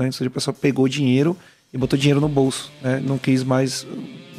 Né? 0.00 0.06
Ou 0.06 0.12
seja, 0.12 0.28
a 0.28 0.32
pessoa 0.32 0.54
pegou 0.54 0.88
dinheiro 0.88 1.36
e 1.72 1.76
botou 1.76 1.98
dinheiro 1.98 2.20
no 2.20 2.28
bolso, 2.28 2.72
né? 2.80 3.02
não 3.04 3.18
quis 3.18 3.44
mais 3.44 3.86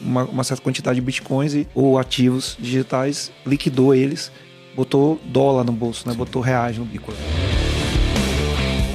uma, 0.02 0.24
uma, 0.24 0.44
certa 0.44 0.64
quantidade 0.64 0.96
de 0.96 1.02
bitcoins 1.06 1.54
e, 1.54 1.68
ou 1.76 2.00
ativos 2.00 2.58
digitais, 2.60 3.32
liquidou 3.46 3.94
eles, 3.94 4.32
botou 4.76 5.22
dólar 5.26 5.64
no 5.64 5.72
bolso, 5.72 6.10
né? 6.10 6.16
botou 6.16 6.42
reais 6.42 6.78
no 6.80 6.84
bico. 6.84 7.14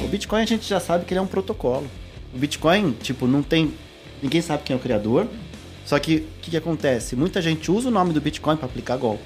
O 0.03 0.09
Bitcoin 0.09 0.41
a 0.41 0.45
gente 0.45 0.67
já 0.67 0.79
sabe 0.79 1.05
que 1.05 1.13
ele 1.13 1.19
é 1.19 1.21
um 1.21 1.27
protocolo. 1.27 1.85
O 2.33 2.37
Bitcoin, 2.37 2.93
tipo, 3.01 3.27
não 3.27 3.43
tem. 3.43 3.73
Ninguém 4.23 4.41
sabe 4.41 4.63
quem 4.63 4.73
é 4.73 4.77
o 4.77 4.79
criador. 4.81 5.27
Só 5.85 5.99
que 5.99 6.17
o 6.17 6.41
que, 6.41 6.51
que 6.51 6.57
acontece? 6.57 7.13
Muita 7.13 7.41
gente 7.41 7.69
usa 7.69 7.89
o 7.89 7.91
nome 7.91 8.13
do 8.13 8.21
Bitcoin 8.21 8.55
para 8.55 8.67
aplicar 8.67 8.95
golpe. 8.95 9.23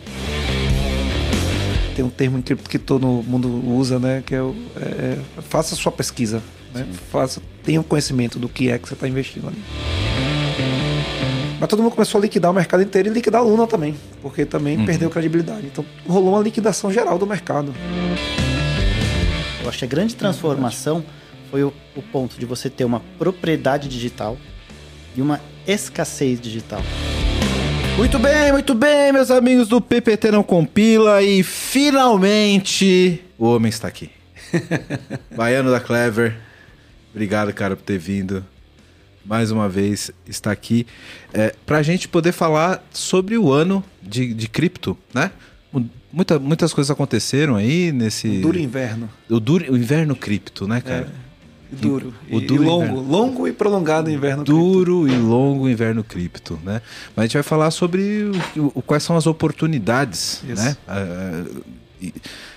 Tem 1.96 2.04
um 2.04 2.10
termo 2.10 2.40
em 2.40 2.42
cripto 2.42 2.68
que 2.68 2.80
todo 2.80 3.06
mundo 3.06 3.48
usa, 3.68 4.00
né? 4.00 4.24
Que 4.26 4.34
é, 4.34 4.40
é, 4.40 4.42
é 5.38 5.42
faça 5.42 5.76
sua 5.76 5.92
pesquisa. 5.92 6.42
Né? 6.74 6.88
Faça, 7.12 7.42
tenha 7.64 7.80
um 7.80 7.84
conhecimento 7.84 8.40
do 8.40 8.48
que 8.48 8.70
é 8.70 8.78
que 8.78 8.88
você 8.88 8.94
está 8.94 9.08
investindo 9.08 9.48
ali. 9.48 9.62
Mas 11.60 11.70
todo 11.70 11.84
mundo 11.84 11.92
começou 11.94 12.18
a 12.18 12.22
liquidar 12.24 12.50
o 12.50 12.54
mercado 12.54 12.82
inteiro 12.82 13.10
e 13.10 13.12
liquidar 13.12 13.42
a 13.42 13.44
Luna 13.44 13.68
também, 13.68 13.96
porque 14.22 14.46
também 14.46 14.78
uhum. 14.78 14.86
perdeu 14.86 15.10
credibilidade. 15.10 15.68
Então 15.68 15.86
rolou 16.08 16.34
uma 16.34 16.42
liquidação 16.42 16.92
geral 16.92 17.20
do 17.20 17.28
mercado. 17.28 17.74
Eu 19.62 19.70
acho 19.70 19.78
que 19.78 19.86
a 19.86 19.88
grande 19.88 20.16
transformação 20.16 21.06
foi 21.52 21.64
o, 21.64 21.72
o 21.96 22.02
ponto 22.02 22.40
de 22.40 22.46
você 22.48 22.70
ter 22.70 22.84
uma 22.84 23.00
propriedade 23.20 23.88
digital 23.88 24.38
e 25.16 25.22
uma 25.22 25.40
escassez 25.68 26.42
digital. 26.42 26.82
Muito 27.98 28.18
bem, 28.18 28.52
muito 28.52 28.74
bem, 28.74 29.12
meus 29.12 29.30
amigos 29.30 29.68
do 29.68 29.80
PPT 29.80 30.32
Não 30.32 30.42
Compila 30.42 31.22
e 31.22 31.44
finalmente 31.44 33.22
o 33.38 33.46
homem 33.46 33.70
está 33.70 33.88
aqui. 33.88 34.10
Baiano 35.36 35.70
da 35.70 35.80
Clever, 35.80 36.36
obrigado, 37.12 37.54
cara, 37.54 37.76
por 37.76 37.84
ter 37.84 37.98
vindo 37.98 38.44
mais 39.24 39.52
uma 39.52 39.70
vez 39.70 40.12
está 40.28 40.52
aqui 40.52 40.86
é, 41.32 41.54
para 41.66 41.78
a 41.78 41.84
gente 41.84 42.08
poder 42.08 42.32
falar 42.32 42.84
sobre 42.92 43.38
o 43.38 43.52
ano 43.52 43.84
de, 44.02 44.34
de 44.34 44.48
cripto, 44.48 44.98
né? 45.14 45.32
Muita, 46.12 46.38
muitas 46.38 46.74
coisas 46.74 46.92
aconteceram 46.92 47.56
aí 47.56 47.92
nesse. 47.94 48.28
O 48.28 48.42
duro 48.42 48.60
inverno. 48.60 49.10
O, 49.30 49.40
duro, 49.40 49.72
o 49.72 49.78
inverno 49.78 50.14
cripto, 50.14 50.68
né, 50.68 50.82
cara? 50.82 51.10
É. 51.28 51.32
Duro. 51.72 52.14
O, 52.30 52.36
o 52.36 52.42
duro 52.42 52.64
e 52.64 52.66
longo. 52.66 52.84
Inverno. 52.84 53.10
Longo 53.10 53.48
e 53.48 53.54
prolongado 53.54 54.12
inverno 54.12 54.44
Duro 54.44 55.04
cripto. 55.04 55.18
e 55.18 55.24
longo 55.26 55.70
inverno 55.70 56.04
cripto, 56.04 56.60
né? 56.66 56.82
Mas 57.16 57.24
a 57.24 57.28
gente 57.28 57.34
vai 57.36 57.44
falar 57.44 57.72
sobre 57.72 58.30
o, 58.58 58.72
o 58.76 58.82
quais 58.82 59.04
são 59.04 59.16
as 59.16 59.26
oportunidades, 59.26 60.44
Isso. 60.46 60.62
né? 60.62 60.76
Uh, 60.86 62.12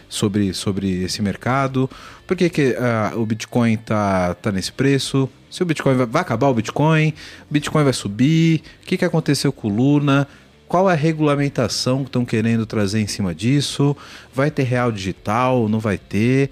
sobre, 0.08 0.52
sobre 0.54 1.02
esse 1.02 1.20
mercado. 1.22 1.88
Por 2.26 2.36
que, 2.36 2.48
que 2.48 2.76
uh, 3.14 3.20
o 3.20 3.26
Bitcoin 3.26 3.76
tá, 3.76 4.34
tá 4.34 4.52
nesse 4.52 4.72
preço? 4.72 5.28
Se 5.50 5.62
o 5.62 5.66
Bitcoin 5.66 5.94
vai, 5.94 6.06
vai 6.06 6.22
acabar 6.22 6.48
o 6.48 6.54
Bitcoin, 6.54 7.14
o 7.48 7.52
Bitcoin 7.52 7.84
vai 7.84 7.92
subir, 7.92 8.62
o 8.82 8.86
que, 8.86 8.96
que 8.96 9.04
aconteceu 9.04 9.52
com 9.52 9.68
o 9.68 9.74
Luna? 9.74 10.26
Qual 10.66 10.90
é 10.90 10.94
a 10.94 10.96
regulamentação 10.96 11.98
que 11.98 12.08
estão 12.08 12.24
querendo 12.24 12.66
trazer 12.66 13.00
em 13.00 13.06
cima 13.06 13.34
disso? 13.34 13.96
Vai 14.34 14.50
ter 14.50 14.64
real 14.64 14.90
digital? 14.90 15.68
Não 15.68 15.78
vai 15.78 15.98
ter? 15.98 16.50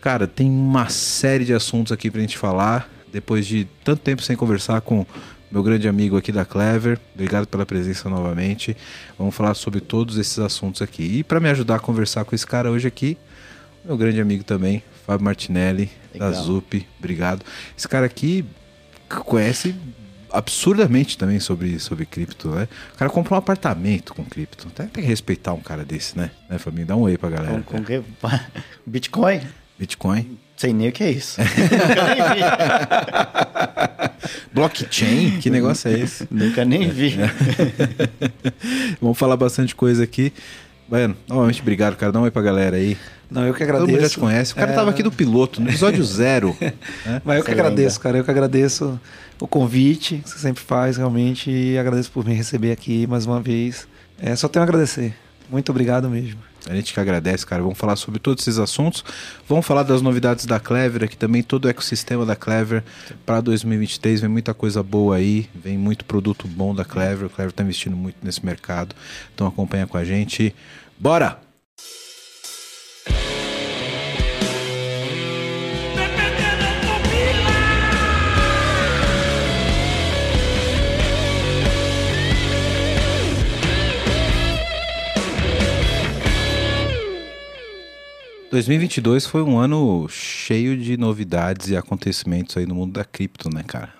Cara, 0.00 0.26
tem 0.26 0.50
uma 0.50 0.88
série 0.88 1.44
de 1.44 1.54
assuntos 1.54 1.92
aqui 1.92 2.10
pra 2.10 2.20
gente 2.20 2.36
falar. 2.36 2.90
Depois 3.12 3.46
de 3.46 3.66
tanto 3.84 4.00
tempo 4.00 4.22
sem 4.22 4.36
conversar 4.36 4.80
com 4.80 5.06
meu 5.52 5.62
grande 5.62 5.86
amigo 5.86 6.16
aqui 6.16 6.32
da 6.32 6.46
Clever. 6.46 6.98
Obrigado 7.14 7.46
pela 7.46 7.66
presença 7.66 8.08
novamente. 8.08 8.74
Vamos 9.18 9.34
falar 9.34 9.52
sobre 9.52 9.80
todos 9.80 10.16
esses 10.16 10.38
assuntos 10.38 10.80
aqui. 10.80 11.18
E 11.18 11.22
para 11.22 11.38
me 11.38 11.50
ajudar 11.50 11.76
a 11.76 11.78
conversar 11.78 12.24
com 12.24 12.34
esse 12.34 12.46
cara 12.46 12.70
hoje 12.70 12.88
aqui, 12.88 13.18
meu 13.84 13.98
grande 13.98 14.18
amigo 14.18 14.42
também, 14.42 14.82
Fábio 15.06 15.26
Martinelli, 15.26 15.90
Legal. 16.14 16.30
da 16.30 16.40
ZUP. 16.40 16.86
Obrigado. 16.98 17.44
Esse 17.76 17.86
cara 17.86 18.06
aqui 18.06 18.46
conhece 19.26 19.74
absurdamente 20.30 21.18
também 21.18 21.38
sobre, 21.38 21.78
sobre 21.78 22.06
cripto, 22.06 22.48
né? 22.48 22.66
O 22.94 22.96
cara 22.96 23.10
comprou 23.10 23.36
um 23.36 23.38
apartamento 23.38 24.14
com 24.14 24.24
cripto. 24.24 24.70
Tem, 24.70 24.86
tem 24.86 25.04
que 25.04 25.08
respeitar 25.08 25.52
um 25.52 25.60
cara 25.60 25.84
desse, 25.84 26.16
né? 26.16 26.30
Né, 26.48 26.56
Fabinho? 26.56 26.86
Dá 26.86 26.96
um 26.96 27.02
oi 27.02 27.18
pra 27.18 27.28
galera. 27.28 27.60
Com, 27.60 27.84
com. 27.84 28.00
Bitcoin? 28.86 29.42
Bitcoin. 29.78 30.38
Sei 30.62 30.72
nem 30.72 30.90
o 30.90 30.92
que 30.92 31.02
é 31.02 31.10
isso. 31.10 31.40
Blockchain? 34.54 35.40
Que 35.40 35.50
negócio 35.50 35.90
é 35.90 35.98
esse? 35.98 36.28
Nunca 36.30 36.64
nem 36.64 36.88
vi. 36.88 37.16
Vamos 39.02 39.18
falar 39.18 39.36
bastante 39.36 39.74
coisa 39.74 40.04
aqui. 40.04 40.32
Baiano, 40.88 41.16
novamente 41.26 41.60
obrigado, 41.60 41.96
cara. 41.96 42.12
Dá 42.12 42.20
um 42.20 42.22
oi 42.22 42.30
pra 42.30 42.42
galera 42.42 42.76
aí. 42.76 42.96
Não, 43.28 43.44
eu 43.44 43.52
que 43.52 43.64
agradeço. 43.64 43.86
Todo 43.86 43.92
mundo 43.92 44.02
já 44.02 44.08
te 44.08 44.20
conhece. 44.20 44.52
O 44.52 44.54
cara 44.54 44.70
é... 44.70 44.74
tava 44.76 44.90
aqui 44.90 45.02
do 45.02 45.10
piloto, 45.10 45.60
no 45.60 45.68
episódio 45.68 46.04
zero. 46.04 46.56
né? 47.04 47.20
Mas 47.24 47.38
eu 47.38 47.44
que 47.44 47.50
agradeço, 47.50 47.98
cara. 47.98 48.18
Eu 48.18 48.24
que 48.24 48.30
agradeço 48.30 49.00
o 49.40 49.48
convite 49.48 50.18
que 50.18 50.30
você 50.30 50.38
sempre 50.38 50.62
faz, 50.62 50.96
realmente. 50.96 51.50
E 51.50 51.76
agradeço 51.76 52.12
por 52.12 52.24
me 52.24 52.34
receber 52.34 52.70
aqui 52.70 53.04
mais 53.08 53.26
uma 53.26 53.40
vez. 53.40 53.88
É, 54.16 54.36
só 54.36 54.46
tenho 54.46 54.62
a 54.62 54.68
agradecer. 54.68 55.12
Muito 55.50 55.72
obrigado 55.72 56.08
mesmo. 56.08 56.51
A 56.68 56.74
gente 56.74 56.92
que 56.92 57.00
agradece, 57.00 57.44
cara. 57.44 57.62
Vamos 57.62 57.78
falar 57.78 57.96
sobre 57.96 58.20
todos 58.20 58.42
esses 58.42 58.58
assuntos. 58.58 59.04
Vamos 59.48 59.66
falar 59.66 59.82
das 59.82 60.00
novidades 60.00 60.46
da 60.46 60.60
Clever 60.60 61.04
aqui 61.04 61.16
também, 61.16 61.42
todo 61.42 61.64
o 61.64 61.68
ecossistema 61.68 62.24
da 62.24 62.36
Clever 62.36 62.84
para 63.26 63.40
2023. 63.40 64.20
Vem 64.20 64.30
muita 64.30 64.54
coisa 64.54 64.82
boa 64.82 65.16
aí, 65.16 65.48
vem 65.54 65.76
muito 65.76 66.04
produto 66.04 66.46
bom 66.46 66.74
da 66.74 66.84
Clever. 66.84 67.26
O 67.26 67.30
Clever 67.30 67.50
está 67.50 67.62
investindo 67.62 67.96
muito 67.96 68.16
nesse 68.22 68.44
mercado. 68.44 68.94
Então 69.34 69.46
acompanha 69.46 69.86
com 69.86 69.96
a 69.96 70.04
gente. 70.04 70.54
Bora! 70.98 71.51
2022 88.52 89.24
foi 89.24 89.42
um 89.42 89.58
ano 89.58 90.06
cheio 90.10 90.76
de 90.76 90.98
novidades 90.98 91.70
e 91.70 91.76
acontecimentos 91.76 92.54
aí 92.54 92.66
no 92.66 92.74
mundo 92.74 92.92
da 92.92 93.02
cripto, 93.02 93.48
né, 93.48 93.62
cara? 93.62 93.94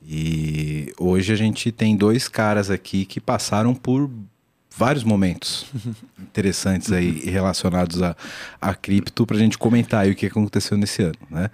E 0.00 0.92
hoje 0.96 1.32
a 1.32 1.36
gente 1.36 1.72
tem 1.72 1.96
dois 1.96 2.28
caras 2.28 2.70
aqui 2.70 3.04
que 3.04 3.20
passaram 3.20 3.74
por 3.74 4.08
vários 4.76 5.02
momentos 5.02 5.66
interessantes 6.16 6.92
aí 6.92 7.28
relacionados 7.28 8.00
a, 8.04 8.16
a 8.60 8.72
cripto 8.72 9.26
para 9.26 9.34
a 9.36 9.40
gente 9.40 9.58
comentar 9.58 10.04
aí 10.04 10.12
o 10.12 10.14
que 10.14 10.26
aconteceu 10.26 10.78
nesse 10.78 11.02
ano, 11.02 11.18
né? 11.28 11.50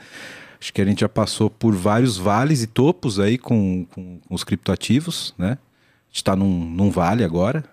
Acho 0.60 0.74
que 0.74 0.82
a 0.82 0.84
gente 0.84 1.00
já 1.00 1.08
passou 1.08 1.48
por 1.48 1.74
vários 1.74 2.18
vales 2.18 2.62
e 2.62 2.66
topos 2.66 3.18
aí 3.18 3.38
com, 3.38 3.86
com, 3.86 4.18
com 4.18 4.34
os 4.34 4.44
criptoativos, 4.44 5.34
né? 5.38 5.52
A 5.52 6.08
gente 6.08 6.16
está 6.16 6.36
num, 6.36 6.62
num 6.62 6.90
vale 6.90 7.24
agora, 7.24 7.64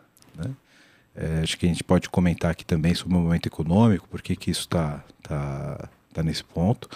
é, 1.18 1.42
acho 1.42 1.58
que 1.58 1.66
a 1.66 1.70
gente 1.70 1.84
pode 1.84 2.10
comentar 2.10 2.52
aqui 2.52 2.64
também 2.64 2.94
sobre 2.94 3.16
o 3.16 3.20
momento 3.20 3.48
econômico, 3.48 4.08
por 4.08 4.22
que 4.22 4.52
isso 4.52 4.62
está 4.62 5.04
tá, 5.24 5.90
tá 6.14 6.24
nesse 6.24 6.44
ponto. 6.44 6.88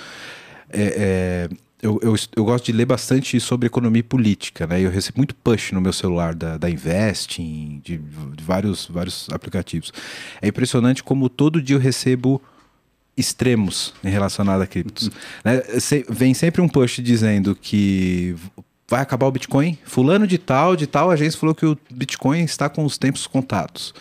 É, 0.69 1.49
é, 1.49 1.49
eu, 1.81 1.99
eu, 2.03 2.15
eu, 2.35 2.45
gosto 2.45 2.65
de 2.65 2.71
ler 2.71 2.85
bastante 2.85 3.39
sobre 3.39 3.65
economia 3.65 4.03
política, 4.03 4.67
né? 4.67 4.79
Eu 4.79 4.91
recebo 4.91 5.17
muito 5.17 5.33
push 5.33 5.71
no 5.71 5.81
meu 5.81 5.91
celular 5.91 6.35
da, 6.35 6.55
da 6.55 6.69
Investing, 6.69 7.81
de, 7.83 7.97
de 7.97 8.43
vários, 8.43 8.85
vários 8.85 9.27
aplicativos. 9.31 9.91
É 10.39 10.47
impressionante 10.47 11.03
como 11.03 11.27
todo 11.27 11.59
dia 11.59 11.75
eu 11.75 11.79
recebo 11.79 12.39
extremos 13.17 13.93
em 14.03 14.09
relacionado 14.09 14.61
a 14.61 14.67
criptos. 14.67 15.09
Né? 15.43 15.63
Vem 16.07 16.35
sempre 16.35 16.61
um 16.61 16.69
push 16.69 16.99
dizendo 17.01 17.55
que 17.55 18.35
vai 18.91 18.99
acabar 18.99 19.25
o 19.25 19.31
Bitcoin? 19.31 19.77
Fulano 19.85 20.27
de 20.27 20.37
tal, 20.37 20.75
de 20.75 20.85
tal 20.85 21.09
agência 21.09 21.39
falou 21.39 21.55
que 21.55 21.65
o 21.65 21.77
Bitcoin 21.89 22.43
está 22.43 22.67
com 22.67 22.83
os 22.83 22.97
tempos 22.97 23.25
contados. 23.25 23.93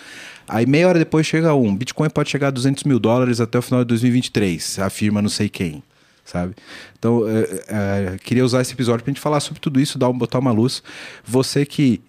Aí 0.49 0.67
meia 0.67 0.89
hora 0.89 0.99
depois 0.99 1.25
chega 1.25 1.55
um, 1.55 1.77
Bitcoin 1.77 2.11
pode 2.11 2.29
chegar 2.29 2.49
a 2.49 2.51
200 2.51 2.83
mil 2.83 2.99
dólares 2.99 3.41
até 3.41 3.57
o 3.57 3.63
final 3.63 3.85
de 3.85 3.89
2023, 3.89 4.81
afirma 4.81 5.23
não 5.23 5.29
sei 5.29 5.49
quem, 5.49 5.81
sabe? 6.25 6.57
Então, 6.99 7.23
é, 7.29 7.63
é, 7.69 8.17
queria 8.19 8.45
usar 8.45 8.63
esse 8.63 8.73
episódio 8.73 9.05
para 9.05 9.13
a 9.13 9.15
gente 9.15 9.23
falar 9.23 9.39
sobre 9.39 9.61
tudo 9.61 9.81
isso, 9.81 9.97
dar 9.97 10.13
botar 10.13 10.41
uma 10.41 10.51
luz. 10.51 10.83
Você 11.25 11.65
que 11.65 12.01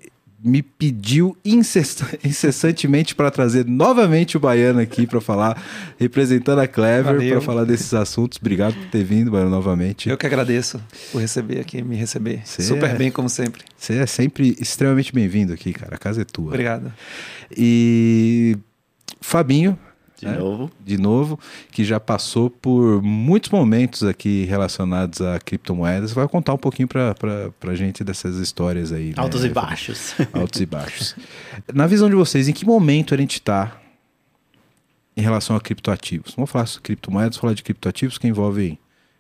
me 0.44 0.62
pediu 0.62 1.38
incessantemente 1.46 3.16
para 3.16 3.30
trazer 3.30 3.66
novamente 3.66 4.38
o 4.38 4.40
Baiano 4.40 4.80
aqui 4.80 5.06
para 5.06 5.22
falar, 5.22 5.62
representando 6.00 6.60
a 6.60 6.68
Clever, 6.68 7.16
para 7.16 7.42
falar 7.42 7.64
desses 7.64 7.94
assuntos. 7.94 8.38
Obrigado 8.40 8.74
por 8.74 8.88
ter 8.88 9.04
vindo, 9.04 9.32
Baiano, 9.32 9.50
novamente. 9.50 10.10
Eu 10.10 10.18
que 10.18 10.26
agradeço 10.26 10.82
por 11.12 11.22
receber 11.22 11.60
aqui, 11.60 11.82
me 11.82 11.96
receber. 11.96 12.42
Cê 12.46 12.64
Super 12.64 12.92
é... 12.92 12.96
bem, 12.96 13.12
como 13.12 13.30
sempre. 13.30 13.64
Você 13.78 13.94
é 13.94 14.06
sempre 14.06 14.56
extremamente 14.60 15.14
bem-vindo 15.14 15.54
aqui, 15.54 15.74
cara. 15.74 15.96
A 15.96 15.98
casa 15.98 16.22
é 16.22 16.26
tua. 16.26 16.48
Obrigado. 16.48 16.92
E 17.56 18.58
Fabinho, 19.20 19.78
de 20.22 20.28
né? 20.28 20.38
novo. 20.38 20.72
De 20.86 20.98
novo, 20.98 21.40
que 21.72 21.84
já 21.84 22.00
passou 22.00 22.50
por 22.50 23.02
muitos 23.02 23.50
momentos 23.50 24.04
aqui 24.04 24.46
relacionados 24.46 25.20
a 25.20 25.40
criptomoedas. 25.40 26.14
Vai 26.14 26.28
contar 26.28 26.54
um 26.54 26.58
pouquinho 26.58 26.88
para 26.88 27.16
a 27.62 27.76
gente 27.76 28.04
dessas 28.04 28.38
histórias 28.38 28.92
aí. 28.92 29.10
Né? 29.10 29.16
Altos 29.18 29.42
né? 29.42 29.48
e 29.48 29.52
baixos. 29.52 30.14
Altos 30.32 30.62
e 30.62 30.66
baixos. 30.66 31.16
Na 31.74 31.88
visão 31.88 32.10
de 32.10 32.16
vocês, 32.16 32.48
em 32.48 32.54
que 32.54 32.66
momento 32.66 33.14
a 33.14 33.18
gente 33.18 33.34
está 33.34 33.78
em 35.18 35.22
relação 35.22 35.56
a 35.56 35.62
criptoativos? 35.62 36.36
Vamos 36.36 36.52
falar 36.52 36.68
sobre 36.68 36.84
criptomoedas, 36.84 37.38
falar 37.38 37.54
de 37.54 37.64
criptoativos 37.64 38.18
que 38.18 38.28
envolvem 38.28 38.78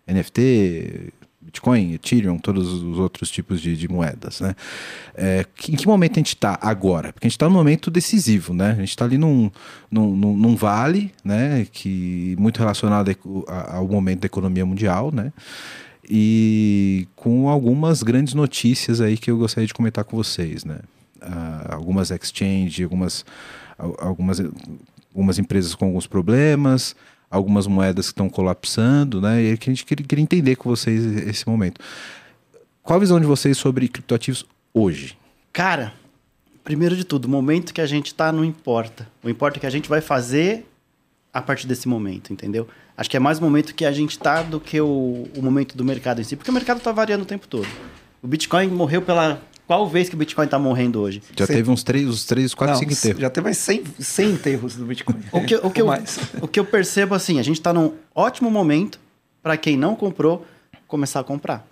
NFT, 0.07 1.11
Bitcoin, 1.51 1.93
Ethereum, 1.93 2.39
todos 2.39 2.71
os 2.81 2.97
outros 2.97 3.29
tipos 3.29 3.59
de, 3.61 3.75
de 3.75 3.87
moedas, 3.89 4.39
né? 4.39 4.55
É, 5.13 5.45
em 5.67 5.75
que 5.75 5.85
momento 5.85 6.13
a 6.13 6.19
gente 6.19 6.33
está 6.33 6.57
agora? 6.61 7.11
Porque 7.11 7.27
a 7.27 7.29
gente 7.29 7.35
está 7.35 7.47
num 7.49 7.55
momento 7.55 7.91
decisivo, 7.91 8.53
né? 8.53 8.71
A 8.71 8.75
gente 8.75 8.89
está 8.89 9.03
ali 9.03 9.17
num, 9.17 9.51
num, 9.91 10.15
num, 10.15 10.55
vale, 10.55 11.13
né? 11.25 11.67
Que 11.69 12.35
muito 12.39 12.57
relacionado 12.57 13.13
ao 13.69 13.85
momento 13.85 14.21
da 14.21 14.27
economia 14.27 14.65
mundial, 14.65 15.11
né? 15.11 15.33
E 16.09 17.07
com 17.15 17.49
algumas 17.49 18.01
grandes 18.01 18.33
notícias 18.33 19.01
aí 19.01 19.17
que 19.17 19.29
eu 19.29 19.37
gostaria 19.37 19.67
de 19.67 19.73
comentar 19.73 20.05
com 20.05 20.15
vocês, 20.15 20.63
né? 20.63 20.79
Uh, 21.21 21.73
algumas 21.75 22.11
exchange, 22.11 22.83
algumas, 22.83 23.25
algumas, 23.77 24.39
algumas 25.13 25.37
empresas 25.37 25.75
com 25.75 25.85
alguns 25.85 26.07
problemas, 26.07 26.95
algumas 27.31 27.65
moedas 27.65 28.07
que 28.07 28.11
estão 28.11 28.29
colapsando, 28.29 29.21
né? 29.21 29.41
E 29.41 29.57
que 29.57 29.69
a 29.69 29.73
gente 29.73 29.85
queria, 29.85 30.05
queria 30.05 30.21
entender 30.21 30.57
com 30.57 30.69
vocês 30.69 31.03
esse 31.27 31.47
momento. 31.47 31.79
Qual 32.83 32.97
a 32.97 32.99
visão 32.99 33.19
de 33.19 33.25
vocês 33.25 33.57
sobre 33.57 33.87
criptoativos 33.87 34.45
hoje? 34.73 35.17
Cara, 35.53 35.93
primeiro 36.63 36.95
de 36.95 37.05
tudo, 37.05 37.25
o 37.25 37.29
momento 37.29 37.73
que 37.73 37.79
a 37.81 37.85
gente 37.85 38.07
está 38.07 38.31
não 38.31 38.43
importa. 38.43 39.07
O 39.23 39.29
importa 39.29 39.57
é 39.57 39.59
que 39.61 39.65
a 39.65 39.69
gente 39.69 39.87
vai 39.87 40.01
fazer 40.01 40.67
a 41.33 41.41
partir 41.41 41.65
desse 41.65 41.87
momento, 41.87 42.33
entendeu? 42.33 42.67
Acho 42.97 43.09
que 43.09 43.15
é 43.15 43.19
mais 43.19 43.39
o 43.39 43.41
momento 43.41 43.73
que 43.73 43.85
a 43.85 43.91
gente 43.91 44.11
está 44.11 44.43
do 44.43 44.59
que 44.59 44.81
o, 44.81 45.27
o 45.35 45.41
momento 45.41 45.77
do 45.77 45.85
mercado 45.85 46.19
em 46.19 46.23
si, 46.23 46.35
porque 46.35 46.51
o 46.51 46.53
mercado 46.53 46.79
está 46.79 46.91
variando 46.91 47.21
o 47.21 47.25
tempo 47.25 47.47
todo. 47.47 47.67
O 48.21 48.27
Bitcoin 48.27 48.67
morreu 48.67 49.01
pela 49.01 49.41
qual 49.67 49.87
vez 49.87 50.09
que 50.09 50.15
o 50.15 50.17
Bitcoin 50.17 50.45
está 50.45 50.59
morrendo 50.59 50.99
hoje? 50.99 51.21
Já 51.35 51.45
Cê... 51.45 51.53
teve 51.53 51.69
uns 51.69 51.83
três, 51.83 52.07
uns 52.07 52.25
três, 52.25 52.53
quatro, 52.53 52.77
cinco 52.77 52.93
enterros. 52.93 53.21
Já 53.21 53.29
teve 53.29 53.45
mais 53.45 53.57
100, 53.57 53.83
100 53.99 54.31
enterros 54.31 54.75
do 54.75 54.85
Bitcoin. 54.85 55.15
o, 55.31 55.45
que, 55.45 55.55
o, 55.55 55.69
que 55.69 55.81
eu, 55.81 55.87
o 56.41 56.47
que 56.47 56.59
eu 56.59 56.65
percebo 56.65 57.15
assim, 57.15 57.39
a 57.39 57.43
gente 57.43 57.59
está 57.59 57.71
num 57.71 57.93
ótimo 58.13 58.49
momento 58.51 58.99
para 59.41 59.57
quem 59.57 59.77
não 59.77 59.95
comprou 59.95 60.45
começar 60.87 61.21
a 61.21 61.23
comprar. 61.23 61.65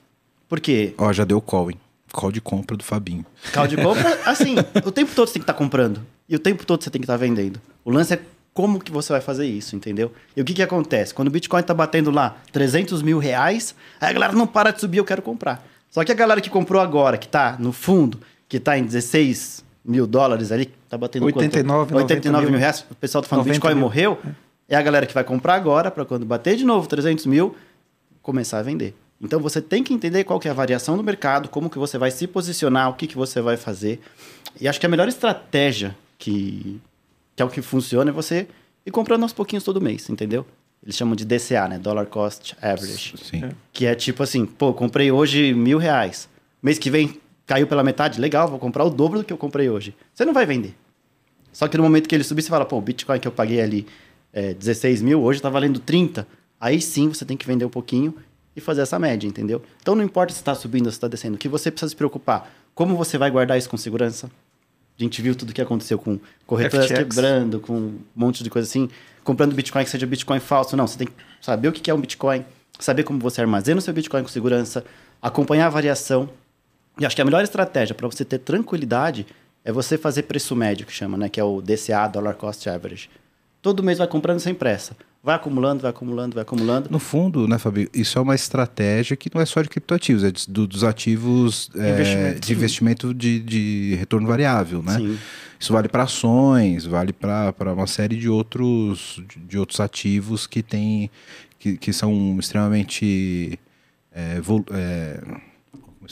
Por 0.48 0.60
quê? 0.60 0.94
Ó, 0.98 1.12
já 1.12 1.26
deu 1.26 1.42
call, 1.42 1.72
hein? 1.72 1.78
Call 2.12 2.32
de 2.32 2.42
compra 2.42 2.76
do 2.76 2.84
Fabinho. 2.84 3.26
Call 3.54 3.68
de 3.68 3.76
compra, 3.76 4.20
assim, 4.26 4.56
o 4.84 4.92
tempo 4.92 5.14
todo 5.14 5.28
você 5.28 5.34
tem 5.34 5.42
que 5.42 5.44
estar 5.44 5.54
tá 5.54 5.60
comprando. 5.60 6.02
E 6.28 6.36
o 6.36 6.40
tempo 6.40 6.66
todo 6.66 6.84
você 6.84 6.90
tem 6.90 7.00
que 7.00 7.06
estar 7.06 7.14
tá 7.14 7.18
vendendo. 7.18 7.62
O 7.84 7.92
lance 7.92 8.14
é 8.14 8.20
como 8.54 8.80
que 8.80 8.92
você 8.92 9.14
vai 9.14 9.22
fazer 9.22 9.46
isso, 9.46 9.76
entendeu? 9.76 10.12
E 10.36 10.42
o 10.42 10.46
que 10.46 10.54
que 10.54 10.64
acontece? 10.64 11.14
Quando 11.14 11.28
o 11.28 11.32
Bitcoin 11.32 11.62
está 11.62 11.74
batendo 11.74 12.10
lá 12.10 12.38
300 12.52 13.02
mil 13.02 13.20
reais, 13.20 13.76
aí 14.02 14.10
a 14.10 14.14
galera 14.14 14.34
não 14.34 14.48
para 14.48 14.72
de 14.72 14.82
subir, 14.82 14.98
eu 14.98 15.06
quero 15.06 15.22
comprar. 15.22 15.66
Só 15.90 16.04
que 16.04 16.12
a 16.12 16.16
galera 16.16 16.40
que 16.42 16.50
comprou 16.50 16.82
agora, 16.82 17.18
que 17.18 17.28
tá 17.28 17.56
no 17.60 17.72
fundo, 17.72 18.20
que 18.48 18.60
tá 18.60 18.78
em 18.78 18.84
16 18.84 19.64
mil 19.84 20.06
dólares 20.06 20.52
ali, 20.52 20.72
tá 20.88 20.98
batendo 20.98 21.26
89, 21.26 21.92
quanto? 21.92 22.02
89 22.04 22.44
mil, 22.44 22.52
mil 22.52 22.60
reais. 22.60 22.86
O 22.90 22.96
pessoal 22.96 23.22
tá 23.22 23.28
falando 23.28 23.46
que 23.46 23.52
Bitcoin 23.52 23.74
mil. 23.74 23.84
morreu. 23.84 24.20
É. 24.68 24.76
é 24.76 24.78
a 24.78 24.82
galera 24.82 25.06
que 25.06 25.14
vai 25.14 25.24
comprar 25.24 25.56
agora, 25.56 25.90
para 25.90 26.06
quando 26.06 26.26
bater 26.26 26.56
de 26.56 26.64
novo 26.64 26.88
300 26.88 27.26
mil, 27.26 27.56
começar 28.22 28.60
a 28.60 28.62
vender. 28.62 28.96
Então 29.22 29.40
você 29.40 29.62
tem 29.62 29.84
que 29.84 29.94
entender 29.94 30.24
qual 30.24 30.40
que 30.40 30.48
é 30.48 30.52
a 30.52 30.54
variação 30.54 30.96
do 30.96 31.04
mercado, 31.04 31.50
como 31.50 31.70
que 31.70 31.78
você 31.78 31.98
vai 31.98 32.12
se 32.12 32.26
posicionar, 32.26 32.90
o 32.90 32.94
que, 32.94 33.08
que 33.08 33.18
você 33.18 33.42
vai 33.42 33.58
fazer. 33.58 34.00
E 34.60 34.68
acho 34.68 34.80
que 34.80 34.86
a 34.86 34.90
melhor 34.90 35.08
estratégia 35.08 35.96
que, 36.18 36.80
que 37.36 37.42
é 37.42 37.46
o 37.46 37.50
que 37.50 37.62
funciona 37.62 38.12
é 38.12 38.14
você 38.14 38.48
ir 38.86 38.92
comprando 38.92 39.24
aos 39.24 39.34
pouquinhos 39.34 39.64
todo 39.64 39.82
mês, 39.82 40.10
entendeu? 40.10 40.46
Eles 40.84 40.96
chamam 40.96 41.16
de 41.16 41.26
DCA, 41.26 41.68
né? 41.68 41.78
Dollar 41.78 42.06
Cost 42.06 42.56
Average. 42.62 43.16
Sim. 43.18 43.44
É. 43.44 43.52
Que 43.74 43.86
é 43.86 43.96
tipo 43.96 44.24
assim, 44.24 44.46
pô, 44.46 44.74
comprei 44.74 45.12
hoje 45.12 45.54
mil 45.54 45.78
reais. 45.78 46.30
Mês 46.62 46.80
que 46.80 46.90
vem 46.90 47.20
caiu 47.46 47.68
pela 47.68 47.84
metade, 47.84 48.20
legal, 48.20 48.48
vou 48.48 48.60
comprar 48.60 48.84
o 48.84 48.90
dobro 48.90 49.20
do 49.20 49.26
que 49.26 49.34
eu 49.34 49.38
comprei 49.38 49.70
hoje. 49.70 49.96
Você 50.14 50.24
não 50.24 50.34
vai 50.34 50.46
vender. 50.46 50.76
Só 51.52 51.68
que 51.68 51.76
no 51.78 51.84
momento 51.84 52.08
que 52.08 52.16
ele 52.16 52.24
subir, 52.24 52.44
você 52.44 52.50
fala, 52.50 52.64
pô, 52.64 52.78
o 52.78 52.82
Bitcoin 52.82 53.20
que 53.20 53.28
eu 53.28 53.32
paguei 53.32 53.60
ali 53.60 53.88
é, 54.32 54.54
16 54.54 55.02
mil, 55.02 55.22
hoje 55.22 55.42
tá 55.42 55.50
valendo 55.50 55.80
30. 55.80 56.28
Aí 56.60 56.80
sim 56.80 57.10
você 57.10 57.26
tem 57.26 57.36
que 57.36 57.48
vender 57.48 57.66
um 57.66 57.70
pouquinho 57.70 58.16
e 58.56 58.62
fazer 58.62 58.82
essa 58.82 59.00
média, 59.00 59.28
entendeu? 59.28 59.62
Então 59.82 59.96
não 59.96 60.04
importa 60.04 60.34
se 60.34 60.40
está 60.40 60.54
subindo 60.54 60.86
ou 60.86 60.92
se 60.92 60.98
está 60.98 61.08
descendo. 61.08 61.36
O 61.36 61.38
que 61.38 61.50
você 61.50 61.72
precisa 61.72 61.90
se 61.90 61.96
preocupar, 61.96 62.52
como 62.76 62.96
você 62.96 63.18
vai 63.18 63.32
guardar 63.32 63.58
isso 63.58 63.70
com 63.70 63.78
segurança? 63.78 64.30
A 65.00 65.04
gente 65.04 65.22
viu 65.22 65.34
tudo 65.34 65.52
o 65.52 65.54
que 65.54 65.62
aconteceu 65.62 65.98
com 65.98 66.20
corretoras 66.46 66.92
quebrando, 66.92 67.60
com 67.60 67.74
um 67.74 68.00
monte 68.16 68.44
de 68.44 68.50
coisa 68.50 68.68
assim 68.68 68.90
comprando 69.30 69.54
Bitcoin 69.54 69.84
que 69.84 69.92
seja 69.92 70.08
Bitcoin 70.08 70.40
falso. 70.40 70.76
Não, 70.76 70.88
você 70.88 70.98
tem 70.98 71.08
que 71.08 71.14
saber 71.40 71.68
o 71.68 71.72
que 71.72 71.90
é 71.90 71.94
um 71.94 72.02
Bitcoin, 72.02 72.44
saber 72.80 73.04
como 73.04 73.20
você 73.20 73.42
armazena 73.42 73.78
o 73.78 73.82
seu 73.82 73.94
Bitcoin 73.94 74.24
com 74.24 74.30
segurança, 74.30 74.84
acompanhar 75.22 75.68
a 75.68 75.70
variação. 75.70 76.30
E 77.00 77.06
acho 77.06 77.16
que 77.16 77.22
a 77.22 77.26
melhor 77.26 77.44
estratégia 77.44 77.94
para 77.94 78.08
você 78.08 78.26
ter 78.26 78.40
tranquilidade 78.40 79.28
é 79.64 79.72
você 79.72 79.98
fazer 79.98 80.24
preço 80.24 80.56
médio, 80.56 80.86
que 80.86 80.92
chama, 80.92 81.18
né? 81.18 81.30
Que 81.30 81.40
é 81.40 81.44
o 81.44 81.62
DCA, 81.62 82.08
Dollar 82.08 82.36
Cost 82.36 82.68
Average. 82.68 83.10
Todo 83.62 83.84
mês 83.84 83.98
vai 83.98 84.08
comprando 84.08 84.40
sem 84.40 84.54
pressa. 84.54 84.96
Vai 85.22 85.36
acumulando, 85.36 85.82
vai 85.82 85.92
acumulando, 85.92 86.34
vai 86.34 86.44
acumulando. 86.44 86.90
No 86.90 86.98
fundo, 86.98 87.46
né, 87.46 87.58
Fabio, 87.58 87.90
isso 87.94 88.18
é 88.18 88.22
uma 88.22 88.36
estratégia 88.36 89.18
que 89.18 89.30
não 89.34 89.42
é 89.42 89.46
só 89.46 89.62
de 89.62 89.68
criptoativos, 89.68 90.24
é 90.24 90.32
de, 90.32 90.50
do, 90.50 90.66
dos 90.66 90.84
ativos 90.84 91.70
é, 91.76 92.36
de 92.36 92.54
investimento 92.54 93.14
de, 93.14 93.40
de, 93.42 93.96
retorno 93.96 94.26
variável, 94.26 94.82
né? 94.82 94.98
Sim. 94.98 95.20
Isso 95.60 95.74
vale 95.74 95.90
para 95.90 96.04
ações, 96.04 96.86
vale 96.86 97.12
para 97.12 97.74
uma 97.74 97.86
série 97.86 98.16
de 98.16 98.30
outros, 98.30 99.22
de 99.46 99.58
outros 99.58 99.82
ativos 99.82 100.48
que, 100.48 100.64
tem, 100.64 101.12
que, 101.60 101.76
que 101.76 101.92
são 101.92 102.38
extremamente 102.40 103.60
é, 104.14 104.40
vol, 104.40 104.64
é, 104.72 105.22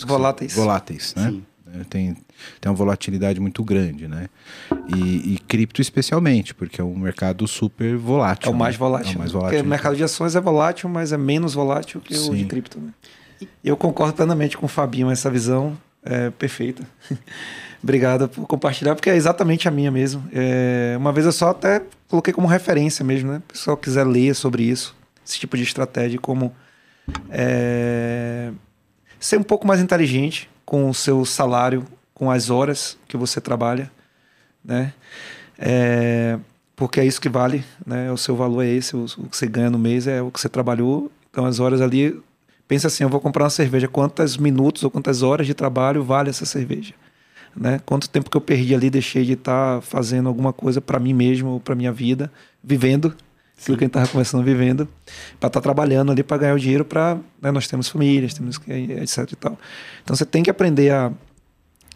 voláteis. 0.06 0.54
voláteis 0.54 1.16
né? 1.16 1.30
Sim. 1.30 1.46
É, 1.74 1.84
tem, 1.84 2.14
tem 2.62 2.70
uma 2.70 2.74
volatilidade 2.74 3.40
muito 3.40 3.64
grande, 3.64 4.08
né? 4.08 4.28
E, 4.96 5.34
e, 5.34 5.40
cripto 5.48 5.82
especialmente, 5.82 6.54
porque 6.54 6.80
é 6.80 6.84
um 6.84 6.98
mercado 6.98 7.48
super 7.48 7.98
volátil. 7.98 8.50
É 8.50 8.54
o 8.54 8.58
mais 8.58 8.76
né? 8.76 8.80
volátil. 8.80 9.12
É 9.12 9.16
o 9.16 9.20
mais 9.20 9.32
volátil. 9.32 9.58
Porque 9.58 9.68
o 9.68 9.70
mercado 9.70 9.96
de 9.96 10.04
ações 10.04 10.36
é 10.36 10.42
volátil, 10.42 10.90
mas 10.90 11.12
é 11.12 11.18
menos 11.18 11.54
volátil 11.54 12.00
que 12.00 12.16
Sim. 12.16 12.32
o 12.32 12.36
de 12.36 12.46
cripto, 12.46 12.80
né? 12.80 12.94
Eu 13.64 13.78
concordo 13.78 14.14
plenamente 14.14 14.58
com 14.58 14.66
o 14.66 14.70
Fabinho, 14.70 15.12
essa 15.12 15.30
visão 15.30 15.78
é 16.04 16.30
perfeita. 16.32 16.84
Obrigado 17.84 18.28
por 18.28 18.48
compartilhar, 18.48 18.96
porque 18.96 19.10
é 19.10 19.16
exatamente 19.16 19.68
a 19.68 19.72
minha 19.72 19.92
mesmo. 19.92 20.24
É, 20.34 20.96
uma 20.98 21.12
vez 21.12 21.26
eu 21.26 21.32
só 21.32 21.50
até 21.50 21.84
coloquei 22.08 22.34
como 22.34 22.48
referência 22.48 23.06
mesmo, 23.06 23.32
né? 23.32 23.38
Se 23.38 23.44
o 23.44 23.54
pessoal 23.54 23.78
quiser 23.78 24.04
ler 24.06 24.34
sobre 24.34 24.64
isso, 24.64 24.96
esse 25.26 25.40
tipo 25.40 25.56
de 25.56 25.64
estratégia, 25.64 26.18
como 26.20 26.52
é, 27.30 28.52
ser 29.20 29.38
um 29.38 29.44
pouco 29.44 29.68
mais 29.68 29.80
inteligente 29.80 30.50
com 30.68 30.90
o 30.90 30.94
seu 30.94 31.24
salário, 31.24 31.86
com 32.14 32.30
as 32.30 32.50
horas 32.50 32.98
que 33.08 33.16
você 33.16 33.40
trabalha, 33.40 33.90
né? 34.64 34.94
É, 35.58 36.38
porque 36.76 37.00
é 37.00 37.06
isso 37.06 37.22
que 37.22 37.30
vale, 37.30 37.64
né? 37.86 38.12
O 38.12 38.18
seu 38.18 38.36
valor 38.36 38.64
é 38.64 38.68
esse, 38.68 38.94
o, 38.94 39.06
o 39.18 39.30
que 39.30 39.38
você 39.38 39.48
ganha 39.48 39.70
no 39.70 39.80
mês 39.80 40.08
é 40.08 40.22
o 40.22 40.30
que 40.30 40.42
você 40.42 40.50
trabalhou. 40.50 41.10
Então 41.32 41.46
as 41.46 41.62
horas 41.62 41.80
ali, 41.80 42.22
pensa 42.68 42.88
assim, 42.88 43.04
eu 43.04 43.10
vou 43.10 43.22
comprar 43.22 43.46
uma 43.46 43.50
cerveja, 43.50 43.88
quantos 43.88 44.36
minutos 44.36 44.84
ou 44.84 44.92
quantas 44.92 45.24
horas 45.24 45.48
de 45.48 45.54
trabalho 45.54 46.04
vale 46.04 46.30
essa 46.30 46.46
cerveja? 46.46 46.94
né? 47.58 47.82
Quanto 47.86 48.10
tempo 48.10 48.30
que 48.30 48.38
eu 48.38 48.42
perdi 48.42 48.76
ali, 48.76 48.90
deixei 48.90 49.26
de 49.26 49.34
estar 49.34 49.76
tá 49.78 49.82
fazendo 49.82 50.30
alguma 50.30 50.54
coisa 50.54 50.80
para 50.80 51.00
mim 51.00 51.14
mesmo, 51.14 51.60
para 51.60 51.76
minha 51.76 51.92
vida, 51.92 52.32
vivendo, 52.64 53.16
aquilo 53.60 53.78
que 53.78 53.84
a 53.84 53.88
gente 53.88 53.92
estava 53.92 54.08
conversando, 54.08 54.44
vivendo, 54.44 54.88
para 55.40 55.48
estar 55.48 55.50
tá 55.50 55.62
trabalhando 55.62 56.12
ali 56.12 56.24
para 56.24 56.38
ganhar 56.38 56.54
o 56.54 56.60
dinheiro 56.60 56.86
para, 56.86 57.18
né, 57.42 57.52
nós 57.52 57.68
temos 57.68 57.88
famílias, 57.88 58.34
temos 58.34 58.58
que 58.58 58.72
etc 58.72 59.32
e 59.32 59.36
tal. 59.36 59.58
Então 60.04 60.16
você 60.16 60.26
tem 60.26 60.44
que 60.44 60.50
aprender 60.50 60.92
a, 60.92 61.12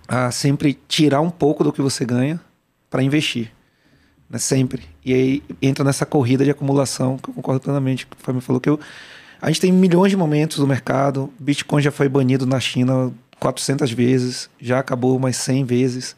a 0.08 0.32
sempre 0.32 0.78
tirar 0.88 1.22
um 1.22 1.30
pouco 1.30 1.64
do 1.64 1.72
que 1.72 1.82
você 1.82 2.06
ganha 2.06 2.42
para 2.90 3.04
investir, 3.04 3.52
né? 4.30 4.38
Sempre. 4.38 4.84
E 5.06 5.14
aí 5.14 5.44
entra 5.62 5.84
nessa 5.84 6.06
corrida 6.06 6.44
de 6.44 6.52
acumulação, 6.52 7.18
que 7.18 7.30
eu 7.30 7.34
concordo 7.34 7.62
plenamente 7.62 8.06
com 8.06 8.16
o 8.16 8.18
Fábio 8.20 8.42
falou 8.42 8.60
que 8.60 8.70
eu 8.70 8.80
a 9.42 9.48
gente 9.48 9.60
tem 9.60 9.72
milhões 9.72 10.12
de 10.12 10.18
momentos 10.18 10.60
no 10.60 10.68
mercado. 10.68 11.34
Bitcoin 11.40 11.82
já 11.82 11.92
foi 11.92 12.08
banido 12.08 12.46
na 12.46 12.60
China 12.60 13.12
400 13.40 13.92
vezes, 13.92 14.50
já 14.60 14.78
acabou 14.78 15.18
mais 15.18 15.36
100 15.38 15.66
vezes 15.66 16.16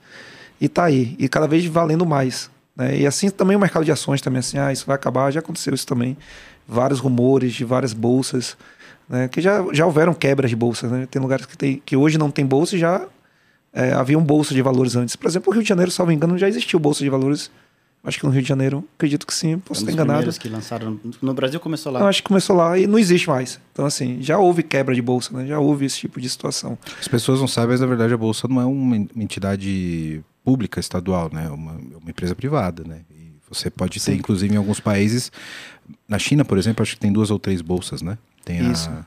e 0.60 0.68
tá 0.68 0.84
aí, 0.84 1.16
e 1.18 1.30
cada 1.30 1.48
vez 1.48 1.66
valendo 1.66 2.06
mais. 2.06 2.52
Né? 2.76 3.00
E 3.00 3.08
assim 3.08 3.30
também 3.30 3.56
o 3.56 3.60
mercado 3.60 3.86
de 3.86 3.92
ações 3.92 4.22
também 4.22 4.40
assim, 4.40 4.58
ah, 4.58 4.72
isso 4.72 4.86
vai 4.86 4.96
acabar, 4.96 5.32
já 5.32 5.40
aconteceu 5.40 5.74
isso 5.74 5.88
também. 5.88 6.18
Vários 6.68 7.00
rumores 7.00 7.54
de 7.54 7.66
várias 7.66 7.94
bolsas, 7.94 8.58
né? 9.08 9.28
que 9.28 9.42
já, 9.42 9.66
já 9.72 9.86
houveram 9.86 10.14
quebras 10.14 10.50
de 10.50 10.56
bolsas, 10.56 10.92
né? 10.92 11.08
Tem 11.10 11.22
lugares 11.22 11.46
que, 11.46 11.58
tem, 11.58 11.82
que 11.86 11.96
hoje 11.96 12.18
não 12.18 12.32
tem 12.32 12.46
bolsa 12.46 12.76
e 12.76 12.80
já 12.80 13.06
é, 13.74 13.92
havia 13.94 14.18
um 14.18 14.24
bolsa 14.24 14.54
de 14.54 14.62
valores 14.62 14.96
antes. 14.96 15.16
Por 15.16 15.28
exemplo, 15.28 15.52
o 15.52 15.54
Rio 15.54 15.64
de 15.64 15.70
Janeiro, 15.70 15.92
salvo 15.92 16.12
engano, 16.12 16.38
já 16.38 16.48
existiu 16.48 16.80
bolsa 16.80 17.04
de 17.04 17.10
valores 17.10 17.52
Acho 18.06 18.20
que 18.20 18.26
no 18.26 18.34
Rio 18.34 18.42
de 18.42 18.50
Janeiro, 18.50 18.84
acredito 18.98 19.26
que 19.26 19.34
sim, 19.34 19.58
posso 19.60 19.80
estar 19.80 19.94
enganado. 19.94 20.30
que 20.34 20.50
lançaram 20.50 21.00
no 21.22 21.34
Brasil 21.34 21.58
começou 21.58 21.90
lá. 21.90 22.02
Não, 22.02 22.08
acho 22.08 22.22
que 22.22 22.28
começou 22.28 22.54
lá 22.54 22.78
e 22.78 22.86
não 22.86 23.00
existe 23.00 23.30
mais. 23.30 23.62
Então 23.72 23.86
assim, 23.86 24.18
já 24.22 24.38
houve 24.38 24.62
quebra 24.62 24.94
de 24.94 25.02
bolsa, 25.02 25.38
né? 25.38 25.48
Já 25.48 25.58
houve 25.58 25.86
esse 25.86 26.00
tipo 26.00 26.20
de 26.20 26.30
situação. 26.30 26.78
As 27.00 27.08
pessoas 27.08 27.40
não 27.40 27.48
sabem, 27.48 27.70
mas 27.70 27.80
na 27.80 27.88
verdade 27.88 28.14
a 28.14 28.18
bolsa 28.18 28.46
não 28.46 28.60
é 28.60 28.66
uma 28.66 28.98
entidade 29.16 30.22
pública 30.44 30.80
estadual, 30.80 31.30
né? 31.32 31.46
É 31.46 31.50
uma, 31.50 31.72
é 31.74 31.98
uma 31.98 32.10
empresa 32.10 32.36
privada, 32.36 32.84
né? 32.84 33.02
E 33.12 33.32
você 33.50 33.70
pode 33.70 33.94
ter, 33.94 34.00
sim. 34.00 34.14
inclusive, 34.18 34.54
em 34.54 34.58
alguns 34.58 34.80
países, 34.80 35.32
na 36.08 36.18
China, 36.20 36.44
por 36.44 36.58
exemplo, 36.58 36.82
acho 36.84 36.96
que 36.96 37.00
tem 37.02 37.12
duas 37.14 37.32
ou 37.32 37.40
três 37.40 37.62
bolsas, 37.62 38.02
né? 38.02 38.18
Tem 38.44 38.72
Isso. 38.72 38.90
a 38.90 39.06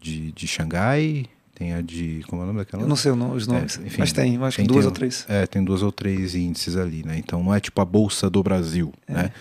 de, 0.00 0.32
de 0.32 0.46
Xangai, 0.46 1.26
tem 1.54 1.74
a 1.74 1.82
de. 1.82 2.22
Como 2.28 2.40
é 2.40 2.44
o 2.44 2.46
nome 2.48 2.58
daquela? 2.60 2.82
Eu 2.84 2.88
não 2.88 2.96
sei 2.96 3.10
o 3.12 3.16
nome- 3.16 3.36
os 3.36 3.46
nomes, 3.46 3.78
É, 3.78 3.86
enfim, 3.86 3.96
mas 3.98 4.12
tem, 4.12 4.36
acho 4.42 4.56
que 4.56 4.62
tem- 4.62 4.66
duas 4.66 4.80
tem- 4.84 4.88
ou 4.88 4.92
três. 4.94 5.26
É, 5.28 5.46
tem 5.46 5.64
duas 5.64 5.82
ou 5.82 5.90
três 5.92 6.34
índices 6.34 6.76
ali, 6.76 7.02
né? 7.04 7.18
Então 7.18 7.42
não 7.42 7.52
é 7.54 7.60
tipo 7.60 7.80
a 7.80 7.84
Bolsa 7.84 8.30
do 8.30 8.42
Brasil, 8.42 8.92
É. 9.06 9.12
né? 9.12 9.32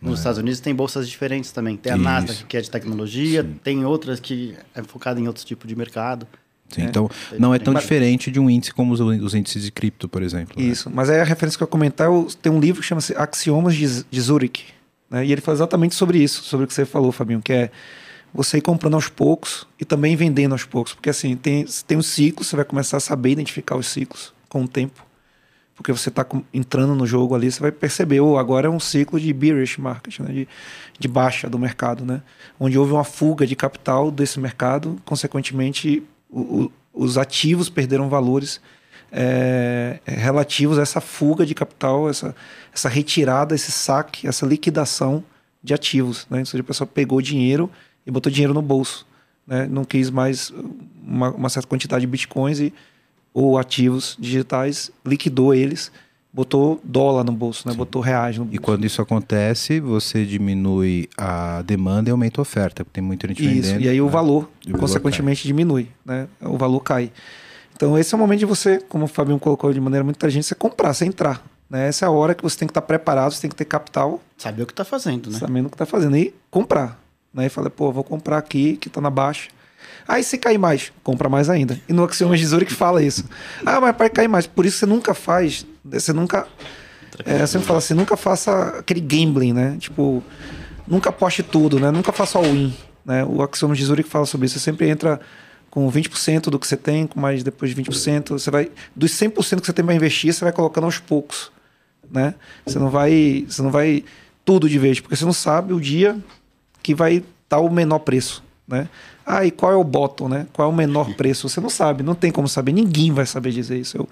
Nos 0.00 0.18
Estados 0.20 0.38
Unidos 0.38 0.60
tem 0.60 0.74
bolsas 0.74 1.08
diferentes 1.08 1.50
também. 1.52 1.76
Tem 1.76 1.90
a 1.92 1.96
Isso. 1.96 2.04
Nasdaq, 2.04 2.44
que 2.44 2.56
é 2.56 2.60
de 2.60 2.70
tecnologia, 2.70 3.44
tem 3.64 3.84
outras 3.84 4.20
que 4.20 4.54
é 4.74 4.82
focada 4.82 5.18
em 5.20 5.26
outros 5.26 5.44
tipos 5.44 5.66
de 5.68 5.74
mercado. 5.74 6.26
Sim, 6.68 6.82
É. 6.82 6.84
Então 6.86 7.08
não 7.38 7.54
é 7.54 7.58
tão 7.58 7.72
Mas- 7.74 7.82
diferente 7.84 8.30
de 8.30 8.40
um 8.40 8.50
índice 8.50 8.72
como 8.74 8.92
os, 8.92 9.00
os 9.00 9.34
índices 9.34 9.62
de 9.62 9.70
cripto, 9.70 10.08
por 10.08 10.22
exemplo. 10.22 10.60
né? 10.60 10.68
Isso. 10.68 10.90
Mas 10.92 11.08
aí 11.08 11.20
a 11.20 11.24
referência 11.24 11.56
que 11.56 11.62
eu 11.62 11.66
ia 11.66 11.70
comentar, 11.70 12.06
eu- 12.08 12.28
tem 12.42 12.50
um 12.52 12.58
livro 12.60 12.80
que 12.82 12.86
chama-se 12.86 13.14
Axiomas 13.16 13.74
de, 13.74 14.04
de 14.04 14.20
Zurich. 14.20 14.64
né? 15.10 15.24
E 15.24 15.30
ele 15.32 15.40
fala 15.40 15.56
exatamente 15.56 15.94
sobre 15.94 16.18
isso, 16.22 16.42
sobre 16.42 16.64
o 16.64 16.66
que 16.66 16.74
você 16.74 16.84
falou, 16.84 17.12
Fabinho, 17.12 17.40
que 17.40 17.52
é 17.52 17.70
você 18.34 18.58
ir 18.58 18.60
comprando 18.60 18.94
aos 18.94 19.08
poucos 19.08 19.66
e 19.80 19.84
também 19.84 20.16
vendendo 20.16 20.52
aos 20.52 20.64
poucos. 20.64 20.92
Porque 20.92 21.08
assim, 21.08 21.36
tem, 21.36 21.64
tem 21.86 21.96
os 21.96 22.06
ciclos, 22.08 22.48
você 22.48 22.56
vai 22.56 22.64
começar 22.64 22.96
a 22.96 23.00
saber 23.00 23.30
identificar 23.30 23.76
os 23.76 23.86
ciclos 23.86 24.34
com 24.48 24.64
o 24.64 24.68
tempo. 24.68 25.06
Porque 25.76 25.92
você 25.92 26.08
está 26.08 26.26
entrando 26.52 26.94
no 26.94 27.06
jogo 27.06 27.34
ali, 27.34 27.52
você 27.52 27.60
vai 27.60 27.70
perceber, 27.70 28.18
oh, 28.20 28.36
agora 28.38 28.66
é 28.66 28.70
um 28.70 28.80
ciclo 28.80 29.20
de 29.20 29.30
bearish 29.32 29.78
market, 29.78 30.18
né? 30.20 30.32
de, 30.32 30.48
de 30.98 31.06
baixa 31.06 31.48
do 31.48 31.58
mercado, 31.58 32.04
né? 32.04 32.20
onde 32.58 32.78
houve 32.78 32.92
uma 32.92 33.04
fuga 33.04 33.46
de 33.46 33.54
capital 33.54 34.10
desse 34.10 34.40
mercado, 34.40 34.96
consequentemente 35.04 36.02
o- 36.30 36.70
os 36.92 37.18
ativos 37.18 37.68
perderam 37.68 38.08
valores 38.08 38.60
é, 39.12 40.00
relativos 40.04 40.78
a 40.78 40.82
essa 40.82 41.00
fuga 41.00 41.46
de 41.46 41.54
capital, 41.54 42.08
essa, 42.08 42.34
essa 42.74 42.88
retirada, 42.88 43.54
esse 43.54 43.70
saque, 43.70 44.26
essa 44.26 44.44
liquidação 44.44 45.22
de 45.62 45.72
ativos. 45.72 46.26
Né? 46.28 46.40
Ou 46.40 46.46
seja, 46.46 46.62
a 46.62 46.66
pessoa 46.66 46.86
pegou 46.86 47.20
dinheiro 47.22 47.70
e 48.06 48.10
botou 48.10 48.30
dinheiro 48.30 48.52
no 48.52 48.62
bolso. 48.62 49.06
Né? 49.46 49.66
Não 49.66 49.84
quis 49.84 50.10
mais 50.10 50.52
uma, 51.02 51.30
uma 51.30 51.48
certa 51.48 51.68
quantidade 51.68 52.00
de 52.00 52.06
bitcoins 52.06 52.58
e, 52.60 52.74
ou 53.32 53.58
ativos 53.58 54.16
digitais, 54.18 54.90
liquidou 55.04 55.54
eles, 55.54 55.92
botou 56.36 56.78
dólar 56.84 57.24
no 57.24 57.32
bolso, 57.32 57.66
né? 57.66 57.72
botou 57.72 58.02
reais 58.02 58.36
no 58.36 58.44
bolso. 58.44 58.54
E 58.54 58.58
quando 58.58 58.84
isso 58.84 59.00
acontece, 59.00 59.80
você 59.80 60.22
diminui 60.22 61.08
a 61.16 61.62
demanda 61.62 62.10
e 62.10 62.12
aumenta 62.12 62.38
a 62.38 62.42
oferta, 62.42 62.84
porque 62.84 63.00
tem 63.00 63.02
muita 63.02 63.26
gente 63.26 63.42
Isso, 63.42 63.68
vendendo. 63.68 63.80
e 63.80 63.88
aí 63.88 63.98
o 64.02 64.04
né? 64.04 64.10
valor, 64.10 64.50
E 64.62 64.68
o 64.68 64.72
valor 64.72 64.80
consequentemente, 64.80 65.46
diminui, 65.46 65.88
né? 66.04 66.28
O 66.42 66.58
valor 66.58 66.80
cai. 66.80 67.10
Então 67.74 67.96
esse 67.98 68.14
é 68.14 68.16
o 68.16 68.20
momento 68.20 68.40
de 68.40 68.44
você, 68.44 68.78
como 68.86 69.06
o 69.06 69.08
Fabinho 69.08 69.38
colocou 69.38 69.72
de 69.72 69.80
maneira 69.80 70.04
muito 70.04 70.16
inteligente, 70.16 70.44
você 70.44 70.54
comprar, 70.54 70.92
você 70.92 71.06
entrar. 71.06 71.42
Né? 71.70 71.88
Essa 71.88 72.04
é 72.04 72.08
a 72.08 72.10
hora 72.10 72.34
que 72.34 72.42
você 72.42 72.58
tem 72.58 72.68
que 72.68 72.70
estar 72.72 72.82
preparado, 72.82 73.32
você 73.32 73.40
tem 73.40 73.48
que 73.48 73.56
ter 73.56 73.64
capital, 73.64 74.20
Saber 74.36 74.62
o 74.62 74.66
que 74.66 74.74
tá 74.74 74.84
fazendo, 74.84 75.30
né? 75.30 75.38
sabendo 75.38 75.66
o 75.66 75.70
que 75.70 75.74
está 75.74 75.86
fazendo, 75.86 76.18
e 76.18 76.34
comprar. 76.50 77.00
Né? 77.32 77.46
E 77.46 77.48
fala, 77.48 77.70
pô, 77.70 77.90
vou 77.90 78.04
comprar 78.04 78.36
aqui, 78.36 78.76
que 78.76 78.88
está 78.88 79.00
na 79.00 79.08
baixa. 79.08 79.48
Aí 80.06 80.22
se 80.22 80.38
cair 80.38 80.58
mais, 80.58 80.92
compra 81.02 81.28
mais 81.28 81.50
ainda. 81.50 81.80
E 81.88 81.92
no 81.92 82.04
Axioma 82.04 82.36
de 82.36 82.46
Zurich 82.46 82.72
fala 82.72 83.02
isso. 83.02 83.24
Ah, 83.64 83.80
mas 83.80 83.96
vai 83.96 84.08
cair 84.08 84.28
mais. 84.28 84.46
Por 84.46 84.64
isso 84.64 84.78
você 84.78 84.86
nunca 84.86 85.14
faz, 85.14 85.66
você 85.84 86.12
nunca... 86.12 86.46
É, 87.24 87.40
eu 87.40 87.46
sempre 87.46 87.66
falo 87.66 87.78
assim, 87.78 87.94
nunca 87.94 88.16
faça 88.16 88.78
aquele 88.78 89.00
gambling, 89.00 89.52
né? 89.52 89.76
Tipo, 89.78 90.22
nunca 90.86 91.08
aposte 91.08 91.42
tudo, 91.42 91.80
né? 91.80 91.90
Nunca 91.90 92.12
faça 92.12 92.38
all-in. 92.38 92.74
Né? 93.04 93.24
O 93.24 93.42
Axioma 93.42 93.74
de 93.74 93.84
Zurich 93.84 94.08
fala 94.08 94.26
sobre 94.26 94.46
isso. 94.46 94.58
Você 94.58 94.64
sempre 94.64 94.88
entra 94.88 95.20
com 95.70 95.90
20% 95.90 96.50
do 96.50 96.58
que 96.58 96.66
você 96.66 96.76
tem, 96.76 97.06
com 97.06 97.20
mais 97.20 97.42
depois 97.42 97.74
de 97.74 97.82
20%. 97.82 98.30
Você 98.30 98.50
vai, 98.50 98.70
dos 98.94 99.12
100% 99.12 99.60
que 99.60 99.66
você 99.66 99.72
tem 99.72 99.84
para 99.84 99.94
investir, 99.94 100.32
você 100.32 100.44
vai 100.44 100.52
colocando 100.52 100.84
aos 100.84 100.98
poucos. 100.98 101.50
Né? 102.10 102.34
Você 102.64 102.78
não 102.78 102.90
vai, 102.90 103.44
você 103.48 103.62
não 103.62 103.70
vai 103.70 104.04
tudo 104.44 104.68
de 104.68 104.78
vez, 104.78 105.00
porque 105.00 105.16
você 105.16 105.24
não 105.24 105.32
sabe 105.32 105.72
o 105.72 105.80
dia 105.80 106.16
que 106.82 106.94
vai 106.94 107.24
estar 107.42 107.58
o 107.58 107.68
menor 107.68 107.98
preço, 107.98 108.44
né? 108.68 108.88
Ah, 109.24 109.44
e 109.44 109.50
qual 109.50 109.72
é 109.72 109.76
o 109.76 109.84
bottom, 109.84 110.28
né? 110.28 110.46
Qual 110.52 110.68
é 110.68 110.72
o 110.72 110.74
menor 110.74 111.14
preço? 111.14 111.48
Você 111.48 111.60
não 111.60 111.68
sabe, 111.70 112.02
não 112.02 112.14
tem 112.14 112.30
como 112.30 112.48
saber, 112.48 112.72
ninguém 112.72 113.12
vai 113.12 113.26
saber 113.26 113.50
dizer 113.50 113.78
isso. 113.78 113.96
Eu, 113.96 114.08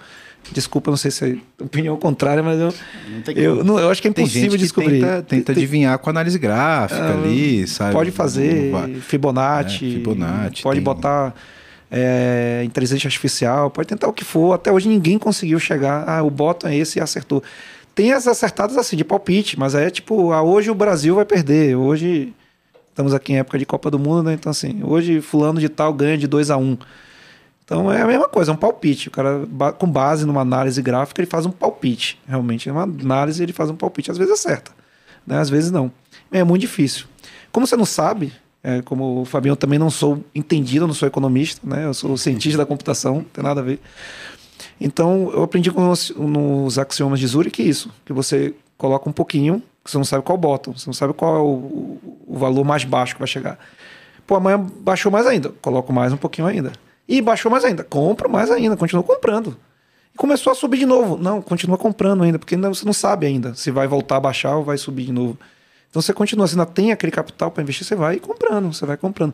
desculpa, 0.51 0.89
não 0.91 0.97
sei 0.97 1.09
se 1.11 1.25
é 1.59 1.63
opinião 1.63 1.95
contrária, 1.97 2.43
mas 2.43 2.59
eu, 2.59 2.73
Não 3.09 3.21
tem 3.21 3.37
eu, 3.37 3.63
não, 3.63 3.79
eu 3.79 3.89
acho 3.89 4.01
que 4.01 4.07
é 4.07 4.11
Tem 4.11 4.23
impossível 4.25 4.51
gente 4.51 4.57
que 4.59 4.63
descobrir. 4.65 4.99
tenta, 5.01 5.21
tenta 5.23 5.53
Tem- 5.53 5.63
adivinhar 5.63 5.97
com 5.99 6.09
análise 6.09 6.37
gráfica 6.37 7.01
Ah, 7.01 7.13
ali, 7.13 7.67
sabe? 7.67 7.93
Pode 7.93 8.11
fazer 8.11 8.71
Fibonacci, 9.01 9.85
É, 9.85 9.91
Fibonacci, 9.91 10.63
pode 10.63 10.75
tem- 10.79 10.83
botar 10.83 11.33
é, 11.91 12.61
inteligência 12.65 13.07
artificial, 13.07 13.69
pode 13.69 13.87
tentar 13.87 14.07
o 14.07 14.13
que 14.13 14.23
for. 14.23 14.53
Até 14.53 14.71
hoje 14.71 14.87
ninguém 14.89 15.17
conseguiu 15.17 15.59
chegar. 15.59 16.03
Ah, 16.07 16.23
o 16.23 16.29
bottom 16.29 16.67
é 16.67 16.75
esse 16.75 16.99
e 16.99 17.01
acertou. 17.01 17.41
Tem 17.93 18.11
as 18.11 18.27
acertadas 18.27 18.75
assim, 18.77 18.97
de 18.97 19.05
palpite, 19.05 19.57
mas 19.57 19.73
aí 19.75 19.85
é 19.85 19.89
tipo, 19.89 20.31
ah, 20.33 20.41
hoje 20.43 20.69
o 20.69 20.75
Brasil 20.75 21.15
vai 21.15 21.23
perder. 21.25 21.75
Hoje 21.77 22.33
estamos 22.95 23.13
aqui 23.13 23.33
em 23.33 23.39
época 23.39 23.59
de 23.59 23.65
Copa 23.65 23.91
do 23.91 23.99
Mundo, 23.99 24.23
né? 24.23 24.33
Então, 24.33 24.49
assim, 24.49 24.81
hoje 24.81 25.19
fulano 25.19 25.59
de 25.59 25.67
tal 25.67 25.93
ganha 25.93 26.17
de 26.17 26.27
2 26.27 26.49
a 26.49 26.55
1 26.55 26.63
um. 26.63 26.77
Então 27.65 27.91
é 27.91 28.01
a 28.01 28.07
mesma 28.07 28.29
coisa, 28.29 28.51
é 28.51 28.53
um 28.53 28.57
palpite. 28.57 29.09
O 29.09 29.11
cara, 29.11 29.45
com 29.77 29.85
base 29.85 30.25
numa 30.25 30.39
análise 30.39 30.81
gráfica, 30.81 31.19
ele 31.19 31.29
faz 31.29 31.45
um 31.45 31.51
palpite. 31.51 32.17
Realmente, 32.25 32.69
é 32.69 32.71
uma 32.71 32.83
análise, 32.83 33.43
ele 33.43 33.51
faz 33.51 33.69
um 33.69 33.75
palpite. 33.75 34.11
Às 34.11 34.17
vezes 34.17 34.31
acerta, 34.31 34.71
né? 35.27 35.37
às 35.39 35.49
vezes 35.49 35.71
não. 35.71 35.91
É 36.31 36.41
muito 36.43 36.61
difícil. 36.61 37.05
Como 37.51 37.67
você 37.67 37.75
não 37.75 37.85
sabe, 37.85 38.31
é, 38.63 38.81
como 38.81 39.21
o 39.21 39.25
Fabiano 39.25 39.57
também 39.57 39.77
não 39.77 39.89
sou 39.89 40.23
entendido, 40.33 40.87
não 40.87 40.93
sou 40.93 41.07
economista, 41.07 41.67
né? 41.67 41.85
Eu 41.85 41.93
sou 41.93 42.15
cientista 42.15 42.59
da 42.59 42.65
computação, 42.65 43.15
não 43.15 43.23
tem 43.23 43.43
nada 43.43 43.59
a 43.59 43.63
ver. 43.63 43.81
Então, 44.79 45.31
eu 45.33 45.43
aprendi 45.43 45.69
com 45.69 45.89
os, 45.89 46.11
nos 46.11 46.79
axiomas 46.79 47.19
de 47.19 47.27
Zurich 47.27 47.67
isso, 47.67 47.91
que 48.05 48.13
você 48.13 48.53
coloca 48.77 49.09
um 49.09 49.13
pouquinho, 49.13 49.61
você 49.85 49.97
não 49.97 50.05
sabe 50.05 50.23
qual 50.23 50.37
bottom, 50.37 50.73
você 50.75 50.87
não 50.87 50.93
sabe 50.93 51.13
qual 51.13 51.35
é 51.35 51.39
o, 51.39 51.43
o- 52.27 52.37
valor 52.37 52.63
mais 52.63 52.83
baixo 52.83 53.13
que 53.13 53.19
vai 53.19 53.27
chegar. 53.27 53.57
Pô, 54.25 54.35
amanhã 54.35 54.57
baixou 54.59 55.11
mais 55.11 55.27
ainda, 55.27 55.49
coloco 55.61 55.93
mais 55.93 56.11
um 56.11 56.17
pouquinho 56.17 56.47
ainda. 56.47 56.71
E 57.07 57.21
baixou 57.21 57.51
mais 57.51 57.63
ainda, 57.63 57.83
compro 57.83 58.29
mais 58.29 58.49
ainda, 58.49 58.75
continuo 58.75 59.03
comprando. 59.03 59.55
E 60.13 60.17
começou 60.17 60.51
a 60.51 60.55
subir 60.55 60.79
de 60.79 60.85
novo. 60.85 61.17
Não, 61.17 61.41
continua 61.41 61.77
comprando 61.77 62.23
ainda, 62.23 62.39
porque 62.39 62.55
ainda 62.55 62.67
você 62.69 62.85
não 62.85 62.93
sabe 62.93 63.27
ainda 63.27 63.53
se 63.53 63.69
vai 63.69 63.87
voltar 63.87 64.15
a 64.17 64.19
baixar 64.19 64.55
ou 64.55 64.63
vai 64.63 64.77
subir 64.77 65.05
de 65.05 65.11
novo. 65.11 65.37
Então 65.89 66.01
você 66.01 66.13
continua, 66.13 66.47
você 66.47 66.55
ainda 66.55 66.65
tem 66.65 66.91
aquele 66.91 67.11
capital 67.11 67.51
para 67.51 67.61
investir, 67.61 67.85
você 67.85 67.95
vai 67.95 68.19
comprando, 68.19 68.73
você 68.73 68.85
vai 68.85 68.97
comprando. 68.97 69.33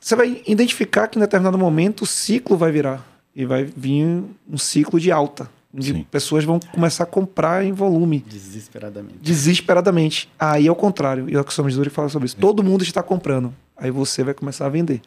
Você 0.00 0.16
vai 0.16 0.42
identificar 0.46 1.08
que 1.08 1.18
em 1.18 1.20
determinado 1.20 1.58
momento 1.58 2.02
o 2.02 2.06
ciclo 2.06 2.56
vai 2.56 2.72
virar 2.72 3.04
e 3.36 3.44
vai 3.44 3.64
vir 3.64 4.22
um 4.50 4.56
ciclo 4.58 4.98
de 4.98 5.12
alta, 5.12 5.48
onde 5.74 5.92
Sim. 5.92 6.06
pessoas 6.10 6.44
vão 6.44 6.60
começar 6.72 7.04
a 7.04 7.06
comprar 7.06 7.64
em 7.64 7.72
volume 7.72 8.24
Desesperadamente. 8.26 9.18
desesperadamente. 9.20 10.30
Aí 10.38 10.66
é 10.66 10.70
o 10.70 10.74
contrário. 10.76 11.28
E 11.28 11.36
o 11.36 11.44
de 11.44 11.74
Zurich 11.74 11.94
fala 11.94 12.08
sobre 12.08 12.26
isso. 12.26 12.36
Todo 12.36 12.62
mundo 12.62 12.82
está 12.82 13.02
comprando. 13.02 13.52
Aí 13.76 13.90
você 13.90 14.22
vai 14.22 14.34
começar 14.34 14.66
a 14.66 14.68
vender. 14.68 15.02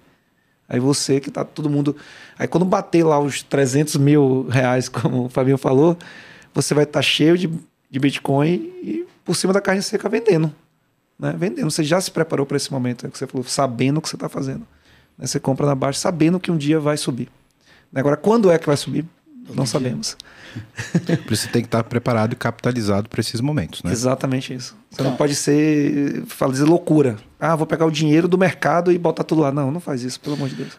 Aí 0.67 0.79
você 0.79 1.19
que 1.21 1.31
tá 1.31 1.45
todo 1.45 1.69
mundo. 1.69 1.95
Aí 2.37 2.47
quando 2.47 2.65
bater 2.65 3.03
lá 3.03 3.17
os 3.17 3.41
300 3.41 3.95
mil 3.95 4.47
reais, 4.49 4.89
como 4.89 5.25
o 5.25 5.29
Fabinho 5.29 5.57
falou, 5.57 5.97
você 6.53 6.73
vai 6.73 6.83
estar 6.83 7.01
cheio 7.01 7.37
de, 7.37 7.49
de 7.89 7.99
Bitcoin 7.99 8.55
e 8.83 9.05
por 9.23 9.35
cima 9.35 9.53
da 9.53 9.61
carne 9.61 9.81
seca 9.81 10.09
vendendo. 10.09 10.53
Né? 11.17 11.33
Vendendo. 11.37 11.71
Você 11.71 11.83
já 11.83 12.01
se 12.01 12.11
preparou 12.11 12.45
para 12.45 12.57
esse 12.57 12.71
momento, 12.71 13.05
é 13.05 13.09
o 13.09 13.11
que 13.11 13.17
você 13.17 13.25
falou, 13.25 13.45
sabendo 13.45 13.97
o 13.97 14.01
que 14.01 14.09
você 14.09 14.17
está 14.17 14.27
fazendo. 14.27 14.67
Né? 15.17 15.25
Você 15.25 15.39
compra 15.39 15.65
na 15.65 15.75
baixa 15.75 15.99
sabendo 15.99 16.39
que 16.39 16.51
um 16.51 16.57
dia 16.57 16.79
vai 16.79 16.97
subir. 16.97 17.29
Agora, 17.95 18.17
quando 18.17 18.51
é 18.51 18.59
que 18.59 18.67
vai 18.67 18.75
subir? 18.77 19.05
Não 19.47 19.63
dia. 19.63 19.65
sabemos. 19.65 20.17
Por 21.25 21.33
isso 21.33 21.43
você 21.43 21.49
tem 21.49 21.61
que 21.61 21.67
estar 21.67 21.83
preparado 21.83 22.33
e 22.33 22.35
capitalizado 22.35 23.09
para 23.09 23.19
esses 23.19 23.41
momentos, 23.41 23.83
né? 23.83 23.91
Exatamente 23.91 24.53
isso. 24.53 24.75
Você 24.89 25.03
não 25.03 25.15
pode 25.15 25.35
ser, 25.35 26.23
fala 26.27 26.51
dizer 26.51 26.65
loucura. 26.65 27.17
Ah, 27.39 27.55
vou 27.55 27.67
pegar 27.67 27.85
o 27.85 27.91
dinheiro 27.91 28.27
do 28.27 28.37
mercado 28.37 28.91
e 28.91 28.97
botar 28.97 29.23
tudo 29.23 29.41
lá. 29.41 29.51
Não, 29.51 29.71
não 29.71 29.79
faz 29.79 30.03
isso, 30.03 30.19
pelo 30.19 30.35
amor 30.35 30.49
de 30.49 30.55
Deus. 30.55 30.77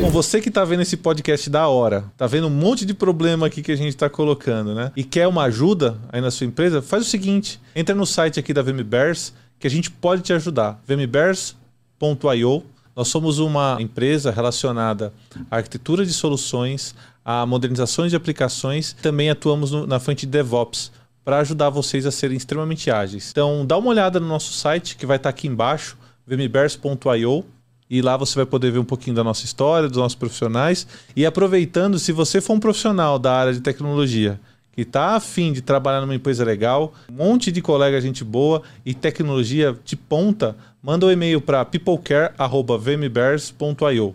Bom, 0.00 0.10
você 0.10 0.40
que 0.40 0.50
tá 0.50 0.64
vendo 0.64 0.82
esse 0.82 0.96
podcast 0.96 1.48
da 1.48 1.68
hora, 1.68 2.04
tá 2.16 2.26
vendo 2.26 2.48
um 2.48 2.50
monte 2.50 2.84
de 2.84 2.92
problema 2.92 3.46
aqui 3.46 3.62
que 3.62 3.72
a 3.72 3.76
gente 3.76 3.96
tá 3.96 4.10
colocando, 4.10 4.74
né? 4.74 4.92
E 4.94 5.02
quer 5.02 5.26
uma 5.26 5.44
ajuda 5.44 5.98
aí 6.10 6.20
na 6.20 6.30
sua 6.30 6.46
empresa, 6.46 6.82
faz 6.82 7.02
o 7.02 7.06
seguinte: 7.06 7.58
entra 7.74 7.94
no 7.94 8.04
site 8.04 8.38
aqui 8.38 8.52
da 8.52 8.60
VMBears 8.62 9.32
que 9.58 9.66
a 9.66 9.70
gente 9.70 9.90
pode 9.90 10.22
te 10.22 10.32
ajudar. 10.32 10.80
vmbears.io. 10.86 12.64
Nós 12.96 13.08
somos 13.08 13.38
uma 13.38 13.76
empresa 13.78 14.30
relacionada 14.30 15.12
à 15.50 15.56
arquitetura 15.56 16.06
de 16.06 16.14
soluções, 16.14 16.94
a 17.22 17.44
modernizações 17.44 18.10
de 18.10 18.16
aplicações, 18.16 18.94
também 19.02 19.28
atuamos 19.28 19.70
no- 19.70 19.86
na 19.86 20.00
frente 20.00 20.20
de 20.20 20.32
DevOps 20.32 20.90
para 21.22 21.38
ajudar 21.40 21.68
vocês 21.68 22.06
a 22.06 22.10
serem 22.10 22.38
extremamente 22.38 22.90
ágeis. 22.90 23.28
Então, 23.30 23.66
dá 23.66 23.76
uma 23.76 23.90
olhada 23.90 24.18
no 24.18 24.26
nosso 24.26 24.52
site 24.54 24.96
que 24.96 25.04
vai 25.04 25.18
estar 25.18 25.28
aqui 25.28 25.46
embaixo, 25.46 25.98
vmbears.io. 26.26 27.44
E 27.88 28.00
lá 28.02 28.16
você 28.16 28.34
vai 28.34 28.46
poder 28.46 28.72
ver 28.72 28.78
um 28.80 28.84
pouquinho 28.84 29.14
da 29.14 29.22
nossa 29.22 29.44
história, 29.44 29.88
dos 29.88 29.98
nossos 29.98 30.16
profissionais. 30.16 30.86
E 31.14 31.24
aproveitando, 31.26 31.98
se 32.00 32.10
você 32.10 32.40
for 32.40 32.54
um 32.54 32.60
profissional 32.60 33.16
da 33.18 33.32
área 33.32 33.52
de 33.52 33.60
tecnologia 33.60 34.40
que 34.76 34.82
está 34.82 35.16
afim 35.16 35.52
de 35.54 35.62
trabalhar 35.62 36.02
numa 36.02 36.14
empresa 36.14 36.44
legal, 36.44 36.92
um 37.10 37.14
monte 37.14 37.50
de 37.50 37.62
colega 37.62 37.98
gente 37.98 38.22
boa 38.22 38.62
e 38.84 38.92
tecnologia 38.92 39.74
de 39.82 39.96
ponta, 39.96 40.54
manda 40.82 41.06
um 41.06 41.10
e-mail 41.10 41.40
para 41.40 41.64
peoplecare.vmbears.io. 41.64 44.14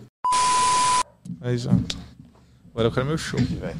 Aí 1.40 1.58
já. 1.58 1.72
Agora 2.70 2.86
eu 2.86 2.92
quero 2.92 3.06
meu 3.06 3.18
show, 3.18 3.40
velho. 3.40 3.76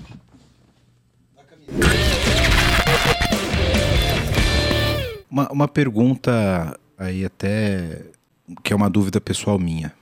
Uma, 5.31 5.53
uma 5.53 5.69
pergunta 5.69 6.77
aí 6.99 7.25
até 7.25 8.07
que 8.65 8.73
é 8.73 8.77
uma 8.77 8.91
dúvida 8.91 9.21
pessoal 9.21 9.57
minha. 9.57 9.93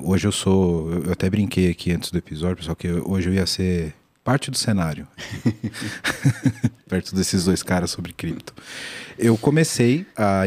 hoje 0.00 0.26
eu 0.26 0.32
sou. 0.32 0.92
Eu 0.92 1.12
até 1.12 1.30
brinquei 1.30 1.70
aqui 1.70 1.92
antes 1.92 2.10
do 2.10 2.18
episódio, 2.18 2.56
pessoal, 2.56 2.74
que 2.74 2.90
hoje 2.90 3.28
eu 3.28 3.34
ia 3.34 3.46
ser 3.46 3.94
parte 4.26 4.50
do 4.50 4.58
cenário. 4.58 5.06
Perto 6.88 7.14
desses 7.14 7.44
dois 7.44 7.62
caras 7.62 7.92
sobre 7.92 8.12
cripto. 8.12 8.52
Eu 9.16 9.38
comecei 9.38 10.04
a, 10.16 10.42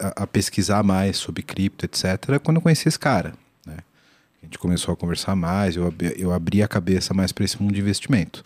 a, 0.00 0.22
a, 0.24 0.26
pesquisar 0.26 0.82
mais 0.82 1.16
sobre 1.16 1.40
cripto, 1.40 1.84
etc., 1.84 2.40
quando 2.42 2.56
eu 2.56 2.60
conheci 2.60 2.88
esse 2.88 2.98
cara. 2.98 3.32
Né? 3.64 3.76
A 4.42 4.46
gente 4.46 4.58
começou 4.58 4.92
a 4.92 4.96
conversar 4.96 5.36
mais, 5.36 5.76
eu, 5.76 5.94
eu 6.16 6.32
abri 6.32 6.60
a 6.60 6.66
cabeça 6.66 7.14
mais 7.14 7.30
para 7.30 7.44
esse 7.44 7.62
mundo 7.62 7.72
de 7.72 7.80
investimento. 7.80 8.42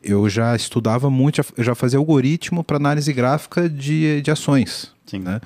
Eu 0.00 0.30
já 0.30 0.54
estudava 0.54 1.10
muito, 1.10 1.44
eu 1.56 1.64
já 1.64 1.74
fazia 1.74 1.98
algoritmo 1.98 2.62
para 2.62 2.76
análise 2.76 3.12
gráfica 3.12 3.68
de, 3.68 4.22
de 4.22 4.30
ações. 4.30 4.92
Sim. 5.06 5.18
Né? 5.18 5.40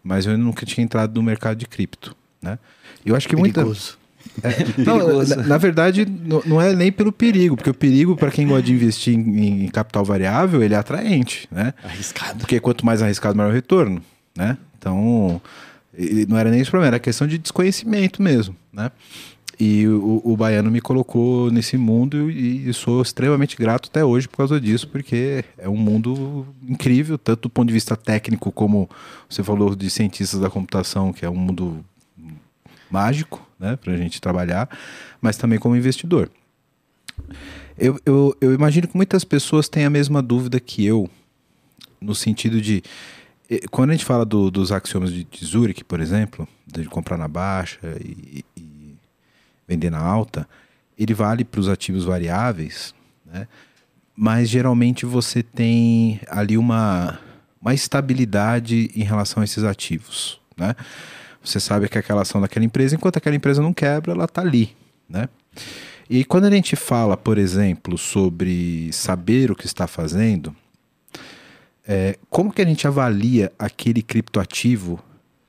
Mas 0.00 0.26
eu 0.26 0.38
nunca 0.38 0.64
tinha 0.64 0.84
entrado 0.84 1.12
no 1.12 1.24
mercado 1.24 1.58
de 1.58 1.66
cripto. 1.66 2.14
Né? 2.40 2.56
Eu 3.04 3.16
acho 3.16 3.28
que 3.28 3.34
Perigoso. 3.34 3.97
É, 4.42 4.64
não, 4.82 5.22
na, 5.24 5.36
na, 5.36 5.58
verdade, 5.58 6.06
não, 6.46 6.60
é 6.60 6.74
nem 6.74 6.92
pelo 6.92 7.12
perigo, 7.12 7.56
porque 7.56 7.70
o 7.70 7.74
perigo, 7.74 8.16
para 8.16 8.30
quem 8.30 8.46
gosta 8.46 8.62
de 8.62 8.72
investir 8.72 9.14
em, 9.14 9.64
em, 9.64 9.68
capital 9.68 10.04
variável, 10.04 10.62
ele 10.62 10.74
é 10.74 10.76
atraente, 10.76 11.48
né? 11.50 11.74
Arriscado. 11.82 12.38
Porque 12.38 12.60
quanto 12.60 12.84
mais 12.84 13.02
arriscado, 13.02 13.36
maior 13.36 13.50
o 13.50 13.54
retorno, 13.54 14.02
né? 14.36 14.56
Então, 14.78 15.40
não 16.28 16.38
era 16.38 16.50
nem 16.50 16.60
esse 16.60 16.70
problema, 16.70 16.88
era 16.94 16.98
questão 16.98 17.26
de 17.26 17.38
desconhecimento 17.38 18.22
mesmo, 18.22 18.54
né? 18.72 18.90
E 19.60 19.88
o, 19.88 20.22
o 20.24 20.36
baiano 20.36 20.70
me 20.70 20.80
colocou 20.80 21.50
nesse 21.50 21.76
mundo 21.76 22.30
e, 22.30 22.68
e 22.68 22.72
sou 22.72 23.02
extremamente 23.02 23.56
grato 23.56 23.88
até 23.88 24.04
hoje 24.04 24.28
por 24.28 24.36
causa 24.36 24.60
disso, 24.60 24.86
porque 24.86 25.44
é 25.56 25.68
um 25.68 25.76
mundo 25.76 26.46
incrível, 26.68 27.18
tanto 27.18 27.42
do 27.42 27.50
ponto 27.50 27.66
de 27.66 27.74
vista 27.74 27.96
técnico, 27.96 28.52
como 28.52 28.88
você 29.28 29.42
falou 29.42 29.74
de 29.74 29.90
cientistas 29.90 30.38
da 30.38 30.48
computação, 30.48 31.12
que 31.12 31.24
é 31.24 31.30
um 31.30 31.34
mundo 31.34 31.84
mágico 32.88 33.47
né, 33.58 33.76
para 33.76 33.92
a 33.92 33.96
gente 33.96 34.20
trabalhar, 34.20 34.68
mas 35.20 35.36
também 35.36 35.58
como 35.58 35.76
investidor. 35.76 36.30
Eu, 37.76 38.00
eu, 38.04 38.36
eu 38.40 38.52
imagino 38.52 38.88
que 38.88 38.96
muitas 38.96 39.24
pessoas 39.24 39.68
têm 39.68 39.84
a 39.84 39.90
mesma 39.90 40.22
dúvida 40.22 40.58
que 40.58 40.84
eu, 40.84 41.08
no 42.00 42.14
sentido 42.14 42.60
de 42.60 42.82
quando 43.70 43.90
a 43.90 43.92
gente 43.94 44.04
fala 44.04 44.24
do, 44.24 44.50
dos 44.50 44.70
axiomas 44.70 45.12
de, 45.12 45.24
de, 45.24 45.44
Zurich, 45.44 45.82
por 45.82 46.00
exemplo, 46.00 46.46
de 46.66 46.84
comprar 46.84 47.16
na 47.16 47.26
baixa 47.26 47.80
e, 48.00 48.44
e 48.56 48.94
vender 49.66 49.90
na 49.90 49.98
alta, 49.98 50.46
ele 50.98 51.14
vale 51.14 51.44
para 51.44 51.60
os 51.60 51.68
ativos 51.68 52.04
variáveis, 52.04 52.94
né? 53.24 53.48
mas 54.14 54.48
geralmente 54.48 55.06
você 55.06 55.42
tem 55.42 56.20
ali 56.28 56.58
uma, 56.58 57.18
uma 57.60 57.72
estabilidade 57.72 58.90
em 58.94 59.02
relação 59.02 59.40
a 59.40 59.44
esses 59.44 59.64
ativos. 59.64 60.40
Né? 60.56 60.74
Você 61.42 61.60
sabe 61.60 61.88
que 61.88 61.98
aquela 61.98 62.22
ação 62.22 62.40
daquela 62.40 62.64
empresa, 62.64 62.94
enquanto 62.94 63.16
aquela 63.16 63.36
empresa 63.36 63.62
não 63.62 63.72
quebra, 63.72 64.12
ela 64.12 64.24
está 64.24 64.42
ali, 64.42 64.76
né? 65.08 65.28
E 66.10 66.24
quando 66.24 66.44
a 66.44 66.50
gente 66.50 66.74
fala, 66.74 67.16
por 67.16 67.36
exemplo, 67.36 67.98
sobre 67.98 68.90
saber 68.92 69.50
o 69.50 69.56
que 69.56 69.66
está 69.66 69.86
fazendo, 69.86 70.56
é, 71.86 72.18
como 72.30 72.52
que 72.52 72.62
a 72.62 72.64
gente 72.66 72.86
avalia 72.86 73.52
aquele 73.58 74.02
criptoativo 74.02 75.02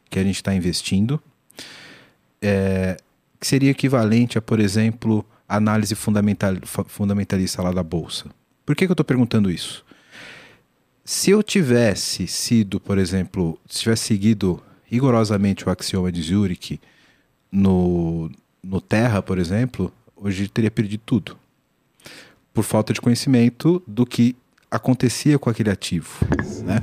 que 0.10 0.20
a 0.20 0.24
gente 0.24 0.36
está 0.36 0.54
investindo, 0.54 1.22
é, 2.42 2.98
que 3.40 3.48
seria 3.48 3.72
equivalente 3.72 4.38
a, 4.38 4.42
por 4.42 4.60
exemplo, 4.60 5.26
análise 5.48 5.96
fundamental, 5.96 6.56
fundamentalista 6.88 7.62
lá 7.62 7.72
da 7.72 7.84
Bolsa? 7.84 8.26
Por 8.66 8.76
que, 8.76 8.86
que 8.86 8.92
eu 8.92 8.94
estou 8.94 9.06
perguntando 9.06 9.50
isso? 9.50 9.86
Se 11.06 11.32
eu 11.32 11.42
tivesse 11.42 12.28
sido, 12.28 12.80
por 12.80 12.98
exemplo, 12.98 13.60
se 13.68 13.80
tivesse 13.80 14.04
seguido 14.04 14.62
rigorosamente 14.90 15.68
o 15.68 15.72
axioma 15.72 16.12
de 16.12 16.22
Zurich 16.22 16.80
no, 17.52 18.30
no 18.64 18.82
Terra, 18.82 19.22
por 19.22 19.38
exemplo, 19.38 19.94
hoje 20.16 20.48
teria 20.48 20.72
perdido 20.72 21.02
tudo. 21.06 21.38
Por 22.54 22.64
falta 22.64 22.92
de 22.92 23.00
conhecimento 23.00 23.82
do 23.86 24.06
que 24.06 24.36
acontecia 24.70 25.38
com 25.38 25.50
aquele 25.50 25.70
ativo. 25.70 26.10
Né? 26.64 26.80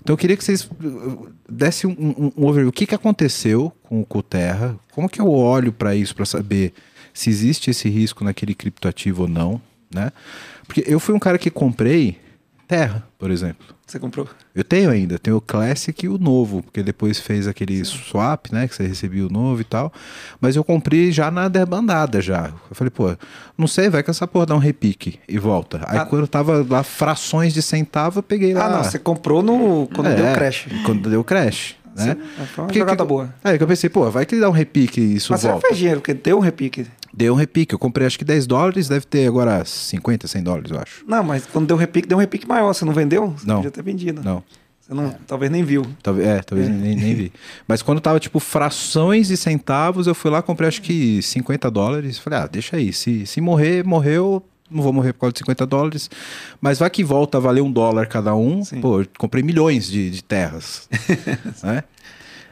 Então 0.00 0.12
eu 0.14 0.16
queria 0.16 0.36
que 0.36 0.44
vocês 0.44 0.64
uh, 0.64 1.28
dessem 1.48 1.90
um, 1.90 2.26
um, 2.26 2.32
um 2.36 2.46
overview. 2.46 2.68
O 2.68 2.72
que, 2.72 2.86
que 2.86 2.94
aconteceu 2.94 3.72
com, 3.82 4.06
o 4.08 4.22
Terra? 4.22 4.78
Como 4.92 5.08
que 5.08 5.20
eu 5.20 5.28
olho 5.28 5.72
para 5.72 5.94
isso 5.94 6.14
para 6.14 6.24
saber 6.24 6.72
se 7.12 7.30
existe 7.30 7.70
esse 7.70 7.88
risco 7.88 8.22
naquele 8.22 8.54
criptoativo 8.54 9.22
ou 9.22 9.28
não? 9.28 9.60
Né? 9.92 10.12
Porque 10.66 10.84
eu 10.86 11.00
fui 11.00 11.14
um 11.14 11.18
cara 11.18 11.38
que 11.38 11.50
comprei 11.50 12.18
Terra, 12.66 13.06
por 13.18 13.30
exemplo. 13.30 13.74
Você 13.86 13.98
comprou? 13.98 14.26
Eu 14.54 14.64
tenho 14.64 14.88
ainda, 14.88 15.18
tenho 15.18 15.36
o 15.36 15.40
Classic 15.40 16.06
e 16.06 16.08
o 16.08 16.16
novo, 16.16 16.62
porque 16.62 16.82
depois 16.82 17.20
fez 17.20 17.46
aquele 17.46 17.84
Sim. 17.84 17.98
swap, 17.98 18.50
né? 18.50 18.66
Que 18.66 18.74
você 18.74 18.86
recebia 18.86 19.26
o 19.26 19.28
novo 19.28 19.60
e 19.60 19.64
tal. 19.64 19.92
Mas 20.40 20.56
eu 20.56 20.64
comprei 20.64 21.12
já 21.12 21.30
na 21.30 21.48
debandada 21.48 22.22
já. 22.22 22.50
Eu 22.70 22.74
falei, 22.74 22.90
pô, 22.90 23.14
não 23.58 23.66
sei, 23.66 23.90
vai 23.90 24.02
que 24.02 24.10
essa 24.10 24.26
porra 24.26 24.46
dá 24.46 24.54
um 24.54 24.58
repique 24.58 25.20
e 25.28 25.38
volta. 25.38 25.82
Aí 25.86 25.98
ah. 25.98 26.06
quando 26.06 26.26
tava 26.26 26.66
lá 26.68 26.82
frações 26.82 27.52
de 27.52 27.60
centavo, 27.60 28.20
eu 28.20 28.22
peguei 28.22 28.54
lá. 28.54 28.66
Ah, 28.66 28.70
não, 28.70 28.84
você 28.84 28.98
comprou 28.98 29.42
no 29.42 29.86
quando 29.94 30.08
é, 30.08 30.14
deu 30.14 30.32
crash. 30.32 30.66
Quando 30.86 31.10
deu 31.10 31.22
crash. 31.22 31.76
Né? 31.94 32.14
Sim, 32.14 32.46
foi 32.46 32.64
uma 32.64 32.66
porque, 32.66 32.78
jogada 32.78 33.02
que, 33.02 33.08
boa. 33.08 33.34
É, 33.44 33.56
que 33.56 33.62
eu 33.62 33.66
pensei, 33.66 33.88
pô, 33.88 34.10
vai 34.10 34.26
que 34.26 34.38
dá 34.38 34.48
um 34.48 34.52
repique 34.52 35.00
e 35.00 35.16
isso 35.16 35.32
Mas 35.32 35.42
volta. 35.42 35.56
Mas 35.56 35.62
você 35.62 35.68
fez 35.68 35.78
dinheiro, 35.78 36.00
porque 36.00 36.14
deu 36.14 36.38
um 36.38 36.40
repique. 36.40 36.86
Deu 37.12 37.32
um 37.32 37.36
repique. 37.36 37.72
Eu 37.72 37.78
comprei 37.78 38.06
acho 38.06 38.18
que 38.18 38.24
10 38.24 38.46
dólares, 38.46 38.88
deve 38.88 39.06
ter 39.06 39.26
agora 39.26 39.64
50, 39.64 40.26
100 40.26 40.42
dólares, 40.42 40.70
eu 40.70 40.78
acho. 40.78 41.04
Não, 41.06 41.22
mas 41.22 41.46
quando 41.46 41.66
deu 41.66 41.76
repique, 41.76 42.08
deu 42.08 42.18
um 42.18 42.20
repique 42.20 42.46
maior. 42.46 42.72
Você 42.72 42.84
não 42.84 42.92
vendeu? 42.92 43.34
Você 43.36 43.46
não. 43.46 43.56
podia 43.56 43.70
ter 43.70 43.82
vendido. 43.82 44.22
Não. 44.22 44.42
Você 44.80 44.92
não, 44.92 45.06
é. 45.06 45.16
talvez 45.26 45.50
nem 45.50 45.64
viu. 45.64 45.86
Talvez, 46.02 46.28
é, 46.28 46.42
talvez 46.42 46.68
é. 46.68 46.72
Nem, 46.72 46.94
nem 46.94 47.14
vi. 47.14 47.32
Mas 47.66 47.80
quando 47.80 48.00
tava 48.00 48.20
tipo 48.20 48.38
frações 48.38 49.28
de 49.28 49.36
centavos, 49.36 50.06
eu 50.06 50.14
fui 50.14 50.30
lá, 50.30 50.42
comprei 50.42 50.68
acho 50.68 50.82
que 50.82 51.22
50 51.22 51.70
dólares. 51.70 52.18
Falei, 52.18 52.40
ah, 52.40 52.46
deixa 52.46 52.76
aí. 52.76 52.92
Se, 52.92 53.24
se 53.24 53.40
morrer, 53.40 53.84
morreu. 53.84 54.44
Não 54.74 54.82
vou 54.82 54.92
morrer 54.92 55.12
por 55.12 55.20
causa 55.20 55.32
de 55.32 55.38
50 55.38 55.66
dólares. 55.66 56.10
Mas 56.60 56.80
vai 56.80 56.90
que 56.90 57.04
volta 57.04 57.38
a 57.38 57.40
valer 57.40 57.62
um 57.62 57.70
dólar 57.70 58.08
cada 58.08 58.34
um. 58.34 58.64
Sim. 58.64 58.80
Pô, 58.80 59.04
comprei 59.16 59.42
milhões 59.42 59.86
de, 59.86 60.10
de 60.10 60.24
terras. 60.24 60.88
né? 61.62 61.84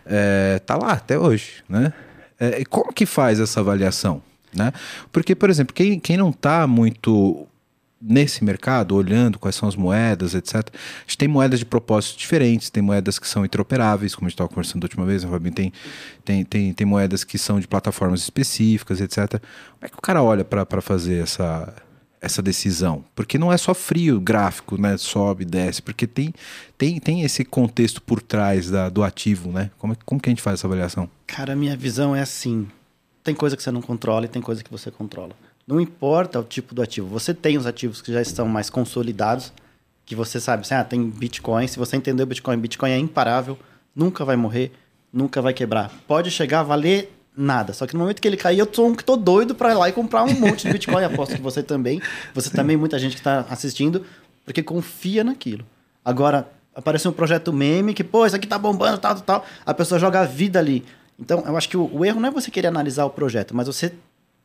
É, 0.06 0.60
tá 0.60 0.76
lá 0.76 0.92
até 0.92 1.18
hoje, 1.18 1.64
né? 1.68 1.92
É, 2.38 2.60
e 2.60 2.64
como 2.64 2.92
que 2.92 3.06
faz 3.06 3.40
essa 3.40 3.60
avaliação? 3.60 4.22
Né? 4.54 4.72
Porque, 5.10 5.34
por 5.34 5.50
exemplo, 5.50 5.74
quem, 5.74 5.98
quem 5.98 6.16
não 6.16 6.30
está 6.30 6.66
muito 6.66 7.46
nesse 8.02 8.42
mercado, 8.42 8.96
olhando 8.96 9.38
quais 9.38 9.54
são 9.54 9.68
as 9.68 9.76
moedas, 9.76 10.34
etc. 10.34 10.56
A 10.56 11.00
gente 11.02 11.18
tem 11.18 11.28
moedas 11.28 11.60
de 11.60 11.64
propósitos 11.64 12.18
diferentes, 12.18 12.68
tem 12.68 12.82
moedas 12.82 13.18
que 13.18 13.28
são 13.28 13.44
interoperáveis, 13.44 14.14
como 14.14 14.26
a 14.26 14.28
gente 14.28 14.34
estava 14.34 14.48
conversando 14.48 14.80
da 14.80 14.86
última 14.86 15.06
vez, 15.06 15.22
né, 15.22 15.30
Fabinho? 15.30 15.54
Tem, 15.54 15.72
tem, 16.24 16.44
tem, 16.44 16.72
tem 16.72 16.86
moedas 16.86 17.22
que 17.22 17.38
são 17.38 17.60
de 17.60 17.68
plataformas 17.68 18.20
específicas, 18.20 19.00
etc. 19.00 19.28
Como 19.28 19.42
é 19.82 19.88
que 19.88 19.96
o 19.96 20.02
cara 20.02 20.20
olha 20.20 20.44
para 20.44 20.80
fazer 20.80 21.22
essa, 21.22 21.72
essa 22.22 22.40
decisão? 22.40 23.04
Porque 23.14 23.36
não 23.36 23.52
é 23.52 23.58
só 23.58 23.74
frio 23.74 24.18
gráfico, 24.20 24.80
né? 24.80 24.96
Sobe, 24.96 25.44
desce, 25.44 25.82
porque 25.82 26.06
tem, 26.06 26.32
tem, 26.78 26.98
tem 26.98 27.22
esse 27.22 27.44
contexto 27.44 28.00
por 28.00 28.22
trás 28.22 28.70
da, 28.70 28.88
do 28.88 29.02
ativo, 29.02 29.50
né? 29.50 29.70
Como, 29.78 29.94
como 30.06 30.20
que 30.20 30.30
a 30.30 30.32
gente 30.32 30.40
faz 30.40 30.60
essa 30.60 30.66
avaliação? 30.66 31.10
Cara, 31.26 31.52
a 31.52 31.56
minha 31.56 31.76
visão 31.76 32.16
é 32.16 32.20
assim 32.20 32.66
tem 33.22 33.34
coisa 33.34 33.56
que 33.56 33.62
você 33.62 33.70
não 33.70 33.82
controla 33.82 34.24
e 34.24 34.28
tem 34.28 34.42
coisa 34.42 34.62
que 34.62 34.70
você 34.70 34.90
controla. 34.90 35.34
Não 35.66 35.80
importa 35.80 36.40
o 36.40 36.44
tipo 36.44 36.74
do 36.74 36.82
ativo. 36.82 37.06
Você 37.08 37.32
tem 37.32 37.56
os 37.56 37.66
ativos 37.66 38.02
que 38.02 38.12
já 38.12 38.20
estão 38.20 38.48
mais 38.48 38.68
consolidados, 38.68 39.52
que 40.04 40.16
você 40.16 40.40
sabe, 40.40 40.62
assim, 40.62 40.74
ah, 40.74 40.82
tem 40.82 41.08
Bitcoin. 41.08 41.66
Se 41.68 41.78
você 41.78 41.96
entender 41.96 42.22
o 42.22 42.26
Bitcoin, 42.26 42.58
Bitcoin 42.58 42.90
é 42.90 42.98
imparável, 42.98 43.56
nunca 43.94 44.24
vai 44.24 44.34
morrer, 44.34 44.72
nunca 45.12 45.40
vai 45.40 45.54
quebrar. 45.54 45.90
Pode 46.08 46.30
chegar 46.30 46.60
a 46.60 46.64
valer 46.64 47.12
nada. 47.36 47.72
Só 47.72 47.86
que 47.86 47.94
no 47.94 48.00
momento 48.00 48.20
que 48.20 48.28
ele 48.28 48.36
cair, 48.36 48.58
eu 48.58 48.66
tô, 48.66 48.94
tô 48.96 49.16
doido 49.16 49.54
para 49.54 49.72
ir 49.72 49.74
lá 49.74 49.88
e 49.88 49.92
comprar 49.92 50.24
um 50.24 50.38
monte 50.38 50.66
de 50.66 50.72
Bitcoin. 50.72 51.04
Aposto 51.04 51.34
que 51.34 51.42
você 51.42 51.62
também. 51.62 52.00
Você 52.34 52.50
também, 52.50 52.76
muita 52.76 52.98
gente 52.98 53.12
que 53.12 53.20
está 53.20 53.46
assistindo, 53.48 54.04
porque 54.44 54.62
confia 54.62 55.24
naquilo. 55.24 55.64
Agora, 56.04 56.48
apareceu 56.74 57.10
um 57.10 57.14
projeto 57.14 57.52
meme 57.52 57.94
que, 57.94 58.04
pô, 58.04 58.26
isso 58.26 58.36
aqui 58.36 58.46
tá 58.46 58.58
bombando, 58.58 58.98
tal, 58.98 59.14
tal, 59.14 59.22
tal. 59.22 59.46
A 59.64 59.74
pessoa 59.74 59.98
joga 59.98 60.20
a 60.20 60.24
vida 60.24 60.58
ali. 60.58 60.84
Então, 61.18 61.44
eu 61.46 61.56
acho 61.56 61.68
que 61.68 61.76
o, 61.76 61.88
o, 61.92 62.04
erro 62.04 62.20
não 62.20 62.28
é 62.28 62.32
você 62.32 62.50
querer 62.50 62.68
analisar 62.68 63.04
o 63.04 63.10
projeto, 63.10 63.54
mas 63.54 63.66
você 63.66 63.92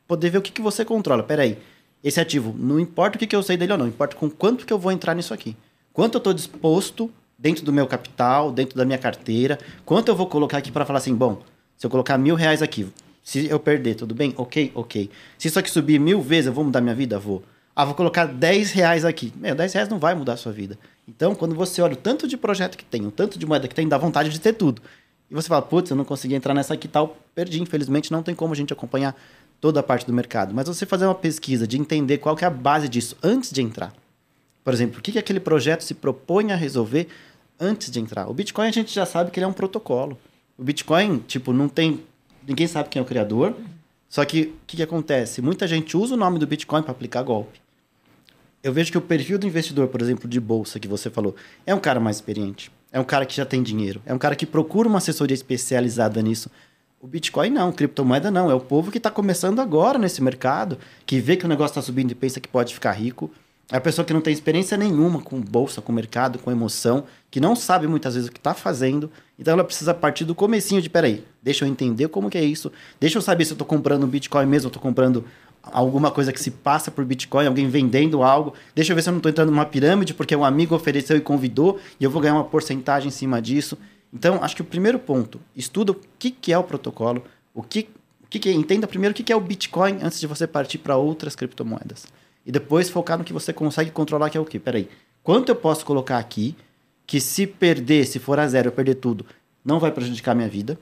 poder 0.06 0.30
ver 0.30 0.38
o 0.38 0.42
que, 0.42 0.52
que 0.52 0.62
você 0.62 0.84
controla. 0.84 1.22
Peraí, 1.22 1.58
esse 2.02 2.20
ativo, 2.20 2.54
não 2.56 2.78
importa 2.78 3.16
o 3.16 3.18
que, 3.18 3.26
que 3.26 3.34
eu 3.34 3.42
sei 3.42 3.56
dele 3.56 3.72
ou 3.72 3.78
não, 3.78 3.88
importa 3.88 4.16
com 4.16 4.30
quanto 4.30 4.64
que 4.64 4.72
eu 4.72 4.78
vou 4.78 4.92
entrar 4.92 5.14
nisso 5.14 5.34
aqui. 5.34 5.56
Quanto 5.92 6.14
eu 6.14 6.18
estou 6.18 6.32
disposto 6.32 7.10
dentro 7.38 7.64
do 7.64 7.72
meu 7.72 7.86
capital, 7.86 8.52
dentro 8.52 8.76
da 8.76 8.84
minha 8.84 8.98
carteira, 8.98 9.58
quanto 9.84 10.08
eu 10.08 10.14
vou 10.14 10.26
colocar 10.26 10.58
aqui 10.58 10.70
para 10.70 10.84
falar 10.84 10.98
assim, 10.98 11.14
bom, 11.14 11.42
se 11.78 11.86
eu 11.86 11.90
colocar 11.90 12.18
mil 12.18 12.34
reais 12.34 12.60
aqui, 12.60 12.86
se 13.22 13.46
eu 13.46 13.60
perder, 13.60 13.94
tudo 13.94 14.14
bem? 14.14 14.34
Ok, 14.36 14.72
ok. 14.74 15.08
Se 15.38 15.48
isso 15.48 15.58
aqui 15.58 15.70
subir 15.70 16.00
mil 16.00 16.20
vezes, 16.20 16.46
eu 16.46 16.52
vou 16.52 16.64
mudar 16.64 16.80
minha 16.80 16.94
vida? 16.94 17.18
Vou. 17.18 17.42
Ah, 17.76 17.84
vou 17.84 17.94
colocar 17.94 18.26
10 18.26 18.72
reais 18.72 19.04
aqui. 19.04 19.32
Meu, 19.36 19.54
10 19.54 19.72
reais 19.72 19.88
não 19.88 19.98
vai 19.98 20.12
mudar 20.14 20.32
a 20.32 20.36
sua 20.36 20.50
vida. 20.50 20.76
Então, 21.06 21.34
quando 21.34 21.54
você 21.54 21.80
olha 21.80 21.92
o 21.92 21.96
tanto 21.96 22.26
de 22.26 22.36
projeto 22.36 22.76
que 22.76 22.84
tem, 22.84 23.06
o 23.06 23.10
tanto 23.12 23.38
de 23.38 23.46
moeda 23.46 23.68
que 23.68 23.74
tem, 23.74 23.86
dá 23.86 23.96
vontade 23.96 24.30
de 24.30 24.40
ter 24.40 24.54
tudo. 24.54 24.82
E 25.30 25.34
você 25.34 25.46
fala, 25.46 25.62
putz, 25.62 25.90
eu 25.90 25.96
não 25.96 26.04
consegui 26.04 26.34
entrar 26.34 26.54
nessa 26.54 26.74
aqui 26.74 26.88
tal, 26.88 27.16
perdi. 27.34 27.62
Infelizmente, 27.62 28.10
não 28.10 28.22
tem 28.22 28.34
como 28.34 28.52
a 28.52 28.56
gente 28.56 28.72
acompanhar 28.72 29.14
toda 29.60 29.78
a 29.78 29.82
parte 29.82 30.04
do 30.04 30.12
mercado. 30.12 30.52
Mas 30.52 30.66
você 30.66 30.84
fazer 30.84 31.04
uma 31.04 31.14
pesquisa 31.14 31.66
de 31.66 31.78
entender 31.78 32.18
qual 32.18 32.34
que 32.34 32.44
é 32.44 32.48
a 32.48 32.50
base 32.50 32.88
disso 32.88 33.16
antes 33.22 33.52
de 33.52 33.62
entrar. 33.62 33.92
Por 34.64 34.74
exemplo, 34.74 34.98
o 34.98 35.02
que, 35.02 35.12
que 35.12 35.18
aquele 35.18 35.38
projeto 35.38 35.82
se 35.82 35.94
propõe 35.94 36.50
a 36.50 36.56
resolver 36.56 37.06
antes 37.60 37.90
de 37.90 38.00
entrar. 38.00 38.28
O 38.28 38.34
Bitcoin 38.34 38.68
a 38.68 38.72
gente 38.72 38.92
já 38.92 39.06
sabe 39.06 39.30
que 39.30 39.38
ele 39.38 39.44
é 39.44 39.48
um 39.48 39.52
protocolo. 39.52 40.18
O 40.58 40.64
Bitcoin, 40.64 41.18
tipo, 41.18 41.52
não 41.52 41.68
tem. 41.68 42.04
Ninguém 42.46 42.66
sabe 42.66 42.88
quem 42.88 42.98
é 42.98 43.02
o 43.02 43.06
criador. 43.06 43.54
Só 44.08 44.24
que 44.24 44.42
o 44.42 44.52
que, 44.66 44.76
que 44.78 44.82
acontece? 44.82 45.40
Muita 45.40 45.68
gente 45.68 45.96
usa 45.96 46.14
o 46.14 46.16
nome 46.16 46.38
do 46.38 46.46
Bitcoin 46.46 46.82
para 46.82 46.90
aplicar 46.90 47.22
golpe. 47.22 47.60
Eu 48.62 48.72
vejo 48.72 48.90
que 48.90 48.98
o 48.98 49.00
perfil 49.00 49.38
do 49.38 49.46
investidor, 49.46 49.86
por 49.86 50.02
exemplo, 50.02 50.28
de 50.28 50.40
bolsa 50.40 50.80
que 50.80 50.88
você 50.88 51.08
falou, 51.08 51.36
é 51.64 51.72
um 51.72 51.78
cara 51.78 52.00
mais 52.00 52.16
experiente. 52.16 52.72
É 52.90 52.98
um 52.98 53.04
cara 53.04 53.24
que 53.24 53.36
já 53.36 53.46
tem 53.46 53.62
dinheiro. 53.62 54.02
É 54.04 54.12
um 54.12 54.18
cara 54.18 54.34
que 54.34 54.44
procura 54.44 54.88
uma 54.88 54.98
assessoria 54.98 55.34
especializada 55.34 56.20
nisso. 56.20 56.50
O 57.00 57.06
Bitcoin 57.06 57.50
não, 57.50 57.70
criptomoeda 57.70 58.30
não. 58.30 58.50
É 58.50 58.54
o 58.54 58.60
povo 58.60 58.90
que 58.90 58.98
está 58.98 59.10
começando 59.10 59.60
agora 59.60 59.98
nesse 59.98 60.20
mercado, 60.20 60.78
que 61.06 61.20
vê 61.20 61.36
que 61.36 61.44
o 61.44 61.48
negócio 61.48 61.72
está 61.72 61.82
subindo 61.82 62.10
e 62.10 62.14
pensa 62.14 62.40
que 62.40 62.48
pode 62.48 62.74
ficar 62.74 62.92
rico. 62.92 63.30
É 63.70 63.76
a 63.76 63.80
pessoa 63.80 64.02
que 64.02 64.14
não 64.14 64.20
tem 64.22 64.32
experiência 64.32 64.78
nenhuma 64.78 65.20
com 65.20 65.38
bolsa, 65.38 65.82
com 65.82 65.92
mercado, 65.92 66.38
com 66.38 66.50
emoção, 66.50 67.04
que 67.30 67.38
não 67.38 67.54
sabe 67.54 67.86
muitas 67.86 68.14
vezes 68.14 68.30
o 68.30 68.32
que 68.32 68.38
está 68.38 68.54
fazendo. 68.54 69.10
Então 69.38 69.52
ela 69.52 69.62
precisa 69.62 69.92
partir 69.92 70.24
do 70.24 70.34
comecinho 70.34 70.80
de, 70.80 70.88
peraí, 70.88 71.22
deixa 71.42 71.66
eu 71.66 71.68
entender 71.68 72.08
como 72.08 72.30
que 72.30 72.38
é 72.38 72.44
isso. 72.44 72.72
Deixa 72.98 73.18
eu 73.18 73.22
saber 73.22 73.44
se 73.44 73.52
eu 73.52 73.56
estou 73.56 73.66
comprando 73.66 74.06
Bitcoin 74.06 74.46
mesmo, 74.46 74.68
estou 74.68 74.80
comprando 74.80 75.22
alguma 75.62 76.10
coisa 76.10 76.32
que 76.32 76.40
se 76.40 76.50
passa 76.50 76.90
por 76.90 77.04
Bitcoin, 77.04 77.46
alguém 77.46 77.68
vendendo 77.68 78.22
algo. 78.22 78.54
Deixa 78.74 78.92
eu 78.92 78.96
ver 78.96 79.02
se 79.02 79.10
eu 79.10 79.12
não 79.12 79.18
estou 79.18 79.30
entrando 79.30 79.50
numa 79.50 79.66
pirâmide 79.66 80.14
porque 80.14 80.34
um 80.34 80.46
amigo 80.46 80.74
ofereceu 80.74 81.18
e 81.18 81.20
convidou 81.20 81.78
e 82.00 82.04
eu 82.04 82.10
vou 82.10 82.22
ganhar 82.22 82.36
uma 82.36 82.44
porcentagem 82.44 83.08
em 83.08 83.12
cima 83.12 83.42
disso. 83.42 83.76
Então, 84.12 84.42
acho 84.42 84.56
que 84.56 84.62
o 84.62 84.64
primeiro 84.64 84.98
ponto, 84.98 85.38
estuda 85.54 85.92
o 85.92 86.00
que, 86.18 86.30
que 86.30 86.54
é 86.54 86.58
o 86.58 86.64
protocolo, 86.64 87.22
o 87.54 87.62
que, 87.62 87.90
o 88.24 88.26
que, 88.30 88.38
que 88.38 88.50
entenda 88.50 88.86
primeiro 88.86 89.12
o 89.12 89.14
que, 89.14 89.22
que 89.22 89.32
é 89.32 89.36
o 89.36 89.40
Bitcoin 89.40 89.98
antes 90.02 90.18
de 90.18 90.26
você 90.26 90.46
partir 90.46 90.78
para 90.78 90.96
outras 90.96 91.36
criptomoedas. 91.36 92.06
E 92.48 92.50
depois 92.50 92.88
focar 92.88 93.18
no 93.18 93.24
que 93.24 93.32
você 93.34 93.52
consegue 93.52 93.90
controlar, 93.90 94.30
que 94.30 94.38
é 94.38 94.40
o 94.40 94.44
quê? 94.44 94.58
Peraí, 94.58 94.88
quanto 95.22 95.50
eu 95.50 95.54
posso 95.54 95.84
colocar 95.84 96.16
aqui 96.16 96.56
que 97.06 97.20
se 97.20 97.46
perder, 97.46 98.06
se 98.06 98.18
for 98.18 98.38
a 98.38 98.48
zero, 98.48 98.68
eu 98.68 98.72
perder 98.72 98.94
tudo, 98.94 99.26
não 99.62 99.78
vai 99.78 99.92
prejudicar 99.92 100.32
a 100.32 100.34
minha 100.34 100.48
vida, 100.48 100.78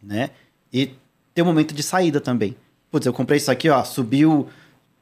né? 0.00 0.30
E 0.72 0.92
ter 1.34 1.42
um 1.42 1.46
momento 1.46 1.74
de 1.74 1.82
saída 1.82 2.20
também. 2.20 2.54
Putz, 2.92 3.04
eu 3.04 3.12
comprei 3.12 3.38
isso 3.38 3.50
aqui, 3.50 3.68
ó, 3.68 3.82
subiu 3.82 4.48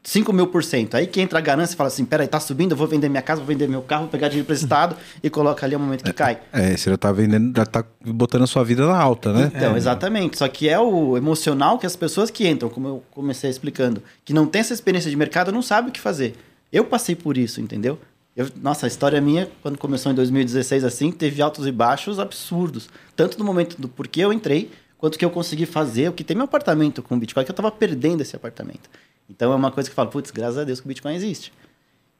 5 0.06 0.32
mil 0.32 0.46
por 0.46 0.62
cento. 0.62 0.94
Aí 0.94 1.04
que 1.04 1.20
entra 1.20 1.40
a 1.40 1.42
ganância 1.42 1.74
e 1.74 1.76
fala 1.76 1.88
assim: 1.88 2.04
peraí, 2.04 2.28
tá 2.28 2.38
subindo, 2.38 2.70
eu 2.70 2.76
vou 2.76 2.86
vender 2.86 3.08
minha 3.08 3.22
casa, 3.22 3.40
vou 3.40 3.48
vender 3.48 3.68
meu 3.68 3.82
carro, 3.82 4.02
vou 4.02 4.10
pegar 4.10 4.28
dinheiro 4.28 4.44
emprestado 4.44 4.96
e 5.20 5.28
coloca 5.28 5.66
ali 5.66 5.74
o 5.74 5.80
momento 5.80 6.04
que 6.04 6.12
cai. 6.12 6.38
É, 6.52 6.76
você 6.76 6.90
já 6.90 6.96
tá 6.96 7.10
vendendo, 7.10 7.52
já 7.56 7.66
tá 7.66 7.84
botando 8.04 8.42
a 8.42 8.46
sua 8.46 8.62
vida 8.62 8.86
na 8.86 8.96
alta, 8.96 9.32
né? 9.32 9.50
Então, 9.52 9.74
é. 9.74 9.76
exatamente. 9.76 10.38
Só 10.38 10.46
que 10.46 10.68
é 10.68 10.78
o 10.78 11.16
emocional 11.16 11.76
que 11.76 11.86
as 11.86 11.96
pessoas 11.96 12.30
que 12.30 12.46
entram, 12.46 12.68
como 12.68 12.86
eu 12.86 13.02
comecei 13.10 13.50
explicando, 13.50 14.00
que 14.24 14.32
não 14.32 14.46
tem 14.46 14.60
essa 14.60 14.72
experiência 14.72 15.10
de 15.10 15.16
mercado, 15.16 15.50
não 15.50 15.60
sabe 15.60 15.88
o 15.88 15.92
que 15.92 16.00
fazer. 16.00 16.36
Eu 16.72 16.84
passei 16.84 17.16
por 17.16 17.36
isso, 17.36 17.60
entendeu? 17.60 17.98
Eu, 18.36 18.48
nossa, 18.62 18.86
a 18.86 18.88
história 18.88 19.20
minha, 19.20 19.48
quando 19.60 19.76
começou 19.76 20.12
em 20.12 20.14
2016 20.14 20.84
assim, 20.84 21.10
teve 21.10 21.42
altos 21.42 21.66
e 21.66 21.72
baixos 21.72 22.20
absurdos. 22.20 22.88
Tanto 23.16 23.36
no 23.40 23.44
momento 23.44 23.80
do 23.80 23.88
porquê 23.88 24.20
eu 24.20 24.32
entrei, 24.32 24.70
quanto 24.98 25.18
que 25.18 25.24
eu 25.24 25.30
consegui 25.30 25.66
fazer, 25.66 26.10
o 26.10 26.12
que 26.12 26.22
tem 26.22 26.36
meu 26.36 26.44
apartamento 26.44 27.02
com 27.02 27.18
Bitcoin, 27.18 27.44
que 27.44 27.50
eu 27.50 27.56
tava 27.56 27.72
perdendo 27.72 28.20
esse 28.20 28.36
apartamento. 28.36 28.88
Então 29.28 29.52
é 29.52 29.54
uma 29.54 29.70
coisa 29.70 29.88
que 29.88 29.92
eu 29.92 29.96
falo, 29.96 30.10
putz, 30.10 30.30
graças 30.30 30.58
a 30.58 30.64
Deus 30.64 30.80
que 30.80 30.86
o 30.86 30.88
Bitcoin 30.88 31.14
existe. 31.14 31.52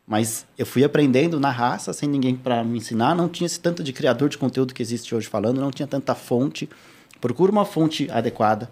Mas 0.07 0.47
eu 0.57 0.65
fui 0.65 0.85
aprendendo 0.85 1.41
na 1.41 1.51
raça, 1.51 1.93
sem 1.93 2.09
ninguém 2.09 2.37
para 2.37 2.63
me 2.63 2.79
ensinar. 2.79 3.15
Não 3.15 3.29
tinha 3.29 3.47
esse 3.47 3.59
tanto 3.59 3.83
de 3.83 3.93
criador 3.93 4.29
de 4.29 4.39
conteúdo 4.39 4.73
que 4.73 4.83
existe 4.83 5.15
hoje 5.15 5.27
falando, 5.27 5.61
não 5.61 5.71
tinha 5.71 5.87
tanta 5.87 6.15
fonte. 6.15 6.69
Procura 7.21 7.51
uma 7.51 7.65
fonte 7.65 8.09
adequada. 8.11 8.71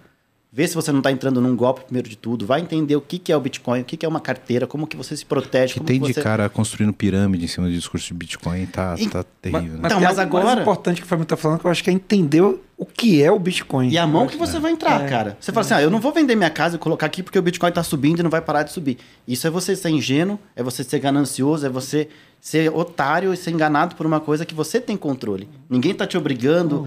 Vê 0.56 0.68
se 0.68 0.74
você 0.76 0.92
não 0.92 1.00
está 1.00 1.10
entrando 1.10 1.40
num 1.40 1.56
golpe 1.56 1.80
primeiro 1.82 2.08
de 2.08 2.14
tudo. 2.16 2.46
Vai 2.46 2.60
entender 2.60 2.94
o 2.94 3.00
que, 3.00 3.18
que 3.18 3.32
é 3.32 3.36
o 3.36 3.40
Bitcoin, 3.40 3.80
o 3.80 3.84
que, 3.84 3.96
que 3.96 4.06
é 4.06 4.08
uma 4.08 4.20
carteira, 4.20 4.68
como 4.68 4.86
que 4.86 4.96
você 4.96 5.16
se 5.16 5.26
protege. 5.26 5.72
Que 5.72 5.80
como 5.80 5.88
tem 5.88 6.00
que 6.00 6.06
de 6.06 6.12
você... 6.14 6.22
cara 6.22 6.48
construindo 6.48 6.92
pirâmide 6.92 7.44
em 7.44 7.48
cima 7.48 7.66
do 7.66 7.72
discurso 7.72 8.06
de 8.06 8.14
Bitcoin, 8.14 8.64
tá, 8.66 8.94
E- 8.96 9.08
tá 9.08 9.24
terrível, 9.42 9.72
né? 9.72 9.80
Então, 9.84 9.98
tem 9.98 10.06
mas 10.06 10.16
algo 10.16 10.20
agora- 10.20 10.44
mais 10.44 10.60
importante 10.60 11.00
que 11.00 11.06
o 11.06 11.08
Fábio 11.08 11.26
tá 11.26 11.36
falando, 11.36 11.58
que 11.58 11.66
eu 11.66 11.70
acho 11.72 11.82
que 11.82 11.90
é 11.90 11.92
entender 11.92 12.40
o 12.40 12.86
que 12.86 13.20
é 13.20 13.32
o 13.32 13.38
Bitcoin. 13.40 13.88
E 13.88 13.98
a 13.98 14.06
mão 14.06 14.28
que 14.28 14.36
você 14.36 14.60
vai 14.60 14.70
entrar, 14.70 15.04
cara. 15.08 15.36
Você 15.40 15.50
fala 15.50 15.66
assim, 15.66 15.74
ah, 15.74 15.82
eu 15.82 15.90
não 15.90 15.98
vou 15.98 16.12
vender 16.12 16.36
minha 16.36 16.50
casa 16.50 16.76
e 16.76 16.78
colocar 16.78 17.06
aqui 17.06 17.20
porque 17.24 17.36
o 17.38 17.42
Bitcoin 17.42 17.70
está 17.70 17.82
subindo 17.82 18.20
e 18.20 18.22
não 18.22 18.30
vai 18.30 18.40
parar 18.40 18.62
de 18.62 18.70
subir. 18.70 18.98
Isso 19.26 19.48
é 19.48 19.50
você 19.50 19.74
ser 19.74 19.88
ingênuo, 19.88 20.38
é 20.54 20.62
você 20.62 20.84
ser 20.84 21.00
ganancioso, 21.00 21.66
é 21.66 21.68
você 21.68 22.08
ser 22.40 22.72
otário 22.72 23.34
e 23.34 23.36
ser 23.36 23.50
enganado 23.50 23.96
por 23.96 24.06
uma 24.06 24.20
coisa 24.20 24.44
que 24.46 24.54
você 24.54 24.80
tem 24.80 24.96
controle. 24.96 25.48
Ninguém 25.68 25.94
tá 25.94 26.06
te 26.06 26.16
obrigando 26.16 26.86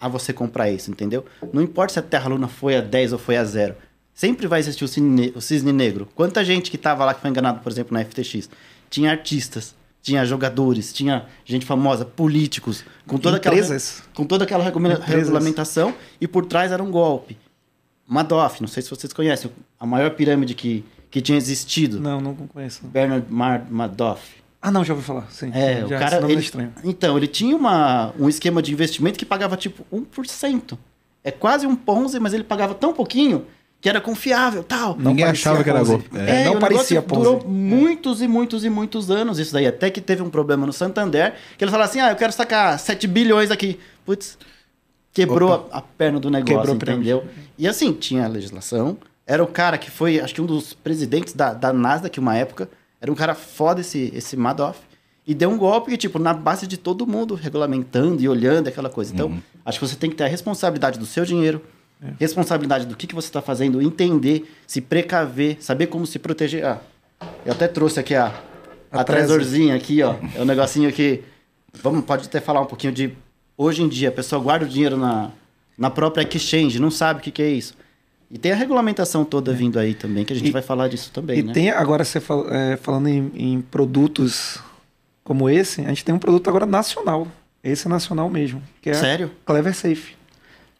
a 0.00 0.08
você 0.08 0.32
comprar 0.32 0.70
isso, 0.70 0.90
entendeu? 0.90 1.24
Não 1.52 1.62
importa 1.62 1.94
se 1.94 1.98
a 1.98 2.02
Terra 2.02 2.28
Luna 2.28 2.48
foi 2.48 2.76
a 2.76 2.80
10 2.80 3.14
ou 3.14 3.18
foi 3.18 3.36
a 3.36 3.44
0. 3.44 3.74
Sempre 4.14 4.46
vai 4.46 4.60
existir 4.60 4.84
o 4.84 4.88
cisne, 4.88 5.32
o 5.34 5.40
cisne 5.40 5.72
negro. 5.72 6.08
Quanta 6.14 6.44
gente 6.44 6.70
que 6.70 6.78
tava 6.78 7.04
lá 7.04 7.14
que 7.14 7.20
foi 7.20 7.30
enganado, 7.30 7.60
por 7.60 7.70
exemplo, 7.70 7.92
na 7.92 8.04
FTX? 8.04 8.48
Tinha 8.88 9.10
artistas, 9.10 9.74
tinha 10.02 10.24
jogadores, 10.24 10.92
tinha 10.92 11.26
gente 11.44 11.66
famosa, 11.66 12.04
políticos, 12.04 12.84
com 13.06 13.18
toda 13.18 13.38
Empresas. 13.38 13.98
aquela 14.00 14.14
com 14.14 14.24
toda 14.24 14.44
aquela 14.44 14.64
regulamentação 15.04 15.94
e 16.20 16.26
por 16.28 16.46
trás 16.46 16.72
era 16.72 16.82
um 16.82 16.90
golpe. 16.90 17.36
Madoff, 18.06 18.60
não 18.60 18.68
sei 18.68 18.82
se 18.82 18.90
vocês 18.90 19.12
conhecem, 19.12 19.50
a 19.78 19.84
maior 19.84 20.10
pirâmide 20.10 20.54
que, 20.54 20.84
que 21.10 21.20
tinha 21.20 21.36
existido. 21.36 21.98
Não, 21.98 22.20
não 22.20 22.34
conheço. 22.34 22.86
Bernard 22.86 23.26
Madoff. 23.28 24.22
Ah, 24.66 24.70
não, 24.72 24.84
já 24.84 24.92
ouvi 24.94 25.04
falar. 25.04 25.26
Sim. 25.30 25.50
É, 25.54 25.80
já, 25.80 25.96
o 25.96 25.98
cara. 26.00 26.20
nome 26.20 26.32
é 26.32 26.36
Ele, 26.36 26.42
estranho. 26.44 26.72
então, 26.82 27.16
ele 27.16 27.28
tinha 27.28 27.56
uma, 27.56 28.12
um 28.18 28.28
esquema 28.28 28.60
de 28.60 28.72
investimento 28.72 29.16
que 29.18 29.24
pagava 29.24 29.56
tipo 29.56 29.84
1%. 29.92 30.76
É 31.22 31.30
quase 31.30 31.66
um 31.66 31.76
Ponzi, 31.76 32.18
mas 32.18 32.32
ele 32.34 32.42
pagava 32.44 32.74
tão 32.74 32.92
pouquinho 32.92 33.46
que 33.80 33.88
era 33.88 34.00
confiável 34.00 34.64
tal. 34.64 34.96
Não 34.96 35.10
Ninguém 35.12 35.26
parecia 35.26 35.50
achava 35.52 35.62
que 35.62 35.70
era 35.70 35.78
Ponzi. 35.78 35.90
golpe. 35.92 36.10
É, 36.18 36.42
É, 36.42 36.44
não 36.46 36.54
o 36.54 36.58
parecia 36.58 37.00
negócio 37.00 37.16
durou 37.22 37.38
Ponzi. 37.38 37.48
muitos 37.54 38.22
e 38.22 38.26
muitos 38.28 38.64
e 38.64 38.70
muitos 38.70 39.10
anos 39.10 39.38
isso 39.38 39.52
daí. 39.52 39.66
Até 39.66 39.88
que 39.90 40.00
teve 40.00 40.22
um 40.22 40.30
problema 40.30 40.66
no 40.66 40.72
Santander, 40.72 41.34
que 41.56 41.62
eles 41.62 41.70
falaram 41.70 41.88
assim, 41.90 42.00
ah, 42.00 42.10
eu 42.10 42.16
quero 42.16 42.32
sacar 42.32 42.76
7 42.78 43.06
bilhões 43.06 43.50
aqui. 43.52 43.78
Putz, 44.04 44.36
quebrou 45.12 45.68
a, 45.72 45.78
a 45.78 45.82
perna 45.82 46.18
do 46.20 46.30
negócio, 46.30 46.56
Quebrou 46.58 46.74
entendeu? 46.74 47.24
E 47.58 47.68
assim, 47.68 47.92
tinha 47.92 48.24
a 48.24 48.28
legislação. 48.28 48.96
Era 49.26 49.42
o 49.42 49.46
cara 49.46 49.76
que 49.78 49.90
foi, 49.90 50.20
acho 50.20 50.34
que 50.34 50.40
um 50.40 50.46
dos 50.46 50.72
presidentes 50.72 51.32
da, 51.34 51.52
da 51.52 51.72
Nasdaq 51.72 52.18
uma 52.20 52.36
época. 52.36 52.68
Era 53.00 53.10
um 53.10 53.14
cara 53.14 53.34
foda 53.34 53.80
esse, 53.80 54.10
esse 54.14 54.36
Madoff. 54.36 54.80
E 55.26 55.34
deu 55.34 55.50
um 55.50 55.58
golpe 55.58 55.96
tipo, 55.96 56.18
na 56.20 56.32
base 56.32 56.66
de 56.66 56.76
todo 56.76 57.06
mundo, 57.06 57.34
regulamentando 57.34 58.22
e 58.22 58.28
olhando 58.28 58.68
aquela 58.68 58.88
coisa. 58.88 59.12
Então, 59.12 59.26
Uhum. 59.28 59.40
acho 59.64 59.78
que 59.80 59.86
você 59.86 59.96
tem 59.96 60.08
que 60.08 60.14
ter 60.16 60.24
a 60.24 60.28
responsabilidade 60.28 60.98
do 60.98 61.06
seu 61.06 61.24
dinheiro, 61.24 61.60
É. 62.00 62.12
responsabilidade 62.20 62.86
do 62.86 62.94
que, 62.96 63.06
que 63.06 63.14
você 63.14 63.26
está 63.28 63.42
fazendo, 63.42 63.82
entender, 63.82 64.48
se 64.66 64.80
precaver, 64.80 65.56
saber 65.60 65.86
como 65.88 66.06
se 66.06 66.18
proteger. 66.18 66.64
Ah, 66.64 66.78
eu 67.44 67.52
até 67.52 67.66
trouxe 67.66 67.98
aqui 67.98 68.14
a, 68.14 68.26
a, 68.92 69.00
A 69.00 69.04
tresorzinha 69.04 69.74
aqui, 69.74 70.02
ó. 70.02 70.14
É 70.34 70.40
um 70.42 70.44
negocinho 70.44 70.92
que. 70.92 71.22
Vamos, 71.82 72.04
pode 72.04 72.26
até 72.26 72.40
falar 72.40 72.60
um 72.60 72.66
pouquinho 72.66 72.92
de. 72.92 73.12
Hoje 73.58 73.82
em 73.82 73.88
dia, 73.88 74.10
a 74.10 74.12
pessoa 74.12 74.40
guarda 74.40 74.64
o 74.66 74.68
dinheiro 74.68 74.96
na, 74.96 75.30
na 75.76 75.90
própria 75.90 76.22
exchange, 76.22 76.78
não 76.78 76.90
sabe 76.90 77.18
o 77.20 77.22
que, 77.22 77.30
que 77.32 77.42
é 77.42 77.48
isso. 77.50 77.74
E 78.30 78.38
tem 78.38 78.50
a 78.52 78.56
regulamentação 78.56 79.24
toda 79.24 79.52
vindo 79.52 79.78
aí 79.78 79.94
também, 79.94 80.24
que 80.24 80.32
a 80.32 80.36
gente 80.36 80.46
É. 80.46 80.48
E- 80.48 80.52
vai 80.52 80.62
falar 80.62 80.88
disso 80.88 81.10
também, 81.12 81.38
E 81.38 81.42
né? 81.42 81.52
tem 81.52 81.70
agora, 81.70 82.04
você 82.04 82.18
fal- 82.20 82.48
é, 82.52 82.76
falando 82.76 83.08
em, 83.08 83.30
em 83.34 83.60
produtos 83.60 84.58
como 85.22 85.48
esse, 85.48 85.80
a 85.82 85.88
gente 85.88 86.04
tem 86.04 86.14
um 86.14 86.18
produto 86.18 86.48
agora 86.48 86.66
nacional. 86.66 87.26
Esse 87.62 87.86
é 87.86 87.90
nacional 87.90 88.28
mesmo. 88.30 88.62
Que 88.80 88.90
é 88.90 88.94
Sério? 88.94 89.30
Clever 89.44 89.74
Safe. 89.74 90.14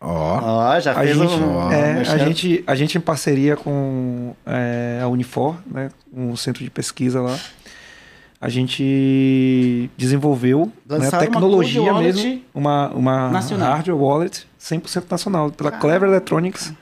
Ó, 0.00 0.40
Ó, 0.42 0.80
já 0.80 0.92
A 0.92 0.94
fez 1.02 1.16
gente, 1.16 1.32
um. 1.34 1.72
é, 1.72 2.00
a, 2.00 2.18
gente, 2.18 2.62
a 2.66 2.74
gente 2.74 2.98
em 2.98 3.00
parceria 3.00 3.56
com 3.56 4.34
é, 4.44 5.00
a 5.02 5.08
Unifor, 5.08 5.56
né, 5.66 5.88
um 6.12 6.36
centro 6.36 6.62
de 6.62 6.70
pesquisa 6.70 7.20
lá, 7.20 7.36
a 8.40 8.48
gente 8.48 9.90
desenvolveu 9.96 10.66
né, 10.66 10.98
Lançaram 10.98 11.18
uma 11.18 11.32
tecnologia 11.32 11.82
wallet 11.82 12.14
mesmo, 12.14 12.42
uma, 12.54 12.88
uma 12.90 13.30
nacional. 13.30 13.72
hardware 13.72 13.96
wallet 13.98 14.46
100% 14.60 15.04
nacional, 15.10 15.50
pela 15.50 15.70
Clever 15.72 16.08
Electronics, 16.08 16.72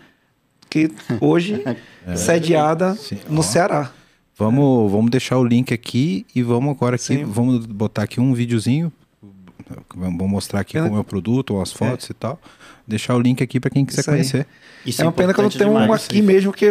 que 0.75 0.91
hoje 1.21 1.63
sediada 2.17 2.95
Sim, 2.97 3.19
no 3.29 3.41
ó. 3.41 3.43
Ceará. 3.43 3.91
vamos, 4.37 4.91
vamos 4.91 5.11
deixar 5.11 5.39
o 5.39 5.45
link 5.45 5.73
aqui 5.73 6.27
e 6.35 6.43
vamos 6.43 6.75
agora 6.75 6.97
aqui, 6.97 7.05
Sim. 7.05 7.25
vamos 7.25 7.65
botar 7.67 8.03
aqui 8.03 8.21
um 8.21 8.35
videozinho. 8.35 8.93
Vamos 9.95 10.29
mostrar 10.31 10.61
aqui 10.61 10.77
É. 10.77 10.83
como 10.83 10.97
é 10.97 11.01
o 11.01 11.05
produto, 11.05 11.59
as 11.61 11.73
fotos 11.73 12.11
e 12.11 12.15
tal. 12.15 12.39
Deixar 12.87 13.15
o 13.15 13.21
link 13.21 13.43
aqui 13.43 13.59
para 13.59 13.71
quem 13.71 13.85
quiser 13.85 14.05
conhecer. 14.05 14.47
Isso 14.85 15.01
é 15.01 15.05
uma 15.07 15.13
pena 15.13 15.33
que 15.33 15.41
eu 15.41 15.45
não 15.45 15.51
tenho 15.51 15.71
um 15.71 15.93
aqui 15.93 16.21
mesmo 16.21 16.53
que. 16.53 16.67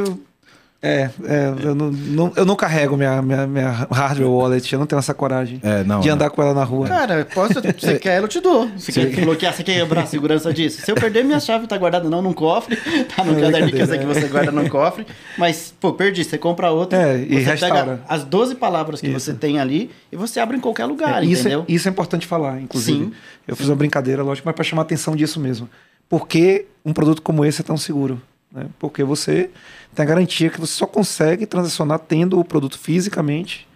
Eu- 0.83 0.89
É, 0.89 1.09
é, 1.23 1.53
eu, 1.63 1.73
não, 1.73 1.89
não- 1.91 2.33
eu 2.35 2.45
não 2.45 2.55
carrego 2.55 2.97
minha, 2.97 3.21
minha, 3.21 3.47
minha 3.47 3.69
hardware 3.89 4.29
wallet, 4.29 4.73
eu 4.73 4.77
não 4.79 4.85
tenho 4.85 4.99
essa 4.99 5.13
coragem 5.13 5.59
É, 5.63 5.83
não. 5.83 6.01
de 6.01 6.07
não. 6.09 6.15
andar 6.15 6.29
com 6.29 6.41
ela 6.41 6.53
na 6.53 6.63
rua. 6.63 6.87
Cara, 6.87 7.25
posso, 7.33 7.53
você 7.61 7.97
quer, 7.99 8.21
eu 8.21 8.27
te 8.27 8.39
dou. 8.41 8.67
Você 8.77 8.91
quer 8.91 9.21
bloquear, 9.23 9.53
você 9.53 9.63
quer 9.63 9.79
quebrar 9.79 10.03
a 10.03 10.05
segurança 10.05 10.53
disso? 10.53 10.81
Se 10.81 10.91
eu 10.91 10.95
perder, 10.95 11.23
minha 11.23 11.39
chave 11.39 11.65
tá 11.67 11.77
guardada 11.77 12.09
não 12.09 12.21
num 12.21 12.33
cofre, 12.33 12.75
tá 13.15 13.23
no 13.23 13.37
É 13.37 13.41
caderninho 13.41 13.75
que 13.75 13.81
eu 13.81 13.87
sei 13.87 13.97
que 13.99 14.05
você 14.05 14.27
guarda 14.27 14.51
no 14.51 14.69
cofre. 14.69 15.05
Mas, 15.37 15.73
pô, 15.79 15.93
perdi, 15.93 16.23
você 16.23 16.37
compra 16.37 16.69
outra. 16.71 16.97
É, 17.01 17.17
e 17.17 17.27
você 17.43 17.51
restaura. 17.51 17.75
pega 17.75 17.99
as 18.07 18.23
12 18.25 18.55
palavras 18.55 18.99
que 18.99 19.07
Isso. 19.07 19.19
você 19.19 19.33
tem 19.33 19.59
ali 19.59 19.89
e 20.11 20.15
você 20.17 20.39
abre 20.39 20.57
em 20.57 20.59
qualquer 20.59 20.85
lugar, 20.85 21.23
É, 21.23 21.25
isso, 21.25 21.47
é, 21.47 21.51
entendeu? 21.51 21.65
isso 21.67 21.87
é 21.87 21.91
importante 21.91 22.27
falar, 22.27 22.59
inclusive. 22.61 23.05
Sim. 23.05 23.13
Eu 23.47 23.55
fiz 23.55 23.67
uma 23.69 23.75
brincadeira, 23.75 24.21
lógico, 24.21 24.45
mas 24.47 24.55
para 24.55 24.63
chamar 24.63 24.81
a 24.81 24.85
atenção 24.85 25.15
disso 25.15 25.39
mesmo. 25.39 25.69
Por 26.09 26.27
que 26.27 26.65
um 26.85 26.91
produto 26.93 27.21
como 27.21 27.45
esse 27.45 27.61
é 27.61 27.63
tão 27.63 27.77
seguro? 27.77 28.21
né? 28.51 28.65
Porque 28.77 29.03
você 29.03 29.49
tem 29.93 30.03
a 30.03 30.07
garantia 30.07 30.49
que 30.49 30.59
você 30.59 30.73
só 30.73 30.85
consegue 30.85 31.45
transacionar 31.45 31.99
tendo 31.99 32.39
o 32.39 32.43
produto 32.45 32.77
fisicamente, 32.77 33.67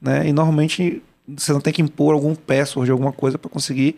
né? 0.00 0.28
E 0.28 0.32
normalmente 0.32 1.02
você 1.26 1.52
não 1.52 1.60
tem 1.60 1.72
que 1.72 1.82
impor 1.82 2.14
algum 2.14 2.34
password, 2.34 2.90
alguma 2.90 3.12
coisa 3.12 3.38
para 3.38 3.50
conseguir 3.50 3.96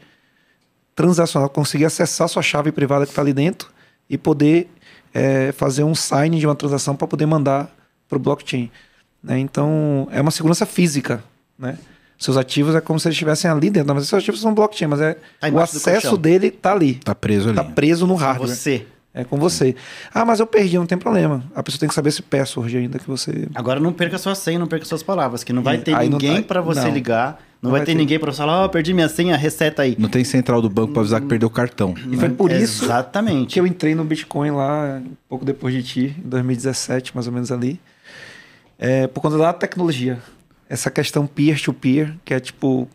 transacionar, 0.94 1.48
conseguir 1.48 1.84
acessar 1.84 2.28
sua 2.28 2.42
chave 2.42 2.72
privada 2.72 3.04
que 3.04 3.12
está 3.12 3.22
ali 3.22 3.32
dentro 3.32 3.68
e 4.08 4.16
poder 4.16 4.68
é, 5.12 5.52
fazer 5.52 5.82
um 5.82 5.94
sign 5.94 6.38
de 6.38 6.46
uma 6.46 6.54
transação 6.54 6.94
para 6.94 7.06
poder 7.06 7.26
mandar 7.26 7.70
para 8.08 8.16
o 8.16 8.20
blockchain. 8.20 8.70
Né? 9.22 9.38
Então, 9.38 10.08
é 10.10 10.20
uma 10.20 10.30
segurança 10.30 10.64
física. 10.64 11.22
Né? 11.58 11.76
Seus 12.18 12.36
ativos 12.36 12.74
é 12.74 12.80
como 12.80 12.98
se 12.98 13.08
eles 13.08 13.16
estivessem 13.16 13.50
ali 13.50 13.68
dentro. 13.68 13.94
Mas 13.94 14.08
seus 14.08 14.22
ativos 14.22 14.40
são 14.40 14.54
blockchain, 14.54 14.88
mas 14.88 15.00
é, 15.00 15.18
Tá 15.40 15.48
o 15.48 15.58
acesso 15.58 16.16
dele 16.16 16.50
tá 16.50 16.72
ali. 16.72 16.94
Tá 16.94 17.14
preso 17.14 17.48
ali. 17.48 17.56
Tá 17.56 17.64
preso 17.64 18.06
no 18.06 18.14
hardware. 18.14 18.48
Você. 18.48 18.86
É 19.18 19.24
com 19.24 19.38
você. 19.38 19.74
Ah, 20.12 20.26
mas 20.26 20.40
eu 20.40 20.46
perdi, 20.46 20.76
não 20.76 20.84
tem 20.84 20.98
problema. 20.98 21.42
A 21.54 21.62
pessoa 21.62 21.80
tem 21.80 21.88
que 21.88 21.94
saber 21.94 22.10
esse 22.10 22.20
password 22.20 22.76
ainda 22.76 22.98
que 22.98 23.06
você. 23.08 23.48
Agora 23.54 23.80
não 23.80 23.90
perca 23.90 24.18
sua 24.18 24.34
senha, 24.34 24.58
não 24.58 24.66
perca 24.66 24.84
suas 24.84 25.02
palavras, 25.02 25.42
que 25.42 25.54
não 25.54 25.62
vai 25.62 25.76
E 25.76 25.78
ter 25.78 25.94
aí 25.94 26.10
não 26.10 26.18
ninguém 26.18 26.42
tá- 26.42 26.48
pra 26.48 26.60
você 26.60 26.82
não. 26.82 26.90
ligar, 26.92 27.40
não, 27.62 27.68
Não 27.68 27.70
vai, 27.70 27.80
vai 27.80 27.86
ter, 27.86 27.92
ter. 27.92 27.98
ninguém 27.98 28.18
pra 28.18 28.30
você 28.30 28.36
falar, 28.36 28.64
ó, 28.64 28.68
perdi 28.68 28.92
minha 28.92 29.08
senha, 29.08 29.34
reseta 29.34 29.80
aí. 29.80 29.96
Não 29.98 30.10
tem 30.10 30.22
central 30.22 30.60
do 30.60 30.68
banco 30.68 30.92
pra 30.92 31.00
avisar 31.00 31.22
que 31.22 31.26
perdeu 31.28 31.48
o 31.48 31.50
cartão. 31.50 31.94
E 32.12 32.16
foi 32.18 32.28
por 32.28 32.52
isso 32.52 32.84
Exatamente. 32.84 33.54
que 33.54 33.58
eu 33.58 33.66
entrei 33.66 33.94
no 33.94 34.04
Bitcoin 34.04 34.50
lá, 34.50 35.00
um 35.02 35.16
pouco 35.26 35.46
depois 35.46 35.72
de 35.74 35.82
ti, 35.82 36.16
em 36.22 36.28
2017, 36.28 37.12
mais 37.14 37.26
ou 37.26 37.32
menos 37.32 37.50
ali. 37.50 37.80
É, 38.78 39.06
por 39.06 39.22
conta 39.22 39.38
da 39.38 39.50
tecnologia. 39.54 40.18
Essa 40.68 40.90
questão 40.90 41.26
peer-to-peer, 41.26 42.12
que 42.22 42.34
é 42.34 42.40
tipo. 42.40 42.86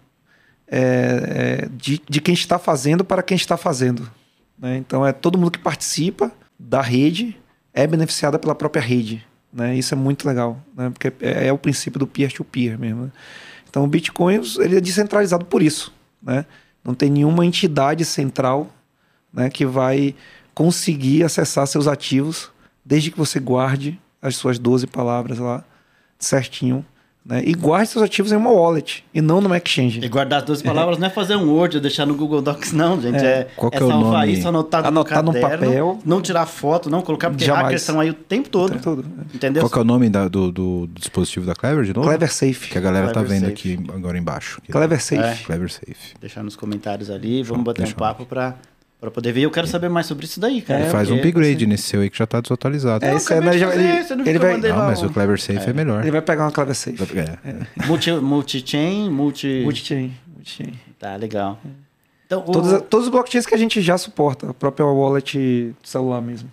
é, 0.68 1.64
é, 1.64 1.70
de, 1.76 2.00
de 2.08 2.22
quem 2.22 2.34
está 2.36 2.60
fazendo 2.60 3.04
para 3.04 3.24
quem 3.24 3.36
está 3.36 3.58
fazendo. 3.58 4.08
Né? 4.62 4.78
Então 4.78 5.06
é 5.06 5.12
todo 5.12 5.38
mundo 5.38 5.52
que 5.52 5.60
participa 5.60 6.32
da 6.58 6.82
rede 6.82 7.36
é 7.74 7.88
beneficiada 7.88 8.38
pela 8.38 8.54
própria 8.54 8.82
rede. 8.82 9.26
Né? 9.52 9.76
Isso 9.76 9.94
é 9.94 9.98
muito 9.98 10.28
legal, 10.28 10.62
né? 10.76 10.90
porque 10.92 11.12
é, 11.20 11.48
é 11.48 11.54
o 11.54 11.58
princípio 11.58 12.00
do 12.00 12.08
peer-to-peer 12.08 12.80
mesmo. 12.80 13.06
né? 13.06 13.12
Então 13.70 13.84
o 13.84 13.88
Bitcoin 13.88 14.42
ele 14.60 14.78
é 14.78 14.82
descentralizado 14.82 15.46
por 15.46 15.62
isso. 15.62 15.94
Né? 16.22 16.46
Não 16.84 16.94
tem 16.94 17.10
nenhuma 17.10 17.46
entidade 17.46 18.06
central 18.06 18.70
né, 19.34 19.50
que 19.50 19.66
vai 19.66 20.16
conseguir 20.54 21.24
acessar 21.24 21.66
seus 21.68 21.88
ativos 21.88 22.52
desde 22.84 23.12
que 23.12 23.18
você 23.18 23.40
guarde 23.40 24.00
as 24.22 24.36
suas 24.36 24.60
12 24.60 24.88
palavras 24.88 25.40
lá 25.40 25.64
certinho. 26.20 26.86
Né, 27.24 27.44
e 27.46 27.54
guarde 27.54 27.88
seus 27.88 28.04
ativos 28.04 28.32
em 28.32 28.36
uma 28.36 28.50
wallet 28.50 29.06
e 29.14 29.22
não 29.22 29.40
numa 29.42 29.56
exchange. 29.56 30.00
E 30.04 30.10
guardar 30.10 30.40
as 30.40 30.46
duas 30.46 30.60
palavras 30.64 30.98
não 30.98 31.06
é 31.06 31.10
fazer 31.12 31.36
um 31.36 31.52
Word 31.52 31.78
ou 31.78 31.82
deixar 31.82 32.04
no 32.08 32.16
Google 32.16 32.42
Docs, 32.42 32.72
não, 32.74 33.00
gente. 33.00 33.24
É, 33.24 33.48
Qual 33.56 33.70
que 33.70 33.78
é 33.78 33.80
é 33.80 33.84
o 33.84 33.88
salvar 33.90 34.22
nome? 34.26 34.34
isso, 34.34 34.48
anotar, 34.48 34.84
Anotar 34.88 35.24
no 35.24 35.32
caderno, 35.32 35.66
papel. 35.68 36.00
não 36.04 36.20
tirar 36.20 36.48
foto, 36.48 36.90
não 36.90 37.04
colocar, 37.04 37.30
porque 37.30 37.46
Jamais. 37.46 37.66
hackers 37.66 37.82
estão 37.84 38.00
aí 38.00 38.10
o 38.10 38.14
tempo 38.16 38.50
todo. 38.50 38.72
Tem 38.72 38.80
tudo. 38.80 39.06
Entendeu? 39.36 39.62
Qual 39.62 39.70
que 39.70 39.78
é 39.78 39.82
o 39.82 39.86
nome 39.86 40.10
da- 40.10 40.28
do, 40.28 40.52
do- 40.52 40.90
dispositivo 40.96 41.46
da 41.46 41.54
Clever 41.54 41.86
de 41.86 41.94
novo? 41.94 42.08
Clever 42.08 42.32
Safe. 42.34 42.70
Que 42.72 42.78
a 42.80 42.82
galera 42.82 43.08
tá 43.10 43.14
Clever 43.14 43.30
vendo 43.30 43.50
Safe. 43.56 43.74
aqui 43.76 43.92
agora 43.96 44.18
embaixo. 44.18 44.60
Clever 44.72 45.00
Safe. 45.00 45.22
É. 45.22 45.46
Clever 45.46 45.70
Safe. 45.72 46.16
Deixar 46.20 46.42
nos 46.42 46.56
comentários 46.56 47.12
ali, 47.12 47.44
vamos 47.44 47.58
Show, 47.60 47.64
bater 47.66 47.82
um 47.82 47.84
deixa 47.86 47.98
papo 48.00 48.26
pra, 48.26 48.56
pra 49.02 49.12
poder 49.12 49.34
ver. 49.34 49.42
Eu 49.42 49.52
quero 49.52 49.68
saber 49.68 49.90
mais 49.90 50.06
sobre 50.06 50.26
isso 50.26 50.40
daí, 50.40 50.62
cara. 50.62 50.86
É, 50.86 50.90
Faz 50.90 51.10
um 51.12 51.18
upgrade 51.18 51.66
nesse 51.68 51.84
seu 51.90 52.02
aí 52.02 52.10
que 52.10 52.18
já 52.18 52.26
tá 52.28 52.40
desatualizado. 52.40 53.04
É, 53.04 53.16
esse 53.16 53.28
já- 53.28 53.42
fazer, 53.42 53.60
ele- 53.74 54.30
ele 54.30 54.40
vai- 54.40 54.58
Não, 54.58 54.70
lá 54.78 54.86
mas 54.88 55.02
um- 55.02 55.08
o 55.08 55.10
Clever 55.12 55.42
Safe 55.42 55.70
é, 55.70 55.74
melhor. 55.74 56.02
Ele 56.02 56.12
vai 56.12 56.22
pegar 56.22 56.46
uma 56.46 56.52
Clever 56.52 56.76
Safe. 56.76 56.98
É. 57.20 57.58
Multi, 57.88 58.12
multi-chain, 58.12 59.10
multi... 59.10 59.62
Multi-chain. 59.64 60.14
multi-chain. 60.36 60.74
Tá, 60.98 61.16
legal. 61.16 61.60
Então, 62.26 62.42
o- 62.48 62.52
Todos, 62.52 62.82
todos 62.90 63.08
os 63.08 63.12
blockchains 63.12 63.46
que 63.46 63.56
a 63.56 63.58
gente 63.58 63.82
já 63.82 63.98
suporta, 63.98 64.50
a 64.50 64.54
própria 64.54 64.86
wallet 64.86 65.74
celular 65.84 66.22
mesmo. 66.22 66.50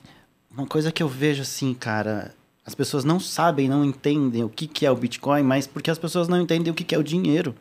uma 0.51 0.67
coisa 0.67 0.91
que 0.91 1.01
eu 1.03 1.09
vejo 1.09 1.43
assim, 1.43 1.73
cara, 1.75 2.33
as 2.67 2.75
pessoas 2.75 3.05
não 3.05 3.21
sabem, 3.21 3.69
não 3.69 3.85
entendem 3.85 4.43
o 4.43 4.49
que, 4.49 4.67
que 4.67 4.85
é 4.85 4.91
o 4.91 4.97
Bitcoin, 4.97 5.43
mas 5.45 5.67
porque 5.69 5.89
as 5.91 5.99
pessoas 5.99 6.27
não 6.29 6.41
entendem 6.41 6.73
o 6.73 6.75
que, 6.75 6.83
que 6.83 6.95
é 6.95 6.99
o 6.99 7.03
dinheiro. 7.05 7.55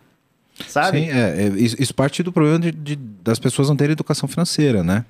Sabe? 0.67 1.00
Sim, 1.02 1.10
é, 1.12 1.43
é, 1.43 1.48
isso, 1.60 1.93
parte 1.93 2.24
do 2.24 2.32
problema 2.32 2.60
de, 2.60 2.72
de- 2.72 2.96
das 2.96 3.38
pessoas 3.39 3.67
não 3.70 3.76
terem 3.76 3.91
educação 3.91 4.28
financeira, 4.28 4.84
né? 4.84 5.06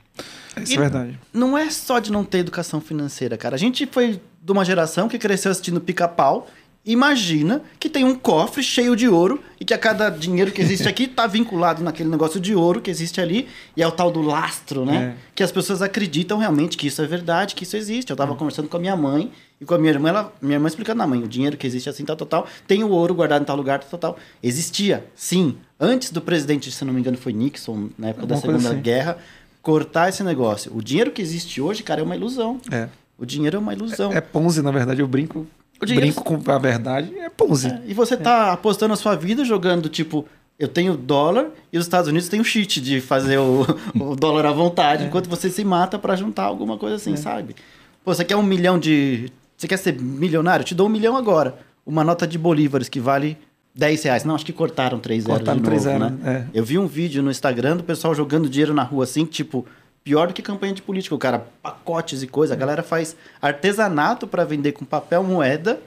Isso 0.62 0.74
E- 0.74 0.76
é 0.76 0.80
verdade. 0.80 1.20
Não 1.34 1.58
é 1.58 1.70
só 1.70 2.00
de 2.00 2.12
não 2.12 2.24
ter 2.24 2.40
educação 2.40 2.82
financeira, 2.82 3.38
cara. 3.38 3.56
A 3.56 3.60
gente 3.60 3.86
foi 3.90 4.20
de 4.42 4.52
uma 4.52 4.66
geração 4.66 5.08
que 5.08 5.18
cresceu 5.18 5.52
assistindo 5.52 5.80
pica-pau. 5.80 6.48
Imagina 6.86 7.62
que 7.80 7.90
tem 7.90 8.06
um 8.06 8.16
cofre 8.16 8.64
cheio 8.64 8.96
de 8.96 9.10
ouro 9.10 9.44
e 9.60 9.66
que 9.66 9.74
a 9.74 9.78
cada 9.78 10.10
dinheiro 10.10 10.52
que 10.54 10.62
existe 10.62 10.88
aqui 10.88 11.06
tá 11.06 11.28
vinculado 11.28 11.84
naquele 11.84 12.08
negócio 12.10 12.40
de 12.40 12.56
ouro 12.56 12.80
que 12.82 12.90
existe 12.90 13.20
ali. 13.20 13.48
E 13.76 13.84
é 13.84 13.88
o 13.88 13.92
tal 13.92 14.10
do 14.10 14.22
lastro, 14.22 14.86
né? 14.86 15.16
É. 15.18 15.22
Que 15.36 15.44
as 15.44 15.52
pessoas 15.52 15.82
acreditam 15.82 16.38
realmente 16.38 16.78
que 16.78 16.88
isso 16.88 17.02
é 17.02 17.06
verdade, 17.06 17.56
que 17.56 17.64
isso 17.66 17.76
existe. 17.76 18.10
Eu 18.10 18.16
tava 18.16 18.34
conversando 18.36 18.70
com 18.70 18.78
a 18.78 18.80
minha 18.80 18.96
mãe 18.96 19.30
e 19.60 19.66
com 19.66 19.74
a 19.74 19.78
minha 19.78 19.92
irmã, 19.92 20.10
ela, 20.10 20.34
minha 20.42 20.56
irmã 20.56 20.68
explicando, 20.68 21.00
não, 21.00 21.08
mãe, 21.08 21.24
o 21.24 21.28
dinheiro 21.28 21.58
que 21.58 21.66
existe 21.66 21.90
assim, 21.90 22.06
tal, 22.06 22.16
tal, 22.16 22.28
tal, 22.28 22.48
tem 22.68 22.84
o 22.84 22.90
ouro 22.90 23.14
guardado 23.16 23.42
em 23.42 23.46
tal 23.46 23.56
lugar, 23.56 23.80
tal, 23.84 24.00
tal. 24.00 24.18
Existia, 24.42 25.06
sim. 25.16 25.58
Antes 25.80 26.12
do 26.12 26.22
presidente, 26.22 26.72
se 26.72 26.86
não 26.86 26.94
me 26.94 27.00
engano, 27.00 27.18
foi 27.18 27.34
Nixon, 27.34 27.90
na 27.98 28.10
época 28.10 28.28
da 28.28 28.38
Segunda 28.38 28.70
assim. 28.70 28.80
Guerra, 28.82 29.18
cortar 29.62 30.10
esse 30.10 30.24
negócio. 30.24 30.72
O 30.76 30.82
dinheiro 30.82 31.12
que 31.12 31.22
existe 31.22 31.60
hoje, 31.62 31.84
cara, 31.84 32.02
é 32.02 32.04
uma 32.04 32.16
ilusão. 32.16 32.60
É. 32.72 32.88
O 33.18 33.26
dinheiro 33.26 33.58
é 33.58 33.60
uma 33.60 33.74
ilusão. 33.74 34.12
É 34.14 34.22
Ponzi, 34.22 34.62
na 34.62 34.72
verdade. 34.72 35.02
Eu 35.02 35.08
brinco, 35.08 35.48
O 35.82 35.86
dinheiro- 35.86 36.06
brinco 36.14 36.24
com 36.24 36.52
a 36.52 36.58
verdade. 36.60 37.12
É 37.18 37.30
Ponzi. 37.30 37.68
É, 37.70 37.82
E 37.88 37.94
você 37.94 38.16
tá 38.16 38.54
apostando 38.54 38.94
a 38.94 38.98
sua 38.98 39.16
vida 39.16 39.44
jogando, 39.44 39.90
tipo, 39.90 40.26
eu 40.60 40.68
tenho 40.68 40.96
dólar 40.96 41.48
e 41.74 41.78
os 41.78 41.86
Estados 41.86 42.08
Unidos 42.10 42.30
têm 42.30 42.40
o 42.40 42.44
cheat 42.44 42.80
de 42.80 43.02
fazer 43.02 43.38
o, 43.40 43.66
o 44.00 44.16
dólar 44.18 44.46
à 44.46 44.52
vontade, 44.52 45.06
enquanto 45.06 45.28
você 45.30 45.50
se 45.50 45.64
mata 45.64 45.98
pra 46.00 46.16
juntar 46.16 46.44
alguma 46.44 46.78
coisa 46.78 46.96
assim, 46.96 47.16
sabe? 47.18 47.56
Pô, 48.04 48.14
você 48.14 48.24
quer 48.24 48.36
um 48.36 48.44
milhão 48.44 48.80
de. 48.80 49.32
Você 49.58 49.68
quer 49.68 49.78
ser 49.78 50.00
milionário? 50.00 50.62
Eu 50.62 50.68
te 50.68 50.76
dou 50.76 50.88
um 50.88 50.90
milhão 50.90 51.18
agora. 51.18 51.58
Uma 51.86 52.04
nota 52.04 52.28
de 52.28 52.38
bolívares 52.38 52.88
que 52.88 53.00
vale 53.00 53.38
10 53.74 54.04
reais. 54.04 54.24
Não, 54.24 54.36
acho 54.36 54.46
que 54.46 54.54
cortaram 54.54 55.00
3 55.00 55.24
zeros 55.24 55.38
Cortaram 55.40 55.60
de 55.60 55.66
três 55.66 55.86
novo, 55.86 56.00
zeros, 56.00 56.20
né? 56.20 56.46
é. 56.54 56.58
Eu 56.58 56.64
vi 56.64 56.78
um 56.78 56.86
vídeo 56.88 57.24
no 57.24 57.32
Instagram 57.32 57.78
do 57.78 57.84
pessoal 57.84 58.14
jogando 58.14 58.48
dinheiro 58.50 58.74
na 58.74 58.84
rua 58.84 59.04
assim, 59.06 59.26
tipo, 59.26 59.66
pior 60.04 60.28
do 60.28 60.34
que 60.34 60.42
campanha 60.42 60.74
de 60.74 60.82
política. 60.82 61.16
O 61.16 61.18
cara, 61.18 61.48
pacotes 61.62 62.22
e 62.22 62.28
coisa. 62.28 62.54
A 62.54 62.58
galera 62.58 62.84
faz 62.84 63.16
artesanato 63.42 64.28
pra 64.28 64.44
vender 64.46 64.74
com 64.74 64.86
papel 64.86 65.24
moeda 65.24 65.80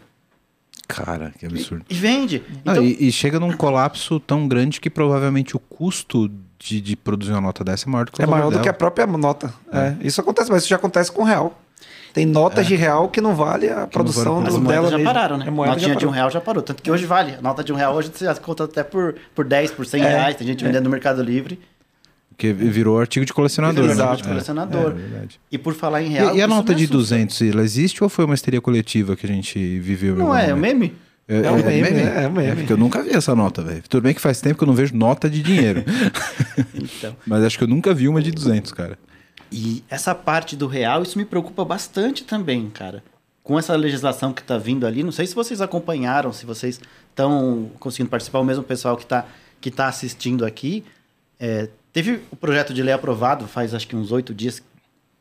Cara, 0.89 1.33
que 1.39 1.47
absurdo. 1.47 1.85
e 1.89 1.95
vende. 1.95 2.43
Ah, 2.67 2.73
Então, 2.73 2.83
e, 2.85 3.09
e 3.09 3.13
chega 3.13 3.39
num 3.39 3.53
colapso 3.57 4.19
tão 4.19 4.49
grande 4.49 4.81
que 4.81 4.91
provavelmente 4.91 5.57
o 5.57 5.61
custo 5.61 6.29
de, 6.59 6.81
de 6.81 6.97
produzir 6.97 7.31
uma 7.31 7.41
nota 7.41 7.63
dessa 7.63 7.89
é 7.89 7.91
maior 7.91 8.07
do 8.07 8.13
que 8.13 8.21
o 8.21 8.23
É 8.23 8.27
maior 8.27 8.47
do 8.47 8.51
dela. 8.51 8.63
que 8.65 8.69
a 8.69 8.73
própria 8.75 9.07
nota. 9.07 9.55
É. 9.73 9.95
Isso 10.01 10.21
acontece, 10.21 10.51
mas 10.51 10.63
isso 10.63 10.69
já 10.71 10.77
acontece 10.77 11.13
com 11.13 11.23
real. 11.23 11.57
Tem 12.13 12.27
notas 12.27 12.67
de 12.67 12.75
real 12.75 13.09
que 13.09 13.21
não 13.21 13.35
vale 13.35 13.69
a 13.71 13.87
produção 13.87 14.43
As 14.45 14.55
do, 14.55 14.61
moedas 14.61 14.69
dela 14.83 14.91
já 14.91 14.97
mesmo. 14.99 15.13
pararam, 15.13 15.37
né? 15.39 15.45
É, 15.47 15.51
moeda 15.51 15.73
Notinha 15.75 15.95
de 15.97 16.07
um 16.07 16.11
real 16.11 16.31
já 16.31 16.41
parou. 16.41 16.63
Tanto 16.63 16.83
que 16.83 16.91
hoje 16.91 17.07
vale. 17.07 17.35
A 17.39 17.43
nota 17.43 17.63
de 17.63 17.73
um 17.73 17.77
real 17.77 17.95
hoje 17.95 18.11
você 18.13 18.25
já 18.25 18.35
conta 18.35 18.65
até 18.65 18.83
por, 18.83 19.15
por 19.35 19.45
10, 19.45 19.71
por 19.73 19.87
100 19.87 20.03
É. 20.03 20.09
reais. 20.09 20.37
Tem 20.37 20.47
gente 20.47 20.65
vendendo 20.65 20.85
no 20.85 20.91
Mercado 20.91 21.23
Livre. 21.23 21.59
Porque 22.31 22.53
virou 22.53 22.99
artigo 22.99 23.25
de 23.27 23.33
colecionador. 23.35 23.87
Virou 23.87 24.07
né? 24.09 24.17
de 24.17 24.23
É, 24.23 24.27
colecionador. 24.27 24.91
é 24.93 24.95
verdade. 24.95 25.41
E 25.53 25.59
por 25.59 25.75
falar 25.75 26.03
em 26.03 26.07
E- 26.07 26.09
real. 26.11 26.27
e, 26.37 26.41
a 26.43 26.47
isso 26.47 26.49
nota 26.49 26.73
me 26.73 26.79
de 26.79 26.85
assusta. 26.85 27.15
200, 27.15 27.43
ela 27.43 27.63
existe 27.63 28.03
ou 28.03 28.09
foi 28.09 28.25
uma 28.25 28.35
histeria 28.35 28.61
coletiva 28.61 29.15
que 29.15 29.27
a 29.27 29.29
gente 29.29 29.79
viveu? 29.79 30.17
Não 30.17 30.35
é, 30.35 30.49
é 30.49 30.55
um 30.55 30.57
momento? 30.57 30.79
meme? 30.79 30.95
É, 31.29 31.43
É 31.47 31.51
um 31.53 31.57
meme, 31.63 31.91
né? 31.91 32.25
É 32.25 32.27
um 32.29 32.33
meme. 32.33 32.57
porque 32.57 32.73
eu 32.73 32.77
nunca 32.79 33.03
vi 33.03 33.11
essa 33.11 33.37
nota, 33.37 33.63
velho. 33.63 33.83
Tudo 33.89 34.03
bem 34.03 34.15
que 34.15 34.21
faz 34.21 34.41
tempo 34.41 34.57
que 34.59 34.65
eu 34.65 34.67
não 34.67 34.75
vejo 34.75 34.97
nota 34.97 35.29
de 35.31 35.43
dinheiro. 35.43 35.85
Então. 36.75 37.15
Mas 37.27 37.45
acho 37.45 37.59
que 37.59 37.65
eu 37.65 37.69
nunca 37.69 37.93
vi 37.95 38.09
uma 38.09 38.21
de 38.23 38.31
200, 38.31 38.73
cara. 38.73 38.99
E 39.51 39.83
essa 39.89 40.15
parte 40.15 40.55
do 40.57 40.67
real, 40.67 41.03
isso 41.03 41.19
me 41.19 41.25
preocupa 41.25 41.65
bastante 41.65 42.25
também, 42.25 42.71
cara. 42.71 43.03
Com 43.43 43.59
essa 43.59 43.75
legislação 43.75 44.33
que 44.33 44.43
tá 44.43 44.57
vindo 44.59 44.87
ali, 44.87 45.03
não 45.03 45.11
sei 45.11 45.27
se 45.27 45.35
vocês 45.35 45.61
acompanharam, 45.61 46.33
se 46.33 46.47
vocês 46.47 46.81
estão 47.09 47.71
conseguindo 47.81 48.11
participar, 48.11 48.39
o 48.39 48.45
mesmo 48.45 48.63
pessoal 48.63 48.97
que 48.97 49.07
tá, 49.07 49.27
que 49.61 49.71
tá 49.71 49.89
assistindo 49.89 50.45
aqui. 50.45 50.85
É, 51.39 51.69
teve 51.93 52.23
o 52.31 52.37
projeto 52.37 52.73
de 52.73 52.83
lei 52.83 52.95
aprovado 52.95 53.47
faz 53.49 53.75
acho 53.75 53.89
que 53.89 53.97
uns 53.97 54.13
oito 54.13 54.33
dias, 54.33 54.63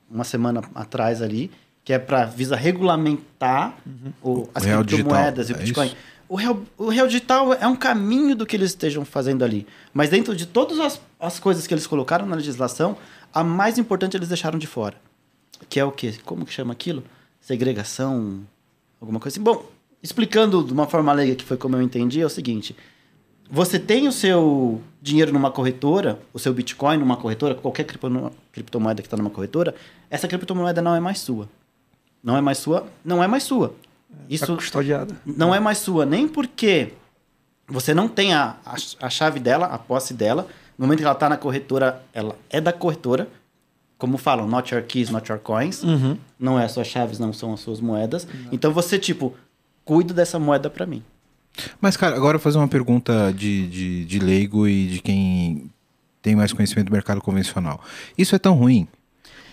uma 0.10 0.24
semana 0.24 0.62
atrás 0.76 1.22
ali, 1.22 1.50
que 1.84 1.94
é 1.94 1.98
para 1.98 2.26
visa 2.26 2.56
regulamentar 2.56 3.76
o, 4.22 4.48
as 4.54 4.64
criptomoedas 4.64 5.50
e 5.50 5.54
o 5.54 5.56
é 5.56 5.60
Bitcoin. 5.60 5.88
isso? 5.88 5.96
O 6.28 6.36
real, 6.36 6.62
o 6.78 6.90
real 6.90 7.08
digital 7.08 7.54
é 7.56 7.66
um 7.66 7.76
caminho 7.76 8.36
do 8.36 8.46
que 8.46 8.56
eles 8.56 8.70
estejam 8.70 9.04
fazendo 9.04 9.44
ali. 9.44 9.66
Mas 9.92 10.12
dentro 10.12 10.36
de 10.36 10.46
todas 10.46 10.80
as, 10.80 11.02
as 11.20 11.40
coisas 11.40 11.66
que 11.66 11.74
eles 11.74 11.88
colocaram 11.88 12.28
na 12.28 12.36
legislação, 12.36 12.96
a 13.34 13.44
mais 13.44 13.78
importante 13.78 14.16
eles 14.18 14.28
deixaram 14.28 14.58
de 14.60 14.68
fora. 14.68 14.96
Que 15.68 15.80
é 15.80 15.86
o 15.86 15.92
quê? 15.92 16.16
Como 16.26 16.46
que 16.46 16.54
chama 16.54 16.72
aquilo? 16.74 17.04
Segregação, 17.42 18.42
alguma 19.02 19.20
coisa 19.20 19.36
assim. 19.36 19.44
Bom, 19.44 19.66
explicando 20.02 20.64
de 20.64 20.72
uma 20.72 20.88
forma 20.88 21.12
leiga, 21.14 21.36
que 21.36 21.44
foi 21.44 21.58
como 21.58 21.76
eu 21.76 21.82
entendi, 21.82 22.22
é 22.22 22.26
o 22.26 22.30
seguinte. 22.30 22.76
Você 23.52 23.80
tem 23.80 24.08
o 24.08 24.12
seu 24.12 24.82
dinheiro 25.02 25.34
numa 25.34 25.50
corretora, 25.50 26.20
o 26.32 26.38
seu 26.40 26.54
Bitcoin 26.54 26.98
numa 26.98 27.18
corretora, 27.18 27.56
qualquer 27.56 27.84
criptomo- 27.84 28.32
criptomoeda 28.52 29.02
que 29.02 29.08
está 29.08 29.18
numa 29.18 29.30
corretora, 29.32 29.74
essa 30.10 30.28
criptomoeda 30.28 30.82
não 30.82 30.94
é 30.96 31.00
mais 31.00 31.20
sua. 31.20 31.50
Não 32.24 32.38
é 32.38 32.42
mais 32.42 32.58
sua, 32.60 32.88
não 33.04 33.24
é 33.24 33.28
mais 33.28 33.44
sua. 33.44 33.70
Tá 33.70 34.16
Isso 34.30 34.56
custodiada. 34.56 35.16
não 35.26 35.54
é 35.56 35.60
mais 35.60 35.80
sua, 35.80 36.06
nem 36.06 36.28
porque 36.28 36.94
você 37.68 37.94
não 37.94 38.08
tem 38.08 38.34
a, 38.34 38.58
a, 38.66 38.76
a 39.02 39.10
chave 39.10 39.40
dela, 39.40 39.66
a 39.68 39.78
posse 39.80 40.14
dela. 40.14 40.48
No 40.80 40.86
momento 40.86 41.00
que 41.00 41.04
ela 41.04 41.14
está 41.14 41.28
na 41.28 41.36
corretora, 41.36 42.02
ela 42.14 42.38
é 42.50 42.62
da 42.62 42.72
corretora. 42.72 43.28
Como 43.98 44.18
falam, 44.18 44.48
not 44.48 44.74
your 44.74 44.82
keys, 44.82 45.10
not 45.10 45.30
your 45.30 45.40
coins. 45.42 45.84
Uhum. 45.84 46.18
Não 46.40 46.58
é 46.58 46.64
as 46.64 46.72
suas 46.72 46.88
chaves, 46.88 47.20
não 47.20 47.34
são 47.34 47.54
as 47.54 47.60
suas 47.60 47.82
moedas. 47.82 48.26
Então 48.50 48.72
você, 48.72 48.98
tipo, 48.98 49.36
cuida 49.84 50.14
dessa 50.14 50.40
moeda 50.40 50.70
para 50.70 50.86
mim. 50.86 51.04
Mas, 51.82 51.98
cara, 51.98 52.16
agora 52.16 52.38
eu 52.38 52.40
vou 52.40 52.44
fazer 52.44 52.58
uma 52.58 52.68
pergunta 52.68 53.34
de, 53.34 53.68
de, 53.68 54.06
de 54.06 54.20
leigo 54.20 54.66
e 54.70 54.88
de 54.88 55.02
quem 55.02 55.70
tem 56.22 56.34
mais 56.34 56.54
conhecimento 56.54 56.88
do 56.88 56.94
mercado 56.94 57.20
convencional. 57.20 57.82
Isso 58.18 58.34
é 58.34 58.40
tão 58.40 58.54
ruim? 58.54 58.88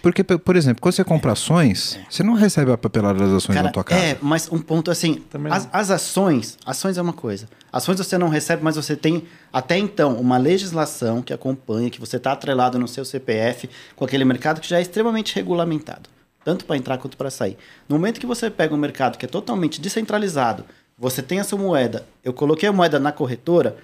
Porque, 0.07 0.23
por 0.23 0.55
exemplo, 0.55 0.81
quando 0.81 0.95
você 0.95 1.03
compra 1.03 1.33
ações, 1.33 1.99
você 2.09 2.23
não 2.23 2.35
recebe 2.35 2.71
a 2.71 2.79
papelada 2.79 3.19
das 3.19 3.29
ações 3.31 3.57
Cara, 3.57 3.67
na 3.67 3.73
tua 3.73 3.83
casa. 3.83 4.01
é, 4.01 4.17
mas 4.23 4.49
um 4.53 4.61
ponto 4.61 4.89
assim, 4.89 5.21
as, 5.51 5.69
as 5.73 5.91
ações, 5.91 6.57
ações 6.65 6.97
é 6.97 7.03
uma 7.03 7.13
coisa. 7.13 7.49
Ações 7.73 7.99
você 7.99 8.17
não 8.17 8.29
recebe, 8.29 8.63
mas 8.63 8.77
você 8.77 8.95
tem 8.95 9.25
até 9.53 9.77
então 9.77 10.15
uma 10.15 10.39
legislação 10.39 11.21
que 11.23 11.33
acompanha, 11.33 11.91
que 11.91 11.99
você 11.99 12.19
está 12.19 12.31
atrelado 12.31 12.79
no 12.79 12.87
seu 12.87 13.05
CPF 13.05 13.69
com 13.97 14.05
aquele 14.05 14.25
mercado 14.25 14.61
que 14.61 14.69
já 14.69 14.79
é 14.79 14.81
extremamente 14.81 15.35
regulamentado, 15.35 16.09
tanto 16.45 16.67
para 16.67 16.77
entrar 16.77 16.99
quanto 16.99 17.17
para 17.17 17.29
sair. 17.29 17.59
No 17.89 17.97
momento 17.97 18.21
que 18.21 18.27
você 18.27 18.49
pega 18.49 18.73
um 18.73 18.79
mercado 18.79 19.19
que 19.19 19.25
é 19.25 19.29
totalmente 19.29 19.81
descentralizado, 19.81 20.65
você 20.97 21.21
tem 21.21 21.41
a 21.41 21.45
sua 21.45 21.59
moeda, 21.59 22.07
eu 22.23 22.33
coloquei 22.33 22.69
a 22.69 22.73
moeda 22.73 23.01
na 23.01 23.11
corretora, 23.11 23.77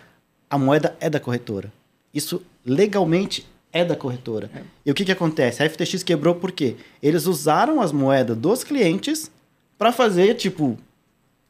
a 0.48 0.56
moeda 0.56 0.96
é 1.00 1.11
da 1.11 1.18
corretora. 1.18 1.72
Isso 2.14 2.40
legalmente 2.64 3.44
é 3.72 3.85
da 3.85 3.96
corretora. 3.96 4.50
E 4.85 4.90
o 4.90 4.94
que, 4.94 5.04
que 5.04 5.12
acontece? 5.12 5.62
A 5.62 5.68
FTX 5.68 6.02
quebrou 6.02 6.35
por 6.35 6.52
quê? 6.52 6.76
Eles 7.02 7.26
usaram 7.26 7.80
as 7.80 7.90
moedas 7.90 8.37
dos 8.37 8.62
clientes 8.62 9.30
para 9.78 9.90
fazer, 9.90 10.35
tipo, 10.35 10.78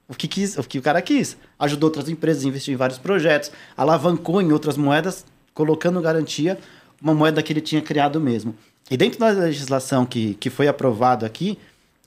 o 0.09 0.15
que, 0.15 0.29
quis, 0.29 0.57
o 0.57 0.63
que 0.63 0.79
o 0.79 0.83
cara 0.83 1.03
quis. 1.03 1.37
Ajudou 1.59 1.89
outras 1.89 2.09
empresas 2.09 2.45
a 2.45 2.49
investir 2.49 2.73
em 2.73 2.77
vários 2.77 2.99
projetos, 2.99 3.51
alavancou 3.77 4.41
em 4.41 4.53
outras 4.53 4.77
moedas, 4.77 5.25
colocando 5.53 6.01
garantia 6.01 6.59
uma 7.01 7.15
moeda 7.15 7.43
que 7.43 7.53
ele 7.53 7.61
tinha 7.61 7.83
criado 7.83 8.21
mesmo. 8.21 8.55
E 8.91 8.97
dentro 8.97 9.19
da 9.19 9.29
legislação 9.31 10.07
que, 10.07 10.35
que 10.35 10.51
foi 10.51 10.69
aprovado 10.69 11.27
aqui, 11.27 11.59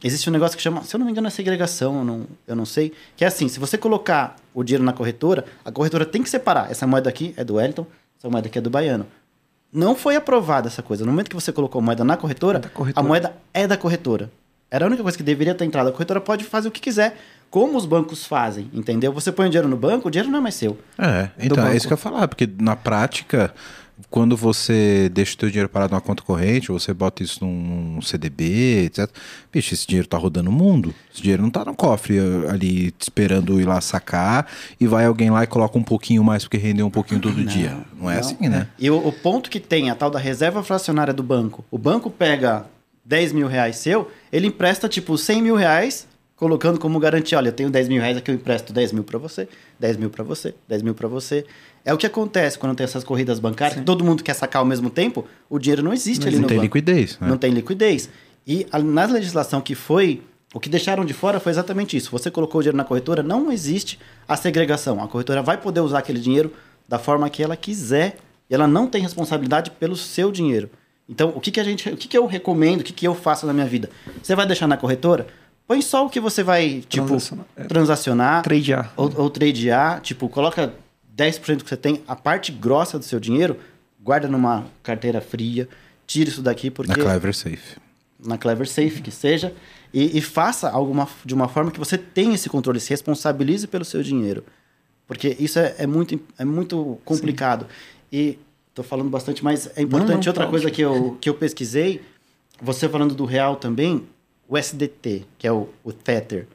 existe 0.04 0.30
um 0.30 0.34
negócio 0.34 0.56
que 0.56 0.64
chama, 0.64 0.84
se 0.84 0.96
eu 0.96 1.00
não 1.00 1.06
me 1.06 1.12
engano, 1.12 1.28
é 1.28 1.30
segregação, 1.30 2.00
eu 2.00 2.06
não, 2.06 2.28
eu 2.48 2.56
não 2.56 2.66
sei, 2.66 2.94
que 3.18 3.24
é 3.24 3.28
assim, 3.28 3.48
se 3.48 3.60
você 3.60 3.78
colocar 3.78 4.36
o 4.54 4.64
dinheiro 4.64 4.84
na 4.84 4.94
corretora, 4.94 5.46
a 5.64 5.72
corretora 5.72 6.06
tem 6.06 6.24
que 6.24 6.30
separar. 6.30 6.72
Essa 6.72 6.88
moeda 6.88 7.10
aqui 7.10 7.34
é 7.36 7.44
do 7.44 7.56
Wellington, 7.56 7.86
essa 8.18 8.30
moeda 8.30 8.48
aqui 8.48 8.58
é 8.58 8.62
do 8.62 8.70
Baiano. 8.70 9.06
Não 9.76 9.96
foi 9.96 10.16
aprovada 10.16 10.68
essa 10.68 10.82
coisa. 10.82 11.04
No 11.06 11.12
momento 11.12 11.30
que 11.30 11.36
você 11.36 11.52
colocou 11.52 11.80
a 11.80 11.84
moeda 11.84 12.04
na 12.04 12.16
corretora, 12.16 12.62
É 12.64 12.70
corretora. 12.70 13.06
a 13.06 13.08
moeda 13.08 13.36
é 13.54 13.68
da 13.68 13.76
corretora. 13.78 14.32
Era 14.72 14.86
a 14.86 14.88
única 14.88 15.04
coisa 15.04 15.18
que 15.18 15.24
deveria 15.24 15.54
ter 15.54 15.66
entrado. 15.66 15.90
A 15.90 15.92
corretora 15.92 16.20
pode 16.22 16.44
fazer 16.44 16.68
o 16.68 16.72
que 16.72 16.80
quiser, 16.82 17.18
como 17.50 17.78
os 17.78 17.86
bancos 17.86 18.26
fazem, 18.26 18.70
entendeu? 18.74 19.12
Você 19.14 19.32
põe 19.32 19.48
o 19.48 19.50
dinheiro 19.50 19.68
no 19.68 19.78
banco, 19.78 20.08
o 20.08 20.12
dinheiro 20.12 20.32
não 20.32 20.40
é 20.40 20.42
mais 20.42 20.56
seu. 20.56 20.78
É, 20.98 21.30
então, 21.40 21.66
é 21.68 21.76
isso 21.76 21.88
que 21.88 21.94
eu 21.94 21.98
ia 21.98 22.02
falar, 22.02 22.28
porque 22.28 22.50
na 22.60 22.76
prática, 22.76 23.54
quando 24.10 24.36
você 24.36 25.10
deixa 25.14 25.36
o 25.36 25.38
teu 25.38 25.50
dinheiro 25.50 25.70
parado 25.70 25.92
numa 25.92 26.02
conta 26.02 26.22
corrente, 26.24 26.72
ou 26.72 26.80
você 26.80 26.94
bota 26.94 27.24
isso 27.24 27.46
num 27.46 28.02
CDB, 28.02 28.86
etc. 28.86 29.10
Bicho, 29.52 29.74
esse 29.74 29.88
dinheiro 29.88 30.08
tá 30.08 30.18
rodando 30.18 30.50
o 30.50 30.54
mundo. 30.54 30.94
Esse 31.14 31.22
dinheiro 31.22 31.42
não 31.42 31.50
tá 31.50 31.64
no 31.64 31.74
cofre 31.74 32.18
eh, 32.18 32.50
ali 32.50 32.94
esperando 33.00 33.60
ir 33.60 33.66
lá 33.66 33.80
sacar 33.80 34.48
e 34.80 34.86
vai 34.86 35.06
alguém 35.06 35.30
lá 35.30 35.44
e 35.44 35.48
coloca 35.48 35.78
um 35.78 35.84
pouquinho 35.84 36.24
mais 36.24 36.44
porque 36.44 36.58
rendeu 36.58 36.86
um 36.86 36.92
pouquinho 36.92 37.22
todo 37.22 37.44
dia. 37.44 37.78
Não 37.98 38.10
é 38.10 38.16
Não. 38.16 38.20
assim, 38.20 38.50
né? 38.50 38.68
E 38.78 38.90
o, 38.90 39.08
o 39.08 39.12
ponto 39.12 39.50
que 39.50 39.60
tem 39.60 39.90
a 39.90 39.96
tal 39.96 40.10
da 40.10 40.20
reserva 40.20 40.62
fracionária 40.62 41.14
do 41.14 41.24
banco, 41.24 41.64
o 41.72 41.78
banco 41.78 42.10
pega 42.10 42.66
10 43.06 43.32
mil 43.34 43.48
reais 43.48 43.78
seu, 43.78 44.12
ele 44.32 44.48
empresta 44.48 44.90
tipo 44.90 45.18
100 45.18 45.42
mil 45.42 45.56
reais, 45.56 46.08
colocando 46.36 46.80
como 46.80 47.00
garantia, 47.00 47.38
olha, 47.38 47.50
eu 47.50 47.54
tenho 47.54 47.70
10 47.70 47.88
mil 47.88 48.02
reais 48.02 48.18
aqui, 48.18 48.32
eu 48.32 48.36
empresto 48.36 48.74
10 48.74 48.92
mil 48.92 49.04
para 49.04 49.18
você, 49.18 49.48
10 49.80 49.98
mil 49.98 50.10
para 50.10 50.24
você, 50.24 50.54
10 50.68 50.82
mil 50.82 50.96
para 50.96 51.08
você. 51.08 51.46
É 51.86 51.94
o 51.94 51.98
que 51.98 52.06
acontece 52.08 52.58
quando 52.58 52.76
tem 52.76 52.84
essas 52.84 53.04
corridas 53.04 53.40
bancárias, 53.40 53.84
todo 53.86 54.04
mundo 54.04 54.24
quer 54.24 54.34
sacar 54.34 54.60
ao 54.62 54.66
mesmo 54.66 54.90
tempo, 54.90 55.26
o 55.48 55.60
dinheiro 55.60 55.84
não 55.84 55.94
existe 55.94 56.28
ali 56.28 56.36
Não 56.38 56.42
no 56.42 56.48
tem 56.48 56.58
banco. 56.58 56.66
liquidez. 56.66 57.18
né? 57.22 57.28
Não 57.28 57.38
tem 57.38 57.52
liquidez. 57.52 58.10
E 58.48 58.66
a- 58.72 58.80
na 58.80 59.06
legislação 59.06 59.62
que 59.62 59.76
foi, 59.76 60.22
o 60.54 60.60
que 60.60 60.68
deixaram 60.68 61.06
de 61.06 61.14
fora 61.14 61.40
foi 61.40 61.52
exatamente 61.52 61.96
isso. 61.96 62.10
Você 62.12 62.32
colocou 62.32 62.60
o 62.60 62.62
dinheiro 62.64 62.78
na 62.78 62.84
corretora, 62.84 63.22
não 63.22 63.52
existe 63.52 64.00
a 64.28 64.36
segregação. 64.36 65.02
A 65.04 65.08
corretora 65.08 65.44
vai 65.44 65.58
poder 65.58 65.82
usar 65.82 66.00
aquele 66.00 66.20
dinheiro 66.20 66.52
da 66.90 66.98
forma 66.98 67.30
que 67.30 67.44
ela 67.44 67.56
quiser. 67.56 68.18
E 68.50 68.54
ela 68.54 68.68
não 68.68 68.86
tem 68.88 69.02
responsabilidade 69.02 69.72
pelo 69.72 69.96
seu 69.96 70.32
dinheiro. 70.32 70.70
Então, 71.10 71.34
o 71.36 71.40
que, 71.42 71.50
que 71.52 71.60
a 71.60 71.64
gente, 71.64 71.90
o 71.90 71.98
que, 71.98 72.08
que 72.08 72.18
eu 72.18 72.26
recomendo, 72.28 72.82
o 72.82 72.84
que, 72.84 72.94
que 72.94 73.08
eu 73.08 73.14
faço 73.16 73.46
na 73.48 73.54
minha 73.54 73.66
vida? 73.66 73.90
Você 74.22 74.36
vai 74.36 74.46
deixar 74.46 74.68
na 74.68 74.78
corretora? 74.78 75.26
Põe 75.68 75.82
só 75.82 76.06
o 76.06 76.10
que 76.10 76.20
você 76.20 76.44
vai, 76.44 76.84
tipo, 76.88 77.08
Transacionar. 77.08 77.46
É. 77.58 77.64
transacionar 77.64 78.44
Tradear. 78.44 78.94
ou, 78.96 79.12
ou 79.18 79.30
tradear, 79.32 80.00
tipo, 80.02 80.30
coloca 80.30 80.72
10% 81.16 81.64
que 81.64 81.70
você 81.70 81.78
tem, 81.78 82.02
a 82.08 82.16
parte 82.16 82.52
grossa 82.52 83.00
do 83.00 83.06
seu 83.06 83.20
dinheiro, 83.20 83.58
guarda 84.02 84.28
numa 84.28 84.66
carteira 84.84 85.22
fria, 85.22 85.68
tira 86.06 86.30
isso 86.30 86.42
daqui 86.42 86.70
porque 86.70 86.92
Na 86.92 86.98
Clever 86.98 87.34
Safe. 87.34 87.78
na 88.20 88.38
Clever 88.38 88.68
Safe 88.68 89.02
que 89.02 89.12
seja 89.12 89.54
e, 89.94 90.18
e 90.18 90.22
faça 90.22 90.70
alguma 90.70 91.08
de 91.24 91.34
uma 91.34 91.48
forma 91.48 91.72
que 91.72 91.80
você 91.80 91.98
tenha 91.98 92.36
esse 92.36 92.50
controle, 92.50 92.80
se 92.80 92.90
responsabilize 92.90 93.66
pelo 93.68 93.86
seu 93.86 94.04
dinheiro, 94.04 94.44
porque 95.08 95.36
isso 95.40 95.58
é, 95.58 95.76
é 95.80 95.88
muito 95.88 96.20
é 96.38 96.46
muito 96.46 97.00
complicado 97.06 97.66
e 98.12 98.38
tô 98.74 98.84
falando 98.84 99.10
bastante, 99.10 99.44
mas 99.44 99.72
é 99.76 99.82
importante 99.82 100.26
não, 100.26 100.32
outra 100.32 100.46
tá 100.46 100.50
coisa 100.50 100.70
que 100.70 100.82
eu 100.82 101.18
que 101.22 101.30
eu 101.30 101.34
pesquisei, 101.34 102.02
você 102.62 102.88
falando 102.90 103.16
do 103.16 103.26
real 103.26 103.56
também, 103.56 104.06
o 104.48 104.58
SDT, 104.58 105.26
que 105.38 105.48
é 105.48 105.52
o, 105.52 105.70
o 105.84 105.92
Tether. 105.92 106.48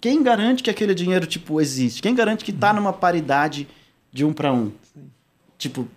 Quem 0.00 0.22
garante 0.22 0.62
que 0.62 0.70
aquele 0.70 0.94
dinheiro 0.94 1.26
tipo 1.26 1.60
existe? 1.60 2.00
Quem 2.02 2.14
garante 2.14 2.44
que 2.44 2.52
tá 2.52 2.72
numa 2.72 2.92
paridade 2.92 3.68
de 4.12 4.24
um 4.24 4.32
para 4.32 4.52
um? 4.52 4.72
Tipo, 5.56 5.88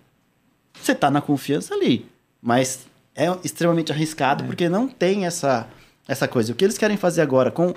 você 0.74 0.94
tá 0.94 1.10
na 1.10 1.20
confiança 1.20 1.74
ali, 1.74 2.06
mas 2.40 2.86
é 3.14 3.26
extremamente 3.44 3.92
arriscado 3.92 4.44
porque 4.44 4.68
não 4.68 4.88
tem 4.88 5.26
essa 5.26 5.68
essa 6.06 6.26
coisa. 6.26 6.52
O 6.52 6.56
que 6.56 6.64
eles 6.64 6.78
querem 6.78 6.96
fazer 6.96 7.22
agora 7.22 7.50
com 7.50 7.74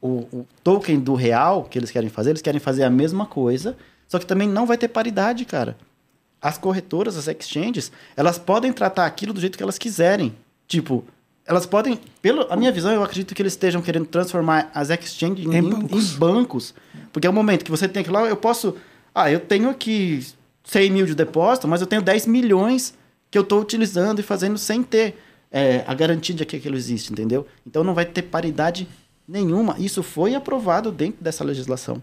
o, 0.00 0.26
o 0.32 0.46
token 0.64 0.98
do 0.98 1.14
real 1.14 1.64
que 1.64 1.78
eles 1.78 1.90
querem 1.90 2.08
fazer, 2.08 2.30
eles 2.30 2.42
querem 2.42 2.60
fazer 2.60 2.82
a 2.82 2.90
mesma 2.90 3.24
coisa, 3.24 3.76
só 4.08 4.18
que 4.18 4.26
também 4.26 4.48
não 4.48 4.66
vai 4.66 4.76
ter 4.76 4.88
paridade, 4.88 5.44
cara. 5.44 5.76
As 6.40 6.58
corretoras, 6.58 7.16
as 7.16 7.28
exchanges, 7.28 7.92
elas 8.16 8.36
podem 8.36 8.72
tratar 8.72 9.06
aquilo 9.06 9.32
do 9.32 9.40
jeito 9.40 9.56
que 9.56 9.62
elas 9.62 9.78
quiserem. 9.78 10.34
Tipo, 10.66 11.04
elas 11.46 11.66
podem, 11.66 11.98
pela 12.20 12.46
a 12.52 12.56
minha 12.56 12.70
visão, 12.70 12.92
eu 12.92 13.02
acredito 13.02 13.34
que 13.34 13.42
eles 13.42 13.52
estejam 13.52 13.82
querendo 13.82 14.06
transformar 14.06 14.70
as 14.74 14.90
exchanges 14.90 15.44
em, 15.46 15.56
Em 15.56 15.62
bancos. 15.62 16.14
em 16.14 16.18
bancos. 16.18 16.74
Porque 17.12 17.26
é 17.26 17.30
o 17.30 17.32
momento 17.32 17.64
que 17.64 17.70
você 17.70 17.88
tem 17.88 18.00
aquilo 18.00 18.16
lá, 18.20 18.26
eu 18.28 18.36
posso. 18.36 18.76
Ah, 19.14 19.30
eu 19.30 19.40
tenho 19.40 19.68
aqui 19.68 20.24
100 20.64 20.90
mil 20.90 21.06
de 21.06 21.14
depósito, 21.14 21.66
mas 21.68 21.80
eu 21.80 21.86
tenho 21.86 22.00
10 22.00 22.26
milhões 22.26 22.94
que 23.30 23.36
eu 23.36 23.42
estou 23.42 23.60
utilizando 23.60 24.20
e 24.20 24.22
fazendo 24.22 24.56
sem 24.56 24.82
ter 24.82 25.18
é, 25.50 25.84
a 25.86 25.94
garantia 25.94 26.34
de 26.34 26.44
que 26.46 26.56
aquilo 26.56 26.76
existe, 26.76 27.12
entendeu? 27.12 27.46
Então 27.66 27.82
não 27.82 27.94
vai 27.94 28.04
ter 28.06 28.22
paridade 28.22 28.86
nenhuma. 29.26 29.74
Isso 29.78 30.02
foi 30.02 30.34
aprovado 30.34 30.90
dentro 30.92 31.22
dessa 31.22 31.42
legislação. 31.44 32.02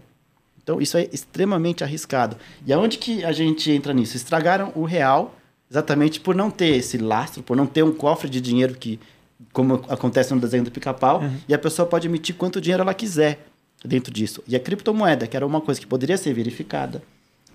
Então 0.62 0.80
isso 0.80 0.96
é 0.96 1.08
extremamente 1.12 1.82
arriscado. 1.82 2.36
E 2.66 2.72
aonde 2.72 2.98
que 2.98 3.24
a 3.24 3.32
gente 3.32 3.70
entra 3.70 3.92
nisso? 3.92 4.16
Estragaram 4.16 4.70
o 4.76 4.84
real 4.84 5.34
exatamente 5.70 6.20
por 6.20 6.34
não 6.34 6.50
ter 6.50 6.76
esse 6.76 6.98
lastro, 6.98 7.42
por 7.42 7.56
não 7.56 7.66
ter 7.66 7.82
um 7.82 7.92
cofre 7.92 8.28
de 8.28 8.40
dinheiro 8.40 8.74
que, 8.74 8.98
como 9.52 9.84
acontece 9.88 10.34
no 10.34 10.40
desenho 10.40 10.64
do 10.64 10.70
pica-pau, 10.70 11.22
e 11.48 11.54
a 11.54 11.58
pessoa 11.58 11.86
pode 11.86 12.06
emitir 12.06 12.34
quanto 12.34 12.60
dinheiro 12.60 12.82
ela 12.82 12.94
quiser 12.94 13.46
dentro 13.84 14.12
disso. 14.12 14.42
E 14.46 14.54
a 14.54 14.60
criptomoeda, 14.60 15.26
que 15.26 15.36
era 15.36 15.46
uma 15.46 15.60
coisa 15.60 15.80
que 15.80 15.86
poderia 15.86 16.16
ser 16.16 16.32
verificada, 16.34 17.02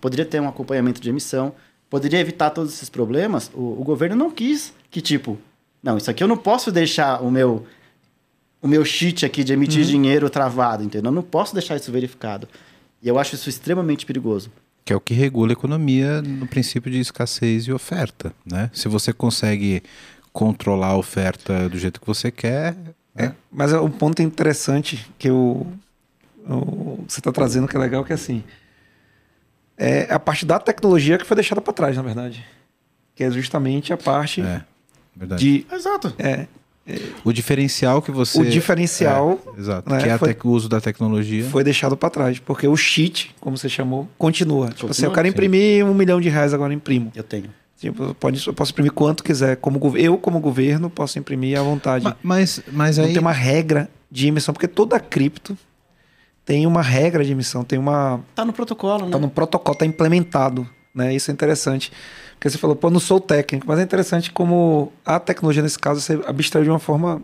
poderia 0.02 0.26
ter 0.26 0.40
um 0.40 0.48
acompanhamento 0.48 1.00
de 1.00 1.10
emissão, 1.10 1.54
poderia 1.90 2.20
evitar 2.20 2.50
todos 2.50 2.74
esses 2.74 2.90
problemas, 2.90 3.52
o, 3.54 3.80
o 3.80 3.84
governo 3.84 4.16
não 4.16 4.32
quis 4.32 4.74
que, 4.90 5.02
tipo, 5.02 5.38
não, 5.82 5.98
isso 5.98 6.10
aqui 6.10 6.24
eu 6.24 6.28
não 6.28 6.38
posso 6.38 6.72
deixar 6.72 7.22
o 7.22 7.30
meu 7.30 7.66
o 8.66 8.68
meu 8.68 8.84
cheat 8.84 9.24
aqui 9.24 9.44
de 9.44 9.54
emitir 9.54 9.86
dinheiro 9.86 10.28
travado, 10.28 10.84
entendeu? 10.84 11.12
Eu 11.12 11.16
não 11.16 11.22
posso 11.22 11.54
deixar 11.54 11.76
isso 11.76 11.92
verificado. 11.92 12.48
E 13.00 13.08
eu 13.08 13.20
acho 13.20 13.36
isso 13.36 13.48
extremamente 13.48 14.08
perigoso. 14.08 14.52
Que 14.84 14.92
é 14.92 14.96
o 14.96 15.00
que 15.00 15.14
regula 15.14 15.52
a 15.52 15.54
economia 15.54 16.20
no 16.24 16.48
princípio 16.48 16.92
de 16.92 17.00
escassez 17.00 17.66
e 17.66 17.72
oferta, 17.72 18.34
né? 18.44 18.72
Se 18.74 18.88
você 18.88 19.14
consegue 19.14 19.84
controlar 20.40 20.88
a 20.90 20.98
oferta 20.98 21.70
do 21.70 21.78
jeito 21.78 22.02
que 22.02 22.06
você 22.06 22.30
quer, 22.30 22.76
É, 23.18 23.32
mas 23.50 23.72
é 23.72 23.80
um 23.80 23.90
ponto 23.90 24.22
interessante 24.22 25.10
que 25.18 25.30
eu, 25.30 25.66
eu- 26.50 27.00
você 27.08 27.22
está 27.22 27.32
trazendo 27.32 27.66
que 27.70 27.78
é 27.78 27.80
legal, 27.80 28.04
que 28.04 28.12
é 28.12 28.16
assim, 28.16 28.44
é 29.78 30.14
a 30.14 30.20
parte 30.20 30.46
da 30.46 30.60
tecnologia 30.60 31.18
que 31.18 31.24
foi 31.26 31.36
deixada 31.36 31.62
para 31.62 31.72
trás, 31.72 31.96
na 31.96 32.02
verdade. 32.02 32.46
Que 33.16 33.24
é 33.24 33.32
justamente 33.32 33.94
a 33.94 33.98
parte 33.98 34.42
é, 34.42 34.62
verdade. 35.16 35.42
de... 35.64 35.66
Exato. 35.74 36.14
É, 36.20 36.48
O 37.24 37.32
diferencial 37.32 38.02
que 38.02 38.12
você... 38.12 38.38
O 38.40 38.46
diferencial, 38.46 39.40
É, 39.56 39.60
exato, 39.60 39.90
né, 39.90 40.02
que 40.04 40.10
é 40.10 40.18
foi- 40.18 40.36
o 40.44 40.50
uso 40.50 40.68
da 40.68 40.82
tecnologia. 40.82 41.46
foi 41.46 41.64
deixado 41.64 41.96
para 41.96 42.10
trás, 42.10 42.38
porque 42.40 42.68
o 42.68 42.76
cheat, 42.76 43.34
como 43.40 43.58
você 43.58 43.70
chamou, 43.70 44.08
continua. 44.18 44.68
Tipo 44.68 44.92
assim, 44.92 45.04
eu 45.06 45.10
Continua, 45.10 45.14
quero 45.16 45.28
sim. 45.28 45.32
imprimir 45.32 45.86
um 45.86 45.94
milhão 45.94 46.20
de 46.20 46.28
reais, 46.28 46.54
agora 46.54 46.74
imprimo. 46.74 47.12
Eu 47.16 47.24
tenho. 47.24 47.50
Tipo, 47.80 48.14
pode, 48.16 48.46
eu 48.48 48.54
posso 48.54 48.72
imprimir 48.72 48.92
quanto 48.94 49.24
quiser. 49.24 49.58
Como, 49.58 49.98
eu, 49.98 50.18
como 50.18 50.40
governo, 50.40 50.90
posso 50.90 51.20
imprimir 51.20 51.60
à 51.60 51.64
vontade. 51.64 52.06
Ma- 52.06 52.16
Mas, 52.24 52.62
mas 52.72 52.98
Não 52.98 53.06
aí... 53.06 53.12
tem 53.14 53.22
uma 53.22 53.32
regra 53.34 53.90
de 54.10 54.28
emissão, 54.28 54.54
porque 54.54 54.68
toda 54.68 55.00
cripto 55.00 55.58
tem 56.46 56.66
uma 56.66 56.82
regra 56.82 57.24
de 57.26 57.32
emissão, 57.32 57.64
tem 57.64 57.78
uma. 57.78 58.22
Tá 58.34 58.46
no 58.46 58.54
protocolo, 58.54 59.06
né? 59.06 59.12
Tá 59.12 59.20
no 59.20 59.30
protocolo, 59.30 59.78
tá 59.78 59.86
implementado. 59.86 60.68
Né? 60.94 61.14
Isso 61.14 61.30
é 61.30 61.34
interessante. 61.34 61.92
Porque 62.36 62.50
você 62.50 62.58
falou, 62.58 62.76
pô, 62.76 62.90
não 62.90 63.00
sou 63.00 63.20
técnico, 63.20 63.66
mas 63.68 63.80
é 63.80 63.84
interessante 63.84 64.32
como 64.32 64.92
a 65.06 65.20
tecnologia, 65.20 65.62
nesse 65.64 65.80
caso, 65.80 66.00
você 66.00 66.20
abstraiu 66.26 66.64
de 66.66 66.70
uma 66.70 66.80
forma 66.80 67.22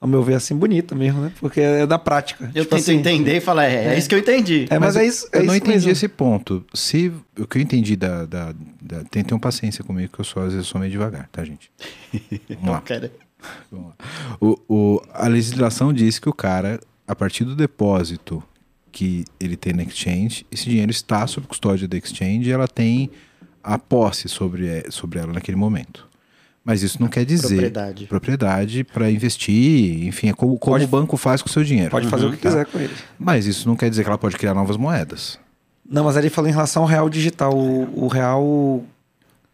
ao 0.00 0.08
meu 0.08 0.22
ver, 0.22 0.34
assim, 0.34 0.54
bonita 0.56 0.94
mesmo, 0.94 1.20
né? 1.22 1.32
Porque 1.40 1.60
é 1.60 1.86
da 1.86 1.98
prática. 1.98 2.44
Eu 2.54 2.62
Tipo 2.64 2.76
tento 2.76 2.82
assim, 2.82 2.94
entender 2.96 3.36
e 3.36 3.40
falar, 3.40 3.66
é, 3.66 3.94
é 3.94 3.98
isso 3.98 4.08
que 4.08 4.14
eu 4.14 4.18
entendi. 4.18 4.66
É, 4.70 4.78
mas, 4.78 4.96
é 4.96 5.04
isso. 5.04 5.26
É 5.32 5.38
eu 5.38 5.44
não 5.44 5.54
isso 5.54 5.56
entendi 5.62 5.76
mesmo. 5.78 5.90
esse 5.90 6.08
ponto. 6.08 6.64
Se 6.72 7.12
o 7.38 7.46
que 7.46 7.58
eu 7.58 7.62
entendi 7.62 7.96
da, 7.96 8.24
da, 8.24 8.54
da 8.80 9.04
tem, 9.10 9.24
tenham 9.24 9.38
paciência 9.40 9.82
comigo 9.82 10.12
que 10.12 10.20
eu 10.20 10.24
sou 10.24 10.42
às 10.42 10.52
vezes 10.52 10.68
sou 10.68 10.80
meio 10.80 10.90
devagar, 10.92 11.28
tá 11.32 11.44
gente? 11.44 11.70
Vamos 12.50 12.70
lá. 12.70 12.80
Cara, 12.80 13.12
Vamos 13.70 13.88
lá. 13.88 13.94
O, 14.40 14.58
o- 14.68 15.02
a 15.12 15.26
legislação 15.28 15.92
diz 15.92 16.18
que 16.18 16.28
o 16.28 16.32
cara, 16.32 16.80
a 17.06 17.14
partir 17.14 17.44
do 17.44 17.54
depósito 17.56 18.42
que 18.90 19.24
ele 19.38 19.56
tem 19.56 19.72
na 19.72 19.82
exchange, 19.82 20.44
esse 20.50 20.64
dinheiro 20.68 20.90
está 20.90 21.26
sob 21.26 21.46
custódia 21.46 21.86
da 21.86 21.96
exchange 21.96 22.48
e 22.48 22.52
ela 22.52 22.66
tem 22.66 23.10
a 23.62 23.78
posse 23.78 24.28
sobre, 24.28 24.66
eh, 24.66 24.84
sobre 24.90 25.18
ela 25.20 25.32
naquele 25.32 25.56
momento. 25.56 26.07
Mas 26.68 26.82
isso 26.82 27.00
não 27.00 27.08
quer 27.08 27.24
dizer 27.24 27.48
propriedade. 27.48 28.06
propriedade 28.06 28.84
para 28.84 29.10
investir, 29.10 30.06
enfim, 30.06 30.28
é 30.28 30.34
como, 30.34 30.58
como 30.58 30.74
Pode- 30.74 30.84
o 30.84 30.88
banco 30.88 31.16
faz 31.16 31.40
com 31.40 31.48
o 31.48 31.50
seu 31.52 31.64
dinheiro. 31.64 31.90
Pode 31.90 32.06
fazer 32.08 32.26
o 32.26 32.30
que 32.30 32.36
Tá? 32.36 32.50
quiser 32.50 32.66
com 32.66 32.78
ele. 32.78 32.94
Mas 33.18 33.46
isso 33.46 33.66
não 33.66 33.74
quer 33.74 33.88
dizer 33.88 34.02
que 34.02 34.08
ela 34.10 34.18
pode 34.18 34.36
criar 34.36 34.52
novas 34.52 34.76
moedas. 34.76 35.38
Não, 35.88 36.04
mas 36.04 36.14
ele 36.18 36.28
falou 36.28 36.50
em 36.50 36.52
relação 36.52 36.82
ao 36.82 36.88
real 36.88 37.08
digital, 37.08 37.56
o, 37.56 38.04
o 38.04 38.06
real. 38.08 38.84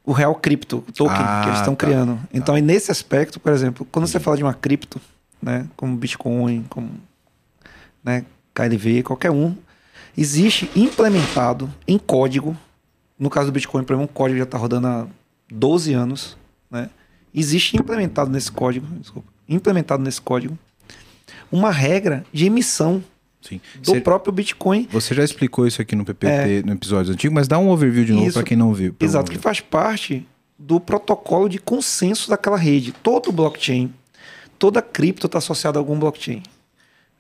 O 0.07 0.13
real 0.13 0.35
cripto, 0.35 0.85
o 0.89 0.93
token 0.93 1.17
Ah, 1.19 1.41
que 1.45 1.49
eles 1.51 1.61
estão 1.61 1.75
tá. 1.77 1.87
criando. 1.87 2.19
Então, 2.33 2.59
e 2.59 2.61
nesse 2.61 2.91
aspecto, 2.91 3.39
por 3.41 3.53
exemplo, 3.53 3.87
quando 3.93 4.07
você 4.09 4.19
fala 4.21 4.37
de 4.37 4.43
uma 4.43 4.53
cripto, 4.53 5.01
né, 5.41 5.67
como 5.77 5.97
Bitcoin, 5.97 6.67
como 6.69 6.91
né, 8.05 8.25
KLV, 8.53 9.03
qualquer 9.05 9.31
um, 9.31 9.55
existe 10.19 10.69
implementado 10.77 11.73
em 11.89 11.97
código, 11.97 12.55
no 13.19 13.31
caso 13.31 13.47
do 13.47 13.53
Bitcoin, 13.53 13.83
por 13.85 13.95
exemplo, 13.95 14.11
um 14.11 14.15
código 14.15 14.37
já 14.39 14.45
está 14.45 14.59
rodando 14.59 14.87
há 14.89 15.07
12 15.51 15.95
anos, 15.95 16.37
né? 16.71 16.91
Existe 17.35 17.77
implementado 17.77 18.31
nesse 18.31 18.51
código, 18.53 18.87
desculpa, 19.01 19.29
implementado 19.49 20.03
nesse 20.03 20.21
código, 20.21 20.57
uma 21.51 21.71
regra 21.71 22.25
de 22.33 22.47
emissão 22.47 23.03
Sim. 23.43 23.61
do 23.81 23.93
Você, 23.93 24.01
próprio 24.01 24.33
Bitcoin 24.33 24.89
você 24.91 25.15
já 25.15 25.23
explicou 25.25 25.67
isso 25.67 25.83
aqui 25.83 25.95
no 25.97 26.05
PPT, 26.05 26.63
no 26.65 26.73
episódio 26.73 27.13
antigo, 27.13 27.35
mas 27.35 27.47
dá 27.49 27.59
um 27.59 27.69
overview 27.69 28.05
de 28.05 28.13
novo 28.13 28.33
para 28.33 28.43
quem 28.43 28.57
não 28.57 28.73
viu. 28.73 28.95
Exato, 29.01 29.31
que 29.31 29.39
faz 29.39 29.61
parte 29.61 30.27
do 30.59 30.79
protocolo 30.81 31.49
de 31.49 31.59
consenso 31.59 32.31
daquela 32.31 32.57
rede. 32.57 32.93
Todo 32.93 33.33
blockchain, 33.33 33.93
toda 34.59 34.81
cripto 34.81 35.27
está 35.27 35.39
associada 35.39 35.79
a 35.79 35.81
algum 35.81 35.99
blockchain. 35.99 36.43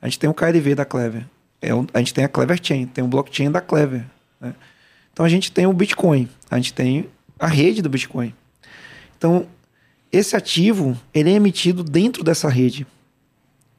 A 0.00 0.06
gente 0.06 0.18
tem 0.18 0.30
o 0.30 0.34
KLV 0.34 0.74
da 0.76 0.84
Clever. 0.84 1.26
É 1.60 1.74
o- 1.74 1.86
a 1.92 1.98
gente 1.98 2.14
tem 2.14 2.24
a 2.24 2.28
Clever 2.28 2.58
Chain, 2.62 2.86
tem 2.86 3.02
o 3.02 3.08
blockchain 3.08 3.50
da 3.50 3.60
Clever. 3.60 4.04
né? 4.40 4.54
Então 5.12 5.24
a 5.24 5.28
gente 5.28 5.50
tem 5.50 5.66
o 5.66 5.72
Bitcoin, 5.72 6.28
a 6.50 6.56
gente 6.56 6.72
tem 6.72 7.06
a 7.38 7.46
rede 7.46 7.80
do 7.82 7.88
Bitcoin. 7.88 8.34
Então, 9.16 9.46
esse 10.16 10.36
ativo, 10.36 10.98
ele 11.12 11.30
é 11.30 11.34
emitido 11.34 11.82
dentro 11.82 12.22
dessa 12.22 12.48
rede. 12.48 12.86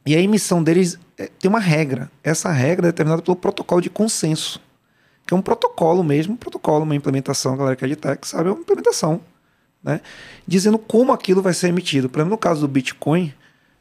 E 0.06 0.16
a 0.16 0.20
emissão 0.20 0.64
deles 0.64 1.00
é, 1.18 1.28
tem 1.28 1.50
uma 1.50 1.60
regra. 1.60 2.12
Essa 2.24 2.52
regra 2.52 2.88
é 2.88 2.92
determinada 2.92 3.22
pelo 3.22 3.36
protocolo 3.36 3.82
de 3.82 3.90
consenso 3.90 4.62
que 5.26 5.34
é 5.34 5.38
um 5.38 5.42
protocolo 5.42 6.04
mesmo, 6.04 6.34
um 6.34 6.38
protocolo, 6.38 6.84
uma 6.84 6.96
implementação, 6.96 7.54
a 7.54 7.58
galera 7.58 7.76
que 7.76 7.84
é 7.84 7.88
de 7.88 7.96
tech 7.96 8.26
sabe, 8.28 8.50
é 8.50 8.52
uma 8.52 8.62
implementação, 8.62 9.20
né? 9.84 10.02
Dizendo 10.48 10.78
como 10.78 11.12
aquilo 11.12 11.42
vai 11.42 11.54
ser 11.54 11.70
emitido. 11.70 12.08
Por 12.10 12.20
exemplo, 12.20 12.32
no 12.32 12.38
caso 12.38 12.62
do 12.62 12.68
Bitcoin, 12.68 13.34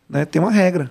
né, 0.09 0.25
tem 0.25 0.41
uma 0.41 0.51
regra. 0.51 0.91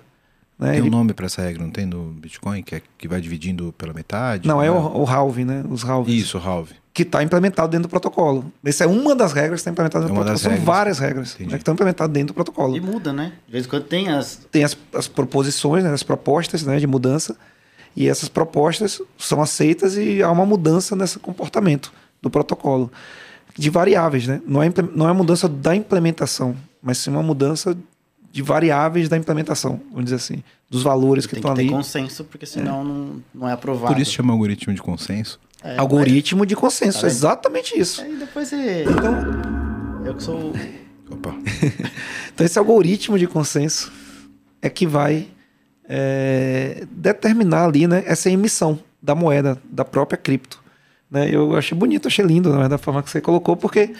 Né? 0.60 0.74
Tem 0.74 0.82
um 0.82 0.86
Ele- 0.86 0.92
nome 0.92 1.14
para 1.14 1.26
essa 1.26 1.42
regra, 1.42 1.64
não 1.64 1.72
tem 1.72 1.86
no 1.86 2.12
Bitcoin, 2.12 2.62
que, 2.62 2.76
é, 2.76 2.82
que 2.98 3.08
vai 3.08 3.20
dividindo 3.20 3.74
pela 3.74 3.94
metade? 3.94 4.48
não, 4.48 4.62
é 4.62 4.66
né? 4.66 4.72
o, 4.72 5.02
o 5.02 5.06
halving, 5.10 5.46
né? 5.46 5.64
Os 5.68 5.84
halvings. 5.84 6.24
Isso, 6.24 6.38
halve. 6.38 6.76
Que 6.94 7.02
está 7.02 7.24
implementado 7.24 7.70
dentro 7.70 7.88
do 7.88 7.90
protocolo. 7.90 8.52
Essa 8.64 8.84
é 8.84 8.88
uma 8.88 9.16
das 9.16 9.34
regras 9.34 9.62
que 9.62 9.62
está 9.62 9.72
implementada 9.72 10.06
É 10.06 10.08
dentro 10.08 10.14
do 10.16 10.20
uma 10.20 10.26
protocolo. 10.26 10.40
São 10.44 10.52
regras. 10.52 10.66
várias 10.68 11.00
regras 11.00 11.38
né, 11.40 11.48
que 11.48 11.56
estão 11.56 11.74
implementadas 11.74 12.14
dentro 12.14 12.28
do 12.28 12.34
protocolo. 12.36 12.76
E 12.78 12.80
muda, 12.80 13.12
né? 13.12 13.34
De 13.48 13.52
vez 13.52 13.66
em 13.66 13.70
quando 13.70 13.84
tem 13.86 14.10
as. 14.10 14.40
tem 14.52 14.64
as, 14.64 14.78
as 14.94 15.08
proposições, 15.08 15.84
né, 15.84 15.92
as 15.92 16.04
propostas 16.04 16.62
né, 16.64 16.78
de 16.78 16.86
mudança, 16.86 17.36
e 17.96 18.08
essas 18.08 18.30
propostas 18.30 19.02
são 19.18 19.42
aceitas 19.42 19.98
e 19.98 20.22
há 20.22 20.30
uma 20.30 20.46
mudança 20.46 20.96
nesse 20.96 21.18
comportamento 21.20 21.92
do 22.22 22.30
protocolo. 22.30 22.92
De 23.58 23.70
variáveis, 23.70 24.28
né? 24.28 24.42
Não 24.48 24.62
é, 24.64 24.72
não 24.96 25.08
é 25.10 25.14
mudança 25.14 25.48
da 25.50 25.76
implementação, 25.76 26.56
mas 26.82 26.98
sim 27.00 27.10
uma 27.12 27.22
mudança 27.24 27.76
de 28.32 28.42
variáveis 28.42 29.08
da 29.10 29.16
implementação, 29.16 29.80
vamos 29.92 30.06
dizer 30.06 30.16
assim, 30.16 30.44
dos 30.68 30.82
valores 30.82 31.28
que 31.28 31.34
Tem 31.34 31.40
estão 31.40 31.52
que 31.54 31.58
ter 31.58 31.62
ali. 31.68 31.70
consenso, 31.70 32.24
porque 32.24 32.48
senão 32.48 32.84
não, 32.84 33.22
não 33.34 33.48
é 33.50 33.52
aprovado. 33.52 33.94
Por 33.94 34.02
isso 34.02 34.12
chama 34.12 34.34
algoritmo 34.34 34.74
de 34.74 34.82
consenso. 34.82 35.40
É, 35.64 35.78
Algoritmo 35.78 36.46
de 36.46 36.56
consenso, 36.56 37.02
Tá 37.02 37.08
exatamente 37.08 37.80
isso. 37.80 38.02
Aí 38.02 38.16
depois 38.18 38.50
você. 38.50 38.84
Então, 38.84 40.06
Eu 40.06 40.16
que 40.16 40.24
sou. 40.24 40.54
Opa. 41.10 41.34
Então, 42.34 42.44
esse 42.44 42.58
algoritmo 42.58 43.20
de 43.20 43.28
consenso 43.28 43.92
é 44.60 44.68
que 44.68 44.88
vai 44.88 45.28
é, 45.88 46.84
determinar 46.90 47.66
ali 47.66 47.86
né, 47.86 48.04
essa 48.08 48.28
emissão 48.28 48.80
da 49.00 49.14
moeda, 49.14 49.62
da 49.64 49.86
própria 49.86 50.18
cripto. 50.18 50.60
Né? 51.12 51.30
Eu 51.30 51.56
achei 51.56 51.78
bonito, 51.78 52.08
achei 52.08 52.26
lindo 52.26 52.52
né, 52.58 52.68
da 52.68 52.80
forma 52.80 53.04
que 53.04 53.12
você 53.12 53.22
colocou, 53.22 53.56
porque, 53.56 53.94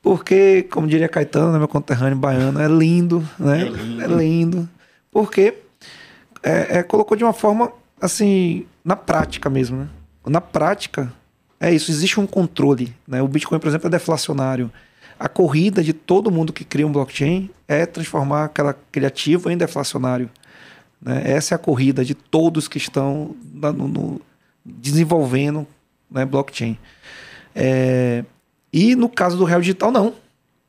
porque 0.00 0.62
como 0.70 0.86
diria 0.86 1.08
Caetano, 1.08 1.50
né, 1.50 1.58
meu 1.58 1.66
conterrâneo 1.66 2.16
baiano, 2.16 2.60
é 2.60 2.68
lindo, 2.68 3.28
né? 3.38 3.62
É 3.62 3.64
lindo. 3.64 4.02
É 4.02 4.06
lindo. 4.06 4.68
Porque 5.10 5.54
é, 6.42 6.78
é, 6.78 6.82
colocou 6.84 7.16
de 7.16 7.24
uma 7.24 7.32
forma 7.32 7.72
assim, 8.00 8.66
na 8.84 8.94
prática 8.94 9.50
mesmo. 9.50 9.78
Né? 9.78 9.88
Na 10.28 10.40
prática, 10.40 11.12
é 11.60 11.72
isso, 11.72 11.90
existe 11.90 12.18
um 12.20 12.26
controle. 12.26 12.94
Né? 13.06 13.20
O 13.22 13.28
Bitcoin, 13.28 13.58
por 13.58 13.68
exemplo, 13.68 13.86
é 13.86 13.90
deflacionário. 13.90 14.70
A 15.18 15.28
corrida 15.28 15.82
de 15.82 15.92
todo 15.92 16.30
mundo 16.30 16.52
que 16.52 16.64
cria 16.64 16.86
um 16.86 16.92
blockchain 16.92 17.50
é 17.66 17.84
transformar 17.86 18.44
aquela, 18.44 18.70
aquele 18.70 19.06
ativo 19.06 19.50
em 19.50 19.56
deflacionário. 19.56 20.30
Né? 21.02 21.22
Essa 21.24 21.54
é 21.54 21.56
a 21.56 21.58
corrida 21.58 22.04
de 22.04 22.14
todos 22.14 22.68
que 22.68 22.78
estão 22.78 23.34
na- 23.52 23.72
no- 23.72 23.88
no- 23.88 24.20
desenvolvendo 24.64 25.66
né, 26.10 26.24
blockchain. 26.24 26.78
É, 27.54 28.24
e 28.72 28.94
no 28.94 29.08
caso 29.08 29.36
do 29.36 29.44
real 29.44 29.60
digital, 29.60 29.90
não. 29.90 30.14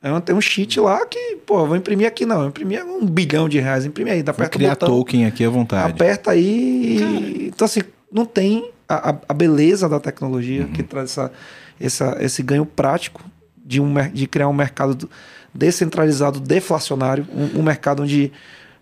É 0.01 0.12
um- 0.12 0.22
tem 0.22 0.36
um 0.36 0.41
cheat 0.41 0.80
lá 0.80 1.05
que, 1.05 1.36
pô, 1.45 1.66
vou 1.68 1.76
imprimir 1.76 2.07
aqui 2.07 2.26
não. 2.26 2.47
Imprimir 2.47 2.84
um 2.86 3.05
bilhão 3.05 3.47
de 3.49 3.60
reais, 3.60 3.86
imprimir 3.86 4.14
aí, 4.14 4.24
dá 4.24 4.32
Vou 4.32 4.47
criar 4.49 4.70
botão. 4.72 4.89
token 4.89 5.26
aqui 5.26 5.43
à 5.45 5.49
vontade. 5.49 5.91
Aperta 5.91 6.32
aí. 6.32 6.97
e- 6.97 7.47
Então, 7.47 7.66
assim, 7.66 7.82
não 8.12 8.26
tem 8.26 8.72
a, 8.90 9.12
a- 9.12 9.18
a 9.30 9.34
beleza 9.34 9.88
da 9.88 10.00
tecnologia 10.00 10.64
Uhum. 10.64 10.74
que 10.74 10.82
traz 10.84 11.12
essa, 11.12 11.32
essa- 11.80 12.18
esse 12.20 12.42
ganho 12.44 12.66
prático 12.66 13.24
de, 13.64 13.80
um, 13.80 13.94
de 14.12 14.26
criar 14.28 14.48
um 14.50 14.54
mercado 14.54 14.96
do- 14.96 15.10
descentralizado, 15.54 16.40
deflacionário, 16.40 17.26
um, 17.34 17.60
um 17.60 17.64
mercado 17.64 18.04
onde 18.04 18.32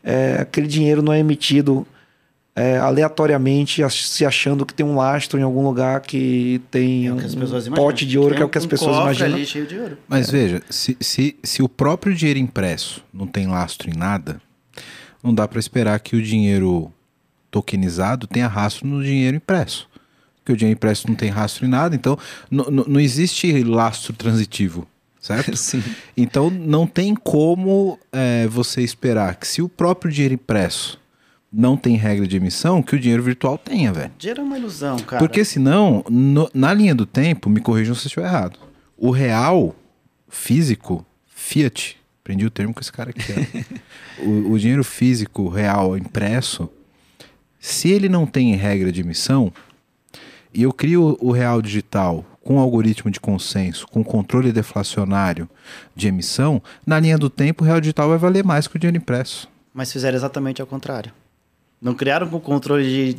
é, 0.04 0.38
aquele 0.40 0.68
dinheiro 0.68 1.02
não 1.02 1.12
é 1.12 1.20
emitido 1.20 1.86
é, 2.56 2.78
aleatoriamente, 2.78 3.84
se 3.92 4.26
achando 4.26 4.66
que 4.66 4.74
tem 4.74 4.84
um 4.84 4.96
lastro 4.96 5.38
em 5.40 5.44
algum 5.44 5.62
lugar 5.64 6.02
que 6.02 6.60
tem 6.72 7.08
É 7.08 7.14
que 7.16 7.26
as 7.26 7.36
um 7.68 7.72
pote 7.74 8.04
de 8.06 8.18
ouro, 8.18 8.34
que 8.34 8.42
é 8.42 8.46
o 8.46 8.50
que 8.50 8.58
as 8.58 8.66
um 8.66 8.68
pessoas 8.68 8.96
imaginam. 8.98 9.36
ali 9.36 9.46
cheio 9.46 9.68
de 9.68 9.78
ouro. 9.78 9.98
Mas 10.08 10.32
veja, 10.32 10.64
se, 10.70 10.98
se, 11.00 11.36
se 11.44 11.62
o 11.62 11.70
próprio 11.70 12.16
dinheiro 12.16 12.40
impresso 12.40 13.04
não 13.14 13.28
tem 13.28 13.46
lastro 13.46 13.92
em 13.92 13.94
nada, 13.96 14.42
não 15.24 15.36
dá 15.36 15.48
para 15.48 15.60
esperar 15.60 16.00
que 16.00 16.16
o 16.16 16.22
dinheiro 16.22 16.92
tokenizado 17.52 18.26
tenha 18.26 18.48
rastro 18.48 18.88
no 18.88 19.04
dinheiro 19.04 19.38
impresso. 19.38 19.88
Porque 20.48 20.54
o 20.54 20.58
dinheiro 20.58 20.78
impresso 20.78 21.10
não 21.10 21.16
tem 21.16 21.30
rastro 21.30 21.66
em 21.66 21.68
nada, 21.70 21.94
então 21.94 22.18
não 22.50 22.98
existe 23.02 23.52
lastro 23.64 24.14
transitivo, 24.14 24.88
certo? 25.20 25.56
Sim. 25.60 25.84
Então 26.16 26.50
não 26.50 26.88
tem 26.88 27.14
como 27.14 28.00
é, 28.14 28.48
você 28.48 28.82
esperar 28.82 29.36
que 29.36 29.46
se 29.46 29.62
o 29.62 29.68
próprio 29.68 30.10
dinheiro 30.10 30.36
impresso 30.36 30.98
não 31.52 31.76
tem 31.76 31.98
regra 31.98 32.26
de 32.26 32.38
emissão, 32.38 32.82
que 32.82 32.96
o 32.96 33.00
dinheiro 33.00 33.22
virtual 33.24 33.58
tenha, 33.58 33.92
velho. 33.92 34.12
Dinheiro 34.18 34.40
é 34.40 34.44
uma 34.46 34.58
ilusão, 34.58 34.96
cara. 35.00 35.20
Porque 35.20 35.44
senão, 35.44 36.06
no- 36.10 36.50
na 36.54 36.74
linha 36.74 36.96
do 36.96 37.06
tempo, 37.06 37.50
me 37.50 37.60
corrijam 37.60 37.94
se 37.94 38.06
eu 38.06 38.08
estiver 38.08 38.26
errado. 38.28 38.58
O 38.98 39.12
real 39.12 39.76
físico, 40.30 41.06
fiat, 41.28 41.98
aprendi 42.22 42.46
o 42.46 42.50
termo 42.50 42.74
com 42.74 42.80
esse 42.80 42.92
cara 42.92 43.10
aqui. 43.10 43.66
o, 44.24 44.52
o 44.54 44.58
dinheiro 44.60 44.84
físico 44.86 45.50
real 45.50 45.98
impresso, 45.98 46.70
se 47.60 47.90
ele 47.90 48.08
não 48.08 48.26
tem 48.26 48.56
regra 48.56 48.92
de 48.94 49.02
emissão, 49.02 49.52
e 50.58 50.64
eu 50.64 50.74
crio 50.74 51.16
o 51.22 51.32
real 51.32 51.62
digital 51.62 52.26
com 52.44 52.60
algoritmo 52.60 53.12
de 53.12 53.20
consenso, 53.20 53.86
com 53.88 54.04
controle 54.04 54.52
deflacionário 54.52 55.48
de 55.96 56.08
emissão, 56.08 56.62
na 56.86 57.00
linha 57.00 57.18
do 57.18 57.30
tempo 57.30 57.64
o 57.64 57.68
real 57.68 57.80
digital 57.80 58.10
vai 58.10 58.18
valer 58.18 58.44
mais 58.44 58.68
que 58.68 58.76
o 58.76 58.80
dinheiro 58.80 58.98
impresso. 58.98 59.48
Mas 59.74 59.92
fizeram 59.92 60.16
exatamente 60.18 60.60
ao 60.62 60.68
contrário. 60.68 61.12
Não 61.82 61.94
criaram 61.94 62.28
com 62.28 62.40
controle 62.40 62.84
de, 63.14 63.18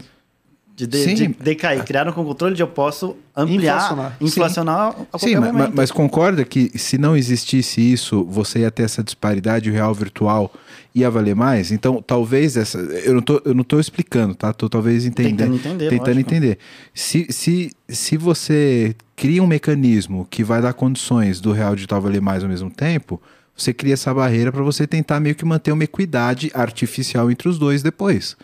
de, 0.75 0.87
de, 0.87 0.99
Sim. 1.05 1.15
de 1.15 1.29
decair. 1.29 1.85
Criaram 1.85 2.13
com 2.13 2.25
controle 2.25 2.55
de 2.57 2.63
eu 2.63 2.67
posso 2.69 3.17
ampliar, 3.37 3.77
Inflacionar. 3.77 4.17
inflacionar, 4.21 4.89
a 4.89 4.93
qualquer 4.93 5.19
Sim, 5.29 5.35
ma- 5.37 5.41
ma- 5.41 5.53
momento. 5.53 5.73
mas, 5.77 5.93
concorda 5.93 6.45
que 6.45 6.77
se 6.79 6.99
não 6.99 7.17
existisse 7.17 7.81
isso, 7.81 8.25
você 8.25 8.61
ia 8.61 8.71
ter 8.71 8.83
essa 8.83 9.03
disparidade, 9.05 9.71
o 9.71 9.73
real 9.73 9.95
virtual 9.95 10.53
ia 10.95 11.11
valer 11.11 11.35
mais? 11.35 11.71
Então, 11.71 12.03
talvez 12.03 12.57
essa. 12.57 12.79
Eu 12.79 13.15
não 13.15 13.23
tô, 13.23 13.41
eu 13.45 13.55
não 13.55 13.65
tô 13.65 13.79
explicando, 13.79 14.35
tá? 14.35 14.53
Tô 14.53 14.69
talvez 14.69 15.05
entendendo. 15.07 15.53
Tentando 15.53 15.57
entender, 15.57 15.91
Tentando 15.91 16.09
lógico. 16.15 16.31
entender. 16.35 16.59
Se, 16.95 17.27
se, 17.31 17.71
se 17.89 18.17
você 18.17 18.95
cria 19.15 19.43
um 19.43 19.47
mecanismo 19.47 20.27
que 20.31 20.43
vai 20.43 20.61
dar 20.63 20.73
condições 20.73 21.41
do 21.41 21.53
real 21.53 21.75
digital 21.75 22.01
valer 22.01 22.21
mais 22.21 22.43
ao 22.43 22.49
mesmo 22.49 22.71
tempo, 22.71 23.21
Você 23.57 23.75
cria 23.75 23.95
essa 23.95 24.15
barreira 24.15 24.53
para 24.53 24.63
você 24.63 24.87
tentar 24.87 25.19
meio 25.19 25.35
que 25.35 25.45
manter 25.45 25.73
uma 25.73 25.83
equidade 25.83 26.49
artificial 26.55 27.29
entre 27.29 27.49
os 27.49 27.59
dois 27.59 27.83
depois. 27.83 28.37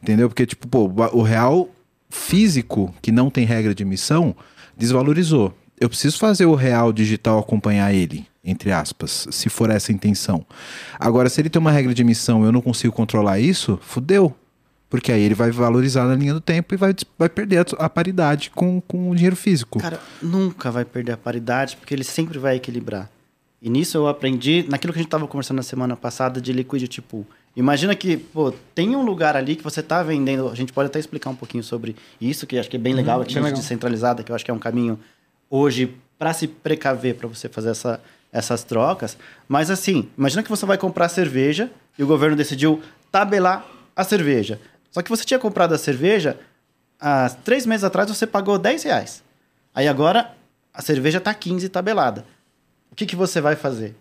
Entendeu? 0.00 0.28
Porque, 0.28 0.46
tipo, 0.46 0.68
pô, 0.68 0.84
o 1.12 1.20
real 1.22 1.68
físico, 2.08 2.94
que 3.02 3.10
não 3.10 3.28
tem 3.28 3.44
regra 3.44 3.74
de 3.74 3.82
emissão, 3.82 4.36
desvalorizou. 4.76 5.52
Eu 5.80 5.88
preciso 5.88 6.16
fazer 6.16 6.46
o 6.46 6.54
real 6.54 6.92
digital 6.92 7.40
acompanhar 7.40 7.92
ele, 7.92 8.24
entre 8.44 8.72
aspas, 8.72 9.28
se 9.30 9.48
for 9.48 9.70
essa 9.70 9.92
a 9.92 9.94
intenção. 9.94 10.44
Agora, 10.98 11.28
se 11.28 11.40
ele 11.40 11.48
tem 11.48 11.60
uma 11.60 11.70
regra 11.70 11.94
de 11.94 12.02
emissão 12.02 12.42
e 12.42 12.46
eu 12.46 12.52
não 12.52 12.60
consigo 12.60 12.92
controlar 12.92 13.38
isso, 13.38 13.78
fudeu. 13.82 14.34
Porque 14.90 15.10
aí 15.10 15.22
ele 15.22 15.34
vai 15.34 15.50
valorizar 15.50 16.04
na 16.06 16.14
linha 16.14 16.34
do 16.34 16.40
tempo 16.40 16.74
e 16.74 16.76
vai, 16.76 16.94
vai 17.18 17.28
perder 17.28 17.58
a, 17.78 17.84
a 17.84 17.88
paridade 17.88 18.50
com, 18.50 18.78
com 18.80 19.08
o 19.10 19.14
dinheiro 19.14 19.36
físico. 19.36 19.78
Cara, 19.78 19.98
nunca 20.20 20.70
vai 20.70 20.84
perder 20.84 21.12
a 21.12 21.16
paridade, 21.16 21.76
porque 21.76 21.94
ele 21.94 22.04
sempre 22.04 22.38
vai 22.38 22.56
equilibrar. 22.56 23.08
E 23.62 23.70
nisso 23.70 23.96
eu 23.96 24.06
aprendi, 24.08 24.66
naquilo 24.68 24.92
que 24.92 24.98
a 24.98 25.02
gente 25.02 25.06
estava 25.08 25.26
conversando 25.26 25.56
na 25.58 25.62
semana 25.62 25.96
passada 25.96 26.40
de 26.42 26.52
liquidity 26.52 27.00
pool. 27.00 27.24
Imagina 27.56 27.94
que, 27.94 28.16
pô, 28.16 28.52
tem 28.74 28.94
um 28.96 29.02
lugar 29.04 29.36
ali 29.36 29.56
que 29.56 29.62
você 29.62 29.80
está 29.80 30.02
vendendo, 30.02 30.48
a 30.48 30.54
gente 30.54 30.72
pode 30.72 30.88
até 30.88 30.98
explicar 30.98 31.30
um 31.30 31.36
pouquinho 31.36 31.62
sobre 31.62 31.94
isso, 32.20 32.46
que 32.46 32.58
acho 32.58 32.68
que 32.68 32.76
é 32.76 32.80
bem 32.80 32.92
legal, 32.92 33.20
Uhum, 33.20 33.24
bem 33.24 33.34
legal. 33.36 33.52
descentralizada, 33.52 34.22
que 34.22 34.30
eu 34.32 34.36
acho 34.36 34.44
que 34.44 34.50
é 34.50 34.54
um 34.54 34.58
caminho 34.58 34.98
hoje 35.48 35.94
para 36.18 36.32
se 36.34 36.46
precaver, 36.48 37.14
para 37.14 37.28
você 37.28 37.48
fazer 37.48 37.70
essa, 37.70 38.00
essas 38.32 38.64
trocas. 38.64 39.16
Mas 39.46 39.70
assim, 39.70 40.08
imagina 40.16 40.42
que 40.42 40.48
você 40.48 40.64
vai 40.64 40.78
comprar 40.78 41.08
cerveja 41.10 41.70
e 41.98 42.02
o 42.02 42.06
governo 42.06 42.34
decidiu 42.34 42.82
tabelar 43.10 43.66
a 43.94 44.02
cerveja. 44.02 44.58
Só 44.90 45.02
que 45.02 45.10
você 45.10 45.24
tinha 45.24 45.38
comprado 45.38 45.74
a 45.74 45.78
cerveja, 45.78 46.38
há 46.98 47.28
três 47.28 47.66
meses 47.66 47.84
atrás 47.84 48.08
você 48.08 48.26
pagou 48.26 48.58
10 48.58 48.82
reais. 48.84 49.22
Aí 49.74 49.86
agora 49.86 50.34
a 50.72 50.80
cerveja 50.80 51.18
está 51.18 51.34
15 51.34 51.68
tabelada. 51.68 52.24
O 52.90 52.94
que, 52.94 53.04
que 53.06 53.16
você 53.16 53.40
vai 53.40 53.54
fazer? 53.54 53.94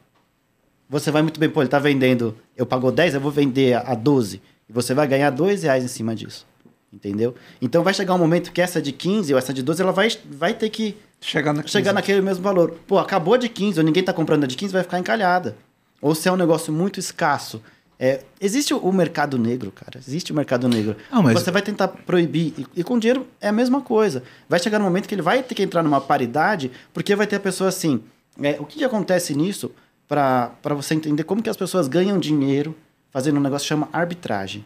Você 0.89 1.11
vai 1.11 1.21
muito 1.21 1.39
bem, 1.39 1.49
pô, 1.49 1.61
ele 1.61 1.67
está 1.67 1.79
vendendo, 1.79 2.37
eu 2.55 2.65
pagou 2.65 2.91
10, 2.91 3.15
eu 3.15 3.21
vou 3.21 3.31
vender 3.31 3.75
a 3.75 3.95
12. 3.95 4.41
E 4.67 4.73
você 4.73 4.93
vai 4.93 5.07
ganhar 5.07 5.29
2 5.29 5.63
reais 5.63 5.83
em 5.83 5.87
cima 5.87 6.15
disso. 6.15 6.45
Entendeu? 6.91 7.33
Então 7.61 7.83
vai 7.83 7.93
chegar 7.93 8.13
um 8.13 8.17
momento 8.17 8.51
que 8.51 8.61
essa 8.61 8.81
de 8.81 8.91
15 8.91 9.33
ou 9.33 9.39
essa 9.39 9.53
de 9.53 9.63
12, 9.63 9.81
ela 9.81 9.93
vai, 9.93 10.09
vai 10.29 10.53
ter 10.53 10.69
que 10.69 10.97
Chegar, 11.21 11.53
na 11.53 11.63
chegar 11.67 11.93
naquele 11.93 12.19
mesmo 12.21 12.43
valor. 12.43 12.71
Pô, 12.87 12.97
acabou 12.97 13.37
de 13.37 13.47
15, 13.47 13.79
ou 13.79 13.85
ninguém 13.85 14.03
tá 14.03 14.11
comprando 14.11 14.43
a 14.43 14.47
de 14.47 14.55
15, 14.57 14.73
vai 14.73 14.83
ficar 14.83 14.99
encalhada. 14.99 15.55
Ou 16.01 16.15
se 16.15 16.27
é 16.27 16.31
um 16.31 16.35
negócio 16.35 16.73
muito 16.73 16.99
escasso. 16.99 17.61
É, 17.99 18.21
existe 18.39 18.73
o 18.73 18.91
mercado 18.91 19.37
negro, 19.37 19.71
cara. 19.71 19.99
Existe 19.99 20.31
o 20.31 20.35
mercado 20.35 20.67
negro. 20.67 20.95
Não, 21.11 21.21
mas- 21.21 21.33
Você 21.39 21.51
vai 21.51 21.61
tentar 21.61 21.87
proibir. 21.89 22.53
E, 22.57 22.65
e 22.77 22.83
com 22.83 22.97
dinheiro 22.97 23.27
é 23.39 23.49
a 23.49 23.51
mesma 23.51 23.79
coisa. 23.81 24.23
Vai 24.49 24.59
chegar 24.59 24.79
no 24.79 24.85
momento 24.85 25.07
que 25.07 25.13
ele 25.13 25.21
vai 25.21 25.43
ter 25.43 25.53
que 25.53 25.61
entrar 25.61 25.83
numa 25.83 26.01
paridade, 26.01 26.71
porque 26.91 27.15
vai 27.15 27.27
ter 27.27 27.35
a 27.35 27.39
pessoa 27.39 27.69
assim. 27.69 28.01
é, 28.41 28.57
o 28.59 28.65
que, 28.65 28.79
que 28.79 28.83
acontece 28.83 29.35
nisso 29.35 29.71
para 30.07 30.51
você 30.75 30.95
entender 30.95 31.23
como 31.23 31.43
que 31.43 31.49
as 31.51 31.55
pessoas 31.57 31.87
ganham 31.87 32.17
dinheiro 32.19 32.75
fazendo 33.11 33.37
um 33.37 33.41
negócio 33.41 33.65
que 33.65 33.69
chama 33.69 33.87
arbitragem? 33.93 34.65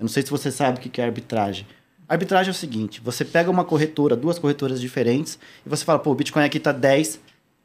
Eu 0.00 0.02
não 0.04 0.08
sei 0.08 0.24
se 0.24 0.30
você 0.30 0.50
sabe 0.50 0.78
o 0.78 0.80
que 0.80 0.88
que 0.88 1.00
é 1.00 1.04
arbitragem. 1.04 1.64
Arbitragem 2.12 2.50
é 2.50 2.52
o 2.52 2.54
seguinte: 2.54 3.00
você 3.02 3.24
pega 3.24 3.50
uma 3.50 3.64
corretora, 3.64 4.14
duas 4.14 4.38
corretoras 4.38 4.80
diferentes, 4.80 5.38
e 5.64 5.68
você 5.68 5.84
fala, 5.84 5.98
pô, 5.98 6.10
o 6.10 6.14
Bitcoin 6.14 6.44
aqui 6.44 6.58
tá 6.60 6.72
10, 6.72 7.18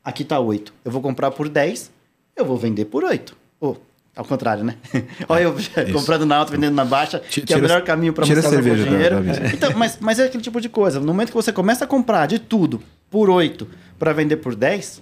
aqui 0.04 0.24
tá 0.24 0.40
8. 0.40 0.74
Eu 0.86 0.92
vou 0.92 1.02
comprar 1.02 1.32
por 1.32 1.50
10, 1.50 1.92
eu 2.36 2.46
vou 2.46 2.58
vender 2.58 2.86
por 2.86 3.04
8. 3.04 3.36
Ou, 3.60 3.82
ao 4.16 4.24
contrário, 4.26 4.64
né? 4.64 4.76
Olha 5.28 5.44
eu 5.44 5.56
comprando 5.94 6.26
na 6.26 6.38
alta, 6.38 6.52
vendendo 6.52 6.74
na 6.76 6.86
baixa, 6.86 7.20
Ti- 7.20 7.42
que 7.42 7.54
é 7.54 7.58
o 7.58 7.60
tira- 7.60 7.68
melhor 7.74 7.84
caminho 7.86 8.14
para 8.14 8.26
tira 8.26 8.42
você 8.42 8.48
a 8.48 8.50
fazer 8.52 8.64
cerveja 8.64 8.84
da- 8.86 8.90
dinheiro. 8.92 9.24
da. 9.24 9.48
Então, 9.54 9.72
mas, 9.76 9.98
mas 10.00 10.18
é 10.20 10.26
aquele 10.26 10.44
tipo 10.44 10.62
de 10.62 10.70
coisa. 10.70 11.00
No 11.00 11.08
momento 11.08 11.30
que 11.30 11.36
você 11.36 11.52
começa 11.52 11.84
a 11.86 11.88
comprar 11.88 12.26
de 12.26 12.40
tudo 12.40 12.82
por 13.10 13.30
8 13.30 13.68
para 14.00 14.14
vender 14.14 14.38
por 14.38 14.56
10, 14.56 15.02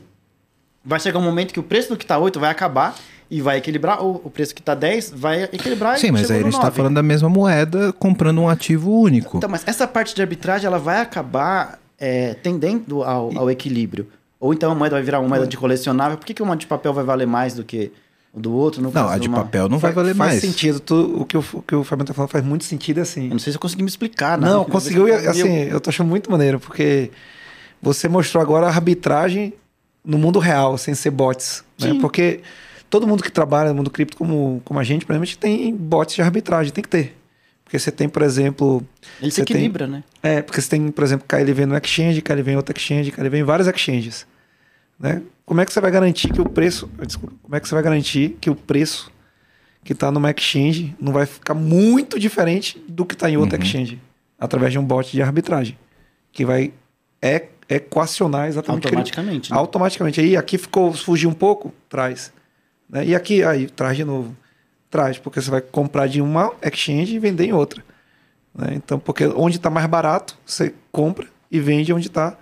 vai 0.84 1.00
chegar 1.00 1.20
um 1.20 1.24
momento 1.24 1.54
que 1.54 1.60
o 1.60 1.64
preço 1.64 1.90
do 1.90 1.98
que 1.98 2.06
tá 2.06 2.18
8 2.18 2.40
vai 2.40 2.50
acabar 2.50 2.96
e 3.30 3.42
vai 3.42 3.58
equilibrar, 3.58 4.04
o 4.06 4.30
preço 4.30 4.54
que 4.54 4.62
tá 4.62 4.76
10 4.76 5.12
vai 5.16 5.44
equilibrar 5.46 5.98
Sim, 5.98 6.12
mas 6.12 6.30
aí 6.30 6.40
a 6.40 6.44
gente 6.44 6.54
tá 6.58 6.66
9. 6.66 6.78
falando 6.78 6.94
da 6.96 7.04
mesma 7.04 7.28
moeda 7.28 7.92
comprando 7.94 8.40
um 8.42 8.48
ativo 8.50 8.92
único. 8.92 9.38
Então, 9.38 9.50
mas 9.50 9.64
essa 9.66 9.88
parte 9.88 10.14
de 10.14 10.22
arbitragem 10.22 10.68
ela 10.68 10.78
vai 10.80 11.00
acabar 11.02 11.80
é, 12.00 12.34
tendendo 12.36 13.04
ao, 13.04 13.36
ao 13.38 13.50
equilíbrio. 13.50 14.08
Ou 14.40 14.54
então 14.54 14.72
a 14.72 14.76
moeda 14.76 14.96
vai 14.96 15.04
virar 15.04 15.20
uma 15.20 15.30
moeda 15.30 15.48
de 15.48 15.58
colecionável. 15.58 16.18
Por 16.18 16.26
que, 16.26 16.34
que 16.36 16.44
uma 16.44 16.56
de 16.56 16.68
papel 16.68 16.94
vai 16.94 17.04
valer 17.04 17.26
mais 17.26 17.56
do 17.56 17.64
que 17.64 17.92
o 18.32 18.40
do 18.40 18.54
outro? 18.54 18.82
Não, 18.82 18.92
caso 18.92 19.10
a 19.14 19.18
de 19.18 19.28
uma- 19.28 19.38
papel 19.40 19.68
não 19.70 19.80
vai 19.80 19.92
Faz- 19.92 19.96
valer 19.96 20.16
faz 20.16 20.32
mais. 20.34 20.42
sentido. 20.42 20.80
Tu- 20.80 21.22
o, 21.22 21.26
que 21.26 21.38
o, 21.38 21.44
o 21.54 21.62
que 21.64 21.74
o 21.76 21.84
Fabiano 21.84 22.08
tá 22.08 22.14
falando 22.14 22.30
faz 22.30 22.44
muito 22.46 22.64
sentido 22.66 23.00
assim. 23.00 23.24
Eu 23.26 23.32
não 23.32 23.40
sei 23.40 23.52
se 23.54 23.58
eu 23.58 23.62
consegui 23.62 23.82
me 23.82 23.90
explicar, 23.90 24.38
né? 24.38 24.48
Não, 24.48 24.60
Eu 24.60 24.66
conseguiu, 24.66 25.08
eu- 25.08 25.30
assim, 25.32 25.50
eu 25.64 25.80
tô 25.82 25.90
achando 25.90 26.08
muito 26.08 26.30
maneiro, 26.30 26.60
porque 26.60 27.10
você 27.82 28.08
mostrou 28.08 28.42
agora 28.42 28.68
a 28.68 28.70
arbitragem 28.70 29.54
no 30.04 30.18
mundo 30.20 30.38
real, 30.38 30.78
sem 30.78 30.94
ser 30.94 31.10
bots. 31.12 31.64
Né? 31.80 31.98
Porque 32.00 32.42
todo 32.96 33.06
mundo 33.08 33.22
que 33.22 33.30
trabalha 33.32 33.70
no 33.72 33.76
mundo 33.76 33.90
cripto 33.92 34.16
como, 34.16 34.62
como 34.64 34.80
a 34.80 34.84
gente, 34.84 35.06
provavelmente 35.06 35.38
tem 35.38 35.76
bots 35.76 36.16
de 36.16 36.22
arbitragem, 36.22 36.72
tem 36.72 36.82
que 36.82 36.90
ter. 36.90 37.18
Porque 37.64 37.78
você 37.78 37.92
tem, 37.92 38.08
por 38.08 38.22
exemplo. 38.22 38.88
Ele 39.22 39.30
se 39.32 39.38
você 39.38 39.44
tem- 39.46 39.56
equilibra, 39.58 39.86
né? 39.86 40.02
É, 40.24 40.42
porque 40.42 40.62
você 40.62 40.70
tem, 40.70 40.90
por 40.92 41.04
exemplo, 41.04 41.26
KLV 41.28 41.66
no 41.66 41.76
exchange, 41.76 42.22
KLV 42.22 42.52
em 42.52 42.56
outro 42.56 42.74
exchange, 42.78 43.12
KLV 43.12 43.38
em 43.40 43.44
vários 43.44 43.68
exchanges. 43.68 44.26
Né? 44.98 45.22
Como 45.46 45.60
é 45.60 45.66
que 45.66 45.74
você 45.74 45.82
vai 45.82 45.92
garantir 45.92 46.32
que 46.32 46.40
o 46.40 46.48
preço. 46.48 46.90
Desculpa, 47.06 47.36
como 47.44 47.54
é 47.56 47.60
que 47.60 47.68
você 47.68 47.76
vai 47.76 47.84
garantir 47.84 48.38
que 48.40 48.50
o 48.50 48.56
preço 48.56 49.12
que 49.84 49.92
está 49.92 50.10
numa 50.10 50.32
exchange 50.32 50.96
não 51.02 51.12
vai 51.12 51.26
ficar 51.26 51.54
muito 51.54 52.18
diferente 52.18 52.82
do 52.88 53.06
que 53.06 53.14
está 53.14 53.30
em 53.30 53.36
outra 53.36 53.62
exchange? 53.62 54.00
Através 54.40 54.72
de 54.72 54.80
um 54.80 54.84
bot 54.86 55.12
de 55.12 55.22
arbitragem. 55.22 55.78
Que 56.32 56.46
vai 56.46 56.72
é, 57.22 57.48
equacionar 57.68 58.48
exatamente 58.48 58.88
aquele- 58.88 58.96
Automaticamente. 59.02 59.52
né? 59.52 59.58
Automaticamente. 59.58 60.22
Aí 60.22 60.38
aqui 60.38 60.58
ficou, 60.58 60.94
fugiu 60.94 61.30
um 61.30 61.34
pouco, 61.34 61.74
traz. 61.90 62.32
Né? 62.90 63.06
E 63.08 63.16
aqui, 63.16 63.44
aí, 63.44 63.68
traz 63.68 63.98
de 63.98 64.04
novo. 64.04 64.36
Traz, 64.90 65.18
porque 65.18 65.42
você 65.42 65.50
vai 65.52 65.62
comprar 65.62 66.08
de 66.08 66.22
uma 66.22 66.54
exchange 66.62 67.16
e 67.16 67.20
vender 67.20 67.46
em 67.46 67.54
outra. 67.54 67.84
né? 68.54 68.70
Então, 68.76 68.98
porque 69.00 69.26
onde 69.28 69.58
está 69.58 69.70
mais 69.70 69.86
barato, 69.88 70.38
você 70.46 70.74
compra 70.92 71.28
e 71.52 71.60
vende 71.60 71.92
onde 71.92 72.08
está 72.08 72.38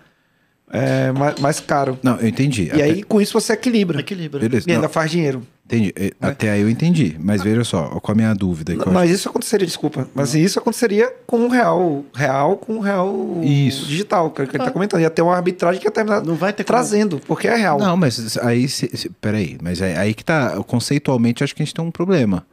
mais, 1.17 1.39
mais 1.39 1.59
caro. 1.59 1.97
Não, 2.03 2.17
eu 2.19 2.27
entendi. 2.27 2.65
E 2.65 2.71
Até- 2.71 2.83
aí, 2.83 3.03
com 3.03 3.21
isso, 3.21 3.33
você 3.39 3.53
equilibra. 3.53 3.99
Equilibra. 3.99 4.39
Beleza. 4.39 4.67
E 4.67 4.71
ainda 4.73 4.83
não, 4.87 4.93
faz 4.93 5.09
dinheiro. 5.11 5.45
Entendi. 5.65 5.93
É, 5.95 6.11
Até 6.21 6.51
aí 6.51 6.61
eu 6.61 6.69
entendi. 6.69 7.15
Mas 7.19 7.41
veja 7.41 7.63
só, 7.63 7.87
qual 7.99 8.13
a 8.13 8.15
minha 8.15 8.33
dúvida? 8.33 8.75
que 8.75 8.87
eu 8.87 8.91
Mas 8.91 9.09
isso 9.09 9.29
aconteceria, 9.29 9.65
desculpa. 9.65 10.07
Mas 10.13 10.33
isso 10.35 10.59
aconteceria 10.59 11.11
com 11.25 11.37
um 11.39 11.47
real. 11.47 12.03
Real 12.13 12.57
com 12.57 12.75
um 12.75 12.79
real 12.79 13.39
Isso. 13.43 13.85
digital, 13.85 14.29
que 14.31 14.41
ele 14.41 14.49
está 14.51 14.71
comentando. 14.71 15.01
Ia 15.01 15.09
ter 15.09 15.21
uma 15.21 15.35
arbitragem 15.35 15.79
que 15.81 15.87
ia 15.87 15.91
terminar 15.91 16.23
Não 16.23 16.35
vai 16.35 16.53
ter 16.53 16.63
como- 16.63 16.77
trazendo, 16.77 17.19
porque 17.27 17.47
é 17.47 17.55
real. 17.55 17.79
Não, 17.79 17.95
mas 17.97 18.37
aí, 18.37 18.67
se, 18.67 18.89
se- 18.95 19.09
peraí, 19.09 19.57
mas 19.61 19.81
aí, 19.81 19.95
aí 19.95 20.13
que 20.13 20.23
tá, 20.23 20.61
conceitualmente 20.63 21.43
acho 21.43 21.55
que 21.55 21.61
a 21.61 21.65
gente 21.65 21.73
tem 21.75 21.83
um 21.83 21.91
problema. 21.91 22.45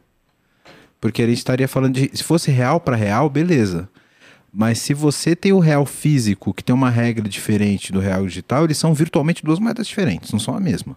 Porque 0.99 1.21
a 1.23 1.27
gente 1.27 1.37
estaria 1.37 1.67
falando 1.67 1.95
de, 1.95 2.11
se 2.13 2.23
fosse 2.23 2.51
real 2.51 2.79
para 2.79 2.95
real, 2.95 3.29
beleza. 3.29 3.89
Mas 4.53 4.79
se 4.79 4.93
você 4.93 5.35
tem 5.35 5.53
o 5.53 5.59
real 5.59 5.85
físico, 5.85 6.53
que 6.53 6.63
tem 6.63 6.75
uma 6.75 6.89
regra 6.89 7.27
diferente 7.27 7.91
do 7.91 7.99
real 7.99 8.25
digital, 8.27 8.65
eles 8.65 8.77
são 8.77 8.93
virtualmente 8.93 9.43
duas 9.43 9.57
moedas 9.59 9.87
diferentes, 9.87 10.31
não 10.31 10.39
são 10.39 10.53
a 10.55 10.59
mesma. 10.59 10.95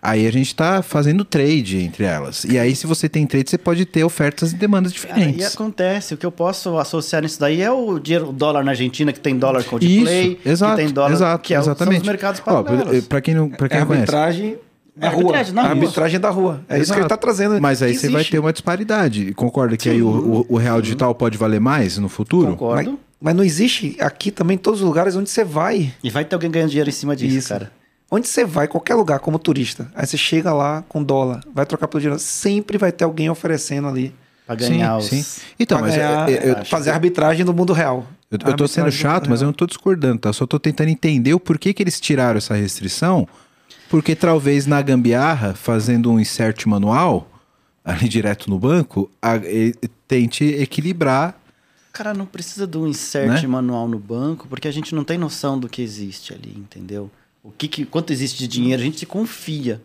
Aí 0.00 0.26
a 0.26 0.30
gente 0.32 0.54
tá 0.54 0.82
fazendo 0.82 1.24
trade 1.24 1.78
entre 1.78 2.04
elas. 2.04 2.44
E 2.44 2.58
aí, 2.58 2.74
se 2.74 2.86
você 2.86 3.08
tem 3.08 3.26
trade, 3.26 3.50
você 3.50 3.58
pode 3.58 3.84
ter 3.84 4.04
ofertas 4.04 4.52
e 4.52 4.56
demandas 4.56 4.92
Cara, 4.92 5.18
e 5.20 5.26
diferentes. 5.26 5.54
acontece, 5.54 6.14
o 6.14 6.16
que 6.16 6.26
eu 6.26 6.32
posso 6.32 6.78
associar 6.78 7.22
nisso 7.22 7.38
daí 7.40 7.60
é 7.62 7.70
o 7.70 7.98
dinheiro, 7.98 8.28
o 8.30 8.32
dólar 8.32 8.64
na 8.64 8.72
Argentina, 8.72 9.12
que 9.12 9.20
tem 9.20 9.36
dólar 9.38 9.64
Coldplay, 9.64 10.32
Isso, 10.40 10.48
exato, 10.48 10.76
que 10.76 10.82
tem 10.84 10.92
dólar, 10.92 11.12
exato, 11.12 11.42
que 11.42 11.54
é, 11.54 11.58
o- 11.58 11.62
exatamente. 11.62 11.94
são 11.96 12.02
os 12.02 12.08
mercados 12.08 12.40
paralelos. 12.40 13.04
pra 13.06 13.20
quem 13.20 13.34
não, 13.34 13.48
pra 13.50 13.66
É 13.66 13.68
quem 13.68 13.78
não 13.80 13.86
conhece. 13.86 14.02
arbitragem 14.02 14.58
da 14.96 15.06
É 15.06 15.10
rua. 15.10 15.18
arbitragem 15.20 15.54
na 15.54 15.60
A 15.60 15.64
rua. 15.64 15.72
arbitragem 15.74 16.20
da 16.20 16.30
rua. 16.30 16.60
É 16.68 16.78
isso 16.78 16.86
que 16.92 16.98
ele 16.98 17.00
Exato. 17.00 17.04
está 17.04 17.16
trazendo. 17.16 17.60
Mas 17.60 17.82
aí 17.82 17.94
você 17.94 18.08
vai 18.08 18.24
ter 18.24 18.38
uma 18.38 18.52
disparidade. 18.52 19.32
Concorda 19.34 19.76
que 19.76 19.88
aí 19.88 20.02
o, 20.02 20.08
o- 20.08 20.46
o 20.48 20.56
real 20.56 20.80
digital 20.82 21.14
pode 21.14 21.38
valer 21.38 21.60
mais 21.60 21.98
no 21.98 22.08
futuro? 22.08 22.50
Concordo. 22.52 22.90
Mas, 22.92 22.98
mas 23.20 23.34
não 23.36 23.44
existe 23.44 23.96
aqui 24.00 24.30
também 24.30 24.54
em 24.56 24.58
todos 24.58 24.80
os 24.80 24.86
lugares 24.86 25.14
onde 25.16 25.30
você 25.30 25.44
vai. 25.44 25.92
E 26.02 26.10
vai 26.10 26.24
ter 26.24 26.34
alguém 26.34 26.50
ganhando 26.50 26.70
dinheiro 26.70 26.88
em 26.88 26.92
cima 26.92 27.14
disso, 27.14 27.36
Isso. 27.36 27.48
cara. 27.48 27.70
Onde 28.10 28.26
você 28.26 28.44
vai, 28.44 28.66
qualquer 28.66 28.94
lugar, 28.94 29.18
como 29.20 29.38
turista, 29.38 29.90
aí 29.94 30.06
você 30.06 30.16
chega 30.16 30.52
lá 30.52 30.82
com 30.88 31.02
dólar, 31.02 31.42
vai 31.54 31.66
trocar 31.66 31.88
pelo 31.88 32.00
dinheiro, 32.00 32.18
sempre 32.20 32.78
vai 32.78 32.90
ter 32.90 33.04
alguém 33.04 33.28
oferecendo 33.28 33.86
ali. 33.86 34.14
Pra 34.46 34.54
ganhar 34.54 34.98
sim, 35.02 35.18
os... 35.20 35.26
sim. 35.26 35.40
Então, 35.60 35.76
pra 35.76 35.86
mas 35.88 35.96
ganhar- 35.96 36.30
eu, 36.30 36.36
eu- 36.38 36.56
acho 36.56 36.70
fazer 36.70 36.90
arbitragem 36.90 37.44
no 37.44 37.52
mundo 37.52 37.74
real. 37.74 38.06
eu- 38.30 38.38
eu 38.46 38.56
tô 38.56 38.66
sendo 38.66 38.90
chato, 38.90 39.28
mas 39.28 39.42
eu 39.42 39.46
não 39.46 39.52
tô 39.52 39.66
discordando, 39.66 40.20
tá? 40.20 40.32
Só 40.32 40.46
tô 40.46 40.58
tentando 40.58 40.88
entender 40.88 41.34
o 41.34 41.40
porquê 41.40 41.74
que 41.74 41.82
eles 41.82 42.00
tiraram 42.00 42.38
essa 42.38 42.54
restrição. 42.54 43.28
Porque 43.90 44.14
talvez 44.16 44.66
na 44.66 44.80
gambiarra, 44.80 45.54
fazendo 45.54 46.10
um 46.10 46.18
insert 46.18 46.64
manual, 46.66 47.28
ali 47.84 48.08
direto 48.08 48.48
no 48.48 48.58
banco, 48.58 49.10
a- 49.20 49.36
e- 49.36 49.74
tente 50.06 50.44
equilibrar. 50.44 51.38
Cara, 51.92 52.14
não 52.14 52.24
precisa 52.24 52.66
de 52.66 52.78
um 52.78 52.86
insert 52.86 53.42
Né? 53.42 53.46
manual 53.48 53.86
no 53.86 53.98
banco, 53.98 54.46
porque 54.48 54.66
a 54.68 54.70
gente 54.72 54.94
não 54.94 55.04
tem 55.04 55.18
noção 55.18 55.58
do 55.58 55.68
que 55.68 55.82
existe 55.82 56.32
ali, 56.32 56.54
entendeu? 56.56 57.10
O 57.48 57.52
que, 57.56 57.66
que 57.68 57.84
quanto 57.86 58.12
existe 58.12 58.38
de 58.38 58.46
dinheiro, 58.48 58.82
a 58.82 58.84
gente 58.84 59.04
confia 59.06 59.80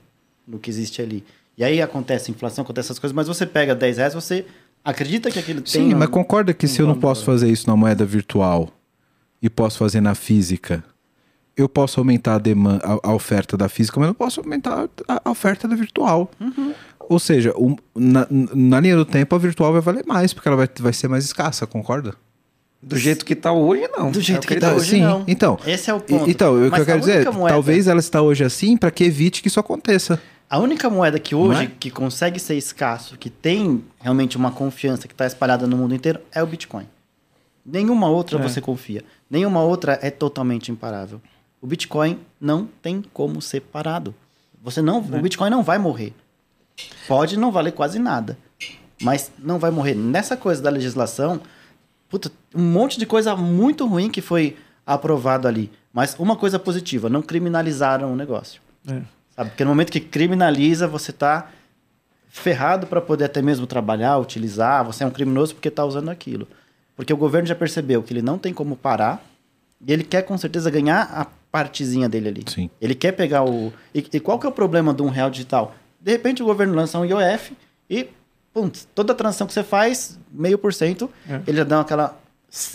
no 0.47 0.59
que 0.59 0.69
existe 0.69 1.01
ali. 1.01 1.23
E 1.57 1.63
aí 1.63 1.81
acontece 1.81 2.29
inflação, 2.31 2.63
acontece 2.63 2.87
essas 2.87 2.99
coisas, 2.99 3.15
mas 3.15 3.27
você 3.27 3.45
pega 3.45 3.73
10 3.73 3.97
reais, 3.97 4.13
você 4.13 4.45
acredita 4.83 5.31
que 5.31 5.39
aquilo 5.39 5.61
tem... 5.61 5.71
Sim, 5.71 5.93
um- 5.93 5.97
mas 5.97 6.09
concorda 6.09 6.53
que 6.53 6.65
um 6.65 6.69
se 6.69 6.81
eu 6.81 6.87
não 6.87 6.99
posso 6.99 7.23
fazer 7.23 7.49
isso 7.49 7.67
na 7.67 7.75
moeda 7.75 8.05
virtual 8.05 8.69
e 9.41 9.49
posso 9.49 9.77
fazer 9.77 10.01
na 10.01 10.13
física, 10.15 10.83
eu 11.55 11.69
posso 11.69 11.99
aumentar 11.99 12.35
a, 12.35 12.39
deman- 12.39 12.79
a- 12.83 12.99
a 13.09 13.13
oferta 13.13 13.55
da 13.55 13.69
física, 13.69 13.99
mas 13.99 14.07
não 14.07 14.15
posso 14.15 14.41
aumentar 14.41 14.89
a, 15.07 15.21
a 15.23 15.31
oferta 15.31 15.67
da 15.67 15.75
virtual. 15.75 16.29
Ou 16.99 17.19
seja, 17.19 17.53
o- 17.55 17.77
na, 17.95 18.27
na 18.29 18.79
linha 18.79 18.95
do 18.97 19.05
tempo, 19.05 19.33
a 19.35 19.39
virtual 19.39 19.71
vai 19.71 19.81
valer 19.81 20.05
mais, 20.05 20.33
porque 20.33 20.47
ela 20.47 20.57
vai, 20.57 20.67
vai 20.79 20.91
ser 20.93 21.07
mais 21.07 21.23
escassa, 21.23 21.65
concorda? 21.67 22.15
Do 22.85 22.97
jeito 22.97 23.23
que 23.25 23.33
tá 23.35 23.51
hoje, 23.53 23.87
não. 23.95 24.11
Do 24.11 24.19
jeito 24.19 24.43
É 24.43 24.47
que 24.47 24.53
ele 24.55 24.61
tá 24.61 24.71
tá 24.71 24.75
hoje, 24.75 24.89
sim, 24.89 25.01
não. 25.01 25.23
então. 25.27 25.57
Esse 25.65 25.89
é 25.89 25.93
o 25.93 26.01
ponto. 26.01 26.29
Então, 26.29 26.53
o 26.67 26.71
que 26.71 26.79
eu 26.81 26.85
quero 26.85 26.97
a 26.97 26.99
dizer, 26.99 27.15
única 27.17 27.31
moeda- 27.31 27.53
talvez 27.55 27.87
ela 27.87 27.99
está 27.99 28.21
hoje 28.21 28.43
assim 28.43 28.75
para 28.75 28.91
que 28.91 29.03
evite 29.05 29.41
que 29.41 29.47
isso 29.47 29.59
aconteça. 29.59 30.21
A 30.49 30.59
única 30.59 30.89
moeda 30.89 31.17
que 31.17 31.33
hoje 31.33 31.63
é? 31.63 31.71
que 31.79 31.89
consegue 31.89 32.39
ser 32.39 32.55
escasso, 32.55 33.17
que 33.17 33.29
tem 33.29 33.83
realmente 33.99 34.35
uma 34.37 34.51
confiança 34.51 35.07
que 35.07 35.13
está 35.13 35.25
espalhada 35.25 35.65
no 35.65 35.77
mundo 35.77 35.95
inteiro, 35.95 36.19
é 36.31 36.43
o 36.43 36.45
Bitcoin. 36.45 36.85
Nenhuma 37.65 38.09
outra 38.09 38.37
É. 38.37 38.41
você 38.41 38.59
confia. 38.59 39.01
Nenhuma 39.29 39.61
outra 39.61 39.97
é 40.01 40.11
totalmente 40.11 40.69
imparável. 40.71 41.21
O 41.61 41.65
Bitcoin 41.65 42.19
não 42.39 42.67
tem 42.81 43.01
como 43.13 43.41
ser 43.41 43.61
parado. 43.61 44.13
Você 44.61 44.81
não, 44.81 44.97
o 44.99 45.21
Bitcoin 45.21 45.49
não 45.49 45.63
vai 45.63 45.77
morrer. 45.79 46.13
Pode 47.07 47.37
não 47.37 47.51
valer 47.51 47.71
quase 47.71 47.97
nada, 47.99 48.37
mas 49.01 49.31
não 49.39 49.57
vai 49.59 49.71
morrer. 49.71 49.93
Nessa 49.95 50.35
coisa 50.35 50.61
da 50.61 50.69
legislação, 50.69 51.39
puta, 52.13 52.31
um 52.53 52.61
monte 52.61 52.99
de 52.99 53.07
coisa 53.07 53.35
muito 53.35 53.87
ruim 53.87 54.07
que 54.07 54.21
foi 54.21 54.55
aprovado 54.85 55.47
ali. 55.47 55.71
Mas 55.91 56.15
uma 56.19 56.35
coisa 56.35 56.59
positiva, 56.59 57.09
não 57.09 57.23
criminalizaram 57.23 58.13
o 58.13 58.15
negócio. 58.15 58.61
É. 58.87 59.01
Sabe? 59.35 59.49
Porque 59.49 59.63
no 59.63 59.71
momento 59.71 59.91
que 59.91 59.99
criminaliza, 59.99 60.87
você 60.87 61.11
tá 61.11 61.49
ferrado 62.29 62.85
para 62.85 63.01
poder 63.01 63.25
até 63.25 63.41
mesmo 63.41 63.65
trabalhar, 63.65 64.19
utilizar, 64.19 64.85
você 64.85 65.03
é 65.03 65.07
um 65.07 65.09
criminoso 65.09 65.55
porque 65.55 65.71
tá 65.71 65.83
usando 65.83 66.09
aquilo. 66.09 66.47
Porque 66.95 67.11
o 67.11 67.17
governo 67.17 67.47
já 67.47 67.55
percebeu 67.55 68.03
que 68.03 68.13
ele 68.13 68.21
não 68.21 68.37
tem 68.37 68.53
como 68.53 68.75
parar 68.75 69.25
e 69.83 69.91
ele 69.91 70.03
quer 70.03 70.21
com 70.21 70.37
certeza 70.37 70.69
ganhar 70.69 71.09
a 71.11 71.25
partezinha 71.51 72.07
dele 72.07 72.29
ali. 72.29 72.43
Sim. 72.45 72.69
Ele 72.79 72.93
quer 72.93 73.13
pegar 73.13 73.43
o. 73.43 73.73
E, 73.91 74.05
e 74.13 74.19
qual 74.19 74.37
que 74.37 74.45
é 74.45 74.49
o 74.49 74.53
problema 74.53 74.93
de 74.93 75.01
um 75.01 75.09
real 75.09 75.31
digital? 75.31 75.73
De 75.99 76.11
repente 76.11 76.43
o 76.43 76.45
governo 76.45 76.75
lança 76.75 76.99
um 76.99 77.05
IOF 77.05 77.57
e 77.89 78.07
pum, 78.53 78.69
toda 78.93 79.13
transação 79.15 79.47
que 79.47 79.53
você 79.53 79.63
faz, 79.63 80.19
meio 80.31 80.57
por 80.57 80.73
cento, 80.73 81.09
É. 81.27 81.41
ele 81.47 81.57
já 81.57 81.63
dá 81.63 81.81
aquela 81.81 82.17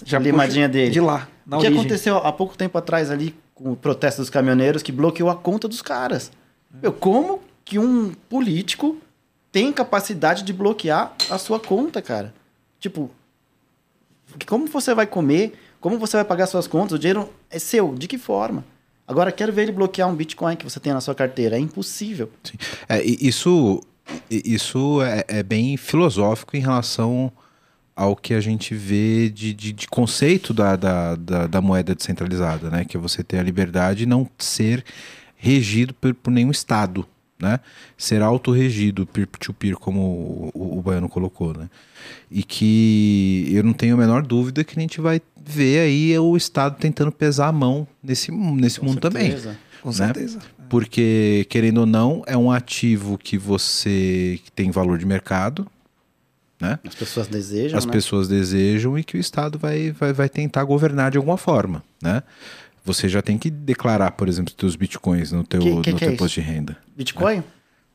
Já 0.04 0.18
limadinha 0.18 0.68
dele. 0.68 0.90
De 0.90 1.00
lá, 1.00 1.28
na 1.46 1.56
o 1.56 1.60
que 1.60 1.66
origem. 1.66 1.80
aconteceu 1.80 2.16
há 2.18 2.32
pouco 2.32 2.56
tempo 2.56 2.76
atrás 2.76 3.10
ali 3.10 3.34
com 3.54 3.72
o 3.72 3.76
protesto 3.76 4.20
dos 4.20 4.30
caminhoneiros 4.30 4.82
que 4.82 4.90
bloqueou 4.92 5.30
a 5.30 5.36
conta 5.36 5.68
dos 5.68 5.80
caras? 5.82 6.30
Meu, 6.82 6.92
como 6.92 7.40
que 7.64 7.78
um 7.78 8.12
político 8.28 8.96
tem 9.52 9.72
capacidade 9.72 10.42
de 10.42 10.52
bloquear 10.52 11.14
a 11.30 11.38
sua 11.38 11.58
conta, 11.60 12.02
cara? 12.02 12.34
Tipo, 12.80 13.10
como 14.46 14.66
você 14.66 14.94
vai 14.94 15.06
comer? 15.06 15.54
Como 15.80 15.98
você 15.98 16.16
vai 16.16 16.24
pagar 16.24 16.46
suas 16.46 16.66
contas? 16.66 16.92
O 16.92 16.98
dinheiro 16.98 17.28
é 17.50 17.58
seu. 17.58 17.94
De 17.94 18.06
que 18.08 18.18
forma? 18.18 18.64
Agora, 19.06 19.32
quero 19.32 19.52
ver 19.52 19.62
ele 19.62 19.72
bloquear 19.72 20.08
um 20.08 20.14
Bitcoin 20.14 20.54
que 20.56 20.64
você 20.68 20.78
tem 20.78 20.92
na 20.92 21.00
sua 21.00 21.14
carteira. 21.14 21.56
É 21.56 21.58
impossível. 21.58 22.30
É, 22.88 23.02
isso 23.02 23.80
isso 24.30 25.02
é, 25.02 25.24
é 25.28 25.42
bem 25.42 25.76
filosófico 25.76 26.56
em 26.56 26.60
relação 26.60 27.32
ao 27.98 28.14
que 28.14 28.32
a 28.32 28.40
gente 28.40 28.74
vê 28.74 29.28
de, 29.28 29.52
de, 29.52 29.72
de 29.72 29.88
conceito 29.88 30.54
da, 30.54 30.76
da, 30.76 31.16
da, 31.16 31.46
da 31.48 31.60
moeda 31.60 31.94
descentralizada, 31.94 32.70
né? 32.70 32.84
Que 32.84 32.96
é 32.96 33.00
você 33.00 33.24
ter 33.24 33.38
a 33.38 33.42
liberdade 33.42 34.00
de 34.00 34.06
não 34.06 34.28
ser 34.38 34.84
regido 35.36 35.92
por, 35.94 36.14
por 36.14 36.30
nenhum 36.30 36.52
Estado, 36.52 37.04
né? 37.40 37.58
Ser 37.96 38.22
autorregido, 38.22 39.04
peer-to-peer, 39.04 39.76
como 39.76 40.50
o, 40.54 40.78
o 40.78 40.82
Baiano 40.82 41.08
colocou, 41.08 41.52
né? 41.52 41.68
E 42.30 42.44
que 42.44 43.48
eu 43.50 43.64
não 43.64 43.72
tenho 43.72 43.94
a 43.94 43.98
menor 43.98 44.22
dúvida 44.22 44.62
que 44.62 44.78
a 44.78 44.80
gente 44.80 45.00
vai 45.00 45.20
ver 45.44 45.80
aí 45.80 46.16
o 46.18 46.36
Estado 46.36 46.76
tentando 46.78 47.10
pesar 47.10 47.48
a 47.48 47.52
mão 47.52 47.86
nesse, 48.00 48.30
nesse 48.30 48.82
mundo 48.82 49.00
também. 49.00 49.32
Certeza. 49.32 49.58
Com 49.82 49.88
né? 49.88 49.94
certeza. 49.94 50.38
Porque, 50.68 51.46
querendo 51.48 51.78
ou 51.78 51.86
não, 51.86 52.22
é 52.26 52.36
um 52.36 52.50
ativo 52.50 53.16
que 53.18 53.36
você 53.38 54.38
que 54.44 54.52
tem 54.52 54.70
valor 54.70 54.98
de 54.98 55.06
mercado, 55.06 55.66
né? 56.60 56.78
As 56.86 56.94
pessoas 56.94 57.26
desejam, 57.28 57.78
As 57.78 57.86
né? 57.86 57.92
pessoas 57.92 58.28
desejam 58.28 58.98
e 58.98 59.04
que 59.04 59.16
o 59.16 59.20
Estado 59.20 59.58
vai, 59.58 59.92
vai, 59.92 60.12
vai 60.12 60.28
tentar 60.28 60.64
governar 60.64 61.10
de 61.10 61.16
alguma 61.16 61.36
forma, 61.36 61.82
né? 62.02 62.22
Você 62.84 63.08
já 63.08 63.20
tem 63.20 63.36
que 63.36 63.50
declarar, 63.50 64.12
por 64.12 64.28
exemplo, 64.28 64.48
os 64.50 64.54
teus 64.56 64.74
bitcoins 64.74 65.30
no 65.32 65.44
teu, 65.44 65.60
Que- 65.60 65.68
que 65.70 65.74
no 65.76 65.82
que 65.82 65.90
é 65.90 65.92
teu 65.94 66.06
isso? 66.08 66.14
imposto 66.14 66.40
de 66.40 66.46
renda. 66.46 66.76
Bitcoin? 66.96 67.44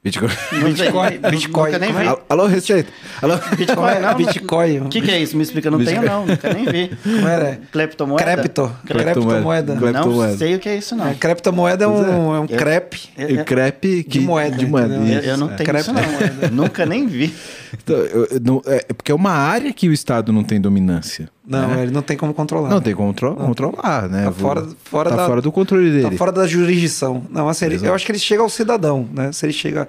Bitcoin. 0.04 0.28
Bitcoin, 0.52 1.14
Nunca 1.16 1.30
Bitcoin, 1.32 1.72
nem 1.80 1.88
como 1.88 2.00
é? 2.00 2.02
vi. 2.04 2.08
Al- 2.10 2.26
Alô, 2.28 2.46
respeito. 2.46 2.92
Alô? 3.22 3.36
Bitcoin, 3.56 4.00
não. 4.04 4.16
Bitcoin. 4.16 4.80
O 4.82 4.90
que, 4.90 5.02
que 5.02 5.10
é 5.10 5.20
isso? 5.22 5.38
Me 5.38 5.44
explica. 5.44 5.72
Não 5.72 5.82
tenho, 5.84 6.02
não. 6.04 6.26
Nunca 6.26 6.54
nem 6.54 6.66
vi. 6.66 6.92
Como 7.02 7.26
era? 7.28 7.62
Cleptomoeda? 7.72 8.24
Crepto. 8.24 8.76
Creptomoeda. 8.86 9.14
Creptomoeda. 9.14 9.76
Cleptomoeda. 9.78 10.32
Não 10.32 10.38
sei 10.38 10.56
o 10.56 10.60
que 10.60 10.68
é 10.68 10.76
isso, 10.76 10.94
não. 10.94 11.08
É, 11.08 11.14
criptomoeda 11.14 11.86
é 11.86 11.88
um, 11.88 12.36
é 12.36 12.40
um 12.42 12.46
Eu- 12.50 12.58
crepe. 12.58 13.00
Eu, 13.18 13.42
O 13.42 13.46
crepe 13.46 14.04
que- 14.04 14.20
De 14.20 14.26
moeda, 14.26 14.58
De 14.58 14.66
moeda. 14.66 14.94
eu- 14.94 15.22
eu 15.22 15.38
não 15.38 15.50
é. 15.50 15.56
tenho 15.56 15.78
isso, 15.78 15.94
não. 15.94 16.02
Creptomoeda. 16.04 16.50
Nunca 16.52 16.86
nem 16.86 17.08
vi. 17.08 17.34
Então, 17.82 17.96
eu- 17.96 18.26
eu 18.30 18.40
não- 18.42 18.62
é 18.66 18.80
porque 18.94 19.10
é 19.12 19.16
uma 19.16 19.32
área 19.32 19.72
que 19.72 19.88
o 19.88 19.94
Estado 19.94 20.34
não 20.34 20.44
tem 20.44 20.60
dominância. 20.60 21.30
Não, 21.46 21.68
né? 21.68 21.84
ele 21.84 21.92
não 21.92 22.02
tem 22.02 22.16
como 22.16 22.34
controlar. 22.34 22.70
Não 22.70 22.80
tem 22.82 22.96
como 22.96 23.10
contro- 23.10 23.36
controlar, 23.36 24.08
né? 24.08 24.26
Tá 24.26 24.32
fora- 24.32 24.68
fora 24.86 25.10
tá 25.10 25.16
da- 25.18 25.26
fora 25.28 25.42
do 25.42 25.52
controle 25.52 25.92
dele. 25.92 26.10
Tá 26.12 26.18
fora 26.18 26.32
da 26.32 26.48
jurisdição. 26.48 27.24
Não, 27.30 27.50
assim, 27.50 27.66
ele- 27.66 27.86
eu 27.86 27.94
acho 27.94 28.06
que 28.06 28.12
ele 28.14 28.20
chega 28.20 28.42
ao 28.42 28.50
cidadão, 28.50 29.08
né? 29.14 29.32
Se 29.34 29.46
ele 29.46 29.52
chega 29.54 29.88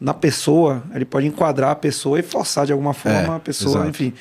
na 0.00 0.12
pessoa, 0.12 0.82
ele 0.94 1.04
pode 1.04 1.26
enquadrar 1.26 1.70
a 1.70 1.74
pessoa 1.76 2.18
e 2.18 2.22
forçar 2.22 2.66
de 2.66 2.72
alguma 2.72 2.92
forma 2.92 3.34
É, 3.34 3.36
a 3.36 3.40
pessoa, 3.40 3.76
exato. 3.76 3.88
enfim. 3.88 4.12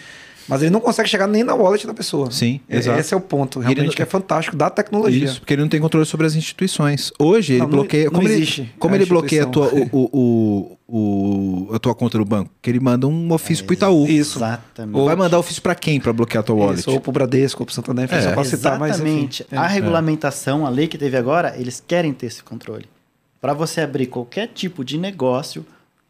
Mas 0.47 0.61
ele 0.61 0.69
não 0.71 0.79
consegue 0.79 1.09
chegar 1.09 1.27
nem 1.27 1.43
na 1.43 1.53
wallet 1.55 1.87
da 1.87 1.93
pessoa. 1.93 2.29
Sim, 2.31 2.59
É- 2.69 2.77
exato. 2.77 2.99
Esse 2.99 3.13
é 3.13 3.17
o 3.17 3.21
ponto, 3.21 3.59
ele 3.59 3.65
realmente, 3.67 3.85
não- 3.87 3.93
que 3.95 4.01
é 4.01 4.05
fantástico 4.05 4.55
da 4.55 4.69
tecnologia. 4.69 5.25
Isso, 5.25 5.39
porque 5.39 5.53
ele 5.53 5.61
não 5.63 5.69
tem 5.69 5.79
controle 5.81 6.05
sobre 6.05 6.27
as 6.27 6.35
instituições. 6.35 7.11
Hoje 7.19 7.53
ele 7.53 7.61
Não, 7.61 7.67
bloqueia. 7.69 8.05
não 8.05 8.11
como 8.13 8.27
existe 8.27 8.61
ele, 8.61 8.71
como 8.77 8.93
a 8.93 8.97
ele 8.97 9.05
bloqueia 9.05 9.43
a 9.43 9.45
tua, 9.47 9.67
o, 9.73 10.09
o, 10.11 10.77
o- 10.87 11.73
a 11.73 11.79
tua 11.79 11.95
conta 11.95 12.17
no 12.17 12.25
banco? 12.25 12.51
Que 12.61 12.69
ele 12.69 12.79
manda 12.79 13.07
um 13.07 13.31
ofício 13.33 13.65
pro 13.65 13.73
Itaú. 13.73 14.05
Isso. 14.07 14.37
Exatamente. 14.37 15.05
Vai 15.05 15.15
mandar 15.15 15.39
ofício 15.39 15.61
pra 15.61 15.73
quem 15.75 15.99
pra 15.99 16.13
bloquear 16.13 16.41
a 16.41 16.43
tua 16.45 16.55
wallet? 16.55 16.79
Isso, 16.79 16.91
ou 16.91 16.99
pro 16.99 17.11
Bradesco, 17.11 17.61
ou 17.63 17.65
pro 17.65 17.73
Santander, 17.73 18.07
É. 18.13 18.21
só 18.21 18.31
pra 18.31 18.43
citar, 18.43 18.77
mas 18.79 18.99
enfim. 18.99 19.05
Exatamente. 19.09 19.45
É. 19.51 19.57
A 19.57 19.67
regulamentação, 19.67 20.65
a 20.65 20.69
lei 20.69 20.87
que 20.87 20.97
teve 20.97 21.17
agora, 21.17 21.55
eles 21.57 21.83
querem 21.85 22.13
ter 22.13 22.27
esse 22.27 22.43
controle. 22.43 22.85
Para 23.41 23.53
você 23.53 23.81
abrir 23.81 24.07
qualquer 24.07 24.47
tipo 24.53 24.83
de 24.83 24.97
negócio 24.97 25.65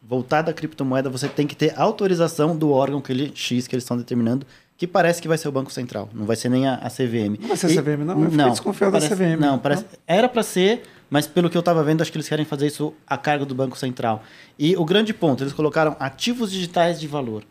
voltado 0.08 0.50
à 0.50 0.54
criptomoeda, 0.54 1.08
você 1.10 1.28
tem 1.28 1.46
que 1.46 1.56
ter 1.56 1.72
autorização 1.78 2.56
do 2.56 2.70
órgão 2.70 3.00
que 3.00 3.12
ele, 3.12 3.32
X 3.34 3.66
que 3.66 3.74
eles 3.74 3.82
estão 3.84 3.96
determinando, 3.96 4.46
que 4.76 4.86
parece 4.86 5.20
que 5.22 5.28
vai 5.28 5.38
ser 5.38 5.48
o 5.48 5.52
Banco 5.52 5.72
Central, 5.72 6.08
não 6.12 6.26
vai 6.26 6.36
ser 6.36 6.48
nem 6.48 6.66
a, 6.68 6.74
a 6.74 6.90
CVM. 6.90 7.38
Não 7.40 7.48
vai 7.48 7.56
ser 7.56 7.66
a 7.78 7.82
CVM, 7.82 8.04
não? 8.04 8.22
Eu 8.24 8.30
fiquei 8.30 8.50
desconfiado 8.50 8.92
da 8.92 8.98
parece- 9.00 9.14
CVM. 9.16 9.40
Não, 9.40 9.58
parece, 9.58 9.84
era 10.06 10.28
para 10.28 10.42
ser, 10.42 10.82
mas 11.08 11.26
pelo 11.26 11.48
que 11.48 11.56
eu 11.56 11.60
estava 11.60 11.82
vendo, 11.82 12.02
acho 12.02 12.12
que 12.12 12.18
eles 12.18 12.28
querem 12.28 12.44
fazer 12.44 12.66
isso 12.66 12.92
a 13.06 13.16
cargo 13.16 13.46
do 13.46 13.54
Banco 13.54 13.76
Central. 13.78 14.22
E 14.58 14.76
o 14.76 14.84
grande 14.84 15.14
ponto, 15.14 15.42
eles 15.42 15.52
colocaram 15.52 15.96
ativos 15.98 16.50
digitais 16.52 17.00
de 17.00 17.06
valor. 17.06 17.42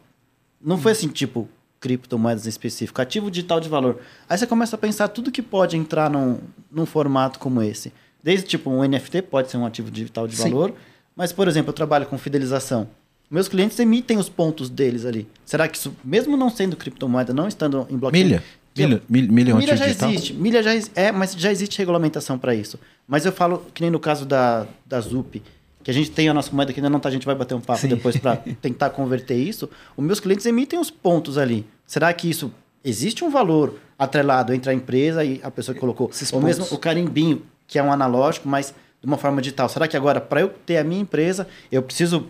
Não 0.64 0.78
foi 0.78 0.92
assim, 0.94 1.08
tipo, 1.08 1.50
criptomoedas 1.80 2.46
em 2.46 2.50
específico, 2.50 3.02
ativo 3.02 3.30
digital 3.30 3.60
de 3.60 3.70
valor. 3.70 4.00
Aí 4.30 4.38
você 4.38 4.48
começa 4.48 4.76
a 4.76 4.80
pensar 4.80 5.08
tudo 5.10 5.32
que 5.32 5.42
pode 5.42 5.76
entrar 5.78 6.10
num, 6.10 6.40
num 6.72 6.86
formato 6.86 7.38
como 7.40 7.62
esse. 7.62 7.92
Desde, 8.24 8.48
tipo, 8.48 8.70
um 8.72 8.84
NFT 8.88 9.22
pode 9.24 9.52
ser 9.52 9.58
um 9.58 9.66
ativo 9.66 9.92
digital 9.92 10.28
de 10.28 10.36
Sim. 10.36 10.50
valor, 10.50 10.74
mas, 11.16 11.32
por 11.32 11.48
exemplo, 11.48 11.70
eu 11.70 11.74
trabalho 11.74 12.06
com 12.06 12.18
fidelização. 12.18 12.88
Meus 13.30 13.48
clientes 13.48 13.80
emitem 13.80 14.18
os 14.18 14.30
pontos 14.30 14.70
deles 14.70 15.06
ali. 15.06 15.28
Será 15.46 15.68
que 15.68 15.78
isso, 15.78 15.96
mesmo 16.04 16.38
não 16.38 16.50
sendo 16.50 16.76
criptomoeda, 16.76 17.34
não 17.34 17.48
estando 17.48 17.88
em 17.90 17.98
blockchain... 17.98 18.24
Milha. 18.26 18.44
que- 18.74 18.86
Milha, 18.86 19.02
milha, 19.08 19.32
milha 19.32 19.56
Milha 19.56 19.78
já 19.78 19.86
digital? 19.86 20.10
existe. 20.10 20.34
Milha 20.34 20.62
já 20.62 20.72
é, 20.96 21.12
mas 21.12 21.34
já 21.34 21.50
existe 21.52 21.78
regulamentação 21.80 22.38
para 22.38 22.54
isso. 22.54 22.78
Mas 23.08 23.26
eu 23.26 23.32
falo 23.32 23.66
que 23.74 23.82
nem 23.82 23.90
no 23.90 24.00
caso 24.00 24.26
da, 24.26 24.68
da 24.86 25.00
ZUP, 25.00 25.42
que 25.82 25.90
a 25.90 25.94
gente 25.94 26.12
tem 26.12 26.28
a 26.28 26.34
nossa 26.34 26.52
moeda 26.54 26.74
que 26.74 26.80
ainda 26.80 26.90
não 26.90 27.00
tá, 27.00 27.08
a 27.08 27.12
gente 27.12 27.26
vai 27.26 27.36
bater 27.36 27.56
um 27.56 27.62
papo 27.62 27.80
Sim. 27.80 27.88
depois 27.88 28.18
para 28.18 28.36
tentar 28.62 28.90
converter 28.90 29.36
isso. 29.38 29.70
Os 29.96 30.04
meus 30.04 30.20
clientes 30.20 30.46
emitem 30.46 30.78
os 30.78 30.92
pontos 30.92 31.38
ali. 31.38 31.66
Será 31.88 32.12
que 32.14 32.30
isso 32.30 32.52
existe 32.84 33.24
um 33.24 33.30
valor 33.30 33.80
atrelado 33.98 34.54
entre 34.54 34.70
a 34.70 34.74
empresa 34.74 35.24
e 35.24 35.40
a 35.42 35.50
pessoa 35.50 35.74
que 35.74 35.80
colocou? 35.80 36.10
Esses 36.12 36.32
Ou 36.34 36.42
mesmo 36.42 36.64
pontos. 36.66 36.78
o 36.78 36.80
carimbinho, 36.80 37.44
que 37.66 37.80
é 37.80 37.84
um 37.84 37.92
analógico, 37.94 38.48
mas 38.50 38.74
de 39.06 39.08
uma 39.08 39.18
forma 39.20 39.40
digital. 39.40 39.70
Será 39.70 39.88
que 39.88 39.96
agora, 39.96 40.20
para 40.20 40.42
eu 40.42 40.50
ter 40.50 40.78
a 40.78 40.84
minha 40.84 41.00
empresa, 41.00 41.48
eu 41.72 41.84
preciso 41.84 42.26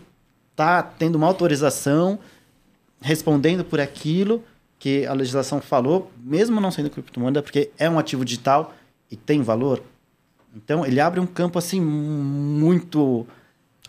estar 0.52 0.84
tendo 1.00 1.16
uma 1.16 1.26
autorização, 1.26 2.20
respondendo 3.02 3.64
por 3.64 3.80
aquilo 3.80 4.44
que 4.78 5.06
a 5.06 5.14
legislação 5.14 5.62
falou, 5.62 6.12
mesmo 6.22 6.60
não 6.60 6.70
sendo 6.70 6.90
criptomoeda, 6.90 7.42
porque 7.42 7.70
é 7.80 7.90
um 7.90 7.98
ativo 7.98 8.26
digital 8.26 8.74
e 9.10 9.16
tem 9.16 9.42
valor? 9.42 9.82
Então, 10.54 10.86
ele 10.86 11.00
abre 11.00 11.20
um 11.22 11.26
campo 11.26 11.58
assim 11.58 11.80
muito 11.80 13.26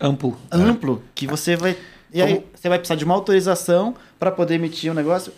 Amplo. 0.00 0.38
amplo 0.50 1.02
que 1.12 1.26
você 1.26 1.56
vai. 1.56 1.76
E 2.12 2.22
aí, 2.22 2.34
Como- 2.36 2.46
você 2.54 2.68
vai 2.68 2.78
precisar 2.78 2.94
de 2.96 3.04
uma 3.04 3.14
autorização 3.14 3.96
para 4.18 4.30
poder 4.30 4.54
emitir 4.54 4.90
um 4.92 4.94
negócio. 4.94 5.32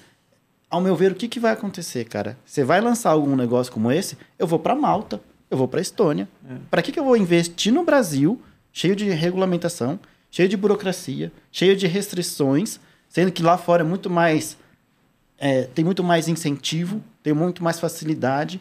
Ao 0.71 0.83
meu 0.83 0.95
ver, 0.95 1.13
o 1.13 1.15
que, 1.15 1.29
que 1.29 1.41
vai 1.41 1.53
acontecer, 1.53 2.05
cara? 2.05 2.37
Você 2.45 2.63
vai 2.63 2.79
lançar 2.83 3.11
algum 3.11 3.35
negócio 3.35 3.73
como 3.73 3.91
esse, 3.91 4.19
eu 4.39 4.47
vou 4.47 4.59
para 4.59 4.75
Malta, 4.75 5.19
eu 5.51 5.57
vou 5.57 5.69
para 5.69 5.81
Estônia. 5.81 6.29
Para 6.71 6.83
que, 6.83 6.93
que 6.93 7.01
eu 7.01 7.05
vou 7.05 7.17
investir 7.17 7.73
no 7.73 7.85
Brasil, 7.85 8.41
cheio 8.73 8.95
de 8.95 9.09
regulamentação, 9.11 9.99
cheio 10.31 10.49
de 10.49 10.57
burocracia, 10.57 11.33
cheio 11.51 11.77
de 11.77 11.87
restrições, 11.87 12.79
sendo 13.09 13.33
que 13.33 13.43
lá 13.43 13.57
fora 13.57 13.83
é 13.83 13.87
muito 13.87 14.11
mais. 14.11 14.57
é, 15.39 15.65
tem 15.65 15.85
muito 15.85 16.05
mais 16.05 16.29
incentivo, 16.29 17.03
tem 17.23 17.33
muito 17.33 17.63
mais 17.63 17.81
facilidade. 17.81 18.61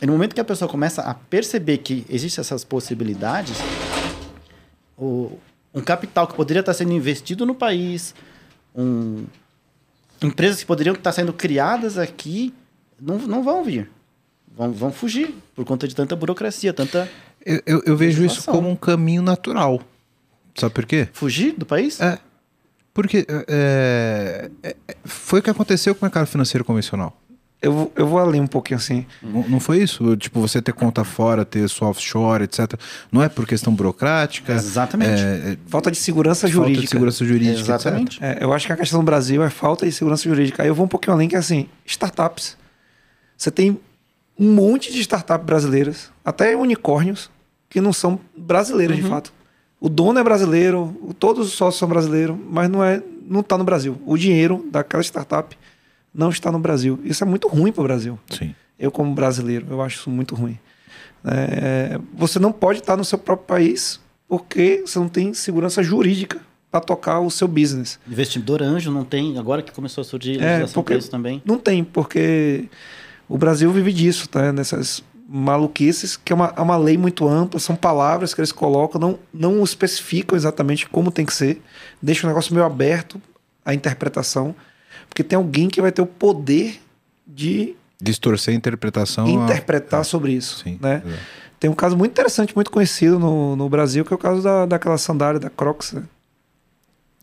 E 0.00 0.06
no 0.06 0.12
momento 0.12 0.34
que 0.34 0.40
a 0.40 0.44
pessoa 0.44 0.68
começa 0.68 1.02
a 1.02 1.14
perceber 1.14 1.78
que 1.78 2.04
existem 2.08 2.40
essas 2.40 2.64
possibilidades, 2.64 3.56
o, 4.96 5.38
um 5.74 5.80
capital 5.80 6.26
que 6.26 6.34
poderia 6.34 6.60
estar 6.60 6.74
sendo 6.74 6.92
investido 6.92 7.44
no 7.44 7.54
país, 7.54 8.14
um, 8.74 9.26
empresas 10.22 10.60
que 10.60 10.66
poderiam 10.66 10.94
estar 10.94 11.12
sendo 11.12 11.32
criadas 11.32 11.98
aqui, 11.98 12.54
não, 13.00 13.18
não 13.18 13.42
vão 13.42 13.62
vir. 13.62 13.90
Vão, 14.56 14.72
vão 14.72 14.92
fugir 14.92 15.34
por 15.54 15.64
conta 15.64 15.88
de 15.88 15.94
tanta 15.94 16.14
burocracia, 16.14 16.72
tanta. 16.72 17.08
Eu, 17.44 17.60
eu, 17.66 17.82
eu 17.86 17.96
vejo 17.96 18.24
isso 18.24 18.44
como 18.50 18.68
um 18.68 18.76
caminho 18.76 19.22
natural. 19.22 19.80
Sabe 20.54 20.74
por 20.74 20.84
quê? 20.84 21.08
Fugir 21.12 21.54
do 21.56 21.64
país? 21.64 22.00
É. 22.00 22.18
Porque 22.94 23.26
é, 23.26 24.50
é, 24.62 24.70
é, 24.88 24.96
foi 25.04 25.40
o 25.40 25.42
que 25.42 25.48
aconteceu 25.48 25.94
com 25.94 26.02
o 26.02 26.04
mercado 26.04 26.26
financeiro 26.26 26.62
convencional. 26.64 27.18
Eu, 27.62 27.72
vou- 27.72 27.92
eu 27.96 28.06
vou 28.06 28.18
além 28.18 28.40
um 28.40 28.46
pouquinho 28.46 28.76
assim. 28.76 29.06
Não 29.22 29.48
não 29.48 29.60
foi 29.60 29.78
isso? 29.82 30.14
Tipo, 30.16 30.40
você 30.40 30.60
ter 30.60 30.72
conta 30.74 31.02
fora, 31.04 31.44
ter 31.44 31.66
sua 31.68 31.88
offshore, 31.88 32.44
etc. 32.44 32.74
Não 33.10 33.22
é 33.22 33.28
por 33.30 33.46
questão 33.46 33.72
burocrática. 33.74 34.52
Exatamente. 34.52 35.22
É, 35.22 35.52
é, 35.52 35.58
Falta 35.68 35.90
de 35.90 35.96
segurança 35.96 36.40
falta 36.48 36.52
jurídica. 36.54 36.82
de 36.82 36.88
segurança 36.90 37.24
jurídica, 37.24 37.60
Exatamente. 37.60 38.18
É, 38.22 38.38
eu 38.42 38.52
acho 38.52 38.66
que 38.66 38.72
a 38.72 38.76
questão 38.76 39.00
do 39.00 39.06
Brasil 39.06 39.42
é 39.42 39.48
falta 39.48 39.86
de 39.86 39.92
segurança 39.92 40.24
jurídica. 40.28 40.62
Aí 40.62 40.68
eu 40.68 40.74
vou 40.74 40.84
um 40.84 40.88
pouquinho 40.88 41.14
além, 41.14 41.28
que 41.28 41.36
é 41.36 41.38
assim, 41.38 41.66
startups. 41.86 42.58
Você 43.38 43.50
tem 43.50 43.80
um 44.38 44.52
monte 44.54 44.92
de 44.92 45.00
startups 45.00 45.44
brasileiras, 45.46 46.10
até 46.24 46.56
unicórnios, 46.56 47.30
que 47.68 47.80
não 47.80 47.92
são 47.92 48.18
brasileiras 48.36 48.96
de 48.96 49.02
fato. 49.02 49.32
O 49.80 49.88
dono 49.88 50.18
é 50.18 50.22
brasileiro, 50.24 50.94
todos 51.18 51.48
os 51.48 51.52
sócios 51.54 51.78
são 51.78 51.88
brasileiros, 51.88 52.36
mas 52.50 52.68
não 52.68 52.84
é, 52.84 53.02
não 53.26 53.40
está 53.40 53.56
no 53.58 53.64
Brasil. 53.64 54.00
O 54.06 54.16
dinheiro 54.16 54.64
daquela 54.70 55.02
startup 55.02 55.56
não 56.14 56.30
está 56.30 56.52
no 56.52 56.58
Brasil. 56.58 57.00
Isso 57.04 57.24
é 57.24 57.26
muito 57.26 57.48
ruim 57.48 57.72
para 57.72 57.80
o 57.80 57.84
Brasil. 57.84 58.18
Sim. 58.30 58.54
Eu, 58.78 58.90
como 58.90 59.14
brasileiro, 59.14 59.66
eu 59.70 59.80
acho 59.82 59.98
isso 60.00 60.10
muito 60.10 60.34
ruim. 60.34 60.58
É, 61.24 61.98
você 62.14 62.38
não 62.38 62.52
pode 62.52 62.80
estar 62.80 62.96
no 62.96 63.04
seu 63.04 63.18
próprio 63.18 63.46
país 63.46 64.00
porque 64.28 64.82
você 64.86 64.98
não 64.98 65.08
tem 65.08 65.32
segurança 65.34 65.82
jurídica 65.82 66.40
para 66.70 66.80
tocar 66.80 67.20
o 67.20 67.30
seu 67.30 67.46
business. 67.46 67.98
Investidor 68.08 68.62
anjo 68.62 68.90
não 68.90 69.04
tem, 69.04 69.36
agora 69.38 69.62
que 69.62 69.70
começou 69.72 70.00
a 70.02 70.04
surgir 70.04 70.40
É, 70.40 70.44
legislação 70.46 70.82
porque- 70.82 70.94
para 70.94 70.98
isso 70.98 71.10
também. 71.10 71.42
Não 71.44 71.58
tem, 71.58 71.84
porque 71.84 72.68
o 73.34 73.38
Brasil 73.38 73.72
vive 73.72 73.92
disso, 73.92 74.28
tá? 74.28 74.52
Nessas 74.52 75.02
maluquices, 75.26 76.16
que 76.16 76.32
é 76.32 76.36
uma, 76.36 76.52
é 76.56 76.60
uma 76.60 76.76
lei 76.76 76.98
muito 76.98 77.26
ampla, 77.26 77.58
são 77.58 77.74
palavras 77.74 78.34
que 78.34 78.40
eles 78.40 78.52
colocam, 78.52 79.00
não, 79.00 79.18
não 79.32 79.64
especificam 79.64 80.36
exatamente 80.36 80.86
como 80.86 81.10
tem 81.10 81.24
que 81.24 81.32
ser, 81.32 81.62
deixa 82.02 82.26
o 82.26 82.28
negócio 82.28 82.52
meio 82.52 82.66
aberto 82.66 83.20
à 83.64 83.72
interpretação, 83.72 84.54
porque 85.08 85.24
tem 85.24 85.36
alguém 85.36 85.68
que 85.70 85.80
vai 85.80 85.90
ter 85.90 86.02
o 86.02 86.06
poder 86.06 86.78
de 87.26 87.74
Distorcer 88.00 88.52
a 88.52 88.56
interpretação. 88.56 89.24
a- 89.26 89.30
interpretar 89.30 90.04
sobre 90.04 90.32
isso, 90.32 90.62
Sim. 90.62 90.78
né? 90.82 91.02
exato. 91.06 91.22
Tem 91.58 91.70
um 91.70 91.74
caso 91.74 91.96
muito 91.96 92.10
interessante, 92.10 92.54
muito 92.56 92.70
conhecido 92.72 93.18
no, 93.20 93.54
no 93.56 93.68
Brasil, 93.68 94.04
que 94.04 94.12
é 94.12 94.16
o 94.16 94.18
caso 94.18 94.42
da, 94.42 94.66
daquela 94.66 94.98
sandália 94.98 95.38
da 95.38 95.48
Crocs. 95.48 95.92
Né? 95.92 96.02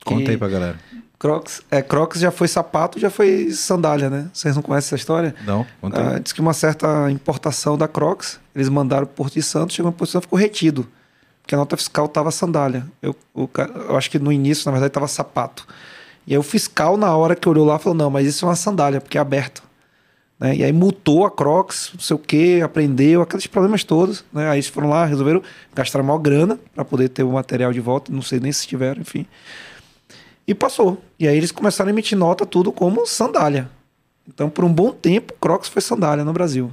Conta 0.05 0.31
aí 0.31 0.37
pra 0.37 0.47
galera. 0.47 0.79
Crocs, 1.19 1.61
é, 1.69 1.81
Crocs 1.81 2.19
já 2.21 2.31
foi 2.31 2.47
sapato, 2.47 2.97
já 2.97 3.09
foi 3.09 3.51
sandália, 3.51 4.09
né? 4.09 4.29
Vocês 4.33 4.55
não 4.55 4.61
conhecem 4.63 4.87
essa 4.87 4.95
história? 4.95 5.35
Não? 5.45 5.67
Ah, 6.15 6.19
diz 6.19 6.31
que 6.31 6.39
uma 6.39 6.53
certa 6.53 7.11
importação 7.11 7.77
da 7.77 7.89
Crocs, 7.89 8.39
eles 8.55 8.69
mandaram 8.69 9.05
pro 9.05 9.15
Porto 9.15 9.33
de 9.33 9.43
Santos, 9.43 9.75
chegou 9.75 9.91
no 9.91 9.97
Porto 9.97 10.07
de 10.09 10.13
Santos 10.13 10.25
ficou 10.25 10.39
retido. 10.39 10.87
Porque 11.41 11.53
a 11.53 11.57
nota 11.57 11.75
fiscal 11.75 12.07
tava 12.07 12.31
sandália. 12.31 12.85
Eu, 13.01 13.13
o 13.33 13.47
ca- 13.49 13.69
eu 13.89 13.97
acho 13.97 14.09
que 14.09 14.17
no 14.17 14.31
início, 14.31 14.65
na 14.67 14.71
verdade, 14.71 14.93
tava 14.93 15.07
sapato. 15.07 15.67
E 16.25 16.31
aí 16.33 16.37
o 16.37 16.43
fiscal, 16.43 16.95
na 16.95 17.13
hora 17.15 17.35
que 17.35 17.49
olhou 17.49 17.65
lá, 17.65 17.77
falou: 17.79 17.97
não, 17.97 18.09
mas 18.09 18.25
isso 18.25 18.45
é 18.45 18.47
uma 18.47 18.55
sandália, 18.55 19.01
porque 19.01 19.17
é 19.17 19.21
aberto. 19.21 19.61
Né? 20.39 20.55
E 20.57 20.63
aí 20.63 20.71
multou 20.71 21.25
a 21.25 21.31
Crocs, 21.31 21.89
não 21.95 21.99
sei 21.99 22.15
o 22.15 22.19
que, 22.19 22.61
aprendeu, 22.61 23.21
aqueles 23.21 23.45
problemas 23.45 23.83
todos. 23.83 24.23
Né? 24.31 24.47
Aí 24.49 24.55
eles 24.59 24.67
foram 24.67 24.87
lá, 24.87 25.03
resolveram 25.05 25.41
gastar 25.75 26.01
maior 26.01 26.19
grana 26.19 26.57
para 26.73 26.85
poder 26.85 27.09
ter 27.09 27.23
o 27.23 27.31
material 27.33 27.73
de 27.73 27.81
volta, 27.81 28.09
não 28.13 28.21
sei 28.21 28.39
nem 28.39 28.51
se 28.53 28.65
tiveram, 28.65 29.01
enfim. 29.01 29.25
E 30.49 30.55
passou. 30.55 30.97
E 31.19 31.27
aí 31.27 31.37
eles 31.37 31.51
começaram 31.51 31.89
a 31.89 31.91
emitir 31.93 32.17
nota 32.17 32.43
tudo 32.45 32.71
como 32.71 33.05
sandália. 33.05 33.69
Então, 34.27 34.49
por 34.49 34.65
um 34.65 34.73
bom 34.73 34.91
tempo, 34.91 35.33
Crocs 35.39 35.69
foi 35.69 35.79
sandália 35.81 36.23
no 36.23 36.33
Brasil. 36.33 36.71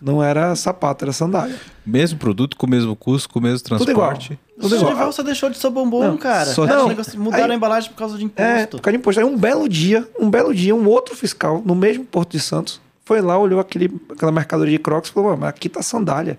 Não 0.00 0.22
era 0.22 0.56
sapato, 0.56 1.04
era 1.04 1.12
sandália. 1.12 1.54
Mesmo 1.84 2.18
produto, 2.18 2.56
com 2.56 2.66
o 2.66 2.70
mesmo 2.70 2.96
custo, 2.96 3.28
com 3.28 3.38
o 3.38 3.42
mesmo 3.42 3.58
Tudo 3.76 3.90
igual. 3.90 4.08
transporte. 4.08 4.38
Tudo 4.58 4.72
O 4.72 4.76
igual. 4.76 4.90
Genival 4.92 5.12
só 5.12 5.22
deixou 5.22 5.50
de 5.50 5.58
ser 5.58 5.68
bombom, 5.68 6.02
Não, 6.02 6.16
cara. 6.16 6.46
só- 6.46 6.66
Não, 6.66 6.88
negócio- 6.88 7.20
mudaram 7.20 7.44
aí- 7.44 7.50
a 7.50 7.54
embalagem 7.54 7.90
por 7.90 7.96
causa 7.98 8.16
de 8.16 8.22
É, 8.24 8.26
imposto. 8.62 8.76
por 8.78 8.82
causa 8.84 8.96
de 8.96 9.00
imposto. 9.02 9.20
Aí 9.20 9.26
um 9.26 9.36
belo 9.36 9.68
dia, 9.68 10.08
um 10.18 10.30
belo 10.30 10.54
dia, 10.54 10.74
um 10.74 10.86
outro 10.88 11.14
fiscal, 11.14 11.62
no 11.64 11.74
mesmo 11.74 12.04
Porto 12.06 12.30
de 12.32 12.40
Santos, 12.40 12.80
foi 13.04 13.20
lá, 13.20 13.36
olhou 13.38 13.60
aquele, 13.60 13.94
aquela 14.10 14.32
mercadoria 14.32 14.78
de 14.78 14.82
Crocs 14.82 15.10
e 15.10 15.12
falou: 15.12 15.28
"Ué, 15.30 15.36
mas 15.36 15.48
aqui 15.50 15.68
tá 15.68 15.82
sandália. 15.82 16.38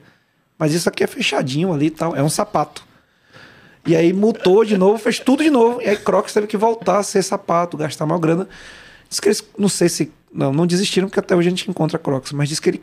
Mas 0.58 0.74
isso 0.74 0.90
aqui 0.90 1.04
é 1.04 1.08
fechadinho 1.08 1.72
ali 1.72 1.88
e 1.88 1.92
tal, 1.92 2.16
é 2.16 2.24
um 2.24 2.30
sapato. 2.30 2.84
E 3.86 3.96
aí 3.96 4.14
multou 4.14 4.64
de 4.64 4.78
novo, 4.78 4.98
fez 4.98 5.20
tudo 5.20 5.44
de 5.44 5.50
novo. 5.50 5.82
E 5.82 5.90
aí 5.90 5.98
Crocs 5.98 6.34
teve 6.34 6.48
que 6.48 6.58
voltar 6.58 7.00
a 7.00 7.04
ser 7.04 7.24
sapato, 7.24 7.78
gastar 7.78 8.06
maior 8.06 8.20
grana. 8.20 8.48
Diz 9.10 9.20
que 9.20 9.28
eles, 9.28 9.44
não 9.58 9.70
sei 9.70 9.90
se. 9.90 10.12
Não, 10.34 10.54
não 10.54 10.66
desistiram, 10.66 11.10
porque 11.10 11.20
até 11.20 11.36
hoje 11.36 11.48
a 11.48 11.50
gente 11.50 11.70
encontra 11.70 12.00
Crocs, 12.00 12.32
mas 12.32 12.48
diz 12.48 12.60
que 12.60 12.70
eles 12.70 12.82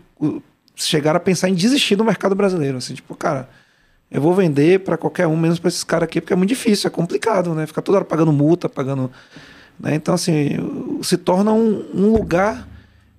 chegaram 0.75 1.17
a 1.17 1.21
pensar 1.21 1.49
em 1.49 1.55
desistir 1.55 1.97
do 1.97 2.05
mercado 2.05 2.35
brasileiro. 2.35 2.77
Assim, 2.77 2.95
tipo, 2.95 3.15
cara, 3.15 3.49
eu 4.11 4.21
vou 4.21 4.35
vender 4.35 4.81
para 4.81 4.97
qualquer 4.97 5.27
um, 5.27 5.37
menos 5.37 5.59
para 5.59 5.69
esses 5.69 5.85
caras 5.85 6.05
aqui, 6.05 6.21
porque 6.21 6.33
é 6.33 6.37
muito 6.37 6.51
difícil, 6.51 6.89
é 6.89 6.91
complicado, 6.91 7.55
né? 7.55 7.67
Ficar 7.67 7.83
toda 7.83 7.99
hora 7.99 8.05
pagando 8.05 8.33
multa, 8.33 8.69
pagando. 8.69 9.11
né? 9.79 9.95
Então, 9.95 10.15
assim, 10.15 10.51
se 11.03 11.17
torna 11.17 11.53
um, 11.53 11.87
um 11.95 12.13
lugar 12.13 12.69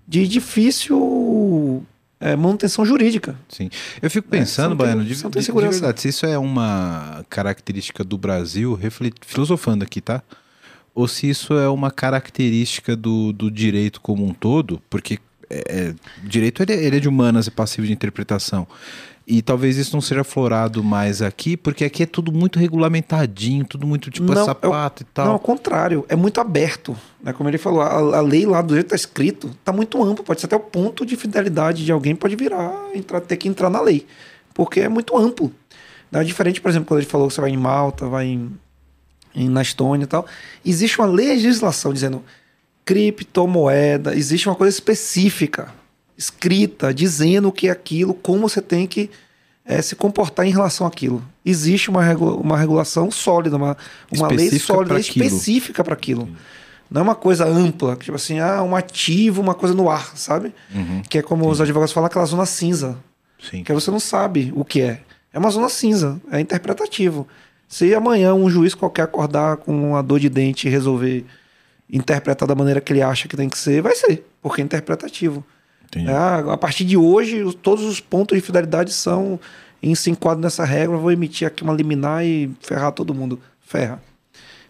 de 0.07 0.27
difícil 0.27 0.97
é, 2.19 2.35
manutenção 2.35 2.85
jurídica. 2.85 3.35
Sim. 3.47 3.69
Eu 4.01 4.09
fico 4.09 4.27
É, 4.27 4.37
você 4.37 4.39
pensando, 4.39 4.69
tem- 4.69 4.77
Baiano, 4.77 5.03
de, 5.03 5.15
de- 5.15 5.51
verdade, 5.51 6.01
se 6.01 6.07
isso 6.09 6.25
é 6.25 6.37
uma 6.37 7.25
característica 7.29 8.03
do 8.03 8.17
Brasil, 8.17 8.73
reflet- 8.75 9.15
filosofando 9.25 9.83
aqui, 9.83 10.01
tá? 10.01 10.21
Ou 10.93 11.07
se 11.07 11.29
isso 11.29 11.53
é 11.53 11.69
uma 11.69 11.91
característica 11.91 12.95
do, 12.95 13.31
do 13.31 13.49
direito 13.49 14.01
como 14.01 14.25
um 14.25 14.33
todo, 14.33 14.81
porque 14.89 15.17
é, 15.49 15.63
é, 15.67 15.95
direito 16.23 16.61
ele, 16.61 16.73
é- 16.73 16.83
ele 16.83 16.97
é 16.97 16.99
de 16.99 17.07
humanas 17.07 17.47
e 17.47 17.51
passivo 17.51 17.87
de 17.87 17.93
interpretação. 17.93 18.67
E 19.31 19.43
talvez 19.43 19.77
isso 19.77 19.95
não 19.95 20.01
seja 20.01 20.21
aflorado 20.21 20.83
mais 20.83 21.21
aqui, 21.21 21.55
porque 21.55 21.85
aqui 21.85 22.01
é 22.01 22.05
tudo 22.07 22.31
muito 22.31 22.57
regulamentadinho, 22.57 23.63
tudo 23.63 23.85
muito 23.85 24.09
tipo 24.09 24.31
é 24.31 24.35
Não, 24.35 24.43
sapato 24.43 25.03
e 25.03 25.05
tal. 25.05 25.25
Não, 25.27 25.33
ao 25.33 25.39
contrário, 25.39 26.03
é 26.09 26.15
muito 26.15 26.41
aberto. 26.41 26.97
Né? 27.21 27.31
Como 27.31 27.47
ele 27.47 27.59
falou, 27.59 27.79
a, 27.81 28.17
a 28.17 28.21
lei 28.21 28.47
lá 28.47 28.59
do 28.63 28.73
jeito 28.73 28.87
que 28.87 28.95
está 28.95 29.07
escrito 29.07 29.51
está 29.59 29.71
muito 29.71 30.01
amplo, 30.03 30.23
pode 30.25 30.41
ser 30.41 30.47
até 30.47 30.55
o 30.55 30.59
ponto 30.59 31.05
de 31.05 31.15
fidelidade 31.15 31.85
de 31.85 31.91
alguém 31.91 32.15
pode 32.15 32.35
virar, 32.35 32.73
entrar, 32.95 33.21
ter 33.21 33.37
que 33.37 33.47
entrar 33.47 33.69
na 33.69 33.79
lei. 33.79 34.07
Porque 34.51 34.79
é 34.79 34.89
muito 34.89 35.15
amplo. 35.15 35.53
Não 36.11 36.21
é 36.21 36.23
diferente, 36.23 36.59
por 36.59 36.69
exemplo, 36.69 36.87
quando 36.87 37.01
ele 37.01 37.07
falou 37.09 37.27
que 37.27 37.35
você 37.35 37.41
vai 37.41 37.51
em 37.51 37.57
Malta, 37.57 38.07
vai 38.07 38.25
em, 38.25 38.51
em- 39.35 39.47
na 39.47 39.61
Estônia 39.61 40.05
e 40.05 40.07
tal. 40.07 40.25
Existe 40.65 40.97
uma 40.97 41.07
legislação 41.07 41.93
dizendo 41.93 42.23
criptomoeda, 42.83 44.15
existe 44.15 44.49
uma 44.49 44.55
coisa 44.55 44.75
específica, 44.75 45.71
escrita, 46.19 46.93
dizendo 46.93 47.47
o 47.47 47.51
que 47.51 47.69
é 47.69 47.71
aquilo, 47.71 48.13
como 48.13 48.49
você 48.49 48.61
tem 48.61 48.85
que 48.85 49.09
eh, 49.65 49.81
se 49.81 49.95
comportar 49.95 50.45
em 50.45 50.51
relação 50.51 50.85
àquilo. 50.85 51.23
Existe 51.45 51.89
uma, 51.89 52.13
uma 52.13 52.57
regulação 52.57 53.09
sólida, 53.09 53.55
uma, 53.55 53.77
uma 54.11 54.27
lei 54.27 54.49
sólida, 54.59 54.99
específica 54.99 55.81
para 55.81 55.93
aquilo. 55.93 56.27
Não 56.91 56.99
é 56.99 57.03
uma 57.05 57.15
coisa 57.15 57.45
ampla, 57.45 57.95
tipo 57.95 58.17
assim, 58.17 58.37
ah, 58.39 58.61
um 58.61 58.75
ativo, 58.75 59.41
uma 59.41 59.55
coisa 59.55 59.73
no 59.73 59.89
ar, 59.89 60.17
sabe? 60.17 60.53
Uhum, 60.75 61.01
Que 61.09 61.19
é 61.19 61.21
como 61.21 61.47
os 61.47 61.61
advogados 61.61 61.93
falam, 61.93 62.07
aquela 62.07 62.25
zona 62.25 62.45
cinza, 62.45 62.97
sim. 63.49 63.63
que 63.63 63.71
você 63.71 63.89
não 63.89 63.99
sabe 63.99 64.51
o 64.53 64.65
que 64.65 64.81
é. 64.81 64.99
É 65.31 65.39
uma 65.39 65.51
zona 65.51 65.69
cinza, 65.69 66.19
é 66.29 66.41
interpretativo. 66.41 67.25
Se 67.65 67.93
amanhã 67.95 68.33
um 68.33 68.49
juiz 68.49 68.75
qualquer 68.75 69.03
acordar 69.03 69.57
com 69.57 69.91
uma 69.91 70.03
dor 70.03 70.19
de 70.19 70.27
dente 70.27 70.67
e 70.67 70.71
resolver 70.71 71.25
interpretar 71.89 72.45
da 72.45 72.55
maneira 72.55 72.81
que 72.81 72.91
ele 72.91 73.01
acha 73.01 73.27
que 73.27 73.37
tem 73.37 73.47
que 73.47 73.57
ser, 73.57 73.81
vai 73.81 73.95
ser, 73.95 74.27
porque 74.41 74.61
é 74.61 74.65
interpretativo. 74.65 75.45
Entendi. 75.89 76.11
Ah, 76.11 76.53
a 76.53 76.57
partir 76.57 76.85
de 76.85 76.95
hoje, 76.97 77.41
os- 77.43 77.55
todos 77.55 77.83
os 77.85 77.99
pontos 77.99 78.37
de 78.37 78.41
fidelidade 78.43 78.91
são 78.93 79.39
em 79.81 79.95
se 79.95 80.09
enquadram 80.11 80.41
nessa 80.41 80.63
regra, 80.65 80.95
eu 80.95 80.99
vou 80.99 81.11
emitir 81.11 81.47
aqui 81.47 81.63
uma 81.63 81.73
liminar 81.73 82.23
e 82.25 82.51
ferrar 82.61 82.91
todo 82.91 83.13
mundo. 83.13 83.39
Ferra. 83.61 84.01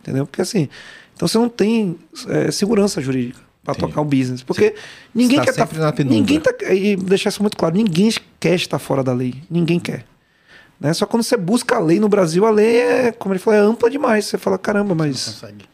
Entendeu? 0.01 0.25
Porque 0.25 0.41
assim, 0.41 0.69
então 1.15 1.27
você 1.27 1.37
não 1.37 1.49
tem 1.49 1.97
é, 2.27 2.51
segurança 2.51 3.01
jurídica 3.01 3.39
para 3.63 3.75
tocar 3.75 4.01
o 4.01 4.05
business. 4.05 4.41
Porque 4.43 4.73
ninguém 5.13 5.39
está 5.39 5.51
quer 5.67 5.77
na 5.79 5.91
penumbra. 5.91 6.17
Ninguém 6.17 6.39
tá, 6.39 6.51
e 6.73 6.95
deixar 6.95 7.29
isso 7.29 7.41
muito 7.41 7.57
claro, 7.57 7.75
ninguém 7.75 8.11
quer 8.39 8.55
estar 8.55 8.79
fora 8.79 9.03
da 9.03 9.11
lei. 9.13 9.35
Ninguém 9.49 9.79
quer. 9.79 10.05
Né? 10.79 10.93
Só 10.93 11.05
quando 11.05 11.23
você 11.23 11.35
busca 11.35 11.75
a 11.75 11.79
lei 11.79 11.99
no 11.99 12.07
Brasil, 12.07 12.45
a 12.45 12.51
lei 12.51 12.77
é, 12.77 13.11
como 13.11 13.33
ele 13.33 13.39
falou, 13.39 13.59
é 13.59 13.61
ampla 13.63 13.89
demais. 13.89 14.25
Você 14.25 14.37
fala, 14.37 14.57
caramba, 14.57 14.89
Não 14.89 15.05
mas 15.05 15.25
consegue. 15.25 15.65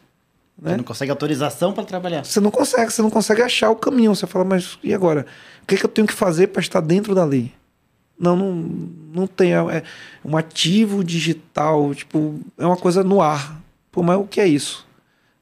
Né? 0.57 0.71
Você 0.71 0.77
não 0.77 0.83
consegue 0.83 1.11
autorização 1.11 1.73
para 1.73 1.83
trabalhar. 1.83 2.23
você 2.23 2.39
não 2.39 2.51
consegue, 2.51 2.91
você 2.91 3.01
não 3.01 3.09
consegue 3.09 3.41
achar 3.41 3.69
o 3.69 3.75
caminho. 3.75 4.15
Você 4.15 4.25
fala, 4.25 4.45
mas 4.45 4.79
e 4.83 4.93
agora? 4.93 5.25
O 5.63 5.65
que, 5.65 5.75
é 5.75 5.77
que 5.77 5.85
eu 5.85 5.89
tenho 5.89 6.07
que 6.07 6.13
fazer 6.13 6.47
para 6.47 6.61
estar 6.61 6.79
dentro 6.79 7.13
da 7.13 7.25
lei? 7.25 7.51
Não, 8.17 8.35
não, 8.35 8.53
não 9.13 9.27
tem. 9.27 9.53
É 9.53 9.57
é 9.57 9.83
um 10.23 10.37
ativo 10.37 11.03
digital, 11.03 11.93
tipo, 11.93 12.39
é 12.57 12.65
uma 12.65 12.77
coisa 12.77 13.03
no 13.03 13.21
ar. 13.21 13.61
Pô, 13.91 14.01
mas 14.01 14.17
o 14.17 14.23
que 14.23 14.39
é 14.39 14.47
isso? 14.47 14.85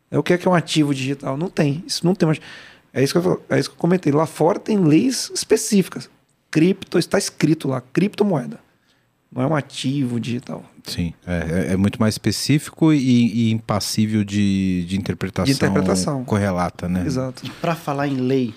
É 0.09 0.17
o 0.17 0.23
que 0.23 0.33
é 0.33 0.37
que 0.37 0.47
é 0.47 0.51
um 0.51 0.55
ativo 0.55 0.93
digital? 0.93 1.37
Não 1.37 1.49
tem. 1.49 1.83
Isso 1.87 2.05
não 2.05 2.15
tem 2.15 2.27
mais. 2.27 2.39
É 2.91 3.03
isso 3.03 3.19
que 3.19 3.27
eu, 3.27 3.43
é 3.49 3.59
isso 3.59 3.69
que 3.69 3.75
eu 3.75 3.79
comentei. 3.79 4.11
Lá 4.11 4.25
fora 4.25 4.59
tem 4.59 4.77
leis 4.77 5.31
específicas. 5.33 6.09
cripto, 6.51 6.99
está 6.99 7.17
escrito 7.17 7.67
lá, 7.67 7.81
criptomoeda. 7.81 8.59
Não 9.33 9.41
é 9.41 9.47
um 9.47 9.55
ativo 9.55 10.19
digital. 10.19 10.63
Sim, 10.83 11.13
é, 11.25 11.69
é- 11.69 11.73
é 11.73 11.77
muito 11.77 11.99
mais 11.99 12.13
específico 12.15 12.93
e, 12.93 13.47
e 13.47 13.51
impassível 13.51 14.23
de, 14.23 14.85
de 14.85 14.95
interpretação, 14.97 15.45
De 15.45 15.51
interpretação. 15.53 16.23
correlata, 16.23 16.87
né? 16.87 17.03
Exato. 17.05 17.45
E 17.45 17.49
para 17.49 17.73
falar 17.75 18.07
em 18.07 18.17
lei, 18.17 18.53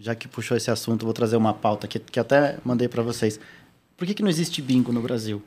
já 0.00 0.14
que 0.14 0.28
puxou 0.28 0.56
esse 0.56 0.70
assunto, 0.70 1.04
vou 1.04 1.14
trazer 1.14 1.36
uma 1.36 1.54
pauta 1.54 1.88
que, 1.88 1.98
que 1.98 2.20
até 2.20 2.58
mandei 2.64 2.88
para 2.88 3.02
vocês. 3.02 3.40
Por 3.96 4.06
que, 4.06 4.14
que 4.14 4.22
não 4.22 4.28
existe 4.28 4.60
bingo 4.60 4.92
no 4.92 5.00
Brasil? 5.00 5.38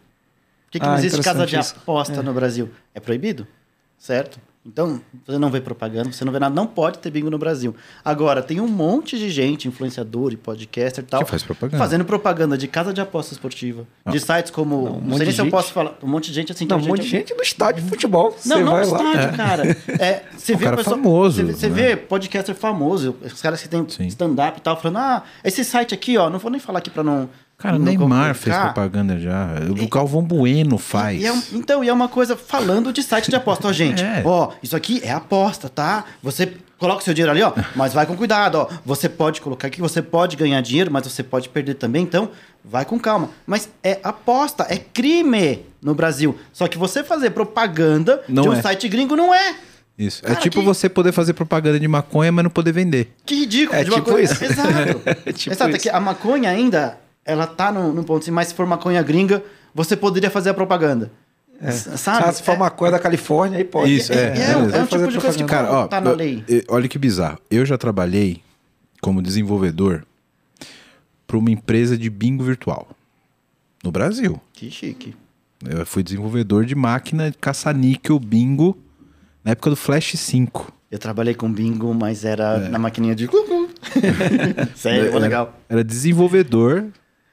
Por 0.66 0.72
que, 0.72 0.80
que 0.80 0.86
Ah, 0.86 0.90
não 0.92 0.98
existe 0.98 1.22
casa 1.22 1.46
de 1.46 1.56
aposta 1.58 2.24
no 2.24 2.34
Brasil? 2.34 2.70
É 2.96 3.00
proibido? 3.00 3.46
Certo? 4.00 4.40
Então, 4.64 5.02
você 5.26 5.40
não 5.40 5.50
vê 5.50 5.60
propaganda, 5.60 6.12
você 6.12 6.24
não 6.24 6.32
vê 6.32 6.38
nada, 6.38 6.54
não 6.54 6.68
pode 6.68 7.00
ter 7.00 7.10
bingo 7.10 7.32
no 7.32 7.38
Brasil. 7.40 7.76
Agora, 8.06 8.44
tem 8.44 8.60
um 8.62 8.68
monte 8.68 9.18
de 9.18 9.28
gente, 9.28 9.68
influenciador 9.68 10.32
e 10.32 10.38
podcaster 10.38 11.04
e 11.04 11.08
tal, 11.08 11.24
Que 11.24 11.30
faz 11.32 11.42
propaganda. 11.42 11.78
fazendo 11.84 12.06
propaganda 12.06 12.56
de 12.56 12.68
casa 12.68 12.94
de 12.94 13.02
aposta 13.02 13.34
esportiva. 13.34 13.88
De 14.08 14.20
sites 14.20 14.52
como. 14.52 14.76
Não, 14.84 14.92
um 14.92 15.00
sei 15.00 15.08
monte 15.10 15.24
nem 15.24 15.32
se 15.32 15.42
eu 15.42 15.50
posso 15.50 15.74
falar. 15.74 15.98
Um 16.04 16.08
monte 16.08 16.28
de 16.28 16.34
gente 16.36 16.52
assim. 16.52 16.68
que 16.68 16.74
Não, 16.76 16.80
um 16.80 16.86
monte 16.88 17.02
de 17.02 17.08
gente 17.10 17.34
no 17.34 17.42
estádio 17.42 17.82
de 17.84 17.90
futebol. 17.90 18.30
não, 18.46 18.58
Você 18.58 18.64
não 18.64 18.72
vai 18.72 18.86
no 18.86 18.92
lá. 18.94 19.00
estádio, 19.14 19.38
cara. 19.38 19.78
É, 20.00 20.24
você 20.38 20.56
vê 20.56 20.66
cara 20.66 20.78
pessoa- 20.78 20.96
famoso, 20.96 21.38
Você, 21.38 21.44
vê- 21.44 21.54
você 21.54 21.68
né? 21.70 21.76
vê 21.76 21.98
podcaster 21.98 22.54
famoso, 22.54 23.16
os 23.24 23.42
caras 23.42 23.64
que 23.64 23.94
Sim. 23.94 24.06
stand-up 24.08 24.60
e 24.60 24.62
tal, 24.62 24.80
falando, 24.80 24.98
ah, 24.98 25.24
esse 25.44 25.64
site 25.66 25.96
aqui, 25.96 26.18
ó, 26.18 26.30
não 26.30 26.38
vou 26.38 26.52
nem 26.52 26.60
falar 26.60 26.78
aqui 26.80 26.92
pra 26.92 27.02
não. 27.04 27.28
Cara, 27.62 27.78
não 27.78 27.86
Neymar 27.86 28.34
fez 28.36 28.56
propaganda 28.58 29.20
já. 29.20 29.50
O 29.70 29.88
Galvão 29.88 30.24
Bueno 30.24 30.78
faz. 30.78 31.22
E 31.22 31.26
é 31.28 31.34
então, 31.54 31.84
e 31.84 31.90
é 31.90 31.94
uma 31.94 32.08
coisa 32.08 32.36
falando 32.36 32.92
de 32.92 33.04
site 33.04 33.30
de 33.30 33.36
aposta, 33.36 33.68
ó, 33.68 33.72
gente. 33.72 34.04
É. 34.04 34.22
Ó, 34.26 34.52
isso 34.64 34.76
aqui 34.76 35.00
é 35.04 35.12
aposta, 35.12 35.70
tá? 35.70 36.06
Você 36.24 36.54
coloca 36.80 37.02
o 37.02 37.04
seu 37.04 37.14
dinheiro 37.14 37.32
ali, 37.32 37.44
ó, 37.44 37.54
mas 37.76 37.94
vai 37.94 38.06
com 38.08 38.16
cuidado, 38.18 38.56
ó. 38.56 38.68
Você 38.84 39.08
pode 39.08 39.40
colocar 39.42 39.68
aqui, 39.68 39.80
você 39.80 40.02
pode 40.02 40.36
ganhar 40.36 40.60
dinheiro, 40.62 40.92
mas 40.92 41.06
você 41.06 41.22
pode 41.22 41.50
perder 41.50 41.76
também, 41.76 42.02
então 42.04 42.30
vai 42.66 42.84
com 42.84 42.98
calma. 43.00 43.30
Mas 43.46 43.70
é 43.84 44.00
aposta, 44.04 44.66
é 44.68 44.78
crime 44.78 45.64
no 45.82 45.94
Brasil. 45.94 46.36
Só 46.52 46.68
que 46.68 46.78
você 46.80 47.04
fazer 47.04 47.30
propaganda 47.30 48.22
Não 48.28 48.44
de 48.44 48.50
um 48.50 48.54
é. 48.54 48.62
site 48.62 48.88
gringo 48.90 49.16
não 49.16 49.34
é. 49.34 49.56
Isso. 49.98 50.24
Cara, 50.24 50.34
é 50.34 50.38
tipo 50.42 50.60
que- 50.62 50.66
você 50.66 50.90
poder 50.90 51.12
fazer 51.12 51.34
propaganda 51.34 51.80
de 51.80 51.88
maconha, 51.88 52.32
mas 52.32 52.44
não 52.44 52.50
poder 52.50 52.72
vender. 52.72 53.14
Que 53.24 53.36
ridículo. 53.42 53.80
É 53.80 53.84
tipo 53.84 54.02
coisa- 54.02 54.34
isso. 54.34 54.44
Exato. 54.44 55.02
É 55.26 55.32
tipo 55.34 55.54
Exato, 55.54 55.70
é 55.72 55.74
isso. 55.76 55.84
que 55.84 55.90
a 55.90 56.00
maconha 56.00 56.50
ainda, 56.50 56.98
ela 57.32 57.48
tá 57.48 57.72
num, 57.72 57.92
num 57.94 58.04
ponto 58.04 58.22
assim, 58.24 58.32
mas 58.32 58.50
se 58.50 58.54
for 58.54 58.66
maconha 58.66 59.02
gringa, 59.02 59.44
você 59.74 59.96
poderia 59.96 60.30
fazer 60.30 60.50
a 60.50 60.54
propaganda. 60.54 61.12
S- 61.62 61.98
Sabe? 61.98 62.26
Ah, 62.28 62.32
se 62.34 62.42
for 62.44 62.54
É- 62.54 62.58
maconha 62.58 62.92
da 62.92 63.00
Califórnia, 63.00 63.58
aí 63.58 63.64
pode. 63.64 63.96
Isso, 63.96 64.12
é, 64.14 64.16
é, 64.38 64.52
é, 64.52 64.58
um- 64.58 64.70
é 64.70 64.82
um 64.82 64.86
tipo 64.86 65.08
de 65.08 65.20
coisa 65.20 65.38
que 65.38 65.44
Cara, 65.44 65.72
ó, 65.72 65.88
tá 65.88 66.02
na 66.02 66.12
lei. 66.12 66.44
olha 66.68 66.88
que 66.88 66.98
bizarro. 66.98 67.38
Eu 67.50 67.66
já 67.66 67.78
trabalhei 67.78 68.42
como 69.02 69.22
desenvolvedor 69.22 70.04
para 71.28 71.38
uma 71.38 71.52
empresa 71.52 71.98
de 71.98 72.10
bingo 72.10 72.44
virtual 72.44 72.88
no 73.84 73.92
Brasil. 73.92 74.40
Que 74.54 74.70
chique. 74.72 75.16
Eu 75.70 75.86
fui 75.86 76.02
desenvolvedor 76.04 76.66
de 76.66 76.74
máquina 76.76 77.30
de 77.30 77.38
caça-níquel 77.38 78.18
bingo 78.20 78.76
na 79.44 79.52
época 79.52 79.70
do 79.70 79.76
Flash 79.76 80.14
5. 80.18 80.72
Eu 80.90 80.98
trabalhei 81.00 81.34
com 81.36 81.50
bingo, 81.52 81.94
mas 81.94 82.26
era 82.26 82.58
É. 82.66 82.70
na 82.70 82.78
maquininha 82.80 83.16
de... 83.16 83.30
Sério, 84.76 85.10
Era- 85.10 85.20
legal. 85.20 85.60
Era 85.70 85.84
desenvolvedor 85.84 86.86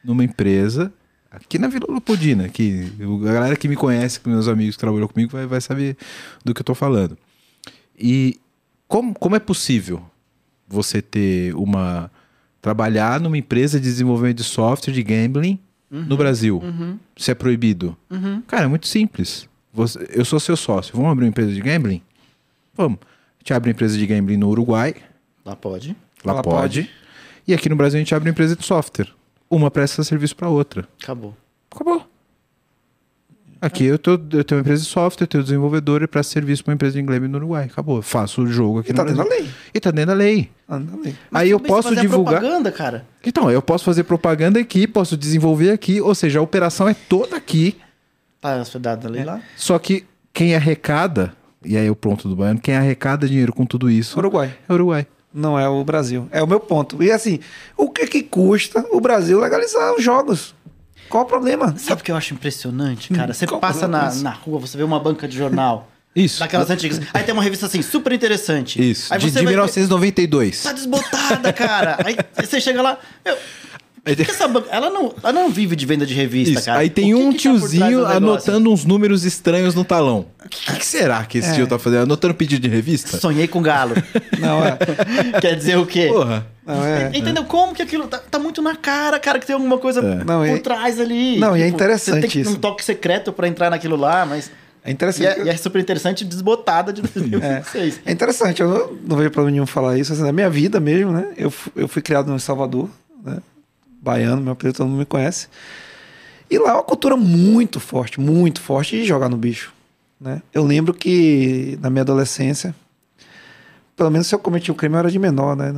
numa 0.05 0.25
empresa 0.25 0.93
aqui 1.31 1.59
na 1.59 1.69
Vila 1.69 1.87
Leopoldina, 1.89 2.49
que 2.49 2.91
o- 3.01 3.29
a 3.29 3.33
galera 3.33 3.57
que 3.57 3.69
me 3.69 3.77
conhece, 3.77 4.19
que 4.21 4.29
meus 4.29 4.49
amigos 4.49 4.77
que 4.77 4.81
trabalham 4.81 5.07
comigo, 5.09 5.31
vai, 5.33 5.47
vai 5.47 5.61
saber 5.61 5.97
do 6.45 6.55
que 6.55 6.61
eu 6.61 6.65
tô 6.65 6.75
falando. 6.75 7.17
E 7.99 8.39
como, 8.87 9.15
como 9.15 9.37
é 9.37 9.39
possível 9.41 10.03
você 10.67 11.01
ter 11.03 11.55
uma. 11.55 12.11
trabalhar 12.61 13.21
numa 13.21 13.39
empresa 13.39 13.79
de 13.79 13.85
desenvolvimento 13.87 14.39
de 14.39 14.45
software 14.45 14.93
de 14.93 15.03
gambling 15.03 15.59
no 15.91 16.17
Brasil? 16.17 16.61
Se 17.17 17.31
é 17.31 17.35
proibido? 17.35 17.97
Cara, 18.47 18.65
é 18.65 18.67
muito 18.69 18.87
simples. 18.89 19.49
Você- 19.73 20.07
eu 20.13 20.25
sou 20.25 20.41
seu 20.41 20.57
sócio. 20.57 20.95
Vamos 20.97 21.11
abrir 21.13 21.25
uma 21.25 21.29
empresa 21.31 21.53
de 21.53 21.61
gambling? 21.61 22.03
Vamos. 22.75 22.99
A 23.03 23.39
gente 23.41 23.53
abre 23.55 23.69
uma 23.71 23.73
empresa 23.75 23.97
de 23.97 24.07
gambling 24.07 24.37
no 24.37 24.49
Uruguai. 24.49 24.95
Lá 25.45 25.55
pode. 25.57 25.97
Lá 26.25 26.33
Lá 26.35 26.43
pode. 26.43 26.83
pode. 26.83 26.91
E 27.47 27.55
aqui 27.55 27.69
no 27.69 27.77
Brasil 27.77 27.97
a 27.97 28.01
gente 28.01 28.15
abre 28.15 28.29
uma 28.29 28.33
empresa 28.33 28.55
de 28.57 28.65
software. 28.65 29.09
Uma 29.51 29.71
presta 29.71 30.03
serviço 30.05 30.37
para 30.37 30.49
outra. 30.49 30.87
Acabou. 31.03 31.35
Acabou. 31.71 32.07
Aqui 33.61 33.85
eu, 33.85 33.99
tô, 33.99 34.13
eu 34.13 34.45
tenho 34.45 34.59
uma 34.59 34.61
empresa 34.61 34.83
de 34.85 34.89
software, 34.89 35.25
eu 35.25 35.27
tenho 35.27 35.43
desenvolvedor 35.43 36.01
e 36.03 36.07
presto 36.07 36.31
serviço 36.33 36.63
para 36.63 36.71
uma 36.71 36.75
empresa 36.77 36.95
de 36.95 37.01
inglês 37.01 37.21
no 37.23 37.39
Uruguai. 37.39 37.65
Acabou. 37.65 37.97
Eu 37.97 38.03
faço 38.03 38.43
o 38.43 38.47
jogo 38.47 38.79
aqui 38.81 38.91
E 38.91 38.93
no 38.93 38.97
tá 38.99 39.05
dentro 39.05 39.25
da 39.25 39.29
lei. 39.29 39.51
E 39.75 39.81
tá 39.81 39.91
dentro 39.91 40.07
da 40.07 40.15
lei. 40.15 40.51
Tá 40.67 40.79
dentro 40.79 40.97
da 40.97 41.03
lei. 41.03 41.15
Mas 41.29 41.43
Aí 41.43 41.51
eu 41.51 41.59
posso 41.59 41.89
fazer 41.89 42.01
divulgar. 42.03 42.39
propaganda, 42.39 42.71
cara. 42.71 43.05
Então, 43.25 43.51
eu 43.51 43.61
posso 43.61 43.85
fazer 43.85 44.05
propaganda 44.05 44.61
aqui, 44.61 44.87
posso 44.87 45.17
desenvolver 45.17 45.73
aqui, 45.73 46.01
ou 46.01 46.15
seja, 46.15 46.39
a 46.39 46.43
operação 46.43 46.89
é 46.89 46.95
toda 46.95 47.37
aqui. 47.37 47.77
Tá 48.41 48.61
hospedado 48.61 49.03
da 49.03 49.09
lei 49.13 49.25
lá? 49.25 49.41
Só 49.57 49.77
que 49.81 50.05
quem 50.33 50.55
arrecada, 50.55 51.33
e 51.65 51.77
aí 51.77 51.89
é 51.89 51.91
o 51.91 51.97
ponto 51.97 52.29
do 52.29 52.37
baiano, 52.37 52.61
quem 52.61 52.77
arrecada 52.77 53.27
dinheiro 53.27 53.53
com 53.53 53.67
tudo 53.67 53.91
isso 53.91 54.17
Uruguai. 54.21 54.57
é 54.69 54.73
Uruguai. 54.73 55.05
Não 55.39 55.59
é 55.59 55.69
o 55.69 55.85
Brasil. 55.85 56.29
É 56.33 56.43
o 56.43 56.47
meu 56.47 56.59
ponto. 56.59 57.01
E 57.03 57.13
assim, 57.13 57.39
o 57.77 57.89
que 57.91 58.07
que 58.07 58.23
custa 58.23 58.85
o 58.91 59.01
Brasil 59.01 59.39
legalizar 59.39 59.95
os 59.95 60.03
jogos? 60.03 60.55
Qual 61.09 61.23
o 61.23 61.27
problema? 61.27 61.75
Sabe 61.79 62.01
o 62.03 62.05
que 62.05 62.11
eu 62.13 62.17
acho 62.17 62.35
impressionante, 62.35 63.15
cara? 63.15 63.33
Você 63.33 63.47
Qual 63.47 63.61
passa 63.61 63.87
na, 63.87 64.13
na 64.17 64.31
rua, 64.31 64.59
você 64.59 64.77
vê 64.77 64.83
uma 64.83 64.99
banca 65.01 65.27
de 65.29 65.37
jornal. 65.37 65.89
Isso. 66.17 66.41
Daquelas 66.41 66.69
antigas. 66.69 67.01
Aí 67.15 67.23
tem 67.23 67.33
uma 67.33 67.43
revista 67.43 67.67
assim, 67.67 67.81
super 67.81 68.13
interessante. 68.13 68.83
Isso. 68.91 69.13
Aí 69.15 69.21
de 69.21 69.27
de 69.27 69.33
vai 69.33 69.45
ver- 69.45 69.51
1992. 69.51 70.63
Tá 70.65 70.73
desbotada, 70.73 71.53
cara. 71.53 71.99
Aí 72.05 72.17
você 72.45 72.61
chega 72.61 72.83
lá. 72.83 72.99
Meu, 73.25 73.37
por 74.05 74.17
que 74.17 74.25
que 74.25 74.31
essa 74.31 74.49
banca. 74.49 74.69
Ela 74.71 74.91
não, 74.91 75.15
ela 75.23 75.33
não 75.33 75.51
vive 75.51 75.75
de 75.77 75.85
venda 75.87 76.07
de 76.07 76.15
revista, 76.15 76.55
Isso. 76.55 76.65
cara. 76.67 76.81
Aí 76.81 76.91
tem 76.91 77.15
O 77.15 77.19
que 77.19 77.25
um 77.25 77.31
que 77.31 77.37
tá 77.37 77.43
tiozinho 77.43 77.85
negócio? 77.99 78.17
anotando 78.17 78.73
uns 78.73 78.85
números 78.85 79.25
estranhos 79.25 79.75
no 79.75 79.85
talão. 79.85 80.27
O 80.45 80.49
que, 80.49 80.73
que 80.79 80.87
será 80.87 81.25
que 81.25 81.39
esse 81.39 81.51
É. 81.51 81.55
tio 81.55 81.67
tá 81.67 81.79
fazendo? 81.79 82.03
Anotando 82.03 82.35
pedido 82.35 82.63
de 82.63 82.69
revista? 82.69 83.17
Sonhei 83.19 83.47
com 83.49 83.61
galo. 83.63 83.95
Não, 84.39 84.65
é. 84.65 84.79
Quer 85.41 85.57
dizer 85.57 85.77
o 85.79 85.87
quê? 85.87 86.09
Porra. 86.09 86.47
Não, 86.67 86.85
é. 86.85 87.11
Entendeu 87.15 87.45
como 87.45 87.75
que 87.75 87.83
aquilo 87.83 88.07
tá, 88.09 88.19
tá 88.19 88.39
muito 88.39 88.61
na 88.61 88.77
cara, 88.77 89.19
cara, 89.19 89.39
que 89.39 89.47
tem 89.47 89.55
alguma 89.55 89.79
coisa 89.79 90.03
Não, 90.03 90.41
por 90.47 90.57
e- 90.57 90.61
trás 90.61 91.01
ali. 91.01 91.39
Não, 91.39 91.57
e 91.57 91.63
é 91.63 91.65
Tipo, 91.65 91.77
interessante 91.77 92.15
Você 92.17 92.21
tem 92.21 92.31
que 92.31 92.43
ter 92.43 92.49
um 92.49 92.53
isso. 92.53 92.61
toque 92.61 92.85
secreto 92.85 93.33
pra 93.33 93.49
entrar 93.49 93.71
naquilo 93.71 93.97
lá, 93.97 94.27
mas. 94.27 94.51
É 94.85 94.91
E 94.91 94.93
interessante. 94.93 95.27
é, 95.41 95.45
e 95.45 95.49
é 95.49 95.57
super 95.57 95.81
interessante 95.81 96.25
desbotada 96.25 96.93
de 96.93 97.01
2006. 97.03 98.01
É 98.07 98.13
interessante, 98.13 98.61
eu 98.63 98.69
não, 98.69 98.97
não 99.09 99.17
vejo 99.17 99.31
problema 99.31 99.51
nenhum 99.53 99.67
falar 99.67 99.99
isso. 99.99 100.13
Assim, 100.13 100.23
na 100.23 100.33
minha 100.33 100.49
vida 100.49 100.79
mesmo, 100.79 101.11
né? 101.11 101.29
Eu, 101.37 101.53
eu 101.75 101.89
fui 101.89 102.01
criado 102.01 102.31
no 102.31 102.39
Salvador, 102.39 102.89
né? 103.25 103.39
Baiano, 104.01 104.41
meu 104.41 104.53
apelido 104.53 104.77
todo 104.79 104.89
mundo 104.89 104.99
me 105.01 105.05
conhece. 105.07 105.49
E 106.51 106.59
lá 106.59 106.71
é 106.71 106.75
uma 106.75 106.83
cultura 106.83 107.17
muito 107.17 107.79
forte, 107.81 108.21
muito 108.21 108.61
forte 108.61 108.97
de 108.97 109.05
jogar 109.05 109.29
no 109.29 109.37
bicho. 109.37 109.73
Né? 110.21 110.43
Eu 110.53 110.65
lembro 110.65 110.95
que 110.95 111.79
na 111.81 111.91
minha 111.91 112.03
adolescência, 112.03 112.75
pelo 113.97 114.11
menos 114.11 114.27
se 114.29 114.35
eu 114.35 114.39
cometi 114.39 114.71
um 114.71 114.75
crime, 114.75 114.95
eu 114.95 114.99
era 115.01 115.11
de 115.11 115.19
menor, 115.19 115.55
né? 115.57 115.73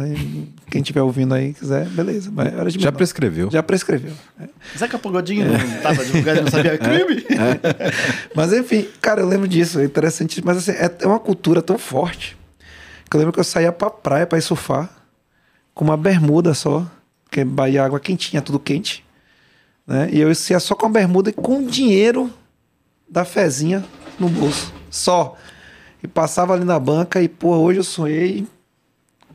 Quem 0.71 0.81
estiver 0.83 1.03
ouvindo 1.03 1.35
aí 1.35 1.53
quiser, 1.55 1.87
beleza. 1.89 2.31
Mas 2.33 2.47
era 2.53 2.71
de 2.71 2.79
Já 2.79 2.87
menor. 2.87 2.97
prescreveu. 2.99 3.51
Já 3.51 3.63
prescreveu. 3.63 4.13
é. 4.41 4.49
Zeca 4.79 4.99
Pagodinho 4.99 5.47
não 5.51 5.83
tava 5.83 6.05
divulgando 6.05 6.41
e 6.41 6.43
não 6.45 6.51
sabia 6.51 6.77
crime? 6.79 7.25
Mas 8.35 8.53
enfim, 8.53 8.87
cara, 9.01 9.21
eu 9.23 9.27
lembro 9.29 9.49
disso, 9.49 9.81
é 9.81 9.85
interessante. 9.85 10.43
Mas 10.45 10.59
assim, 10.59 10.73
é 10.73 10.91
é 11.01 11.07
uma 11.07 11.19
cultura 11.19 11.61
tão 11.63 11.79
forte 11.79 12.37
que 13.11 13.17
eu 13.17 13.19
lembro 13.19 13.33
que 13.33 13.41
eu 13.41 13.45
saía 13.45 13.73
pra 13.73 13.91
praia 13.91 14.27
pra 14.27 14.39
ir 14.39 14.43
surfar 14.43 14.89
com 15.75 15.85
uma 15.85 15.97
bermuda 15.97 16.55
só, 16.55 16.87
porque 17.31 17.45
Bahia 17.45 17.85
água 17.85 18.01
quentinha, 18.01 18.43
tudo 18.43 18.59
quente. 18.59 19.05
Né? 19.87 20.11
E 20.13 20.21
eu 20.21 20.29
ia 20.29 20.61
só 20.61 20.75
com 20.75 20.87
a 20.87 20.89
bermuda 20.89 21.31
e 21.31 21.33
com 21.33 21.65
dinheiro 21.65 22.29
da 23.09 23.25
fezinha 23.25 23.85
no 24.19 24.29
bolso. 24.29 24.75
Só. 24.91 25.37
E 26.03 26.09
passava 26.09 26.55
ali 26.55 26.65
na 26.65 26.79
banca 26.79 27.23
e, 27.23 27.29
pô, 27.29 27.57
hoje 27.57 27.79
eu 27.79 27.85
sonhei 27.85 28.47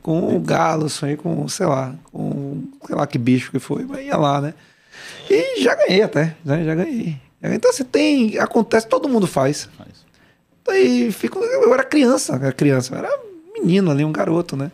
com 0.02 0.36
o 0.36 0.40
galo, 0.40 0.90
sonhei 0.90 1.16
com, 1.16 1.48
sei 1.48 1.66
lá, 1.66 1.94
com 2.12 2.64
sei 2.86 2.94
lá 2.94 3.06
que 3.06 3.18
bicho 3.18 3.50
que 3.50 3.58
foi, 3.58 3.84
mas 3.84 4.04
ia 4.04 4.16
lá, 4.16 4.40
né? 4.40 4.54
E 5.30 5.62
já 5.62 5.74
ganhei 5.74 6.02
até, 6.02 6.36
né? 6.44 6.64
Já 6.64 6.74
ganhei. 6.74 7.16
Então, 7.42 7.70
assim, 7.70 7.84
tem. 7.84 8.38
Acontece, 8.38 8.86
todo 8.86 9.08
mundo 9.08 9.26
faz. 9.26 9.68
Daí 10.66 11.10
fico. 11.12 11.38
Eu 11.38 11.72
era 11.72 11.84
criança, 11.84 12.34
era 12.34 12.52
criança, 12.52 12.94
eu 12.94 12.98
era 12.98 13.20
menino 13.54 13.90
ali, 13.90 14.04
um 14.04 14.12
garoto, 14.12 14.56
né? 14.56 14.70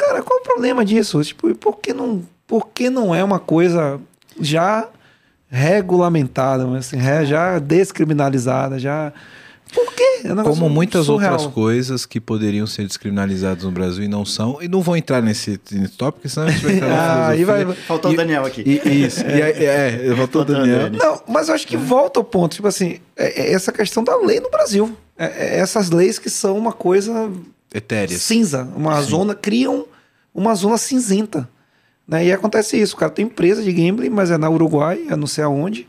Cara, 0.00 0.22
qual 0.22 0.38
o 0.40 0.42
problema 0.42 0.84
disso? 0.84 1.22
Tipo, 1.22 1.54
por 1.56 1.78
que 1.78 1.92
não, 1.92 2.22
por 2.46 2.68
que 2.68 2.88
não 2.90 3.14
é 3.14 3.22
uma 3.22 3.38
coisa 3.38 4.00
já 4.40 4.88
regulamentada, 5.48 6.66
assim, 6.78 6.96
re- 6.96 7.26
já 7.26 7.58
descriminalizada, 7.58 8.78
já. 8.78 9.12
Por 9.72 9.92
quê? 9.94 10.22
É 10.24 10.32
um 10.32 10.42
Como 10.42 10.68
muitas 10.68 11.06
surreal. 11.06 11.32
outras 11.34 11.52
coisas 11.52 12.04
que 12.04 12.20
poderiam 12.20 12.66
ser 12.66 12.84
descriminalizadas 12.86 13.62
no 13.62 13.70
Brasil 13.70 14.02
e 14.02 14.08
não 14.08 14.24
são. 14.24 14.58
E 14.60 14.66
não 14.66 14.80
vou 14.80 14.96
entrar 14.96 15.22
nesse, 15.22 15.60
nesse 15.70 15.96
tópico, 15.96 16.28
senão 16.28 16.48
a 16.48 16.50
gente 16.50 16.64
vai 16.64 16.74
entrar 16.74 16.88
Ah, 16.98 17.28
aí 17.28 17.44
vai- 17.44 17.64
Faltou 17.86 18.10
o 18.10 18.16
Daniel 18.16 18.44
aqui. 18.44 18.62
E, 18.66 19.04
isso. 19.04 19.20
E 19.24 19.40
aí, 19.42 19.64
é, 19.64 20.12
o 20.12 20.16
Faltou 20.16 20.42
o 20.42 20.44
Daniel. 20.44 20.78
Dani. 20.90 20.98
Não, 20.98 21.22
mas 21.28 21.48
eu 21.48 21.54
acho 21.54 21.66
que 21.68 21.76
volta 21.76 22.18
ao 22.18 22.24
ponto, 22.24 22.54
tipo 22.56 22.66
assim, 22.66 22.98
é- 23.16 23.42
é 23.42 23.52
essa 23.52 23.70
questão 23.70 24.02
da 24.02 24.16
lei 24.16 24.40
no 24.40 24.50
Brasil. 24.50 24.92
É- 25.16 25.56
é 25.56 25.60
essas 25.60 25.90
leis 25.90 26.18
que 26.18 26.28
são 26.30 26.58
uma 26.58 26.72
coisa 26.72 27.30
Etéreas. 27.72 28.22
cinza, 28.22 28.66
uma 28.74 29.00
zona, 29.02 29.36
criam 29.36 29.84
uma 30.34 30.54
zona 30.54 30.78
cinzenta. 30.78 31.48
Né? 32.06 32.26
E 32.26 32.32
acontece 32.32 32.80
isso, 32.80 32.94
o 32.94 32.98
cara 32.98 33.10
tem 33.12 33.26
empresa 33.26 33.62
de 33.62 33.72
gambling, 33.72 34.10
mas 34.10 34.30
é 34.30 34.38
na 34.38 34.50
Uruguai, 34.50 35.06
é 35.08 35.16
não 35.16 35.26
sei 35.26 35.44
aonde. 35.44 35.86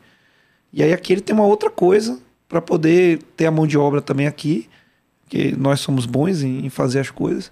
E 0.74 0.82
aí 0.84 0.94
aqui 0.94 1.14
ele 1.14 1.22
tem 1.22 1.36
uma 1.36 1.46
outra 1.46 1.70
coisa 1.70 2.20
para 2.48 2.62
poder 2.62 3.20
ter 3.36 3.46
a 3.46 3.52
mão 3.52 3.66
de 3.66 3.78
obra 3.78 4.02
também 4.02 4.28
aqui, 4.28 4.70
que 5.28 5.56
nós 5.58 5.80
somos 5.80 6.06
bons 6.06 6.44
em, 6.44 6.66
em 6.66 6.70
fazer 6.70 7.00
as 7.00 7.10
coisas. 7.10 7.52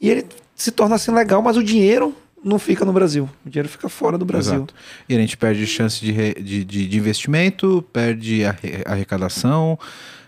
E 0.00 0.08
ele 0.08 0.26
se 0.54 0.70
torna 0.70 0.94
assim 0.94 1.10
legal, 1.12 1.42
mas 1.42 1.56
o 1.56 1.62
dinheiro 1.62 2.14
não 2.42 2.58
fica 2.58 2.84
no 2.84 2.92
Brasil. 2.92 3.28
O 3.44 3.50
dinheiro 3.50 3.68
fica 3.68 3.88
fora 3.88 4.16
do 4.18 4.24
Brasil. 4.24 4.54
Exato. 4.54 4.74
E 5.08 5.14
a 5.16 5.18
gente 5.18 5.36
perde 5.36 5.66
chance 5.66 6.00
de, 6.00 6.12
re- 6.12 6.34
de, 6.34 6.64
de- 6.64 6.86
de 6.86 6.98
investimento, 6.98 7.82
perde 7.92 8.44
arre- 8.44 8.82
arrecadação. 8.86 9.78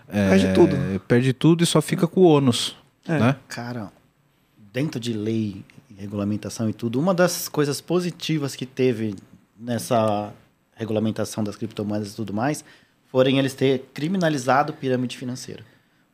é, 0.08 0.30
Perde 0.30 0.54
tudo. 0.54 0.76
né? 0.76 1.00
Perde 1.06 1.32
tudo 1.32 1.62
e 1.62 1.66
só 1.66 1.80
fica 1.80 2.06
com 2.06 2.20
o 2.20 2.24
ônus. 2.24 2.76
É. 3.06 3.18
Né? 3.18 3.36
Cara, 3.48 3.92
dentro 4.76 5.00
de 5.00 5.14
lei, 5.14 5.64
regulamentação 5.96 6.68
e 6.68 6.72
tudo, 6.74 7.00
uma 7.00 7.14
das 7.14 7.48
coisas 7.48 7.80
positivas 7.80 8.54
que 8.54 8.66
teve 8.66 9.14
nessa 9.58 10.34
regulamentação 10.74 11.42
das 11.42 11.56
criptomoedas 11.56 12.12
e 12.12 12.14
tudo 12.14 12.34
mais, 12.34 12.62
foram 13.10 13.30
eles 13.30 13.54
ter 13.54 13.88
criminalizado 13.94 14.74
pirâmide 14.74 15.16
financeira. 15.16 15.62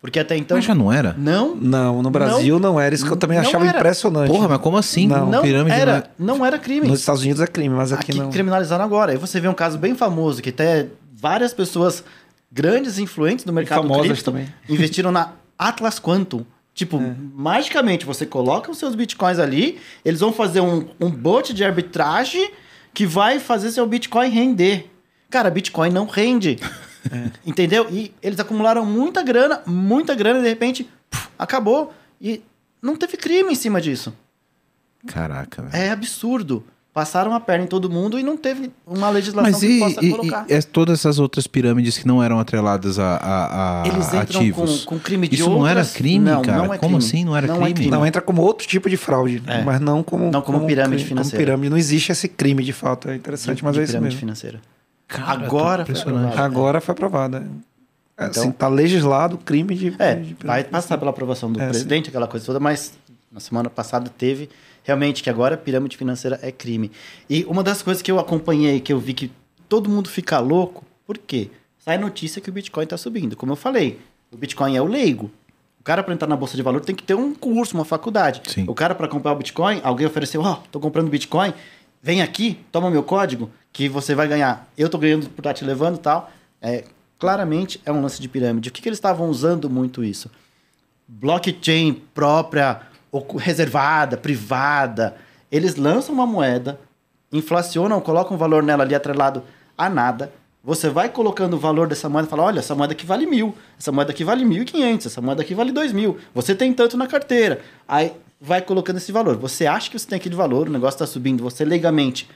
Porque 0.00 0.20
até 0.20 0.36
então. 0.36 0.56
Mas 0.56 0.64
já 0.64 0.76
não 0.76 0.92
era? 0.92 1.12
Não, 1.18 1.56
Não, 1.56 2.02
no 2.02 2.10
Brasil 2.10 2.60
não, 2.60 2.78
era 2.78 2.94
isso 2.94 3.04
que 3.04 3.10
eu 3.10 3.16
também 3.16 3.36
Não 3.38 3.44
achava 3.48 3.66
era. 3.66 3.78
impressionante. 3.78 4.30
Porra, 4.30 4.46
mas 4.48 4.60
como 4.60 4.76
assim? 4.76 5.08
Não. 5.08 5.28
não 5.28 5.42
Pirâmide 5.42 5.76
era, 5.76 6.08
não 6.16 6.34
é- 6.34 6.36
não 6.38 6.46
era 6.46 6.56
crime. 6.58 6.86
Nos 6.86 7.00
Estados 7.00 7.22
Unidos 7.22 7.40
é 7.42 7.46
crime, 7.48 7.74
mas 7.74 7.92
aqui, 7.92 8.12
Aqui 8.12 8.20
não. 8.20 8.30
criminalizaram 8.30 8.84
agora. 8.84 9.10
Aí 9.10 9.18
você 9.18 9.40
vê 9.40 9.48
um 9.48 9.54
caso 9.54 9.76
bem 9.76 9.96
famoso 9.96 10.40
que 10.40 10.50
até 10.50 10.86
várias 11.12 11.52
pessoas 11.52 12.04
grandes 12.50 12.98
influentes 13.00 13.44
do 13.44 13.52
mercado 13.52 13.82
famosas 13.82 14.06
cripto 14.06 14.24
também. 14.24 14.46
investiram 14.68 15.10
na 15.10 15.32
Atlas 15.58 15.98
Quantum. 15.98 16.44
Tipo, 16.74 16.96
É. 16.98 17.14
magicamente 17.34 18.06
você 18.06 18.24
coloca 18.24 18.70
os 18.70 18.78
seus 18.78 18.94
bitcoins 18.94 19.38
ali, 19.38 19.78
eles 20.04 20.20
vão 20.20 20.32
fazer 20.32 20.60
um, 20.60 20.88
um 21.00 21.10
bot 21.10 21.52
de 21.52 21.62
arbitragem 21.64 22.50
que 22.94 23.06
vai 23.06 23.38
fazer 23.38 23.70
seu 23.70 23.86
bitcoin 23.86 24.28
render. 24.30 24.90
Cara, 25.30 25.50
bitcoin 25.50 25.90
não 25.90 26.06
rende. 26.06 26.58
É. 27.10 27.32
Entendeu? 27.44 27.88
E 27.90 28.14
eles 28.22 28.38
acumularam 28.38 28.86
muita 28.86 29.24
grana, 29.24 29.60
muita 29.66 30.14
grana 30.14 30.38
e 30.38 30.42
de 30.42 30.48
repente 30.48 30.88
puf, 31.10 31.28
acabou. 31.36 31.92
E 32.20 32.40
não 32.80 32.94
teve 32.94 33.16
crime 33.16 33.50
em 33.50 33.56
cima 33.56 33.80
disso. 33.80 34.14
Caraca, 35.08 35.62
velho. 35.62 35.74
É 35.82 35.90
absurdo. 35.90 36.64
Passaram 36.94 37.32
a 37.32 37.40
perna 37.40 37.64
em 37.64 37.66
todo 37.66 37.88
mundo 37.88 38.18
e 38.18 38.22
não 38.22 38.36
teve 38.36 38.70
uma 38.86 39.08
legislação 39.08 39.50
Mas 39.50 39.60
que 39.60 39.66
e, 39.66 39.78
possa 39.78 40.04
e- 40.04 40.10
colocar. 40.10 40.44
e 40.46 40.52
é 40.52 40.60
todas 40.60 40.98
essas 40.98 41.18
outras 41.18 41.46
pirâmides 41.46 41.96
que 41.96 42.06
não 42.06 42.22
eram 42.22 42.38
atreladas 42.38 42.98
a, 42.98 43.16
a- 43.16 43.82
a 43.82 43.86
Eles 43.88 44.08
entram 44.08 44.20
ativos? 44.42 44.84
com, 44.84 44.96
com 44.96 45.02
crime 45.02 45.26
de 45.26 45.36
Isso 45.36 45.48
não 45.48 45.66
era 45.66 45.80
outras- 45.80 45.96
crime, 45.96 46.18
não, 46.30 46.42
cara? 46.42 46.58
Não 46.58 46.74
é 46.74 46.76
Como 46.76 46.98
crime. 46.98 47.04
assim 47.10 47.24
não 47.24 47.34
era 47.34 47.46
Não 47.46 47.66
é 47.66 47.72
crime? 47.72 47.90
Não, 47.90 48.04
entra 48.06 48.20
como 48.20 48.42
outro 48.42 48.66
tipo 48.66 48.90
de 48.90 48.98
fraude, 48.98 49.42
É. 49.46 49.62
mas 49.64 49.80
não 49.80 50.02
como, 50.02 50.30
Não 50.30 50.42
como 50.42 50.66
pirâmide 50.66 50.96
crime, 50.96 51.08
financeira. 51.08 51.36
Como 51.38 51.46
pirâmide. 51.46 51.70
Não 51.70 51.78
existe 51.78 52.12
esse 52.12 52.28
crime 52.28 52.62
de 52.62 52.74
fato. 52.74 53.08
É 53.08 53.16
interessante, 53.16 53.56
de, 53.56 53.64
mas 53.64 53.72
de 53.72 53.80
é 53.80 53.82
isso 53.84 53.92
pirâmide 53.92 54.14
mesmo. 54.14 54.20
financeira. 54.20 54.60
Cara, 55.08 55.30
Agora 55.46 55.86
foi 55.86 55.94
aprovado. 55.98 56.42
Agora 56.42 56.80
foi 56.82 56.92
aprovado. 56.92 57.36
É. 57.38 57.40
É, 57.40 58.26
Então- 58.28 58.42
assim, 58.42 58.52
tá 58.52 58.68
legislado 58.68 59.36
o 59.36 59.38
crime 59.38 59.74
de. 59.74 59.86
É, 59.98 60.14
de 60.14 60.34
pirâmide 60.34 60.44
vai 60.44 60.62
passar 60.64 60.98
pela 60.98 61.10
aprovação 61.10 61.50
do 61.50 61.58
É, 61.58 61.68
presidente, 61.70 62.10
aquela 62.10 62.28
coisa 62.28 62.44
toda, 62.44 62.60
mas 62.60 62.92
na 63.32 63.40
semana 63.40 63.70
passada 63.70 64.10
teve 64.10 64.50
realmente 64.82 65.22
que 65.22 65.30
agora 65.30 65.56
pirâmide 65.56 65.96
financeira 65.96 66.38
é 66.42 66.50
crime. 66.50 66.90
E 67.28 67.44
uma 67.44 67.62
das 67.62 67.82
coisas 67.82 68.02
que 68.02 68.10
eu 68.10 68.18
acompanhei, 68.18 68.80
que 68.80 68.92
eu 68.92 68.98
vi 68.98 69.14
que 69.14 69.30
todo 69.68 69.88
mundo 69.88 70.08
fica 70.08 70.38
louco, 70.38 70.84
por 71.06 71.18
quê? 71.18 71.50
Sai 71.78 71.98
notícia 71.98 72.40
que 72.40 72.48
o 72.48 72.52
Bitcoin 72.52 72.84
está 72.84 72.96
subindo. 72.96 73.36
Como 73.36 73.52
eu 73.52 73.56
falei, 73.56 73.98
o 74.30 74.36
Bitcoin 74.36 74.76
é 74.76 74.82
o 74.82 74.86
leigo. 74.86 75.30
O 75.80 75.82
cara 75.82 76.02
para 76.02 76.14
entrar 76.14 76.28
na 76.28 76.36
bolsa 76.36 76.56
de 76.56 76.62
valor 76.62 76.80
tem 76.80 76.94
que 76.94 77.02
ter 77.02 77.14
um 77.14 77.34
curso, 77.34 77.74
uma 77.74 77.84
faculdade. 77.84 78.42
Sim. 78.46 78.64
O 78.68 78.74
cara 78.74 78.94
para 78.94 79.08
comprar 79.08 79.32
o 79.32 79.36
Bitcoin, 79.36 79.80
alguém 79.82 80.06
ofereceu, 80.06 80.40
ó, 80.40 80.60
tô 80.70 80.78
comprando 80.78 81.08
Bitcoin, 81.08 81.52
vem 82.00 82.22
aqui, 82.22 82.58
toma 82.70 82.90
meu 82.90 83.02
código 83.02 83.50
que 83.72 83.88
você 83.88 84.14
vai 84.14 84.28
ganhar. 84.28 84.68
Eu 84.78 84.88
tô 84.88 84.98
ganhando 84.98 85.28
por 85.30 85.40
estar 85.40 85.54
te 85.54 85.64
levando 85.64 85.96
e 85.96 86.00
tal. 86.00 86.30
É, 86.60 86.84
claramente 87.18 87.80
é 87.84 87.90
um 87.90 88.00
lance 88.00 88.22
de 88.22 88.28
pirâmide. 88.28 88.68
O 88.68 88.72
que, 88.72 88.80
que 88.80 88.88
eles 88.88 88.98
estavam 88.98 89.28
usando 89.28 89.68
muito 89.68 90.04
isso? 90.04 90.30
blockchain 91.12 91.94
própria, 92.14 92.80
reservada, 93.36 94.16
privada. 94.16 95.16
Eles 95.50 95.76
lançam 95.76 96.14
uma 96.14 96.26
moeda, 96.26 96.80
inflacionam, 97.32 98.00
colocam 98.00 98.36
um 98.36 98.38
valor 98.38 98.62
nela 98.62 98.84
ali 98.84 98.94
atrelado 98.94 99.42
a 99.76 99.90
nada. 99.90 100.32
Você 100.64 100.88
vai 100.88 101.08
colocando 101.08 101.54
o 101.54 101.58
valor 101.58 101.88
dessa 101.88 102.08
moeda 102.08 102.26
e 102.28 102.30
fala: 102.30 102.44
olha, 102.44 102.60
essa 102.60 102.74
moeda 102.74 102.92
aqui 102.92 103.04
vale 103.04 103.26
mil, 103.26 103.54
essa 103.78 103.90
moeda 103.90 104.12
aqui 104.12 104.22
vale 104.22 104.44
mil 104.44 104.62
e 104.62 104.64
quinhentos, 104.64 105.06
essa 105.06 105.20
moeda 105.20 105.42
aqui 105.42 105.54
vale 105.54 105.72
dois 105.72 105.92
mil. 105.92 106.18
Você 106.32 106.54
tem 106.54 106.72
tanto 106.72 106.96
na 106.96 107.06
carteira. 107.06 107.60
Aí 107.86 108.12
vai 108.40 108.62
colocando 108.62 108.96
esse 108.96 109.12
valor. 109.12 109.36
Você 109.36 109.66
acha 109.66 109.90
que 109.90 109.98
você 109.98 110.06
tem 110.06 110.16
aquele 110.16 110.34
valor, 110.34 110.68
o 110.68 110.72
negócio 110.72 110.96
está 110.96 111.06
subindo, 111.06 111.42
você 111.42 111.64
legalmente 111.64 112.28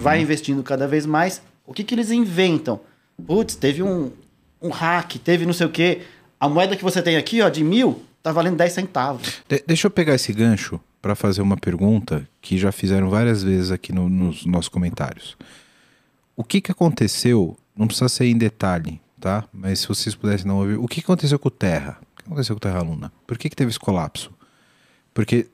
vai 0.00 0.20
investindo 0.20 0.62
cada 0.62 0.86
vez 0.88 1.06
mais. 1.06 1.42
O 1.66 1.72
que, 1.72 1.84
que 1.84 1.94
eles 1.94 2.10
inventam? 2.10 2.80
Putz, 3.26 3.56
teve 3.56 3.82
um, 3.82 4.12
um 4.62 4.70
hack, 4.70 5.16
teve 5.18 5.44
não 5.46 5.52
sei 5.52 5.66
o 5.66 5.70
quê. 5.70 6.02
A 6.38 6.48
moeda 6.48 6.76
que 6.76 6.84
você 6.84 7.02
tem 7.02 7.16
aqui, 7.16 7.42
ó, 7.42 7.48
de 7.48 7.64
mil, 7.64 8.02
tá 8.26 8.32
valendo 8.32 8.56
10 8.56 8.72
centavos. 8.72 9.40
De- 9.48 9.62
deixa 9.66 9.86
eu 9.86 9.90
pegar 9.90 10.14
esse 10.14 10.32
gancho 10.32 10.80
para 11.00 11.14
fazer 11.14 11.40
uma 11.42 11.56
pergunta 11.56 12.28
que 12.40 12.58
já 12.58 12.72
fizeram 12.72 13.08
várias 13.08 13.42
vezes 13.42 13.70
aqui 13.70 13.92
no- 13.92 14.08
nos 14.08 14.44
nossos 14.44 14.68
comentários. 14.68 15.36
O 16.34 16.42
que, 16.42 16.60
que 16.60 16.72
aconteceu? 16.72 17.56
Não 17.76 17.86
precisa 17.86 18.08
ser 18.08 18.24
em 18.26 18.36
detalhe, 18.36 19.00
tá? 19.20 19.44
Mas 19.52 19.80
se 19.80 19.88
vocês 19.88 20.14
pudessem 20.14 20.46
não 20.46 20.56
ouvir, 20.58 20.76
o 20.76 20.88
que 20.88 21.00
aconteceu 21.00 21.38
com 21.38 21.46
o 21.48 21.50
Terra? 21.50 21.98
O 22.14 22.16
que 22.16 22.24
aconteceu 22.26 22.54
com 22.56 22.58
o 22.58 22.60
Terra 22.60 22.82
Luna? 22.82 23.12
Por 23.26 23.38
que, 23.38 23.48
que 23.48 23.54
teve 23.56 23.70
esse 23.70 23.78
colapso? 23.78 24.32
Porque 25.14 25.46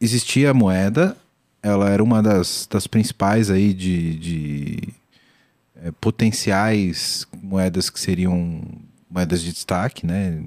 existia 0.00 0.50
a 0.50 0.54
moeda, 0.54 1.16
ela 1.62 1.90
era 1.90 2.02
uma 2.02 2.22
das, 2.22 2.66
das 2.70 2.86
principais 2.86 3.50
aí 3.50 3.74
de, 3.74 4.16
de 4.18 4.88
eh, 5.76 5.90
potenciais 6.00 7.26
moedas 7.42 7.90
que 7.90 8.00
seriam 8.00 8.62
moedas 9.10 9.42
de 9.42 9.52
destaque, 9.52 10.06
né? 10.06 10.42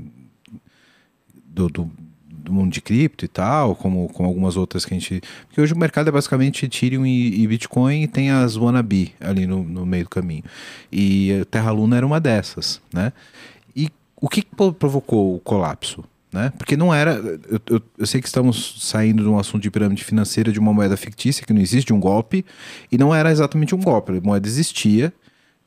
Do, 1.60 1.68
do, 1.70 1.92
do 2.30 2.54
mundo 2.54 2.72
de 2.72 2.80
cripto 2.82 3.26
e 3.26 3.28
tal, 3.28 3.76
como, 3.76 4.08
como 4.14 4.28
algumas 4.30 4.56
outras 4.56 4.86
que 4.86 4.94
a 4.94 4.98
gente. 4.98 5.22
Porque 5.48 5.60
hoje 5.60 5.74
o 5.74 5.78
mercado 5.78 6.08
é 6.08 6.12
basicamente 6.12 6.66
Ethereum 6.66 7.06
e, 7.06 7.42
e 7.42 7.48
Bitcoin 7.48 8.04
e 8.04 8.08
tem 8.08 8.32
as 8.32 8.56
wannabe 8.56 9.14
ali 9.20 9.46
no, 9.46 9.62
no 9.64 9.86
meio 9.86 10.06
do 10.06 10.10
caminho. 10.10 10.44
E 10.92 11.46
Terra 11.52 11.72
Luna 11.72 11.98
era 11.98 12.06
uma 12.06 12.20
dessas, 12.20 12.82
né? 12.94 13.12
E 13.76 13.90
o 14.22 14.30
que 14.30 14.44
provocou 14.80 15.36
o 15.36 15.40
colapso? 15.40 16.04
Né? 16.32 16.54
Porque 16.58 16.78
não 16.78 16.94
era. 16.94 17.14
Eu, 17.14 17.60
eu- 17.70 17.82
eu 17.98 18.06
sei 18.08 18.22
que 18.22 18.28
estamos 18.28 18.76
saindo 18.80 19.24
de 19.24 19.28
um 19.30 19.38
assunto 19.40 19.64
de 19.64 19.72
pirâmide 19.72 20.04
financeira 20.04 20.52
de 20.52 20.60
uma 20.60 20.72
moeda 20.72 20.96
fictícia 20.96 21.44
que 21.46 21.52
não 21.52 21.60
existe, 21.62 21.88
de 21.88 21.94
um 21.94 22.00
golpe, 22.00 22.46
e 22.92 22.98
não 23.00 23.14
era 23.14 23.32
exatamente 23.32 23.74
um 23.76 23.82
golpe. 23.82 24.12
A 24.16 24.22
moeda 24.22 24.48
existia 24.48 25.12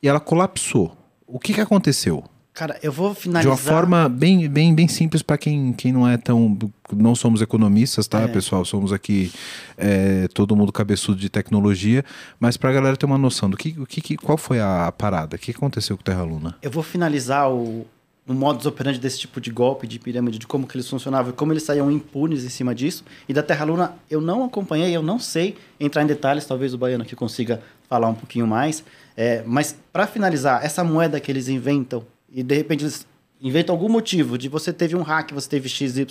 e 0.03 0.09
ela 0.09 0.21
colapsou. 0.21 0.97
O 1.27 1.39
que, 1.39 1.53
que 1.53 1.61
aconteceu? 1.61 2.23
Cara, 2.55 2.79
eu 2.83 2.93
vou 2.93 3.15
De 3.15 3.21
finalizar. 3.21 3.51
uma 3.51 3.57
forma 3.57 4.09
bem, 4.11 4.47
bem, 4.47 4.75
bem 4.75 4.87
simples 4.87 5.23
para 5.23 5.39
quem, 5.39 5.73
quem 5.73 5.91
não 5.91 6.07
é 6.07 6.19
tão. 6.19 6.59
Não 6.93 7.15
somos 7.15 7.41
economistas, 7.41 8.07
tá, 8.07 8.21
É. 8.23 8.29
pessoal? 8.29 8.63
Somos 8.65 8.93
aqui 8.93 9.33
é, 9.79 10.29
todo 10.35 10.55
mundo 10.55 10.71
cabeçudo 10.71 11.19
de 11.19 11.31
tecnologia, 11.31 12.05
mas 12.39 12.59
para 12.59 12.69
a 12.69 12.73
galera 12.75 12.95
ter 12.97 13.07
uma 13.07 13.17
noção 13.17 13.49
do 13.49 13.57
que, 13.57 13.75
o 13.79 13.87
que, 13.87 14.03
que- 14.03 14.17
qual 14.19 14.37
foi 14.37 14.61
a, 14.61 14.93
parada, 14.97 15.37
o 15.37 15.39
que 15.39 15.51
aconteceu 15.51 15.97
com 15.97 16.03
o 16.03 16.05
Terra 16.05 16.23
Luna? 16.25 16.55
Eu 16.61 16.71
vou 16.71 16.83
finalizar 16.83 17.51
o, 17.51 17.87
o 18.29 18.35
modus 18.35 18.67
operandi 18.67 18.99
desse 18.99 19.21
tipo 19.21 19.41
de 19.41 19.51
golpe, 19.51 19.87
de 19.87 19.99
pirâmide, 19.99 20.39
de 20.39 20.47
como 20.47 20.67
que 20.67 20.77
eles 20.77 20.87
funcionavam 20.91 21.31
e 21.31 21.35
como 21.35 21.55
eles 21.55 21.63
saíam 21.63 21.91
impunes 21.91 22.45
em 22.45 22.51
cima 22.51 22.75
disso. 22.75 23.03
E 23.27 23.33
da 23.33 23.43
Terra 23.43 23.65
Luna 23.65 23.95
eu 24.11 24.21
não 24.21 24.45
acompanhei, 24.45 24.95
eu 24.95 25.03
não 25.03 25.19
sei 25.19 25.57
entrar 25.81 26.03
em 26.03 26.07
detalhes, 26.07 26.45
talvez 26.45 26.75
o 26.75 26.79
Baiano 26.79 27.03
aqui 27.03 27.17
consiga 27.17 27.63
falar 27.89 28.09
um 28.11 28.15
pouquinho 28.15 28.47
mais. 28.47 28.85
É, 29.17 29.43
mas 29.47 29.75
para 29.91 30.07
finalizar, 30.07 30.63
essa 30.65 30.85
moeda 30.85 31.19
que 31.19 31.33
eles 31.33 31.49
inventam, 31.49 32.05
e 32.33 32.43
de 32.43 32.55
repente 32.55 32.85
eles 32.85 33.07
inventam 33.41 33.75
algum 33.75 33.89
motivo 33.89 34.39
de 34.39 34.49
você 34.49 34.73
teve 34.73 34.97
um 34.97 35.03
hack, 35.03 35.33
você 35.33 35.49
teve 35.49 35.69
XYZ, 35.69 36.07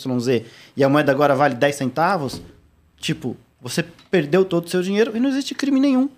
e 0.75 0.83
a 0.83 0.89
moeda 0.89 1.11
agora 1.11 1.33
vale 1.33 1.55
10 1.55 1.75
centavos, 1.75 2.41
tipo, 2.97 3.37
você 3.61 3.83
perdeu 4.09 4.43
todo 4.43 4.65
o 4.65 4.69
seu 4.69 4.81
dinheiro 4.81 5.15
e 5.15 5.19
não 5.19 5.29
existe 5.29 5.55
crime 5.55 5.79
nenhum. 5.79 6.09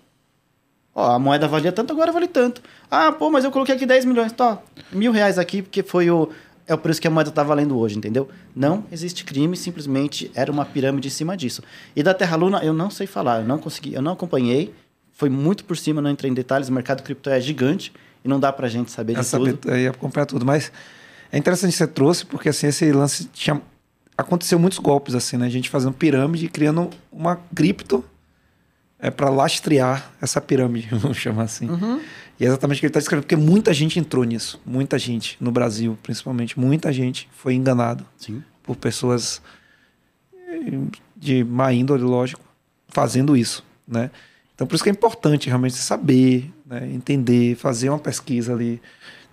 Ó, 0.94 1.12
a 1.12 1.18
moeda 1.18 1.48
valia 1.48 1.72
tanto, 1.72 1.92
agora 1.92 2.12
vale 2.12 2.28
tanto. 2.28 2.62
Ah, 2.90 3.10
pô, 3.10 3.30
mas 3.30 3.44
eu 3.44 3.50
coloquei 3.50 3.74
aqui 3.74 3.84
10 3.84 4.04
milhões. 4.04 4.32
Tá, 4.32 4.60
mil 4.92 5.10
reais 5.10 5.38
aqui, 5.38 5.60
porque 5.60 5.82
foi 5.82 6.10
o. 6.10 6.30
É 6.66 6.72
o 6.72 6.78
preço 6.78 6.98
que 6.98 7.06
a 7.06 7.10
moeda 7.10 7.30
tá 7.30 7.42
valendo 7.42 7.78
hoje, 7.78 7.98
entendeu? 7.98 8.26
Não 8.56 8.86
existe 8.90 9.22
crime, 9.22 9.54
simplesmente 9.54 10.30
era 10.34 10.50
uma 10.50 10.64
pirâmide 10.64 11.08
em 11.08 11.10
cima 11.10 11.36
disso. 11.36 11.62
E 11.94 12.02
da 12.02 12.14
Terra 12.14 12.36
Luna, 12.36 12.64
eu 12.64 12.72
não 12.72 12.88
sei 12.88 13.06
falar, 13.06 13.40
eu 13.40 13.46
não 13.46 13.58
consegui, 13.58 13.92
eu 13.92 14.00
não 14.00 14.12
acompanhei. 14.12 14.72
Foi 15.12 15.28
muito 15.28 15.64
por 15.64 15.76
cima, 15.76 16.00
não 16.00 16.10
entrei 16.10 16.30
em 16.30 16.34
detalhes. 16.34 16.70
O 16.70 16.72
mercado 16.72 17.02
cripto 17.02 17.28
é 17.28 17.38
gigante 17.38 17.92
e 18.24 18.28
não 18.28 18.40
dá 18.40 18.52
pra 18.52 18.68
gente 18.68 18.90
saber 18.90 19.14
É 19.16 19.20
de 19.20 19.26
saber, 19.26 19.56
tudo. 19.56 19.72
é, 19.74 19.86
acompanhar 19.88 20.26
tudo. 20.26 20.44
Mas 20.46 20.72
é 21.30 21.38
interessante 21.38 21.72
que 21.72 21.76
você 21.76 21.86
trouxe, 21.86 22.24
porque 22.24 22.48
assim, 22.48 22.66
esse 22.68 22.90
lance 22.92 23.26
tinha. 23.26 23.60
Aconteceu 24.16 24.58
muitos 24.58 24.78
golpes, 24.78 25.14
assim, 25.14 25.36
né? 25.36 25.46
A 25.46 25.50
gente 25.50 25.68
fazendo 25.68 25.92
pirâmide, 25.92 26.48
criando 26.48 26.88
uma 27.12 27.36
cripto 27.54 28.04
é, 28.98 29.10
para 29.10 29.28
lastrear 29.28 30.10
essa 30.22 30.40
pirâmide, 30.40 30.88
vamos 30.96 31.16
chamar 31.18 31.42
assim. 31.44 31.68
E 32.38 32.44
é 32.44 32.48
exatamente 32.48 32.78
o 32.78 32.80
que 32.80 32.86
ele 32.86 32.90
está 32.90 33.00
descrevendo, 33.00 33.24
porque 33.24 33.36
muita 33.36 33.74
gente 33.74 33.98
entrou 33.98 34.24
nisso. 34.24 34.60
Muita 34.64 34.98
gente, 34.98 35.36
no 35.40 35.50
Brasil, 35.52 35.98
principalmente, 36.02 36.58
muita 36.58 36.92
gente 36.92 37.28
foi 37.36 37.54
enganado 37.54 38.06
Sim. 38.16 38.42
por 38.62 38.76
pessoas 38.76 39.42
eh, 40.36 40.78
de 41.16 41.44
má 41.44 41.72
índole, 41.72 42.02
lógico, 42.02 42.40
fazendo 42.88 43.36
isso. 43.36 43.64
né? 43.86 44.10
Então 44.54 44.66
por 44.66 44.74
isso 44.74 44.84
que 44.84 44.90
é 44.90 44.92
importante 44.92 45.48
realmente 45.48 45.76
saber, 45.76 46.52
né? 46.64 46.88
entender, 46.92 47.56
fazer 47.56 47.88
uma 47.88 47.98
pesquisa 47.98 48.52
ali. 48.52 48.80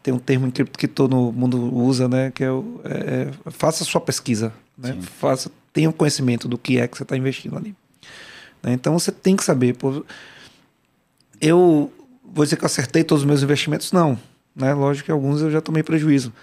Tem 0.01 0.13
um 0.13 0.19
termo 0.19 0.47
em 0.47 0.51
cripto 0.51 0.79
que 0.79 0.87
todo 0.87 1.15
mundo 1.31 1.75
usa, 1.75 2.07
né? 2.07 2.31
Que 2.31 2.43
é, 2.43 2.51
o, 2.51 2.81
é, 2.83 3.29
é 3.47 3.51
faça 3.51 3.83
a 3.83 3.85
sua 3.85 4.01
pesquisa, 4.01 4.51
né? 4.75 4.97
Faça, 5.19 5.51
tenha 5.71 5.91
conhecimento 5.91 6.47
do 6.47 6.57
que 6.57 6.79
é 6.79 6.87
que 6.87 6.97
você 6.97 7.03
está 7.03 7.15
investindo 7.15 7.55
ali. 7.55 7.75
Né? 8.63 8.73
Então 8.73 8.97
você 8.97 9.11
tem 9.11 9.35
que 9.35 9.43
saber. 9.43 9.75
Pô, 9.75 10.03
eu 11.39 11.91
vou 12.23 12.43
dizer 12.43 12.55
que 12.55 12.63
eu 12.63 12.67
acertei 12.67 13.03
todos 13.03 13.21
os 13.21 13.27
meus 13.27 13.43
investimentos? 13.43 13.91
Não. 13.91 14.17
Né? 14.55 14.73
Lógico 14.73 15.05
que 15.05 15.11
alguns 15.11 15.41
eu 15.41 15.51
já 15.51 15.61
tomei 15.61 15.83
prejuízo. 15.83 16.33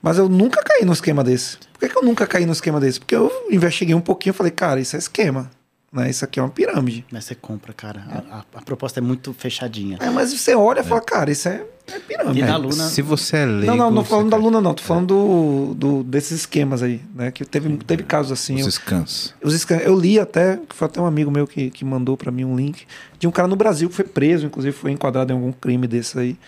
Mas 0.00 0.18
eu 0.18 0.28
nunca 0.28 0.62
caí 0.62 0.84
no 0.84 0.92
esquema 0.92 1.24
desse. 1.24 1.58
Por 1.72 1.80
que, 1.80 1.88
que 1.88 1.98
eu 1.98 2.02
nunca 2.02 2.26
caí 2.26 2.46
no 2.46 2.52
esquema 2.52 2.78
desse? 2.78 3.00
Porque 3.00 3.16
eu 3.16 3.30
investiguei 3.50 3.94
um 3.94 4.00
pouquinho 4.00 4.32
e 4.32 4.36
falei, 4.36 4.52
cara, 4.52 4.80
isso 4.80 4.94
é 4.94 4.98
esquema. 4.98 5.50
Né? 5.90 6.10
Isso 6.10 6.22
aqui 6.24 6.38
é 6.38 6.42
uma 6.42 6.50
pirâmide. 6.50 7.04
Mas 7.10 7.24
você 7.24 7.34
compra, 7.34 7.72
cara. 7.72 8.04
A, 8.10 8.38
a, 8.38 8.44
a 8.56 8.62
proposta 8.62 9.00
é 9.00 9.02
muito 9.02 9.32
fechadinha. 9.32 9.96
É, 10.00 10.10
mas 10.10 10.32
você 10.34 10.54
olha 10.54 10.80
e 10.80 10.84
fala, 10.84 11.00
cara, 11.00 11.30
isso 11.30 11.48
é, 11.48 11.64
é 11.86 11.98
pirâmide. 11.98 12.40
E 12.40 12.42
É. 12.42 12.56
Luna. 12.56 12.88
Se 12.88 13.00
você 13.00 13.38
é 13.38 13.46
leigo... 13.46 13.66
Não, 13.68 13.76
não, 13.76 13.90
não 13.90 14.04
falando 14.04 14.28
da. 14.28 14.36
Luna, 14.36 14.60
não. 14.60 14.74
Tô 14.74 14.82
falando 14.82 15.06
do, 15.06 15.74
do- 15.74 16.04
desses 16.04 16.40
esquemas 16.40 16.82
aí, 16.82 17.00
né? 17.14 17.30
Que 17.30 17.42
teve, 17.42 17.74
teve 17.78 18.02
casos 18.02 18.32
assim. 18.32 18.56
Os 18.56 18.66
eu- 18.66 18.70
scans. 18.72 19.34
Os 19.42 19.54
esca- 19.54 19.76
Eu 19.76 19.98
li 19.98 20.20
até, 20.20 20.60
foi 20.68 20.86
até 20.86 21.00
um 21.00 21.06
amigo 21.06 21.30
meu 21.30 21.46
que, 21.46 21.70
que 21.70 21.86
mandou 21.86 22.18
pra 22.18 22.30
mim 22.30 22.44
um 22.44 22.54
link, 22.54 22.86
de 23.18 23.26
um 23.26 23.30
cara 23.30 23.48
no 23.48 23.56
Brasil 23.56 23.88
que 23.88 23.94
foi 23.94 24.04
preso, 24.04 24.44
inclusive 24.44 24.76
foi 24.76 24.90
enquadrado 24.92 25.32
em 25.32 25.36
algum 25.36 25.52
crime 25.52 25.86
desse 25.86 26.18
aí, 26.18 26.38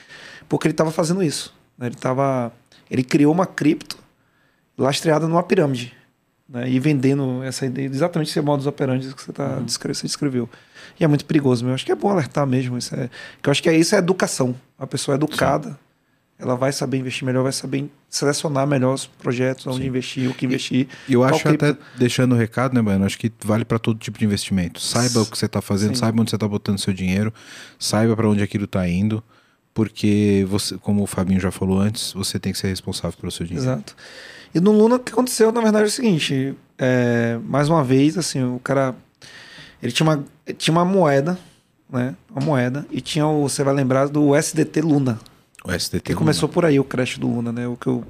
porque 0.51 0.67
ele 0.67 0.75
tava 0.75 0.91
fazendo 0.91 1.23
isso. 1.23 1.55
né? 1.79 1.87
Ele 1.87 1.97
tava. 1.97 2.53
Ele 2.91 3.03
criou 3.03 3.33
uma 3.33 3.47
cripto 3.47 3.97
lastreada 4.77 5.27
numa 5.27 5.43
pirâmide. 5.43 5.95
Né? 6.51 6.69
E 6.69 6.81
vendendo 6.81 7.43
essa 7.45 7.65
ideia, 7.65 7.87
exatamente 7.87 8.29
esse 8.31 8.41
modus 8.41 8.67
operandi 8.67 9.15
que 9.15 9.23
você, 9.23 9.33
tá, 9.33 9.61
descre- 9.61 9.95
você 9.95 10.07
descreveu. 10.07 10.49
E 10.99 11.05
é 11.05 11.07
muito 11.07 11.25
perigoso, 11.25 11.65
meu. 11.65 11.73
Acho 11.75 11.87
que 11.87 11.93
é 11.93 11.95
bom 11.95 12.11
alertar 12.11 12.45
mesmo. 12.47 12.77
Isso 12.77 12.95
é, 12.95 13.09
que 13.41 13.49
eu 13.49 13.51
acho 13.53 13.63
que 13.63 13.69
é, 13.69 13.77
isso 13.77 13.95
é 13.95 13.99
educação. 13.99 14.55
A 14.79 14.87
pessoa 14.87 15.15
é 15.15 15.17
educada, 15.17 15.79
ela 16.39 16.57
vai 16.57 16.73
saber 16.73 16.97
investir 16.99 17.25
melhor, 17.25 17.43
vai 17.45 17.53
saber 17.53 17.89
selecionar 18.09 18.67
melhor 18.67 18.95
os 18.95 19.07
projetos, 19.07 19.67
onde 19.67 19.87
investir, 19.87 20.29
o 20.29 20.35
que 20.35 20.45
investir. 20.47 20.89
E 21.09 21.13
eu 21.13 21.23
acho 21.23 21.45
cripto. 21.45 21.65
até, 21.67 21.79
deixando 21.97 22.35
o 22.35 22.37
recado, 22.39 22.75
né, 22.75 22.81
mano? 22.81 23.05
Acho 23.05 23.19
que 23.19 23.31
vale 23.45 23.65
para 23.65 23.79
todo 23.79 23.99
tipo 23.99 24.19
de 24.19 24.25
investimento. 24.25 24.81
Saiba 24.81 25.21
o 25.21 25.27
que 25.27 25.39
você 25.39 25.47
tá 25.47 25.61
fazendo, 25.63 25.95
Sim. 25.95 26.01
saiba 26.01 26.21
onde 26.21 26.31
você 26.31 26.39
tá 26.39 26.49
botando 26.49 26.79
seu 26.79 26.93
dinheiro, 26.93 27.33
saiba 27.79 28.17
para 28.17 28.29
onde 28.29 28.43
aquilo 28.43 28.67
tá 28.67 28.89
indo, 28.89 29.23
porque 29.73 30.45
você, 30.49 30.77
como 30.79 31.03
o 31.03 31.07
Fabinho 31.07 31.39
já 31.41 31.51
falou 31.51 31.79
antes, 31.79 32.13
você 32.13 32.39
tem 32.41 32.53
que 32.53 32.59
ser 32.59 32.69
responsável 32.69 33.17
pelo 33.21 33.31
seu 33.31 33.47
dinheiro. 33.47 33.71
Exato. 33.71 33.95
E 34.55 34.61
no 34.61 34.73
Luna 34.73 34.97
o 34.97 34.99
que 34.99 35.13
aconteceu, 35.13 35.53
na 35.53 35.61
verdade, 35.61 35.85
é 35.85 35.89
o 35.89 35.91
seguinte: 35.91 36.55
é, 36.79 37.39
mais 37.45 37.69
uma 37.69 37.85
vez, 37.85 38.19
assim, 38.19 38.43
o 38.43 38.59
cara. 38.59 38.95
Ele 39.83 39.93
tinha 39.93 40.07
uma, 40.07 40.25
tinha 40.59 40.73
uma 40.73 40.85
moeda, 40.85 41.39
né? 41.91 42.15
Uma 42.31 42.45
moeda, 42.45 42.87
e 42.91 43.01
tinha 43.01 43.27
o. 43.27 43.49
Você 43.49 43.63
vai 43.63 43.75
lembrar 43.75 44.09
do 44.09 44.35
SDT 44.35 44.81
Luna. 44.81 45.19
O 45.65 45.71
SDT 45.71 46.01
Que 46.01 46.15
começou 46.15 46.49
por 46.49 46.65
aí 46.65 46.81
o 46.81 46.85
crash 46.85 47.19
do 47.19 47.29
Luna, 47.29 47.53
né? 47.53 47.67
O 47.67 47.77
que 47.77 47.87
eu. 47.87 48.05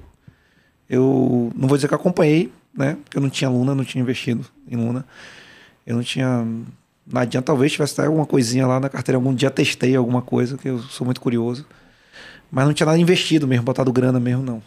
Eu 0.89 1.53
não 1.55 1.69
vou 1.69 1.77
dizer 1.77 1.87
que 1.89 1.95
eu 1.95 1.99
acompanhei, 1.99 2.53
né? 2.77 2.97
Porque 3.05 3.17
eu 3.17 3.23
não 3.23 3.31
tinha 3.31 3.49
Luna, 3.49 3.75
não 3.75 3.85
tinha 3.85 4.03
investido 4.03 4.45
em 4.69 4.77
Luna. 4.77 5.05
Eu 5.87 5.97
não 5.97 6.03
tinha. 6.03 6.47
Nadinha, 7.07 7.43
talvez 7.43 7.73
tivesse 7.73 7.95
até 7.95 8.07
alguma 8.07 8.27
coisinha 8.27 8.67
lá 8.67 8.79
na 8.79 8.89
carteira. 8.89 9.17
Algum 9.17 9.35
dia 9.35 9.51
testei 9.51 9.97
alguma 9.97 10.23
coisa, 10.23 10.57
que 10.57 10.69
eu 10.69 10.79
sou 10.81 11.05
muito 11.05 11.21
curioso. 11.21 11.67
Mas 12.51 12.67
não 12.67 12.73
tinha 12.73 12.87
nada 12.87 12.99
investido 12.99 13.47
mesmo, 13.47 13.65
botado 13.65 13.93
grana 13.93 14.19
mesmo, 14.19 14.43
não. 14.43 14.63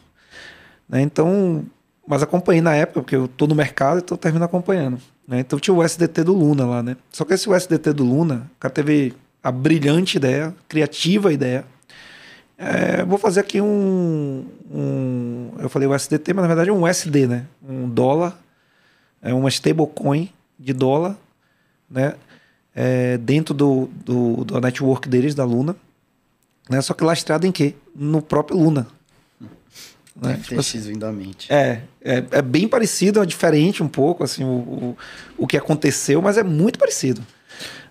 Né? 0.88 1.02
Então, 1.02 1.66
mas 2.08 2.22
acompanhei 2.22 2.62
na 2.62 2.76
época, 2.76 3.02
porque 3.02 3.16
eu 3.16 3.28
tô 3.28 3.48
no 3.48 3.56
mercado, 3.56 4.00
então 4.00 4.16
eu 4.16 4.20
termino 4.20 4.44
acompanhando. 4.44 5.00
Né? 5.28 5.40
Então 5.40 5.60
tinha 5.60 5.74
o 5.74 5.84
SDT 5.84 6.24
do 6.24 6.34
Luna 6.34 6.66
lá, 6.66 6.84
né? 6.84 6.98
Só 7.12 7.24
que 7.24 7.34
esse 7.34 7.50
USDT 7.50 7.94
do 7.94 8.04
Luna, 8.04 8.50
o 8.56 8.60
cara 8.60 8.74
teve 8.74 9.14
a 9.42 9.52
brilhante 9.52 10.18
ideia, 10.18 10.54
criativa 10.68 11.32
ideia. 11.32 11.66
É, 12.58 13.04
vou 13.04 13.18
fazer 13.18 13.40
aqui 13.40 13.60
um, 13.60 14.46
um. 14.72 15.52
Eu 15.60 15.70
falei 15.70 15.88
o 15.88 15.94
SDT, 15.94 16.34
mas 16.34 16.44
na 16.44 16.48
verdade 16.48 16.70
é 16.70 16.74
um 16.74 16.84
USD, 16.84 17.28
né? 17.28 17.46
Um 17.68 17.90
dólar, 17.90 18.38
é 19.22 19.34
uma 19.34 19.50
stablecoin 19.50 20.30
de 20.60 20.74
dólar, 20.74 21.18
né? 21.90 22.16
É, 22.76 23.18
dentro 23.18 23.54
do, 23.54 23.90
do, 24.04 24.44
do 24.44 24.60
network 24.60 25.08
deles, 25.08 25.36
da 25.36 25.46
Luna. 25.46 25.76
Né? 26.70 26.82
Só 26.82 26.94
que 26.94 27.04
lastreado 27.04 27.46
em 27.46 27.52
quê? 27.52 27.76
No 27.96 28.22
próprio 28.22 28.58
Luna. 28.58 28.88
Né? 30.16 30.40
Tipo 30.44 30.60
assim, 30.60 30.78
FTX 30.78 30.86
vindo 30.88 31.06
à 31.06 31.12
mente. 31.12 31.52
é, 31.52 31.82
é, 32.02 32.24
é 32.32 32.42
bem 32.42 32.68
parecido, 32.68 33.22
é 33.22 33.26
diferente 33.26 33.82
um 33.82 33.88
pouco, 33.88 34.24
assim, 34.24 34.44
o, 34.44 34.48
o, 34.48 34.98
o 35.38 35.48
que 35.48 35.58
aconteceu, 35.58 36.22
mas 36.22 36.38
é 36.38 36.44
muito 36.44 36.78
parecido. 36.78 37.26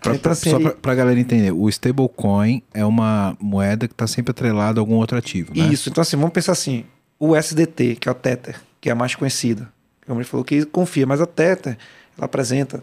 Pra, 0.01 0.15
então, 0.15 0.33
assim, 0.33 0.51
só 0.51 0.57
ele- 0.57 0.65
pra, 0.71 0.75
pra 0.79 0.95
galera 0.95 1.19
entender, 1.19 1.53
o 1.53 1.69
stablecoin 1.69 2.63
é 2.75 2.85
uma 2.85 3.37
moeda 3.41 3.87
que 3.89 3.95
tá 3.95 4.07
sempre 4.07 4.31
atrelada 4.31 4.79
a 4.79 4.83
algum 4.83 4.95
outro 4.95 5.17
ativo, 5.19 5.53
né? 5.55 5.67
Isso, 5.73 5.89
então 5.89 6.03
assim, 6.03 6.17
vamos 6.17 6.33
pensar 6.33 6.53
assim, 6.53 6.85
o 7.19 7.37
SDT, 7.37 7.97
que 7.97 8.09
é 8.09 8.13
o 8.13 8.15
Tether, 8.15 8.61
que 8.81 8.89
é 8.89 8.93
a 8.93 8.97
mais 8.97 9.15
conhecida, 9.15 9.69
como 10.07 10.19
ele 10.21 10.27
falou 10.29 10.45
que 10.45 10.65
confia, 10.67 11.07
mas 11.07 11.21
a 11.21 11.27
Tether, 11.27 11.77
ela 12.19 12.25
apresenta, 12.27 12.83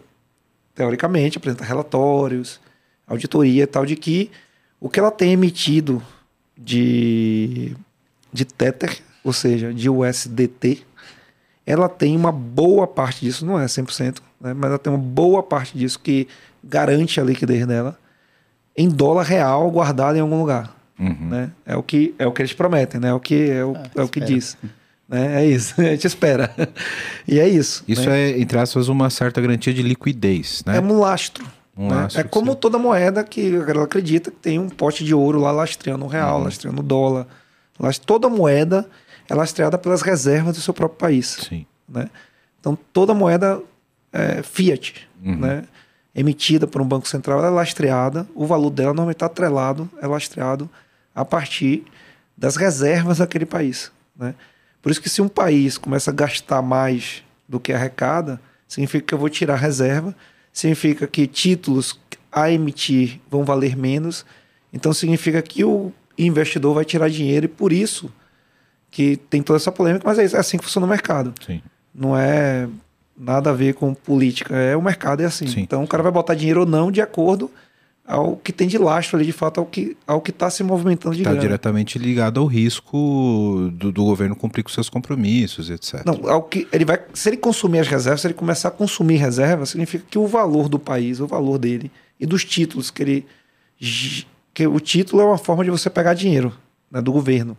teoricamente, 0.74 1.36
apresenta 1.38 1.64
relatórios, 1.64 2.58
auditoria 3.06 3.64
e 3.64 3.66
tal, 3.66 3.84
de 3.84 3.96
que 3.96 4.30
o 4.80 4.88
que 4.88 4.98
ela 4.98 5.10
tem 5.10 5.32
emitido 5.32 6.02
de, 6.56 7.76
de 8.32 8.44
Tether, 8.44 8.98
ou 9.24 9.32
seja, 9.32 9.72
de 9.72 9.88
USDT, 9.90 10.82
ela 11.66 11.88
tem 11.88 12.16
uma 12.16 12.32
boa 12.32 12.86
parte 12.86 13.20
disso, 13.24 13.44
não 13.46 13.58
é 13.58 13.66
100%, 13.66 14.18
né, 14.40 14.54
mas 14.54 14.70
ela 14.70 14.78
tem 14.78 14.92
uma 14.92 14.98
boa 14.98 15.42
parte 15.42 15.76
disso 15.76 15.98
que 16.00 16.26
garante 16.62 17.20
a 17.20 17.24
liquidez 17.24 17.66
dela 17.66 17.98
em 18.76 18.88
dólar 18.88 19.24
real 19.24 19.70
guardado 19.70 20.16
em 20.16 20.20
algum 20.20 20.38
lugar. 20.38 20.74
Uhum. 20.98 21.28
Né? 21.28 21.50
É, 21.64 21.76
o 21.76 21.82
que, 21.82 22.14
é 22.18 22.26
o 22.26 22.32
que 22.32 22.42
eles 22.42 22.52
prometem, 22.52 23.00
né? 23.00 23.08
é 23.08 23.14
o 23.14 23.20
que, 23.20 23.50
é 23.50 23.64
o, 23.64 23.74
Ah, 23.76 23.82
é 23.96 24.02
o 24.02 24.08
que 24.08 24.20
diz. 24.20 24.56
Né? 25.08 25.42
É 25.42 25.46
isso, 25.46 25.74
a 25.80 25.84
gente 25.84 26.06
espera. 26.06 26.50
e 27.26 27.38
é 27.40 27.48
isso. 27.48 27.82
Isso 27.88 28.08
né? 28.08 28.30
é, 28.32 28.40
entre 28.40 28.58
aspas, 28.58 28.88
uma 28.88 29.08
certa 29.10 29.40
garantia 29.40 29.72
de 29.72 29.82
liquidez, 29.82 30.62
né? 30.66 30.76
É 30.76 30.80
um 30.80 30.98
lastro. 30.98 31.44
Um 31.76 31.88
né? 31.88 31.94
lastro 31.96 32.20
é 32.20 32.24
como 32.24 32.52
você- 32.52 32.58
toda 32.58 32.78
moeda 32.78 33.24
que 33.24 33.48
a 33.56 33.60
galera 33.60 33.84
acredita 33.84 34.30
que 34.30 34.36
tem 34.36 34.58
um 34.58 34.68
pote 34.68 35.02
de 35.04 35.14
ouro 35.14 35.40
lá 35.40 35.50
lastreando 35.50 36.04
o 36.04 36.08
real, 36.08 36.38
Uhum. 36.38 36.44
lastreando 36.44 36.80
o 36.80 36.84
dólar. 36.84 37.26
Last- 37.78 38.04
Toda 38.06 38.28
moeda 38.28 38.86
é 39.30 39.34
lastreada 39.34 39.78
pelas 39.78 40.02
reservas 40.02 40.56
do 40.56 40.60
seu 40.60 40.74
próprio 40.74 40.98
país. 40.98 41.38
Sim. 41.48 41.64
né? 41.88 42.10
Então 42.58 42.76
toda 42.92 43.14
moeda 43.14 43.62
é 44.12 44.42
fiat, 44.42 45.08
Uhum. 45.22 45.36
né? 45.36 45.64
emitida 46.14 46.66
por 46.66 46.82
um 46.82 46.84
banco 46.86 47.06
central, 47.06 47.44
é 47.44 47.48
lastreada, 47.48 48.26
o 48.34 48.44
valor 48.44 48.70
dela 48.70 48.88
normalmente 48.88 49.16
está 49.16 49.26
atrelado, 49.26 49.88
é 50.02 50.06
lastreado 50.06 50.68
a 51.14 51.24
partir 51.24 51.84
das 52.36 52.56
reservas 52.56 53.18
daquele 53.18 53.46
país. 53.46 53.92
Né? 54.16 54.34
Por 54.82 54.90
isso 54.90 55.00
que 55.00 55.08
se 55.08 55.22
um 55.22 55.28
país 55.28 55.78
começa 55.78 56.10
a 56.10 56.14
gastar 56.14 56.60
mais 56.62 57.22
do 57.48 57.60
que 57.60 57.72
arrecada, 57.72 58.40
significa 58.66 59.06
que 59.06 59.14
eu 59.14 59.18
vou 59.18 59.28
tirar 59.28 59.54
reserva, 59.56 60.14
significa 60.52 61.06
que 61.06 61.26
títulos 61.28 61.98
a 62.32 62.50
emitir 62.50 63.20
vão 63.30 63.44
valer 63.44 63.76
menos, 63.76 64.26
então 64.72 64.92
significa 64.92 65.40
que 65.42 65.62
o 65.64 65.92
investidor 66.18 66.74
vai 66.74 66.84
tirar 66.84 67.08
dinheiro 67.08 67.44
e 67.46 67.48
por 67.48 67.72
isso 67.72 68.10
que 68.90 69.16
tem 69.16 69.42
toda 69.42 69.56
essa 69.56 69.70
polêmica, 69.70 70.04
mas 70.06 70.18
é 70.18 70.24
é 70.36 70.40
assim 70.40 70.58
que 70.58 70.64
funciona 70.64 70.86
o 70.86 70.90
mercado 70.90 71.32
Sim. 71.46 71.62
não 71.94 72.16
é 72.16 72.68
nada 73.16 73.50
a 73.50 73.52
ver 73.52 73.74
com 73.74 73.92
política, 73.92 74.56
é 74.56 74.74
o 74.74 74.82
mercado 74.82 75.22
é 75.22 75.26
assim. 75.26 75.46
Sim. 75.46 75.60
Então 75.60 75.84
o 75.84 75.86
cara 75.86 76.02
vai 76.02 76.10
botar 76.10 76.34
dinheiro 76.34 76.60
ou 76.60 76.66
não 76.66 76.90
de 76.90 77.02
acordo 77.02 77.50
ao 78.06 78.36
que 78.36 78.52
tem 78.52 78.66
de 78.66 78.76
lastro 78.76 79.16
ali, 79.16 79.26
de 79.26 79.32
fato, 79.32 79.60
ao 79.60 79.66
que 79.66 79.96
ao 80.06 80.20
que 80.20 80.30
está 80.30 80.50
se 80.50 80.64
movimentando 80.64 81.14
de 81.14 81.22
Está 81.22 81.34
diretamente 81.34 81.98
ligado 81.98 82.40
ao 82.40 82.46
risco 82.46 83.70
do, 83.72 83.92
do 83.92 84.04
governo 84.04 84.34
cumprir 84.34 84.64
com 84.64 84.70
seus 84.70 84.88
compromissos, 84.88 85.70
etc. 85.70 86.04
Não, 86.04 86.28
ao 86.28 86.42
que 86.42 86.66
ele 86.72 86.84
vai, 86.84 87.00
se 87.14 87.28
ele 87.28 87.36
consumir 87.36 87.78
as 87.78 87.88
reservas, 87.88 88.22
se 88.22 88.26
ele 88.26 88.34
começar 88.34 88.68
a 88.68 88.72
consumir 88.72 89.16
reservas, 89.16 89.70
significa 89.70 90.04
que 90.10 90.18
o 90.18 90.26
valor 90.26 90.68
do 90.68 90.78
país, 90.78 91.20
o 91.20 91.26
valor 91.26 91.58
dele 91.58 91.90
e 92.18 92.26
dos 92.26 92.44
títulos 92.44 92.90
que 92.90 93.02
ele 93.02 93.26
que 94.52 94.66
o 94.66 94.80
título 94.80 95.22
é 95.22 95.24
uma 95.24 95.38
forma 95.38 95.64
de 95.64 95.70
você 95.70 95.88
pegar 95.88 96.14
dinheiro 96.14 96.52
né, 96.90 97.00
do 97.00 97.12
governo. 97.12 97.56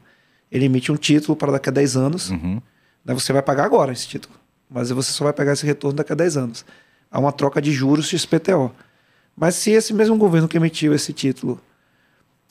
Ele 0.52 0.66
emite 0.66 0.92
um 0.92 0.96
título 0.98 1.36
para 1.36 1.52
daqui 1.54 1.70
a 1.70 1.72
10 1.72 1.96
anos, 1.96 2.30
Uhum. 2.30 2.62
né, 3.06 3.14
você 3.14 3.32
vai 3.32 3.42
pagar 3.42 3.66
agora 3.66 3.92
esse 3.94 4.08
título, 4.08 4.34
mas 4.70 4.90
você 4.90 5.12
só 5.12 5.24
vai 5.24 5.34
pegar 5.34 5.54
esse 5.54 5.66
retorno 5.66 5.96
daqui 5.98 6.12
a 6.12 6.16
10 6.16 6.38
anos. 6.38 6.66
Há 7.10 7.20
uma 7.20 7.32
troca 7.32 7.62
de 7.62 7.72
juros 7.72 8.08
XPTO. 8.10 8.72
Mas 9.36 9.56
se 9.56 9.72
esse 9.72 9.94
mesmo 9.94 10.18
governo 10.18 10.48
que 10.48 10.58
emitiu 10.58 10.94
esse 10.94 11.14
título 11.14 11.60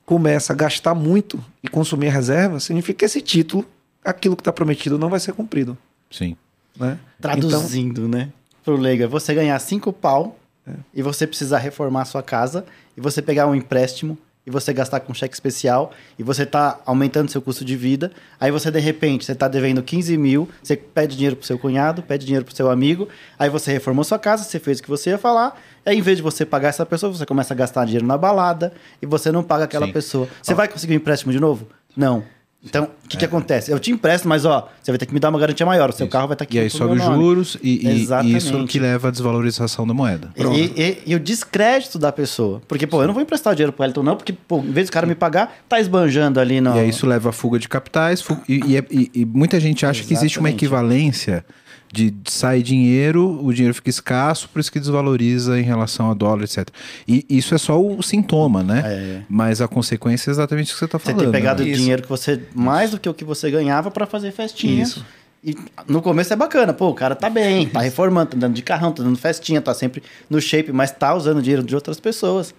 começa 0.05 0.52
a 0.52 0.56
gastar 0.56 0.94
muito 0.94 1.43
e 1.62 1.68
consumir 1.68 2.09
a 2.09 2.12
reserva, 2.12 2.59
significa 2.59 2.98
que 3.01 3.05
esse 3.05 3.20
título, 3.20 3.64
aquilo 4.05 4.35
que 4.36 4.40
está 4.40 4.52
prometido, 4.52 4.98
não 4.98 5.09
vai 5.09 5.20
ser 5.20 5.32
cumprido. 5.32 5.77
Sim. 6.10 6.36
Né? 6.77 6.98
Traduzindo, 7.20 8.09
né? 8.09 8.31
Pro 8.64 8.77
leigo, 8.77 9.02
é 9.02 9.06
você 9.06 9.35
ganhar 9.35 9.59
cinco 9.59 9.93
pau 9.93 10.39
É. 10.66 10.72
e 10.94 11.02
você 11.02 11.27
precisar 11.27 11.59
reformar 11.59 12.02
a 12.02 12.05
sua 12.05 12.22
casa 12.22 12.64
e 12.97 13.01
você 13.01 13.22
pegar 13.22 13.47
um 13.47 13.55
empréstimo 13.55 14.18
e 14.46 14.50
você 14.50 14.72
gastar 14.72 15.00
com 15.00 15.12
cheque 15.12 15.34
especial 15.34 15.92
e 16.18 16.22
você 16.22 16.46
tá 16.46 16.80
aumentando 16.86 17.30
seu 17.30 17.42
custo 17.42 17.64
de 17.64 17.76
vida. 17.76 18.10
Aí 18.38 18.50
você, 18.50 18.70
de 18.70 18.80
repente, 18.80 19.24
você 19.24 19.34
tá 19.34 19.48
devendo 19.48 19.82
15 19.82 20.16
mil, 20.16 20.48
você 20.62 20.76
pede 20.76 21.14
dinheiro 21.14 21.36
pro 21.36 21.46
seu 21.46 21.58
cunhado, 21.58 22.02
pede 22.02 22.24
dinheiro 22.24 22.44
pro 22.44 22.54
seu 22.54 22.70
amigo, 22.70 23.08
aí 23.38 23.50
você 23.50 23.72
reformou 23.72 24.04
sua 24.04 24.18
casa, 24.18 24.44
você 24.44 24.58
fez 24.58 24.78
o 24.78 24.82
que 24.82 24.88
você 24.88 25.10
ia 25.10 25.18
falar, 25.18 25.60
aí 25.84 25.98
em 25.98 26.02
vez 26.02 26.16
de 26.16 26.22
você 26.22 26.46
pagar 26.46 26.68
essa 26.68 26.86
pessoa, 26.86 27.12
você 27.12 27.26
começa 27.26 27.52
a 27.54 27.56
gastar 27.56 27.84
dinheiro 27.84 28.06
na 28.06 28.16
balada 28.16 28.72
e 29.00 29.06
você 29.06 29.30
não 29.30 29.42
paga 29.42 29.64
aquela 29.64 29.86
Sim. 29.86 29.92
pessoa. 29.92 30.28
Você 30.42 30.54
vai 30.54 30.68
conseguir 30.68 30.94
um 30.94 30.96
empréstimo 30.96 31.32
de 31.32 31.40
novo? 31.40 31.68
Não. 31.96 32.24
Então, 32.62 32.85
o 33.05 33.09
que, 33.09 33.16
que 33.16 33.24
acontece? 33.24 33.70
Eu 33.70 33.78
te 33.78 33.91
empresto, 33.91 34.28
mas 34.28 34.45
ó, 34.45 34.69
você 34.82 34.91
vai 34.91 34.99
ter 34.99 35.07
que 35.07 35.15
me 35.15 35.19
dar 35.20 35.31
uma 35.31 35.39
garantia 35.39 35.65
maior. 35.65 35.89
O 35.89 35.93
seu 35.95 36.07
carro 36.07 36.28
vai 36.28 36.35
estar 36.35 36.45
aqui 36.45 36.59
E 36.59 36.61
aí 36.61 36.69
sobe 36.70 36.99
os 36.99 37.03
juros 37.03 37.57
e, 37.62 37.89
e- 37.89 38.03
Exatamente. 38.03 38.37
isso 38.37 38.66
que 38.66 38.78
leva 38.78 39.09
à 39.09 39.11
desvalorização 39.11 39.87
da 39.87 39.95
moeda. 39.95 40.31
E, 40.37 40.43
e- 40.78 40.99
e 41.07 41.15
o 41.15 41.20
descrédito 41.20 41.99
da 41.99 42.12
pessoa. 42.12 42.61
Porque, 42.69 42.87
pô, 42.87 43.01
eu 43.03 43.07
não 43.07 43.15
vou 43.15 43.23
emprestar 43.23 43.55
dinheiro 43.55 43.73
pro 43.73 43.82
Elton, 43.87 44.03
não, 44.03 44.15
porque, 44.15 44.35
pô, 44.35 44.59
em 44.59 44.73
vez 44.73 44.89
do 44.89 44.93
cara 44.93 45.07
me 45.07 45.15
pagar, 45.15 45.57
tá 45.66 45.81
esbanjando 45.81 46.39
ali 46.39 46.61
no. 46.61 46.77
E 46.77 46.81
aí 46.81 46.89
isso 46.91 47.07
leva 47.07 47.31
à 47.31 47.32
fuga 47.32 47.59
de 47.59 47.66
capitais. 47.66 48.20
fu- 48.20 48.37
E, 48.47 48.61
e 48.66 48.77
é- 48.77 48.85
e- 48.91 49.24
muita 49.24 49.59
gente 49.59 49.87
acha 49.87 50.05
que 50.05 50.12
existe 50.12 50.39
uma 50.39 50.49
Exatamente. 50.51 50.65
equivalência 50.66 51.45
de 51.92 52.14
sai 52.24 52.62
dinheiro, 52.62 53.44
o 53.44 53.52
dinheiro 53.52 53.74
fica 53.74 53.90
escasso, 53.90 54.48
por 54.48 54.60
isso 54.60 54.70
que 54.70 54.78
desvaloriza 54.78 55.58
em 55.58 55.62
relação 55.62 56.10
a 56.10 56.14
dólar, 56.14 56.44
etc. 56.44 56.68
E 57.06 57.26
isso 57.28 57.54
é 57.54 57.58
só 57.58 57.80
o 57.80 58.00
sintoma, 58.02 58.62
né? 58.62 58.82
É. 58.84 59.22
Mas 59.28 59.60
a 59.60 59.66
consequência 59.66 60.30
é 60.30 60.32
exatamente 60.32 60.70
o 60.70 60.74
que 60.74 60.78
você 60.78 60.84
está 60.84 60.98
Você 60.98 61.06
falando. 61.06 61.22
tem 61.22 61.32
pegado 61.32 61.64
né? 61.64 61.72
dinheiro 61.72 62.02
que 62.02 62.08
você. 62.08 62.40
Mais 62.54 62.92
do 62.92 63.00
que 63.00 63.08
o 63.08 63.14
que 63.14 63.24
você 63.24 63.50
ganhava 63.50 63.90
pra 63.90 64.06
fazer 64.06 64.30
festinha. 64.32 64.82
Isso. 64.82 65.04
E 65.42 65.56
no 65.88 66.02
começo 66.02 66.32
é 66.32 66.36
bacana, 66.36 66.72
pô, 66.72 66.88
o 66.90 66.94
cara 66.94 67.16
tá 67.16 67.30
bem, 67.30 67.66
tá 67.66 67.80
reformando, 67.80 68.30
tá 68.32 68.36
andando 68.36 68.54
de 68.54 68.62
carrão, 68.62 68.92
tá 68.92 69.02
dando 69.02 69.16
festinha, 69.16 69.60
tá 69.60 69.72
sempre 69.72 70.02
no 70.28 70.38
shape, 70.40 70.70
mas 70.70 70.90
tá 70.92 71.14
usando 71.14 71.40
dinheiro 71.40 71.62
de 71.64 71.74
outras 71.74 71.98
pessoas. 71.98 72.54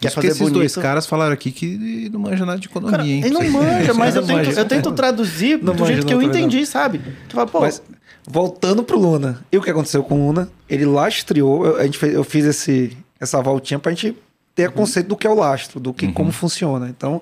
Quer 0.00 0.10
fazer 0.12 0.28
esses 0.28 0.38
bonito. 0.38 0.54
dois 0.54 0.76
caras 0.76 1.04
falaram 1.06 1.32
aqui 1.32 1.50
que 1.50 2.08
não 2.12 2.20
manja 2.20 2.46
nada 2.46 2.60
de 2.60 2.68
economia, 2.68 2.98
Cara, 2.98 3.08
hein? 3.08 3.20
ele 3.24 3.30
não 3.34 3.42
manja, 3.50 3.92
mas 3.92 4.14
eu 4.14 4.24
tento, 4.24 4.50
eu 4.50 4.64
tento 4.64 4.92
traduzir 4.92 5.58
Não 5.60 5.74
do 5.74 5.84
jeito 5.84 6.06
que 6.06 6.14
eu 6.14 6.20
também 6.20 6.28
entendi, 6.28 6.64
sabe? 6.64 7.00
Tu 7.28 7.34
fala, 7.34 7.48
pô, 7.48 7.60
Mas 7.60 7.82
voltando 8.26 8.82
pro 8.82 8.98
Luna, 8.98 9.44
e 9.52 9.56
o 9.58 9.62
que 9.62 9.70
aconteceu 9.70 10.02
com 10.02 10.20
o 10.20 10.26
Luna? 10.26 10.50
Ele 10.68 10.84
lastreou, 10.84 11.64
eu, 11.66 11.76
a 11.76 11.84
gente 11.84 11.98
fez- 11.98 12.14
eu 12.14 12.24
fiz 12.24 12.44
esse, 12.44 12.96
essa 13.20 13.40
voltinha 13.40 13.78
pra 13.78 13.92
gente 13.92 14.16
ter 14.54 14.70
conceito 14.70 15.06
do 15.08 15.16
que 15.16 15.26
é 15.26 15.30
o 15.30 15.34
lastro, 15.34 15.78
do 15.78 15.92
que 15.92 16.10
como 16.12 16.32
funciona. 16.32 16.88
Então, 16.88 17.20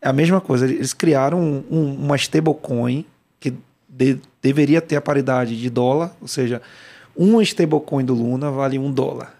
é 0.00 0.08
a 0.08 0.12
mesma 0.12 0.40
coisa. 0.40 0.64
Eles 0.66 0.92
criaram 0.94 1.40
um- 1.40 1.64
um- 1.70 1.94
uma 1.94 2.16
stablecoin 2.16 3.04
que 3.40 3.52
de- 3.88 4.18
deveria 4.40 4.80
ter 4.80 4.96
a 4.96 5.00
paridade 5.00 5.60
de 5.60 5.68
dólar, 5.68 6.14
ou 6.20 6.28
seja, 6.28 6.62
um 7.16 7.40
stablecoin 7.42 8.04
do 8.04 8.14
Luna 8.14 8.50
vale 8.50 8.78
um 8.78 8.90
dólar. 8.90 9.34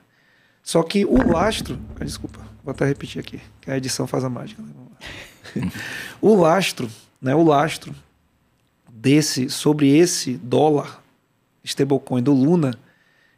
Só 0.63 0.83
que 0.83 1.05
o 1.05 1.31
lastro. 1.33 1.79
ah, 2.01 2.05
Desculpa, 2.05 2.41
vou 2.65 2.73
até 2.73 2.85
repetir 2.85 3.21
aqui, 3.21 3.41
que 3.61 3.71
a 3.71 3.77
edição 3.77 4.07
faz 4.07 4.25
a 4.25 4.29
mágica. 4.29 4.61
né? 4.63 4.71
O 6.21 6.35
lastro, 6.35 6.91
né? 7.23 7.35
O 7.35 7.45
lastro 7.45 7.95
desse 8.91 9.49
sobre 9.49 9.97
esse 9.97 10.33
dólar 10.35 11.03
stablecoin 11.67 12.23
do 12.23 12.33
Luna 12.33 12.75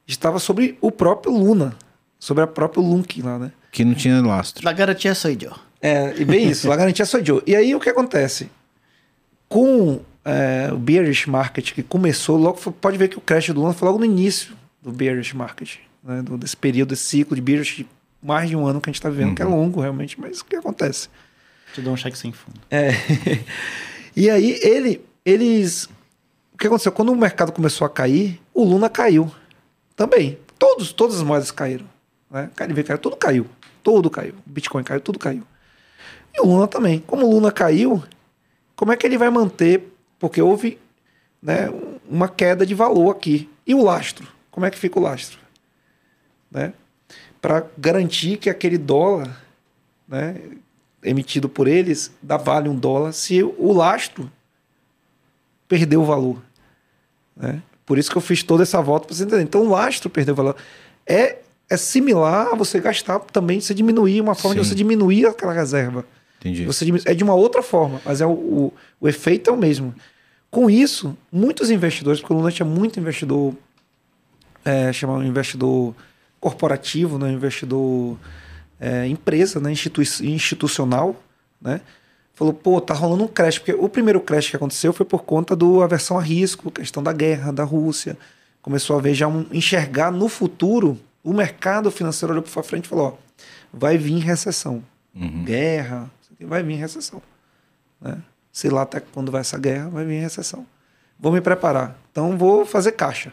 estava 0.07 0.39
sobre 0.39 0.79
o 0.81 0.91
próprio 0.91 1.33
Luna, 1.33 1.75
sobre 2.19 2.45
a 2.45 2.47
própria 2.47 2.81
Lunk 2.83 3.21
lá, 3.23 3.39
né? 3.39 3.53
Que 3.73 3.85
não 3.85 3.95
tinha 3.95 4.21
lastro. 4.23 4.67
a 4.69 4.73
garantia 4.73 5.15
sou 5.15 5.31
eu. 5.31 5.53
É, 5.81 6.15
e 6.19 6.25
bem 6.25 6.49
isso, 6.49 6.71
a 6.73 6.77
garantia 6.77 7.05
só 7.07 7.23
Joe. 7.23 7.43
E 7.47 7.55
aí 7.55 7.75
o 7.75 7.81
que 7.81 7.89
acontece? 7.89 8.51
Com 9.49 10.01
é, 10.25 10.71
o 10.73 10.77
bearish 10.77 11.27
market 11.27 11.73
que 11.73 11.83
começou, 11.83 12.37
logo 12.37 12.59
foi- 12.59 12.73
pode 12.73 12.99
ver 12.99 13.09
que 13.09 13.17
o 13.17 13.21
crash 13.21 13.49
do 13.51 13.61
Luna 13.61 13.73
foi 13.73 13.87
logo 13.89 13.99
no 13.99 14.05
início 14.05 14.55
do 14.83 14.93
bearish 14.93 15.33
market, 15.35 15.77
né? 16.03 16.21
Do- 16.23 16.37
desse 16.37 16.57
período, 16.57 16.91
desse 16.91 17.05
ciclo 17.05 17.35
de 17.35 17.41
bearish 17.43 17.77
de 17.77 17.87
mais 18.23 18.49
de 18.51 18.57
um 18.57 18.67
ano 18.67 18.81
que 18.81 18.91
a 18.91 18.93
gente 18.93 18.99
está 18.99 19.09
vivendo, 19.09 19.35
que 19.37 19.43
é 19.43 19.45
longo 19.45 19.81
realmente, 19.81 20.21
mas 20.21 20.41
o 20.41 20.45
que 20.45 20.57
acontece? 20.57 21.09
Te 21.75 21.81
dou 21.81 21.93
um 21.93 21.97
cheque 21.97 22.19
sem 22.19 22.33
fundo. 22.33 22.59
É. 22.71 22.91
e 24.17 24.29
aí 24.29 24.59
ele, 24.63 25.01
eles, 25.25 25.89
o 26.59 26.60
que 26.60 26.66
aconteceu? 26.66 26.90
Quando 26.90 27.12
o 27.12 27.16
mercado 27.16 27.52
começou 27.52 27.86
a 27.86 27.89
cair, 27.89 28.43
o 28.52 28.64
Luna 28.64 28.90
caiu 28.90 29.32
também. 29.94 30.36
Todos, 30.59 30.93
todas 30.93 31.14
as 31.14 31.22
moedas 31.22 31.52
caíram, 31.52 31.86
né? 32.28 32.51
KNV 32.56 32.82
caiu, 32.82 32.98
tudo 32.98 33.16
caiu, 33.16 33.47
tudo 33.80 34.10
caiu. 34.10 34.35
Bitcoin 34.44 34.82
caiu, 34.82 35.01
tudo 35.01 35.20
caiu. 35.20 35.44
E 36.35 36.40
o 36.40 36.47
Luna 36.47 36.66
também. 36.66 36.98
Como 37.06 37.24
o 37.24 37.30
Luna 37.30 37.52
caiu, 37.52 38.02
como 38.74 38.90
é 38.90 38.97
que 38.97 39.06
ele 39.06 39.16
vai 39.16 39.30
manter? 39.30 39.97
Porque 40.18 40.43
houve, 40.43 40.80
né, 41.40 41.68
uma 42.10 42.28
queda 42.28 42.66
de 42.66 42.74
valor 42.74 43.12
aqui. 43.12 43.48
E 43.64 43.72
o 43.72 43.85
lastro? 43.85 44.26
Como 44.51 44.66
é 44.66 44.70
que 44.72 44.78
fica 44.78 44.98
o 44.98 45.02
lastro? 45.02 45.39
Né? 46.51 46.72
Para 47.40 47.64
garantir 47.78 48.36
que 48.36 48.51
aquele 48.51 48.78
dólar, 48.78 49.44
né, 50.09 50.35
emitido 51.05 51.48
por 51.48 51.68
eles 51.68 52.12
dá 52.20 52.36
vale 52.36 52.68
um 52.68 52.74
dólar 52.74 53.12
se 53.12 53.44
o 53.44 53.72
lastro 53.72 54.28
perdeu 55.68 56.02
o 56.02 56.05
valor. 56.05 56.48
Né? 57.39 57.62
Por 57.86 57.97
isso 57.98 58.10
que 58.10 58.16
eu 58.16 58.23
fiz 58.23 58.43
toda 58.43 58.62
essa 58.65 58.81
volta 58.82 59.06
para 59.06 59.16
você 59.16 59.23
entender. 59.24 59.43
Então, 59.43 59.62
o 59.62 59.70
lastro 59.70 60.10
perdeu 60.10 60.35
valor. 60.35 60.56
É, 61.06 61.39
é 61.70 61.77
similar 61.77 62.48
a 62.52 62.55
você 62.55 62.81
gastar 62.81 63.19
também, 63.20 63.60
você 63.60 63.73
diminuir, 63.73 64.20
uma 64.20 64.35
forma 64.35 64.56
de 64.56 64.62
Sim. 64.65 64.70
você 64.70 64.74
diminuir 64.74 65.27
aquela 65.27 65.52
reserva. 65.52 66.05
Entendi. 66.40 66.65
Você 66.66 66.85
diminu- 66.85 67.05
é 67.06 67.15
de 67.15 67.24
uma 67.24 67.35
outra 67.35 67.62
forma, 67.62 68.01
mas 68.05 68.20
é 68.20 68.27
o, 68.27 68.31
o, 68.31 68.73
o 69.01 69.09
efeito 69.09 69.48
é 69.51 69.52
o 69.52 69.56
mesmo. 69.56 69.94
Com 70.51 70.69
isso, 70.70 71.16
muitos 71.32 71.70
investidores, 71.70 72.20
porque 72.20 72.32
o 72.32 72.36
Luna 72.36 72.51
tinha 72.51 72.66
muito 72.66 72.98
investidor, 72.98 73.55
é, 74.65 74.93
chamado 74.93 75.24
investidor 75.24 75.94
corporativo, 76.40 77.19
né, 77.19 77.31
investidor 77.32 78.16
é, 78.81 79.06
empresa, 79.06 79.59
né, 79.60 79.73
institui- 79.73 80.06
institucional, 80.23 81.16
né, 81.60 81.81
falou, 82.39 82.55
pô, 82.55 82.81
tá 82.81 82.94
rolando 82.94 83.24
um 83.24 83.28
crash, 83.28 83.59
porque 83.59 83.73
o 83.73 83.89
primeiro 83.89 84.20
crash 84.20 84.51
que 84.51 84.56
aconteceu 84.56 84.93
foi 84.93 85.05
por 85.05 85.24
conta 85.24 85.56
do 85.56 85.82
aversão 85.82 86.16
a 86.16 86.23
risco, 86.23 86.70
questão 86.70 87.02
da 87.02 87.12
guerra, 87.12 87.52
da 87.52 87.65
Rússia, 87.65 88.16
começou 88.62 88.97
a 88.97 89.01
ver 89.01 89.12
já 89.12 89.27
um, 89.27 89.44
enxergar 89.52 90.12
no 90.12 90.28
futuro, 90.28 90.97
o 91.24 91.32
mercado 91.32 91.90
financeiro 91.90 92.32
olhou 92.32 92.44
para 92.44 92.62
frente 92.62 92.85
e 92.85 92.89
falou, 92.89 93.06
ó, 93.06 93.36
vai 93.73 93.98
vir 93.98 94.20
recessão, 94.20 94.85
Uhum. 95.15 95.43
guerra, 95.44 96.09
vai 96.40 96.62
vir 96.62 96.77
recessão, 96.77 97.20
né? 98.01 98.19
Sei 98.52 98.70
lá 98.70 98.82
até 98.82 99.01
quando 99.01 99.32
vai 99.32 99.40
essa 99.40 99.59
guerra, 99.59 99.89
vai 99.89 100.05
vir 100.05 100.20
recessão. 100.20 100.65
Vou 101.19 101.32
me 101.32 101.40
preparar. 101.40 101.98
Então 102.12 102.36
vou 102.39 102.65
fazer 102.65 102.93
caixa. 102.93 103.32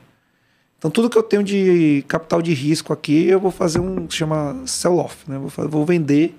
Então 0.77 0.89
tudo 0.89 1.09
que 1.09 1.17
eu 1.17 1.23
tenho 1.23 1.43
de 1.43 2.03
capital 2.07 2.41
de 2.41 2.53
risco 2.53 2.91
aqui, 2.91 3.27
eu 3.27 3.39
vou 3.39 3.51
fazer 3.51 3.79
um 3.79 4.07
que 4.07 4.13
se 4.13 4.19
chama 4.19 4.63
sell-off, 4.65 5.29
né? 5.29 5.37
Vou, 5.37 5.69
vou 5.69 5.85
vender 5.85 6.35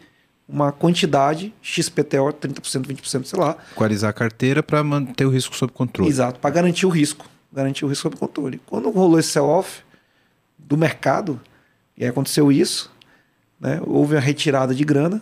uma 0.48 0.70
quantidade 0.70 1.52
XPTO, 1.60 2.32
30%, 2.32 2.86
20%, 2.86 3.24
sei 3.24 3.39
lá, 3.39 3.56
Equalizar 3.73 4.10
a 4.10 4.12
carteira 4.12 4.62
para 4.62 4.82
manter 4.85 5.24
o 5.24 5.31
risco 5.31 5.56
sob 5.56 5.73
controle. 5.73 6.09
Exato, 6.09 6.39
para 6.39 6.51
garantir 6.51 6.86
o 6.86 6.89
risco. 6.89 7.27
Garantir 7.52 7.85
o 7.85 7.89
risco 7.89 8.02
sob 8.02 8.16
controle. 8.16 8.60
Quando 8.66 8.90
rolou 8.90 9.18
esse 9.18 9.31
sell-off 9.31 9.82
do 10.59 10.77
mercado, 10.77 11.40
e 11.97 12.05
aí 12.05 12.10
aconteceu 12.10 12.52
isso, 12.52 12.93
né, 13.60 13.81
houve 13.85 14.14
uma 14.14 14.20
retirada 14.20 14.74
de 14.74 14.85
grana, 14.85 15.20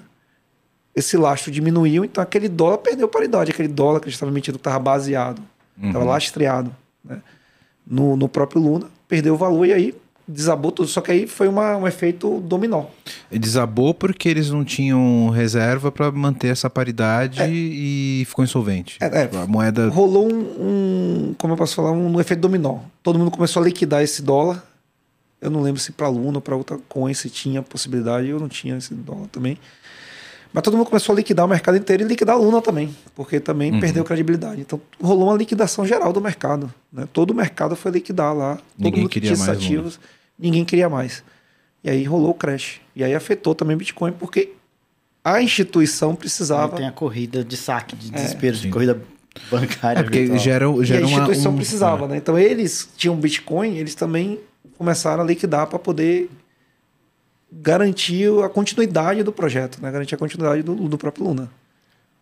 esse 0.95 1.17
lastro 1.17 1.51
diminuiu, 1.51 2.05
então 2.05 2.23
aquele 2.23 2.49
dólar 2.49 2.79
perdeu 2.79 3.09
paridade. 3.09 3.51
Aquele 3.51 3.69
dólar 3.69 4.01
que 4.01 4.07
a 4.07 4.09
gente 4.09 4.15
estava 4.15 4.31
emitindo 4.31 4.57
estava 4.57 4.79
baseado, 4.79 5.43
estava 5.83 6.05
lastreado 6.05 6.75
né, 7.05 7.21
no, 7.85 8.17
no 8.17 8.29
próprio 8.29 8.63
Luna, 8.63 8.89
perdeu 9.09 9.35
o 9.35 9.37
valor 9.37 9.67
e 9.67 9.73
aí 9.73 9.95
desabou 10.27 10.73
tudo. 10.73 10.89
Só 10.89 11.01
que 11.01 11.11
aí 11.13 11.27
foi 11.27 11.49
uma, 11.49 11.77
um 11.77 11.87
efeito 11.87 12.41
dominó. 12.41 12.85
Desabou 13.31 13.93
porque 13.95 14.29
eles 14.29 14.51
não 14.51 14.65
tinham 14.65 15.29
reserva 15.31 15.93
para 15.93 16.11
manter 16.11 16.49
essa 16.49 16.69
paridade 16.71 17.41
e 17.49 18.25
ficou 18.27 18.45
insolvente. 18.45 18.97
É, 19.01 19.07
é. 19.23 19.31
A 19.37 19.47
moeda. 19.47 19.89
rolou 19.89 20.31
um, 20.33 20.39
um- 20.39 21.35
como 21.39 21.53
eu 21.53 21.57
posso 21.57 21.75
falar, 21.75 21.93
um, 21.93 22.21
efeito 22.21 22.41
dominó. 22.41 22.79
Todo 23.03 23.19
mundo 23.19 23.31
começou 23.31 23.63
a 23.63 23.67
liquidar 23.67 24.03
esse 24.03 24.23
dólar. 24.23 24.65
Eu 25.41 25.51
não 25.51 25.61
lembro 25.61 25.81
se 25.81 25.93
para 25.93 26.09
Luna 26.09 26.39
ou 26.39 26.41
para 26.41 26.57
outra 26.57 26.79
coin 26.89 27.13
se 27.13 27.29
tinha 27.29 27.61
possibilidade, 27.63 28.29
eu 28.29 28.41
não 28.41 28.49
tinha 28.49 28.77
esse 28.79 28.95
dólar 28.95 29.27
também. 29.31 29.59
Mas 30.55 30.63
todo 30.63 30.77
mundo 30.77 30.87
começou 30.87 31.13
a 31.13 31.17
liquidar 31.17 31.45
o 31.45 31.49
mercado 31.49 31.77
inteiro 31.77 32.05
e 32.05 32.07
liquidar 32.07 32.37
a 32.37 32.39
Luna 32.39 32.63
também, 32.63 32.95
porque 33.17 33.41
também 33.41 33.73
Uhum. 33.73 33.81
perdeu 33.81 34.05
credibilidade. 34.05 34.61
Então 34.61 34.81
rolou 35.03 35.29
uma 35.29 35.37
liquidação 35.37 35.85
geral 35.85 36.13
do 36.13 36.21
mercado. 36.21 36.73
Né? 36.93 37.09
Todo 37.13 37.33
o 37.33 37.35
mercado 37.35 37.75
foi 37.75 37.91
liquidar 37.91 38.33
lá. 38.33 38.55
Todo 38.55 38.63
Ninguém 38.79 39.01
mundo 39.01 39.11
que 39.11 39.15
queria 39.21 39.35
tinha 39.35 39.45
mais 39.45 39.59
esses 39.59 39.67
ativos, 39.69 40.01
ninguém 40.39 40.65
queria 40.65 40.89
mais. 40.89 41.25
E 41.83 41.91
aí 41.91 42.05
rolou 42.05 42.31
o 42.31 42.35
crash. 42.35 42.81
E 42.95 43.03
aí 43.03 43.13
afetou 43.15 43.53
também 43.53 43.75
o 43.75 43.79
Bitcoin, 43.81 44.13
porque 44.13 44.53
a 45.25 45.43
instituição 45.43 46.13
Aí 46.13 46.17
precisava. 46.17 46.77
tem 46.77 46.87
a 46.87 46.93
corrida 46.93 47.43
de 47.43 47.57
saque, 47.57 47.97
de 47.97 48.11
É. 48.11 48.15
desespero, 48.15 48.55
de 48.57 48.63
Sim. 48.63 48.71
corrida 48.71 49.03
bancária. 49.51 49.99
É 49.99 50.03
porque 50.05 50.21
virtual. 50.21 50.39
gera, 50.39 50.65
E 50.67 50.81
a 50.81 50.85
gera 50.85 51.07
uma. 51.07 51.11
instituição 51.19 51.51
um- 51.53 51.57
precisava, 51.57 52.07
né? 52.07 52.17
Então 52.17 52.39
eles 52.39 52.89
tinham 52.97 53.17
Bitcoin, 53.17 53.77
eles 53.77 53.97
também 53.97 54.39
começaram 54.79 55.25
a 55.25 55.27
liquidar 55.27 55.67
para 55.67 55.81
poder 55.81 56.31
garantir 57.63 58.29
a 58.45 58.49
continuidade 58.49 59.23
do 59.23 59.33
projeto, 59.33 59.79
né? 59.81 59.91
Garantir 59.91 60.15
a 60.15 60.19
continuidade 60.19 60.63
do, 60.63 60.75
do 60.75 60.99
próprio 60.99 61.25
Luna. 61.27 61.51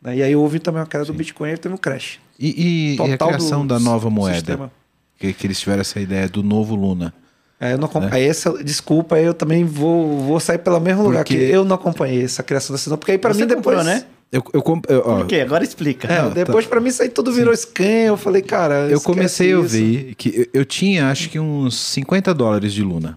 Né? 0.01 0.17
E 0.17 0.23
aí 0.23 0.37
houve 0.37 0.59
também 0.59 0.81
uma 0.81 0.87
queda 0.87 1.05
do 1.05 1.13
Bitcoin 1.15 1.51
e 1.53 1.57
teve 1.57 1.75
um 1.75 1.79
crash. 1.79 2.19
E, 2.39 2.49
e- 2.49 2.91
e 2.93 2.95
a 2.95 2.97
Total 3.19 3.29
criação 3.29 3.63
do 3.67 3.69
da 3.75 3.81
nova 3.81 4.11
moeda? 4.11 4.71
Que, 5.19 5.33
que 5.33 5.47
eles 5.47 5.61
tiveram 5.61 5.81
essa 5.81 6.01
ideia 6.01 6.29
do 6.29 6.43
novo 6.43 6.75
Luna. 6.75 7.15
É, 7.61 7.75
eu 7.75 7.79
não 7.79 7.85
acompanhei 7.87 8.29
essa, 8.29 8.53
desculpa, 8.65 9.17
eu 9.21 9.33
também 9.33 9.65
vou, 9.65 10.19
vou 10.23 10.41
sair 10.41 10.59
pelo 10.59 10.81
mesmo 10.81 11.05
lugar 11.05 11.23
Porque- 11.25 11.37
que 11.39 11.45
eu 11.45 11.65
não 11.65 11.77
acompanhei 11.77 12.25
essa 12.25 12.43
criação 12.43 12.75
da 12.75 12.79
cidade, 12.79 12.99
porque 12.99 13.13
aí 13.13 13.19
pra 13.19 13.33
Você 13.33 13.43
mim 13.43 13.47
depois, 13.47 13.77
comprou, 13.79 13.85
né? 13.85 14.05
Eu, 14.33 14.43
eu, 14.53 14.63
comp- 14.63 14.87
eu, 14.91 15.01
ó, 15.07 15.19
Por 15.19 15.27
quê? 15.27 15.37
Agora 15.43 15.63
explica. 15.63 16.09
É, 16.13 16.23
Não, 16.23 16.31
depois 16.31 16.67
pra 16.67 16.81
mim 16.81 16.89
isso 16.89 17.03
aí 17.03 17.09
tudo 17.09 17.31
virou 17.31 17.55
scan, 17.55 17.85
eu 17.85 18.17
falei, 18.17 18.43
cara, 18.43 18.89
eu 18.91 19.01
comecei 19.01 19.53
a 19.53 19.59
ouvir 19.59 20.15
que 20.17 20.31
eu, 20.53 20.61
eu 20.61 20.65
tinha 20.65 21.09
acho 21.09 21.29
que 21.31 21.39
uns 21.39 21.79
50 21.79 22.35
dólares 22.35 22.73
de 22.73 22.83
Luna. 22.83 23.17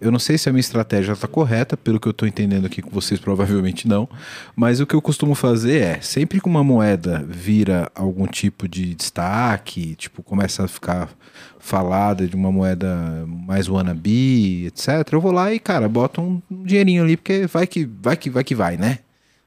Eu 0.00 0.10
não 0.10 0.18
sei 0.18 0.38
se 0.38 0.48
a 0.48 0.52
minha 0.52 0.60
estratégia 0.60 1.12
está 1.12 1.28
correta, 1.28 1.76
pelo 1.76 2.00
que 2.00 2.08
eu 2.08 2.12
estou 2.12 2.26
entendendo 2.26 2.64
aqui 2.64 2.80
com 2.80 2.88
vocês, 2.90 3.20
provavelmente 3.20 3.86
não. 3.86 4.08
Mas 4.56 4.80
o 4.80 4.86
que 4.86 4.94
eu 4.94 5.02
costumo 5.02 5.34
fazer 5.34 5.82
é, 5.82 6.00
sempre 6.00 6.40
que 6.40 6.46
uma 6.46 6.64
moeda 6.64 7.22
vira 7.28 7.90
algum 7.94 8.26
tipo 8.26 8.66
de 8.66 8.94
destaque, 8.94 9.94
tipo, 9.96 10.22
começa 10.22 10.64
a 10.64 10.68
ficar 10.68 11.10
falada 11.58 12.26
de 12.26 12.34
uma 12.34 12.50
moeda 12.50 13.26
mais 13.26 13.68
wannabe, 13.68 14.66
etc., 14.66 15.06
eu 15.12 15.20
vou 15.20 15.32
lá 15.32 15.52
e, 15.52 15.58
cara, 15.58 15.86
boto 15.86 16.22
um 16.22 16.40
dinheirinho 16.64 17.02
ali, 17.02 17.16
porque 17.16 17.46
vai 17.46 17.66
que 17.66 17.84
vai 17.84 18.16
que 18.16 18.30
vai 18.30 18.42
que 18.42 18.54
vai, 18.54 18.76
né? 18.78 19.00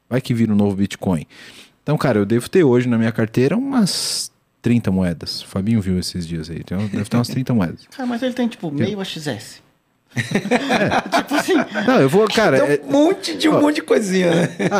Vai 0.08 0.20
que 0.20 0.32
vira 0.32 0.52
um 0.52 0.56
novo 0.56 0.76
Bitcoin. 0.76 1.26
Então, 1.82 1.98
cara, 1.98 2.18
eu 2.18 2.24
devo 2.24 2.48
ter 2.48 2.62
hoje 2.62 2.88
na 2.88 2.96
minha 2.96 3.12
carteira 3.12 3.56
umas 3.56 4.30
30 4.62 4.90
moedas. 4.92 5.42
O 5.42 5.48
Fabinho 5.48 5.80
viu 5.80 5.98
esses 5.98 6.26
dias 6.26 6.48
aí. 6.48 6.60
Então, 6.60 6.78
deve 6.86 7.04
ter 7.04 7.16
umas 7.16 7.28
30 7.28 7.52
moedas. 7.52 7.86
Cara, 7.90 8.06
mas 8.08 8.22
ele 8.22 8.32
tem 8.32 8.46
tipo 8.46 8.70
meio 8.70 9.00
AXS. 9.00 9.63
Tipo 10.14 11.34
assim. 11.34 11.54
Não, 11.86 12.00
eu 12.00 12.08
vou, 12.08 12.26
cara. 12.28 12.60
Tem 12.60 12.70
é- 12.76 12.80
um 12.86 12.92
monte 12.92 13.36
de 13.36 13.48
um 13.48 13.60
monte 13.60 13.76
de 13.76 13.82
coisinha, 13.82 14.30
né? 14.34 14.48
a, 14.70 14.76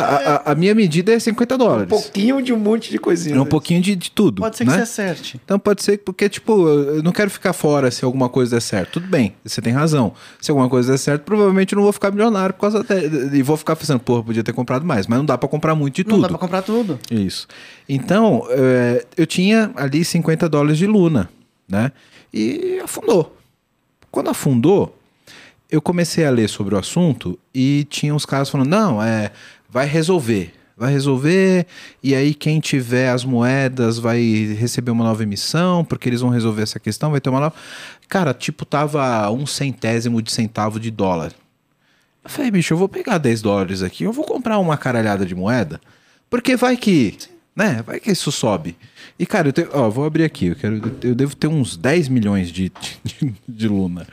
a- 0.49 0.51
a 0.51 0.55
minha 0.55 0.73
medida 0.73 1.13
é 1.13 1.19
50 1.19 1.55
Um 1.55 1.57
dólares. 1.57 1.89
pouquinho 1.89 2.41
de 2.41 2.53
um 2.53 2.57
monte 2.57 2.89
de 2.91 2.97
coisinha. 2.97 3.35
É 3.35 3.39
um 3.41 3.45
pouquinho 3.45 3.81
de, 3.81 3.95
de 3.95 4.11
tudo. 4.11 4.41
Pode 4.41 4.57
ser 4.57 4.65
né? 4.65 4.71
que 4.71 4.77
você 4.77 4.83
acerte. 4.83 5.39
Então 5.43 5.59
pode 5.59 5.83
ser 5.83 5.97
porque, 5.99 6.29
tipo, 6.29 6.67
eu 6.67 7.03
não 7.03 7.11
quero 7.11 7.29
ficar 7.29 7.53
fora 7.53 7.91
se 7.91 8.03
alguma 8.05 8.29
coisa 8.29 8.55
der 8.55 8.61
certo. 8.61 8.93
Tudo 8.93 9.07
bem, 9.07 9.33
você 9.43 9.61
tem 9.61 9.73
razão. 9.73 10.13
Se 10.41 10.51
alguma 10.51 10.69
coisa 10.69 10.91
der 10.91 10.97
certo, 10.97 11.23
provavelmente 11.23 11.73
eu 11.73 11.77
não 11.77 11.83
vou 11.83 11.93
ficar 11.93 12.11
milionário 12.11 12.53
por 12.53 12.61
causa 12.61 12.79
até. 12.81 13.03
E 13.05 13.41
vou 13.41 13.57
ficar 13.57 13.75
pensando, 13.75 13.99
porra, 13.99 14.23
podia 14.23 14.43
ter 14.43 14.53
comprado 14.53 14.85
mais. 14.85 15.07
Mas 15.07 15.17
não 15.17 15.25
dá 15.25 15.37
pra 15.37 15.49
comprar 15.49 15.75
muito 15.75 15.95
de 15.95 16.07
Não 16.09 16.19
dá 16.21 16.27
tudo. 16.27 16.37
pra 16.37 16.47
comprar 16.47 16.61
tudo. 16.61 16.99
Isso. 17.11 17.47
Então, 17.87 18.45
é, 18.49 19.05
eu 19.17 19.25
tinha 19.25 19.71
ali 19.75 20.03
50 20.05 20.47
dólares 20.49 20.77
de 20.77 20.87
Luna, 20.87 21.29
né? 21.67 21.91
E 22.33 22.79
afundou. 22.83 23.35
Quando 24.11 24.29
afundou, 24.29 24.95
eu 25.69 25.81
comecei 25.81 26.25
a 26.25 26.29
ler 26.29 26.49
sobre 26.49 26.75
o 26.75 26.77
assunto 26.77 27.37
e 27.53 27.85
tinha 27.89 28.13
uns 28.13 28.25
caras 28.25 28.49
falando: 28.49 28.69
não, 28.69 29.01
é, 29.01 29.31
vai 29.69 29.85
resolver. 29.85 30.53
Vai 30.77 30.91
resolver, 30.91 31.65
e 32.03 32.13
aí 32.13 32.33
quem 32.33 32.59
tiver 32.59 33.09
as 33.09 33.23
moedas 33.23 33.97
vai 33.97 34.19
receber 34.59 34.91
uma 34.91 35.05
nova 35.05 35.23
emissão, 35.23 35.85
porque 35.85 36.09
eles 36.09 36.19
vão 36.19 36.29
resolver 36.29 36.63
essa 36.63 36.77
questão, 36.81 37.11
vai 37.11 37.21
ter 37.21 37.29
uma 37.29 37.39
nova. 37.39 37.55
Cara, 38.09 38.33
tipo, 38.33 38.65
tava 38.65 39.31
um 39.31 39.45
centésimo 39.45 40.21
de 40.21 40.33
centavo 40.33 40.77
de 40.77 40.91
dólar. 40.91 41.31
Eu 42.21 42.29
falei, 42.29 42.51
bicho, 42.51 42.73
eu 42.73 42.77
vou 42.77 42.89
pegar 42.89 43.19
10 43.19 43.41
dólares 43.41 43.81
aqui, 43.81 44.03
eu 44.03 44.11
vou 44.11 44.25
comprar 44.25 44.59
uma 44.59 44.75
caralhada 44.75 45.25
de 45.25 45.33
moeda, 45.33 45.79
porque 46.29 46.57
vai 46.57 46.75
que, 46.75 47.17
né, 47.55 47.81
vai 47.85 48.01
que 48.01 48.11
isso 48.11 48.29
sobe. 48.29 48.75
E, 49.17 49.25
cara, 49.25 49.47
eu 49.47 49.53
tenho, 49.53 49.69
ó, 49.71 49.89
vou 49.89 50.03
abrir 50.03 50.25
aqui, 50.25 50.47
eu, 50.47 50.55
quero, 50.57 50.75
eu 51.01 51.15
devo 51.15 51.33
ter 51.37 51.47
uns 51.47 51.77
10 51.77 52.09
milhões 52.09 52.49
de, 52.51 52.69
de, 53.01 53.33
de 53.47 53.67
Luna. 53.67 54.05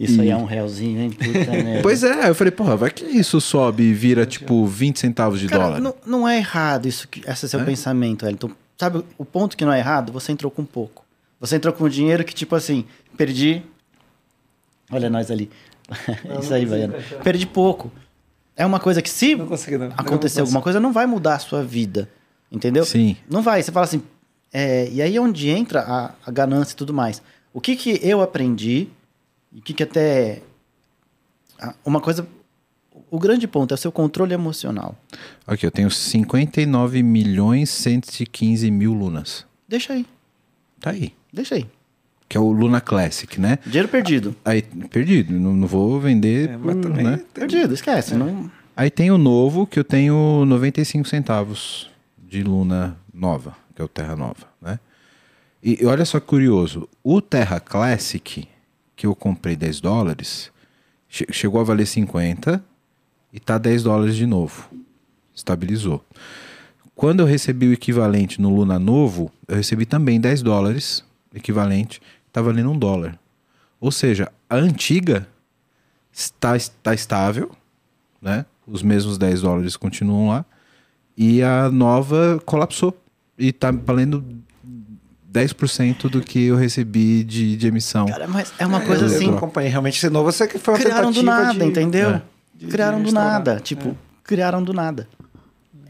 Isso 0.00 0.20
aí 0.20 0.30
é 0.30 0.36
um 0.36 0.44
realzinho, 0.46 1.00
hein? 1.00 1.10
Puta. 1.10 1.80
Pois 1.80 2.02
é, 2.02 2.28
eu 2.28 2.34
falei, 2.34 2.50
porra, 2.50 2.76
vai 2.76 2.90
que 2.90 3.04
isso 3.04 3.40
sobe 3.40 3.84
e 3.84 3.94
vira, 3.94 4.26
tipo, 4.26 4.66
20 4.66 4.98
centavos 4.98 5.38
de 5.38 5.46
Cara, 5.46 5.62
dólar. 5.64 5.80
não, 5.80 5.94
não 6.04 6.28
é 6.28 6.38
errado 6.38 6.88
isso, 6.88 7.06
que, 7.06 7.22
esse 7.24 7.48
seu 7.48 7.60
É? 7.60 7.64
pensamento, 7.64 8.26
Elton. 8.26 8.50
Sabe, 8.76 9.04
o 9.16 9.24
ponto 9.24 9.56
que 9.56 9.64
não 9.64 9.72
é 9.72 9.78
errado, 9.78 10.12
você 10.12 10.32
entrou 10.32 10.50
com 10.50 10.64
pouco. 10.64 11.04
Você 11.38 11.54
entrou 11.56 11.72
com 11.72 11.88
dinheiro 11.88 12.24
que, 12.24 12.34
tipo 12.34 12.56
assim, 12.56 12.84
perdi. 13.16 13.62
Olha 14.90 15.08
nós 15.08 15.30
ali. 15.30 15.48
isso 16.42 16.52
aí, 16.52 16.66
Baiano. 16.66 16.94
Perdi 17.22 17.46
pouco. 17.46 17.92
É 18.56 18.66
uma 18.66 18.80
coisa 18.80 19.00
que, 19.00 19.08
se 19.08 19.36
Não 19.36 19.46
consegui, 19.46 19.78
não. 19.78 19.86
acontecer 19.96 20.40
não 20.40 20.46
alguma 20.46 20.60
coisa, 20.62 20.80
não 20.80 20.92
vai 20.92 21.06
mudar 21.06 21.36
a 21.36 21.38
sua 21.38 21.62
vida. 21.62 22.08
Entendeu? 22.50 22.84
Sim. 22.84 23.16
Não 23.28 23.42
vai. 23.42 23.62
Você 23.62 23.70
fala 23.70 23.84
assim. 23.84 24.02
é, 24.52 24.88
e 24.90 25.00
aí 25.00 25.16
é 25.16 25.20
onde 25.20 25.48
entra 25.48 25.80
a, 25.80 26.14
a 26.26 26.30
ganância 26.30 26.72
e 26.72 26.76
tudo 26.76 26.92
mais. 26.92 27.22
O 27.52 27.60
que 27.60 27.76
que 27.76 27.98
eu 28.02 28.20
aprendi, 28.20 28.88
e 29.52 29.58
o 29.58 29.62
que 29.62 29.72
que 29.74 29.82
até. 29.82 30.42
Uma 31.84 32.00
coisa. 32.00 32.26
O 33.10 33.18
grande 33.18 33.46
ponto 33.48 33.72
é 33.72 33.74
o 33.74 33.78
seu 33.78 33.90
controle 33.90 34.32
emocional. 34.34 34.96
Aqui, 35.46 35.66
eu 35.66 35.70
tenho 35.70 35.90
59 35.90 37.02
milhões 37.02 37.70
115 37.70 38.70
mil 38.70 38.92
lunas. 38.92 39.44
Deixa 39.68 39.92
aí. 39.94 40.06
Tá 40.80 40.90
aí. 40.90 41.12
Deixa 41.32 41.56
aí. 41.56 41.66
Que 42.28 42.36
é 42.36 42.40
o 42.40 42.50
Luna 42.52 42.80
Classic, 42.80 43.40
né? 43.40 43.58
Dinheiro 43.66 43.88
perdido. 43.88 44.36
Aí, 44.44 44.62
perdido, 44.62 45.32
não, 45.32 45.54
não 45.54 45.66
vou 45.66 45.98
vender, 45.98 46.50
É, 46.50 46.56
por, 46.58 46.76
também 46.76 47.04
né? 47.04 47.20
Perdido, 47.34 47.74
esquece. 47.74 48.14
Não... 48.14 48.48
Aí 48.76 48.88
tem 48.88 49.10
o 49.10 49.18
novo, 49.18 49.66
que 49.66 49.78
eu 49.78 49.84
tenho 49.84 50.44
95 50.46 51.08
centavos 51.08 51.89
de 52.30 52.44
Luna 52.44 52.96
nova, 53.12 53.56
que 53.74 53.82
é 53.82 53.84
o 53.84 53.88
Terra 53.88 54.14
Nova, 54.14 54.46
né? 54.62 54.78
E, 55.62 55.84
olha 55.84 56.04
só 56.04 56.20
que 56.20 56.26
curioso, 56.26 56.88
o 57.02 57.20
Terra 57.20 57.58
Classic, 57.58 58.48
que 58.94 59.06
eu 59.06 59.14
comprei 59.16 59.56
10 59.56 59.80
dólares, 59.80 60.50
che- 61.08 61.26
chegou 61.32 61.60
a 61.60 61.64
valer 61.64 61.86
50 61.86 62.64
e 63.32 63.40
tá 63.40 63.58
10 63.58 63.82
dólares 63.82 64.14
de 64.14 64.26
novo. 64.26 64.70
Estabilizou. 65.34 66.04
Quando 66.94 67.20
eu 67.20 67.26
recebi 67.26 67.66
o 67.66 67.72
equivalente 67.72 68.40
no 68.40 68.54
Luna 68.54 68.78
novo, 68.78 69.32
eu 69.48 69.56
recebi 69.56 69.84
também 69.84 70.20
10 70.20 70.40
dólares, 70.40 71.04
equivalente, 71.34 72.00
tá 72.32 72.40
valendo 72.40 72.70
um 72.70 72.78
dólar. 72.78 73.18
Ou 73.80 73.90
seja, 73.90 74.30
a 74.48 74.54
antiga 74.54 75.26
está, 76.12 76.56
está 76.56 76.94
estável, 76.94 77.50
né? 78.22 78.46
Os 78.66 78.82
mesmos 78.84 79.18
10 79.18 79.40
dólares 79.42 79.76
continuam 79.76 80.28
lá. 80.28 80.44
E 81.22 81.42
a 81.42 81.70
nova 81.70 82.40
colapsou. 82.46 82.96
E 83.38 83.52
tá 83.52 83.70
valendo 83.70 84.24
10% 85.30 86.08
do 86.08 86.22
que 86.22 86.46
eu 86.46 86.56
recebi 86.56 87.22
de, 87.22 87.58
de 87.58 87.66
emissão. 87.66 88.06
Cara, 88.06 88.26
mas 88.26 88.54
é 88.58 88.64
uma 88.64 88.80
coisa 88.80 89.04
eu, 89.04 89.06
assim. 89.14 89.26
Eu 89.26 89.36
acompanhei 89.36 89.70
realmente 89.70 89.98
esse 89.98 90.08
novo. 90.08 90.32
Você 90.32 90.48
que 90.48 90.58
foi 90.58 90.72
uma 90.72 90.80
Criaram 90.80 91.12
do 91.12 91.22
nada, 91.22 91.52
de... 91.52 91.64
entendeu? 91.66 92.10
É. 92.10 92.22
de- 92.54 92.66
criaram 92.68 93.02
do 93.02 93.12
nada. 93.12 93.60
Tipo, 93.60 93.94
criaram 94.24 94.62
do 94.62 94.72
nada. 94.72 95.06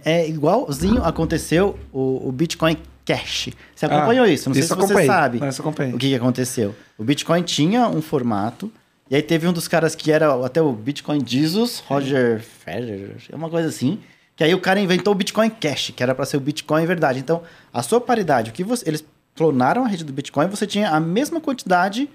É 0.04 0.28
igualzinho 0.28 1.04
aconteceu 1.04 1.78
o, 1.92 2.28
o 2.28 2.32
Bitcoin 2.32 2.76
Cash. 3.04 3.50
Você 3.72 3.86
Ah, 3.86 3.98
acompanhou 3.98 4.26
isso? 4.26 4.48
Não 4.48 4.54
sei 4.54 4.64
isso 4.64 4.74
se 4.74 4.74
você 4.80 4.84
acompanhei. 4.84 5.06
sabe 5.06 5.38
Não, 5.38 5.94
o 5.94 5.98
que, 5.98 6.08
que 6.08 6.14
aconteceu. 6.16 6.74
O 6.98 7.04
Bitcoin 7.04 7.42
tinha 7.42 7.86
um 7.88 8.02
formato. 8.02 8.68
E 9.08 9.14
aí 9.14 9.22
teve 9.22 9.46
um 9.46 9.52
dos 9.52 9.68
caras 9.68 9.94
que 9.94 10.10
era 10.10 10.44
até 10.44 10.60
o 10.60 10.72
Bitcoin 10.72 11.22
Jesus, 11.24 11.84
Roger 11.86 12.40
Federer, 12.40 13.16
é 13.30 13.36
uma 13.36 13.48
coisa 13.48 13.68
assim. 13.68 14.00
Que 14.40 14.44
aí 14.44 14.54
o 14.54 14.58
cara 14.58 14.80
inventou 14.80 15.12
o 15.12 15.14
Bitcoin 15.14 15.50
Cash, 15.50 15.92
que 15.94 16.02
era 16.02 16.14
para 16.14 16.24
ser 16.24 16.38
o 16.38 16.40
Bitcoin 16.40 16.86
verdade. 16.86 17.18
Então, 17.18 17.42
a 17.70 17.82
sua 17.82 18.00
paridade, 18.00 18.48
o 18.48 18.54
que 18.54 18.64
você, 18.64 18.88
eles 18.88 19.04
clonaram 19.36 19.84
a 19.84 19.86
rede 19.86 20.02
do 20.02 20.14
Bitcoin, 20.14 20.46
você 20.46 20.66
tinha 20.66 20.88
a 20.88 20.98
mesma 20.98 21.42
quantidade 21.42 22.08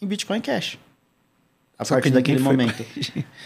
em 0.00 0.06
Bitcoin 0.06 0.40
Cash. 0.40 0.78
A 1.76 1.84
Só 1.84 1.96
partir 1.96 2.10
daquele 2.10 2.38
momento. 2.38 2.86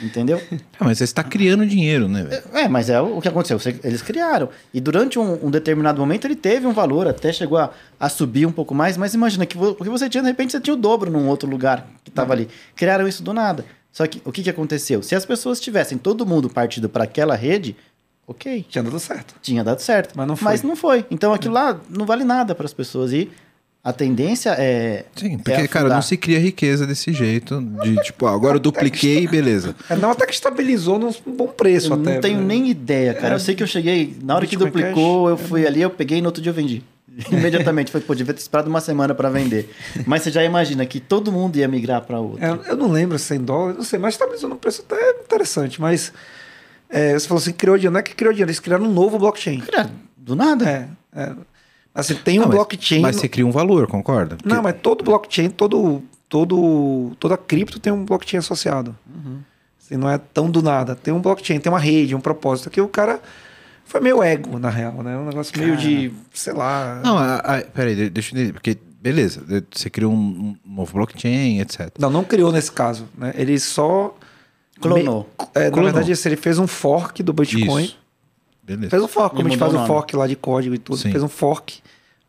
Entendeu? 0.02 0.38
Ah, 0.78 0.84
mas 0.84 0.98
você 0.98 1.04
está 1.04 1.24
criando 1.24 1.64
dinheiro, 1.64 2.08
né, 2.08 2.22
velho? 2.24 2.42
É, 2.52 2.68
mas 2.68 2.90
é 2.90 3.00
o 3.00 3.16
o 3.16 3.22
que 3.22 3.28
aconteceu. 3.28 3.58
Eles 3.82 4.02
criaram. 4.02 4.50
E 4.74 4.82
durante 4.82 5.18
um, 5.18 5.46
um 5.46 5.50
determinado 5.50 5.98
momento 5.98 6.26
ele 6.26 6.36
teve 6.36 6.66
um 6.66 6.74
valor, 6.74 7.08
até 7.08 7.32
chegou 7.32 7.56
a, 7.56 7.70
a 7.98 8.10
subir 8.10 8.44
um 8.44 8.52
pouco 8.52 8.74
mais. 8.74 8.98
Mas 8.98 9.14
imagina 9.14 9.46
que 9.46 9.56
o 9.56 9.74
que 9.76 9.88
você 9.88 10.10
tinha, 10.10 10.22
de 10.22 10.28
repente, 10.28 10.52
você 10.52 10.60
tinha 10.60 10.74
o 10.74 10.76
dobro 10.76 11.10
num 11.10 11.26
outro 11.26 11.48
lugar 11.48 11.88
que 12.04 12.10
estava 12.10 12.34
ali. 12.34 12.50
Criaram 12.76 13.08
isso 13.08 13.22
do 13.22 13.32
nada. 13.32 13.64
Só 13.90 14.06
que 14.06 14.20
o 14.24 14.30
que, 14.30 14.42
que 14.42 14.50
aconteceu? 14.50 15.02
Se 15.02 15.14
as 15.14 15.24
pessoas 15.24 15.58
tivessem 15.58 15.98
todo 15.98 16.24
mundo 16.24 16.48
partido 16.48 16.88
para 16.88 17.04
aquela 17.04 17.34
rede, 17.34 17.74
ok, 18.30 18.64
Tinha 18.68 18.82
dado 18.84 18.98
certo. 19.00 19.34
tinha 19.42 19.64
dado 19.64 19.80
certo. 19.80 20.12
Mas 20.16 20.26
não 20.28 20.36
foi. 20.36 20.44
Mas 20.44 20.62
não 20.62 20.76
foi. 20.76 21.04
Então 21.10 21.32
aquilo 21.34 21.54
lá 21.54 21.78
não 21.88 22.06
vale 22.06 22.22
nada 22.24 22.54
para 22.54 22.64
as 22.64 22.72
pessoas. 22.72 23.12
E 23.12 23.28
a 23.82 23.92
tendência 23.92 24.54
é. 24.58 25.04
Sim, 25.16 25.34
é 25.34 25.38
porque, 25.38 25.68
cara, 25.68 25.86
afundar. 25.86 25.96
não 25.96 26.02
se 26.02 26.16
cria 26.16 26.38
riqueza 26.38 26.86
desse 26.86 27.12
jeito. 27.12 27.60
De 27.82 27.96
tipo, 28.02 28.26
ah, 28.26 28.32
agora 28.34 28.56
eu 28.56 28.60
dupliquei 28.60 29.24
e 29.24 29.26
beleza. 29.26 29.74
É, 29.88 29.96
não, 29.96 30.10
até 30.10 30.26
que 30.26 30.32
estabilizou 30.32 30.98
num 30.98 31.12
bom 31.26 31.48
preço 31.48 31.88
Eu 31.88 31.94
até. 32.00 32.14
não 32.14 32.20
tenho 32.20 32.38
né? 32.38 32.44
nem 32.44 32.68
ideia, 32.70 33.14
cara. 33.14 33.34
Eu 33.34 33.40
sei 33.40 33.54
que 33.54 33.62
eu 33.62 33.66
cheguei, 33.66 34.16
na 34.22 34.36
hora 34.36 34.46
que 34.46 34.56
duplicou, 34.56 35.28
Cash, 35.28 35.40
eu 35.40 35.48
fui 35.48 35.66
ali, 35.66 35.82
eu 35.82 35.90
peguei 35.90 36.18
e 36.18 36.20
no 36.20 36.28
outro 36.28 36.42
dia 36.42 36.50
eu 36.50 36.54
vendi. 36.54 36.84
Imediatamente. 37.32 37.90
Foi, 37.90 38.00
pô, 38.00 38.14
devia 38.14 38.32
ter 38.32 38.40
esperado 38.40 38.68
uma 38.68 38.80
semana 38.80 39.14
para 39.14 39.28
vender. 39.28 39.68
Mas 40.06 40.22
você 40.22 40.30
já 40.30 40.44
imagina 40.44 40.86
que 40.86 41.00
todo 41.00 41.32
mundo 41.32 41.56
ia 41.56 41.66
migrar 41.66 42.02
para 42.02 42.20
outro. 42.20 42.44
É, 42.44 42.70
eu 42.70 42.76
não 42.76 42.88
lembro 42.92 43.18
100 43.18 43.40
dólares, 43.40 43.76
não 43.76 43.84
sei, 43.84 43.98
mas 43.98 44.14
estabilizou 44.14 44.48
num 44.48 44.56
preço 44.56 44.84
até 44.88 45.10
interessante. 45.24 45.80
Mas 45.80 46.12
é, 46.90 47.14
você 47.18 47.26
falou 47.28 47.40
assim, 47.40 47.52
criou 47.52 47.76
dinheiro, 47.76 47.92
não 47.92 48.00
é 48.00 48.02
que 48.02 48.14
criou 48.14 48.32
dinheiro, 48.32 48.48
eles 48.50 48.60
criaram 48.60 48.84
um 48.84 48.92
novo 48.92 49.18
blockchain. 49.18 49.60
Cara, 49.60 49.90
do 50.16 50.34
nada. 50.34 50.68
É, 50.68 50.88
é. 51.22 51.32
Assim, 51.94 52.14
tem 52.14 52.38
um 52.38 52.42
Não, 52.42 52.48
mas- 52.48 52.56
blockchain. 52.56 53.00
Mas 53.00 53.16
você 53.16 53.28
cria 53.28 53.46
um 53.46 53.50
valor, 53.50 53.86
concorda? 53.86 54.36
Porque- 54.36 54.48
Não, 54.48 54.62
mas 54.62 54.74
todo 54.80 55.02
blockchain, 55.04 55.50
todo, 55.50 56.02
todo, 56.28 57.12
toda 57.18 57.36
cripto 57.36 57.78
tem 57.80 57.92
um 57.92 58.04
blockchain 58.04 58.38
associado. 58.38 58.96
Assim, 59.80 59.96
não 59.96 60.08
é 60.08 60.16
tão 60.18 60.48
do 60.50 60.62
nada. 60.62 60.94
Tem 60.94 61.12
um 61.12 61.20
blockchain, 61.20 61.58
tem 61.58 61.70
uma 61.72 61.80
rede, 61.80 62.14
um 62.14 62.20
propósito. 62.20 62.70
Que 62.70 62.80
o 62.80 62.86
cara 62.88 63.20
foi 63.84 64.00
meio 64.00 64.22
ego, 64.22 64.58
na 64.58 64.70
real, 64.70 65.02
né? 65.02 65.16
Um 65.16 65.26
negócio 65.26 65.58
meio 65.58 65.76
de, 65.76 66.12
sei 66.32 66.52
lá. 66.52 67.00
Não, 67.04 67.18
a, 67.18 67.36
a, 67.36 67.60
peraí, 67.62 67.96
de- 67.96 68.10
deixa 68.10 68.32
eu 68.34 68.38
entender. 68.38 68.52
Porque 68.52 68.78
beleza, 69.00 69.42
você 69.72 69.90
criou 69.90 70.12
um, 70.12 70.54
um 70.64 70.76
novo 70.76 70.92
blockchain, 70.94 71.60
etc. 71.60 71.90
Não, 71.98 72.08
não 72.10 72.22
criou 72.22 72.52
nesse 72.52 72.70
caso, 72.70 73.08
né? 73.18 73.32
Ele 73.34 73.58
só 73.58 74.14
Clonou. 74.80 75.28
É, 75.54 75.64
na 75.64 75.70
Clonou. 75.70 75.92
verdade, 75.92 76.12
ele 76.26 76.36
fez 76.36 76.58
um 76.58 76.66
fork 76.66 77.22
do 77.22 77.32
Bitcoin. 77.32 77.84
Isso. 77.84 77.98
Beleza. 78.62 78.90
Fez 78.90 79.02
um 79.02 79.08
fork, 79.08 79.34
como 79.36 79.46
a 79.48 79.50
gente 79.50 79.58
faz 79.58 79.72
nome. 79.72 79.86
fork 79.86 80.14
lá 80.16 80.26
de 80.26 80.36
código 80.36 80.74
e 80.74 80.78
tudo. 80.78 80.96
Sim. 80.98 81.10
Fez 81.10 81.22
um 81.22 81.28
fork. 81.28 81.80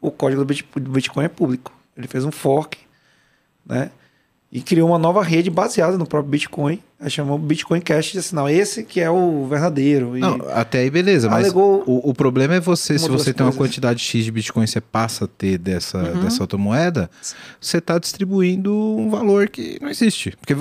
O 0.01 0.09
código 0.09 0.41
do 0.41 0.45
Bit- 0.45 0.65
do 0.75 0.89
Bitcoin 0.91 1.25
é 1.25 1.27
público. 1.27 1.71
Ele 1.95 2.07
fez 2.07 2.25
um 2.25 2.31
fork, 2.31 2.77
né? 3.65 3.91
E 4.53 4.61
criou 4.61 4.89
uma 4.89 4.97
nova 4.97 5.23
rede 5.23 5.49
baseada 5.49 5.97
no 5.97 6.05
próprio 6.05 6.29
Bitcoin. 6.29 6.79
Aí 6.99 7.09
chamou 7.09 7.37
Bitcoin 7.37 7.79
Cash 7.79 8.09
e 8.09 8.11
disse, 8.13 8.35
não, 8.35 8.49
esse 8.49 8.83
que 8.83 8.99
é 8.99 9.09
o 9.09 9.47
verdadeiro. 9.47 10.17
Não, 10.17 10.39
até 10.51 10.79
aí 10.79 10.89
beleza, 10.89 11.29
mas 11.29 11.53
o, 11.53 11.83
o 11.85 12.13
problema 12.13 12.55
é 12.55 12.59
você, 12.59 12.99
se 12.99 13.07
uma 13.07 13.17
você 13.17 13.33
tem 13.33 13.45
uma 13.45 13.51
coisas. 13.53 13.69
quantidade 13.69 14.01
X 14.03 14.25
de 14.25 14.31
Bitcoin, 14.31 14.67
você 14.67 14.81
passa 14.81 15.23
a 15.23 15.27
ter 15.27 15.57
dessa, 15.57 15.99
Uhum. 15.99 16.19
dessa 16.23 16.43
outra 16.43 16.57
moeda, 16.57 17.09
você 17.61 17.77
está 17.77 17.97
distribuindo 17.97 18.73
um 18.75 19.09
valor 19.09 19.47
que 19.47 19.77
não 19.81 19.87
existe. 19.89 20.31
Porque 20.41 20.53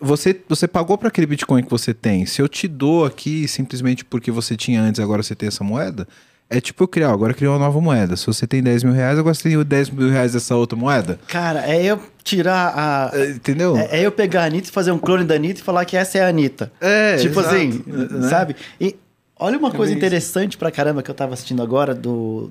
você, 0.00 0.40
você 0.48 0.66
pagou 0.66 0.96
para 0.96 1.08
aquele 1.08 1.26
Bitcoin 1.26 1.62
que 1.62 1.70
você 1.70 1.92
tem. 1.92 2.24
Se 2.26 2.40
eu 2.40 2.48
te 2.48 2.66
dou 2.66 3.04
aqui 3.04 3.46
simplesmente 3.46 4.04
porque 4.04 4.30
você 4.30 4.56
tinha 4.56 4.80
antes, 4.80 5.00
agora 5.00 5.22
você 5.22 5.34
tem 5.34 5.48
essa 5.48 5.62
moeda, 5.62 6.08
é 6.48 6.60
tipo 6.60 6.82
eu 6.82 6.88
criar, 6.88 7.12
agora 7.12 7.32
criei 7.32 7.48
uma 7.48 7.58
nova 7.58 7.80
moeda. 7.80 8.16
Se 8.16 8.26
você 8.26 8.44
tem 8.44 8.60
10 8.60 8.82
mil 8.82 8.92
reais, 8.92 9.18
agora 9.18 9.32
você 9.32 9.44
tem 9.44 9.56
os 9.56 9.64
10 9.64 9.90
mil 9.90 10.10
reais 10.10 10.32
dessa 10.32 10.56
outra 10.56 10.76
moeda. 10.76 11.20
Cara, 11.28 11.64
é 11.64 11.84
eu 11.84 12.00
tirar 12.24 12.72
a. 12.74 13.10
É, 13.16 13.30
Entendeu? 13.30 13.76
É, 13.76 14.00
é 14.00 14.06
eu 14.06 14.10
pegar 14.10 14.42
a 14.42 14.46
Anitta 14.46 14.68
e 14.68 14.72
fazer 14.72 14.90
um 14.90 14.98
clone 14.98 15.24
da 15.24 15.36
Anitta 15.36 15.60
e 15.60 15.62
falar 15.62 15.84
que 15.84 15.96
essa 15.96 16.18
é 16.18 16.22
a 16.22 16.28
Anitta. 16.28 16.72
É, 16.80 17.18
tipo 17.18 17.38
exato, 17.38 17.54
assim, 17.54 17.84
né? 17.86 18.28
sabe? 18.28 18.56
E 18.80 18.96
olha 19.36 19.56
uma 19.56 19.70
coisa 19.70 19.92
bem 19.92 19.98
interessante 19.98 20.58
pra 20.58 20.72
caramba 20.72 21.04
que 21.04 21.10
eu 21.10 21.14
tava 21.14 21.34
assistindo 21.34 21.62
agora 21.62 21.94
do, 21.94 22.50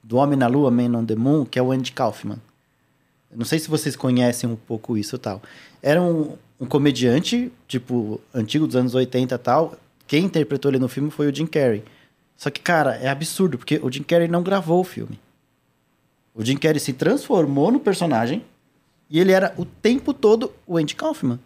do 0.00 0.16
Homem 0.16 0.38
na 0.38 0.46
Lua, 0.46 0.70
Man 0.70 0.96
on 0.96 1.04
the 1.04 1.16
Moon, 1.16 1.44
que 1.44 1.58
é 1.58 1.62
o 1.62 1.72
Andy 1.72 1.90
Kaufman. 1.90 2.38
Não 3.34 3.44
sei 3.44 3.58
se 3.58 3.68
vocês 3.68 3.96
conhecem 3.96 4.48
um 4.48 4.56
pouco 4.56 4.96
isso 4.96 5.16
e 5.16 5.18
tal. 5.18 5.42
Era 5.82 6.00
um, 6.00 6.36
um 6.60 6.66
comediante, 6.66 7.50
tipo, 7.66 8.20
antigo 8.34 8.66
dos 8.66 8.76
anos 8.76 8.94
80 8.94 9.34
e 9.34 9.38
tal. 9.38 9.76
Quem 10.06 10.26
interpretou 10.26 10.70
ele 10.70 10.78
no 10.78 10.88
filme 10.88 11.10
foi 11.10 11.30
o 11.30 11.34
Jim 11.34 11.46
Carrey. 11.46 11.82
Só 12.36 12.50
que, 12.50 12.60
cara, 12.60 12.96
é 12.96 13.08
absurdo, 13.08 13.56
porque 13.56 13.80
o 13.82 13.90
Jim 13.90 14.02
Carrey 14.02 14.28
não 14.28 14.42
gravou 14.42 14.80
o 14.80 14.84
filme. 14.84 15.18
O 16.34 16.44
Jim 16.44 16.56
Carrey 16.56 16.78
se 16.78 16.92
transformou 16.92 17.72
no 17.72 17.80
personagem 17.80 18.44
e 19.08 19.18
ele 19.18 19.32
era 19.32 19.54
o 19.56 19.64
tempo 19.64 20.12
todo 20.12 20.52
o 20.66 20.76
Andy 20.76 20.94
Kaufman. 20.94 21.40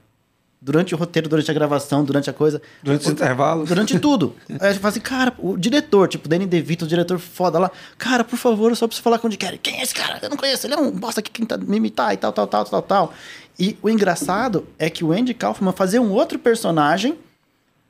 Durante 0.65 0.95
o 0.95 0.97
roteiro, 0.97 1.29
durante 1.29 1.51
a 1.51 1.55
gravação, 1.55 2.03
durante 2.03 2.31
a 2.31 2.33
coisa. 2.33 2.63
durante 2.83 3.03
os 3.03 3.09
intervalos. 3.09 3.69
Durante 3.69 3.99
tudo. 3.99 4.35
Aí 4.61 4.73
eu 4.73 4.75
falo 4.77 4.89
assim, 4.89 5.01
cara, 5.01 5.35
o 5.39 5.59
diretor, 5.59 6.09
tipo, 6.09 6.27
Danny 6.27 6.47
DeVito, 6.47 6.87
o 6.87 6.89
diretor 6.89 7.19
foda 7.19 7.59
lá. 7.59 7.71
Cara, 7.99 8.25
por 8.25 8.39
favor, 8.39 8.71
eu 8.71 8.77
só 8.77 8.87
preciso 8.87 9.03
falar 9.03 9.19
com 9.19 9.29
o 9.29 9.31
Jim 9.31 9.37
Carrey. 9.37 9.59
Quem 9.59 9.81
é 9.81 9.83
esse 9.83 9.95
cara? 9.95 10.19
Eu 10.23 10.31
não 10.31 10.39
conheço. 10.39 10.67
Ele 10.67 10.73
é 10.73 10.79
um 10.79 10.91
bosta 10.91 11.21
que 11.21 11.31
tenta 11.31 11.59
me 11.59 11.77
imitar 11.77 12.15
e 12.15 12.17
tal, 12.17 12.33
tal, 12.33 12.47
tal, 12.47 12.65
tal, 12.65 12.81
tal. 12.81 13.15
E 13.59 13.77
o 13.83 13.91
engraçado 13.91 14.67
é 14.79 14.89
que 14.89 15.05
o 15.05 15.13
Andy 15.13 15.35
Kaufman 15.35 15.73
fazia 15.73 16.01
um 16.01 16.11
outro 16.11 16.39
personagem, 16.39 17.19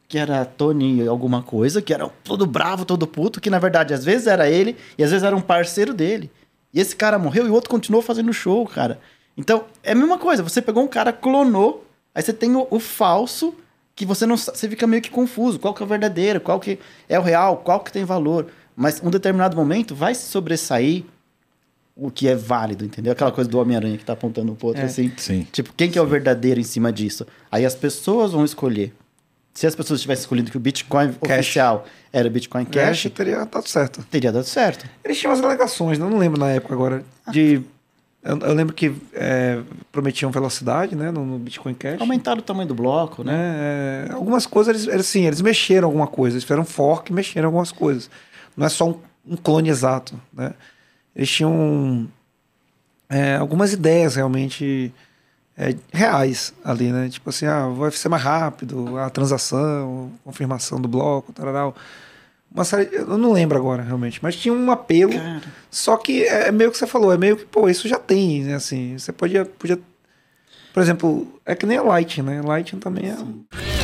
que 0.08 0.18
era 0.18 0.44
Tony 0.44 1.06
alguma 1.06 1.42
coisa, 1.42 1.80
que 1.80 1.94
era 1.94 2.08
todo 2.24 2.44
bravo, 2.44 2.84
todo 2.84 3.06
puto, 3.06 3.40
que 3.40 3.48
na 3.48 3.60
verdade 3.60 3.94
às 3.94 4.04
vezes 4.04 4.26
era 4.26 4.50
ele 4.50 4.76
e 4.98 5.04
às 5.04 5.10
vezes 5.10 5.24
era 5.24 5.36
um 5.36 5.40
parceiro 5.40 5.94
dele. 5.94 6.28
E 6.72 6.80
esse 6.80 6.96
cara 6.96 7.20
morreu 7.20 7.46
e 7.46 7.50
o 7.50 7.54
outro 7.54 7.70
continuou 7.70 8.02
fazendo 8.02 8.32
show, 8.32 8.66
cara. 8.66 8.98
Então, 9.36 9.64
é 9.82 9.92
a 9.92 9.94
mesma 9.94 10.18
coisa. 10.18 10.42
Você 10.42 10.60
pegou 10.60 10.82
um 10.82 10.88
cara, 10.88 11.12
clonou, 11.12 11.83
aí 12.14 12.22
você 12.22 12.32
tem 12.32 12.54
o, 12.54 12.66
o 12.70 12.78
falso, 12.78 13.54
que 13.94 14.04
você 14.04 14.26
não 14.26 14.36
você 14.36 14.68
fica 14.68 14.86
meio 14.86 15.02
que 15.02 15.10
confuso. 15.10 15.58
Qual 15.58 15.72
que 15.72 15.82
é 15.82 15.86
o 15.86 15.88
verdadeiro, 15.88 16.40
qual 16.40 16.58
que 16.60 16.78
é 17.08 17.18
o 17.18 17.22
real, 17.22 17.58
qual 17.58 17.80
que 17.80 17.92
tem 17.92 18.04
valor. 18.04 18.46
Mas 18.76 19.00
um 19.02 19.10
determinado 19.10 19.56
momento 19.56 19.94
vai 19.94 20.14
se 20.14 20.26
sobressair 20.26 21.04
o 21.96 22.10
que 22.10 22.26
é 22.26 22.34
válido, 22.34 22.84
entendeu? 22.84 23.12
Aquela 23.12 23.30
coisa 23.30 23.48
do 23.48 23.58
Homem-Aranha 23.58 23.96
que 23.96 24.04
tá 24.04 24.14
apontando 24.14 24.54
pro 24.54 24.68
outro 24.68 24.82
É. 24.82 24.86
assim. 24.86 25.12
Sim. 25.16 25.46
Tipo, 25.52 25.72
quem 25.76 25.90
que 25.90 25.98
é 25.98 26.02
o 26.02 26.06
verdadeiro 26.06 26.58
em 26.58 26.64
cima 26.64 26.92
disso? 26.92 27.24
Aí 27.50 27.64
as 27.64 27.74
pessoas 27.74 28.32
vão 28.32 28.44
escolher. 28.44 28.92
Se 29.52 29.68
as 29.68 29.76
pessoas 29.76 30.00
tivessem 30.00 30.22
escolhido 30.22 30.50
que 30.50 30.56
o 30.56 30.60
Bitcoin 30.60 31.14
oficial 31.20 31.86
era 32.12 32.28
Bitcoin 32.28 32.64
Cash, 32.64 33.04
Cash 33.04 33.12
teria 33.12 33.44
dado 33.44 33.68
certo. 33.68 34.04
teria 34.10 34.32
dado 34.32 34.44
certo. 34.44 34.84
Eles 35.04 35.16
tinham 35.16 35.32
as 35.32 35.40
alegações, 35.40 35.96
né? 35.96 36.04
eu 36.04 36.10
não 36.10 36.18
lembro 36.18 36.40
na 36.40 36.50
época 36.50 36.74
agora, 36.74 37.04
de... 37.30 37.62
Eu, 38.24 38.38
eu 38.38 38.54
lembro 38.54 38.74
que 38.74 38.94
é, 39.12 39.60
prometiam 39.92 40.30
velocidade, 40.30 40.96
né, 40.96 41.10
no, 41.10 41.26
no 41.26 41.38
Bitcoin 41.38 41.74
Cash. 41.74 42.00
Aumentaram 42.00 42.38
o 42.38 42.42
tamanho 42.42 42.66
do 42.66 42.74
bloco, 42.74 43.22
né? 43.22 43.32
né? 43.32 44.08
É, 44.08 44.12
algumas 44.12 44.46
coisas, 44.46 44.74
eles, 44.74 44.94
eles, 44.94 45.06
sim, 45.06 45.26
eles 45.26 45.42
mexeram 45.42 45.86
alguma 45.88 46.06
coisa. 46.06 46.36
Eles 46.36 46.44
fizeram 46.44 46.64
fork 46.64 47.12
e 47.12 47.14
mexeram 47.14 47.48
algumas 47.48 47.70
coisas. 47.70 48.10
Não 48.56 48.64
é 48.64 48.70
só 48.70 48.88
um, 48.88 48.98
um 49.28 49.36
clone 49.36 49.68
exato, 49.68 50.18
né? 50.32 50.54
Eles 51.14 51.30
tinham 51.30 52.08
é, 53.10 53.36
algumas 53.36 53.74
ideias 53.74 54.16
realmente 54.16 54.92
é, 55.56 55.76
reais 55.92 56.54
ali, 56.64 56.90
né? 56.90 57.10
Tipo 57.10 57.28
assim, 57.28 57.44
ah, 57.44 57.68
vai 57.68 57.90
ser 57.90 58.08
mais 58.08 58.22
rápido, 58.22 58.98
a 58.98 59.10
transação, 59.10 60.10
confirmação 60.24 60.80
do 60.80 60.88
bloco, 60.88 61.30
tal, 61.32 61.74
uma 62.54 62.64
série, 62.64 62.88
eu 62.94 63.18
não 63.18 63.32
lembro 63.32 63.58
agora 63.58 63.82
realmente, 63.82 64.20
mas 64.22 64.36
tinha 64.36 64.54
um 64.54 64.70
apelo. 64.70 65.12
Cara. 65.12 65.42
Só 65.68 65.96
que 65.96 66.22
é 66.22 66.52
meio 66.52 66.70
que 66.70 66.78
você 66.78 66.86
falou, 66.86 67.12
é 67.12 67.18
meio 67.18 67.36
que, 67.36 67.44
pô, 67.44 67.68
isso 67.68 67.88
já 67.88 67.98
tem, 67.98 68.44
né? 68.44 68.54
Assim, 68.54 68.96
você 68.96 69.12
podia, 69.12 69.44
podia. 69.44 69.76
Por 70.72 70.80
exemplo, 70.80 71.40
é 71.44 71.56
que 71.56 71.66
nem 71.66 71.78
a 71.78 71.82
Light, 71.82 72.22
né? 72.22 72.40
Light 72.40 72.76
também 72.76 73.10
é. 73.10 73.83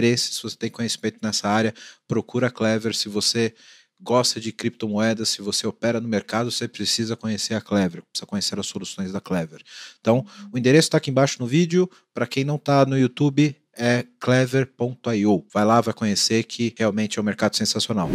se 0.17 0.41
você 0.41 0.55
tem 0.55 0.69
conhecimento 0.69 1.19
nessa 1.21 1.47
área, 1.47 1.73
procura 2.07 2.47
a 2.47 2.51
Clever. 2.51 2.95
Se 2.95 3.09
você 3.09 3.53
gosta 4.01 4.39
de 4.39 4.51
criptomoedas, 4.51 5.29
se 5.29 5.41
você 5.41 5.67
opera 5.67 6.01
no 6.01 6.07
mercado, 6.07 6.49
você 6.49 6.67
precisa 6.67 7.15
conhecer 7.15 7.53
a 7.53 7.61
Clever, 7.61 8.01
precisa 8.11 8.25
conhecer 8.25 8.59
as 8.59 8.65
soluções 8.65 9.11
da 9.11 9.21
Clever. 9.21 9.61
Então, 9.99 10.25
o 10.51 10.57
endereço 10.57 10.87
está 10.87 10.97
aqui 10.97 11.11
embaixo 11.11 11.37
no 11.39 11.47
vídeo. 11.47 11.89
Para 12.13 12.25
quem 12.25 12.43
não 12.43 12.55
está 12.55 12.85
no 12.85 12.97
YouTube, 12.97 13.55
é 13.77 14.05
clever.io. 14.19 15.45
Vai 15.53 15.65
lá, 15.65 15.79
vai 15.81 15.93
conhecer 15.93 16.43
que 16.43 16.73
realmente 16.77 17.19
é 17.19 17.21
um 17.21 17.25
mercado 17.25 17.55
sensacional. 17.55 18.09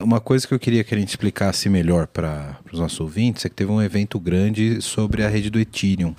Uma 0.00 0.20
coisa 0.20 0.46
que 0.46 0.54
eu 0.54 0.58
queria 0.58 0.82
que 0.84 0.94
a 0.94 0.98
gente 0.98 1.10
explicasse 1.10 1.68
melhor 1.68 2.06
para 2.06 2.58
os 2.72 2.78
nossos 2.78 2.98
ouvintes 3.00 3.44
é 3.44 3.48
que 3.48 3.54
teve 3.54 3.70
um 3.70 3.82
evento 3.82 4.18
grande 4.18 4.80
sobre 4.80 5.22
a 5.22 5.28
rede 5.28 5.50
do 5.50 5.58
Ethereum 5.58 6.14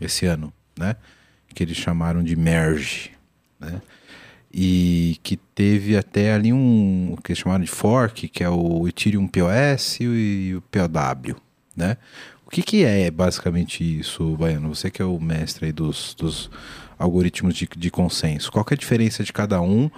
esse 0.00 0.26
ano, 0.26 0.52
né? 0.78 0.96
Que 1.54 1.62
eles 1.62 1.76
chamaram 1.76 2.22
de 2.22 2.36
Merge, 2.36 3.10
né? 3.58 3.80
E 4.52 5.18
que 5.22 5.36
teve 5.36 5.96
até 5.96 6.32
ali 6.32 6.52
um 6.52 7.12
o 7.12 7.22
que 7.22 7.32
eles 7.32 7.38
chamaram 7.38 7.62
de 7.62 7.70
fork, 7.70 8.28
que 8.28 8.42
é 8.42 8.48
o 8.48 8.88
Ethereum 8.88 9.28
POS 9.28 9.98
e 10.00 10.54
o 10.56 10.62
POW, 10.62 11.36
né? 11.76 11.96
O 12.44 12.50
que, 12.50 12.62
que 12.62 12.84
é 12.84 13.10
basicamente 13.12 14.00
isso, 14.00 14.36
Baiano? 14.36 14.74
Você 14.74 14.90
que 14.90 15.00
é 15.00 15.04
o 15.04 15.20
mestre 15.20 15.66
aí 15.66 15.72
dos, 15.72 16.14
dos 16.14 16.50
algoritmos 17.00 17.54
de, 17.54 17.66
de 17.76 17.90
consenso. 17.90 18.52
Qual 18.52 18.64
que 18.64 18.74
é 18.74 18.76
a 18.76 18.78
diferença 18.78 19.24
de 19.24 19.32
cada 19.32 19.60
um 19.62 19.90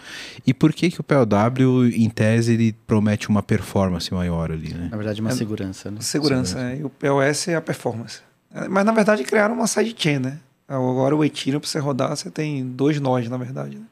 e 0.46 0.54
por 0.54 0.72
que, 0.72 0.90
que 0.90 1.00
o 1.00 1.04
POW, 1.04 1.86
em 1.86 2.08
tese, 2.08 2.52
ele 2.52 2.72
promete 2.86 3.28
uma 3.28 3.42
performance 3.42 4.12
maior 4.14 4.52
ali, 4.52 4.72
né? 4.72 4.88
Na 4.90 4.96
verdade, 4.96 5.20
uma 5.20 5.32
segurança, 5.32 5.90
né? 5.90 6.00
Segurança, 6.00 6.60
é, 6.60 6.78
e 6.78 6.84
o 6.84 6.90
POS 6.90 7.48
é 7.48 7.56
a 7.56 7.60
performance. 7.60 8.20
É, 8.54 8.68
Mas 8.68 8.84
na 8.84 8.92
verdade 8.92 9.24
criaram 9.24 9.54
uma 9.54 9.66
sidechain, 9.66 10.18
né? 10.18 10.38
Agora 10.68 11.14
o 11.14 11.24
Ethereum, 11.24 11.60
para 11.60 11.68
você 11.68 11.78
rodar, 11.78 12.16
você 12.16 12.30
tem 12.30 12.66
dois 12.66 12.98
nós, 12.98 13.28
na 13.28 13.36
verdade. 13.36 13.76
Né? 13.76 13.84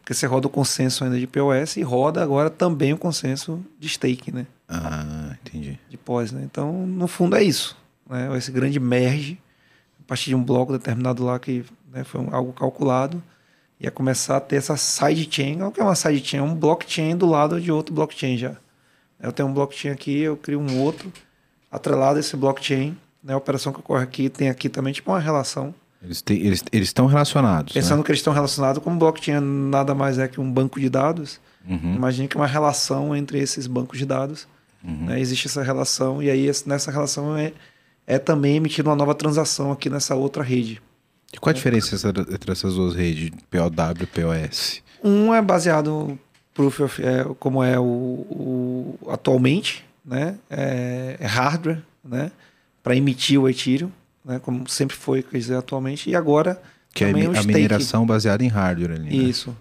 Porque 0.00 0.14
você 0.14 0.26
roda 0.26 0.46
o 0.46 0.50
consenso 0.50 1.04
ainda 1.04 1.18
de 1.18 1.26
POS 1.26 1.76
e 1.76 1.82
roda 1.82 2.22
agora 2.22 2.48
também 2.48 2.94
o 2.94 2.98
consenso 2.98 3.62
de 3.78 3.88
stake, 3.90 4.32
né? 4.32 4.46
Ah, 4.66 5.36
entendi. 5.42 5.78
De 5.88 5.98
pós, 5.98 6.32
né? 6.32 6.42
Então, 6.44 6.86
no 6.86 7.06
fundo 7.06 7.36
é 7.36 7.42
isso. 7.42 7.76
Né? 8.08 8.34
Esse 8.38 8.50
grande 8.50 8.80
merge, 8.80 9.38
a 10.02 10.06
partir 10.06 10.30
de 10.30 10.34
um 10.34 10.42
bloco 10.42 10.72
determinado 10.72 11.24
lá 11.24 11.38
que 11.38 11.62
né, 11.92 12.04
foi 12.04 12.26
algo 12.30 12.54
calculado, 12.54 13.22
ia 13.78 13.90
começar 13.90 14.38
a 14.38 14.40
ter 14.40 14.56
essa 14.56 14.76
sidechain. 14.78 15.60
O 15.62 15.70
que 15.70 15.80
é 15.80 15.84
uma 15.84 15.94
sidechain? 15.94 16.40
É 16.40 16.42
um 16.42 16.54
blockchain 16.54 17.16
do 17.16 17.26
lado 17.26 17.60
de 17.60 17.70
outro 17.70 17.94
blockchain 17.94 18.38
já. 18.38 18.56
Eu 19.20 19.32
tenho 19.32 19.48
um 19.48 19.52
blockchain 19.52 19.90
aqui, 19.90 20.20
eu 20.20 20.36
crio 20.36 20.60
um 20.60 20.80
outro 20.80 21.12
atrelado 21.70 22.16
a 22.16 22.20
esse 22.20 22.36
blockchain. 22.36 22.96
Né? 23.22 23.32
A 23.34 23.36
operação 23.36 23.72
que 23.72 23.80
ocorre 23.80 24.02
aqui 24.02 24.28
tem 24.28 24.48
aqui 24.48 24.68
também 24.68 24.92
tipo 24.92 25.10
uma 25.10 25.20
relação. 25.20 25.74
Eles 26.02 26.22
têm- 26.22 26.38
eles 26.40 26.62
eles 26.72 26.88
estão 26.88 27.06
relacionados. 27.06 27.72
Pensando 27.72 27.98
né? 27.98 28.04
que 28.04 28.10
eles 28.12 28.20
estão 28.20 28.32
relacionados, 28.32 28.82
como 28.82 28.98
blockchain 28.98 29.40
nada 29.40 29.94
mais 29.94 30.18
é 30.18 30.28
que 30.28 30.40
um 30.40 30.50
banco 30.50 30.78
de 30.80 30.88
dados, 30.88 31.40
Uhum. 31.68 31.96
Imagine 31.96 32.28
que 32.28 32.36
uma 32.36 32.46
relação 32.46 33.14
entre 33.14 33.38
esses 33.40 33.66
bancos 33.66 33.98
de 33.98 34.06
dados. 34.06 34.46
Uhum. 34.82 35.06
né? 35.06 35.20
Existe 35.20 35.48
essa 35.48 35.62
relação, 35.62 36.22
e 36.22 36.30
aí 36.30 36.48
nessa 36.64 36.90
relação 36.90 37.36
é, 37.36 37.52
é 38.06 38.18
também 38.18 38.56
emitida 38.56 38.88
uma 38.88 38.96
nova 38.96 39.14
transação 39.14 39.70
aqui 39.72 39.90
nessa 39.90 40.14
outra 40.14 40.42
rede. 40.42 40.80
E 41.30 41.36
qual 41.36 41.50
a 41.50 41.52
diferença 41.52 41.94
entre 42.32 42.52
essas 42.52 42.74
duas 42.76 42.94
redes, 42.94 43.30
POW 43.50 43.66
e 44.00 44.06
POS? 44.06 44.82
Um 45.04 45.34
é 45.34 45.42
baseado 45.42 46.18
proof 46.54 46.80
of, 46.80 47.02
é, 47.04 47.24
como 47.38 47.62
é 47.62 47.78
o, 47.78 47.82
o- 47.82 48.98
atualmente, 49.10 49.84
né? 50.04 50.36
É, 50.48 51.16
é 51.20 51.26
hardware, 51.26 51.82
né? 52.04 52.30
Para 52.88 52.96
emitir 52.96 53.40
o 53.40 53.48
Ethereum, 53.48 53.90
né? 54.24 54.38
Como 54.38 54.68
sempre 54.68 54.96
foi, 54.96 55.24
dizer, 55.32 55.56
atualmente. 55.56 56.08
E 56.10 56.16
agora 56.16 56.60
Que 56.94 57.04
é 57.04 57.08
a, 57.08 57.12
também 57.12 57.28
o 57.28 57.38
a 57.38 57.42
mineração 57.42 58.06
baseada 58.06 58.42
em 58.44 58.48
hardware 58.48 58.92
ali, 58.92 59.04
né? 59.04 59.14
Isso. 59.28 59.56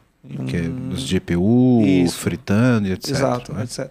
Que 0.48 0.58
é 0.58 0.62
um- 0.62 0.90
os 0.90 1.02
GPU, 1.08 1.82
Isso. 1.86 2.18
fritando 2.18 2.88
e 2.88 2.92
etc. 2.92 3.10
Exato, 3.12 3.54
né? 3.54 3.64
etc. 3.64 3.90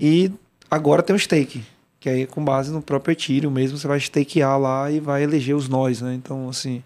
E 0.00 0.32
agora 0.70 1.02
tem 1.02 1.14
o 1.14 1.18
stake, 1.18 1.62
que 2.00 2.08
aí 2.08 2.22
é 2.22 2.26
com 2.26 2.44
base 2.44 2.72
no 2.72 2.82
próprio 2.82 3.12
Ethereum 3.12 3.50
mesmo, 3.50 3.78
você 3.78 3.86
vai 3.86 3.98
stakear 4.00 4.58
lá 4.58 4.90
e 4.90 4.98
vai 5.00 5.22
eleger 5.22 5.54
os 5.54 5.68
nós, 5.68 6.00
né? 6.00 6.14
Então, 6.14 6.48
assim, 6.48 6.82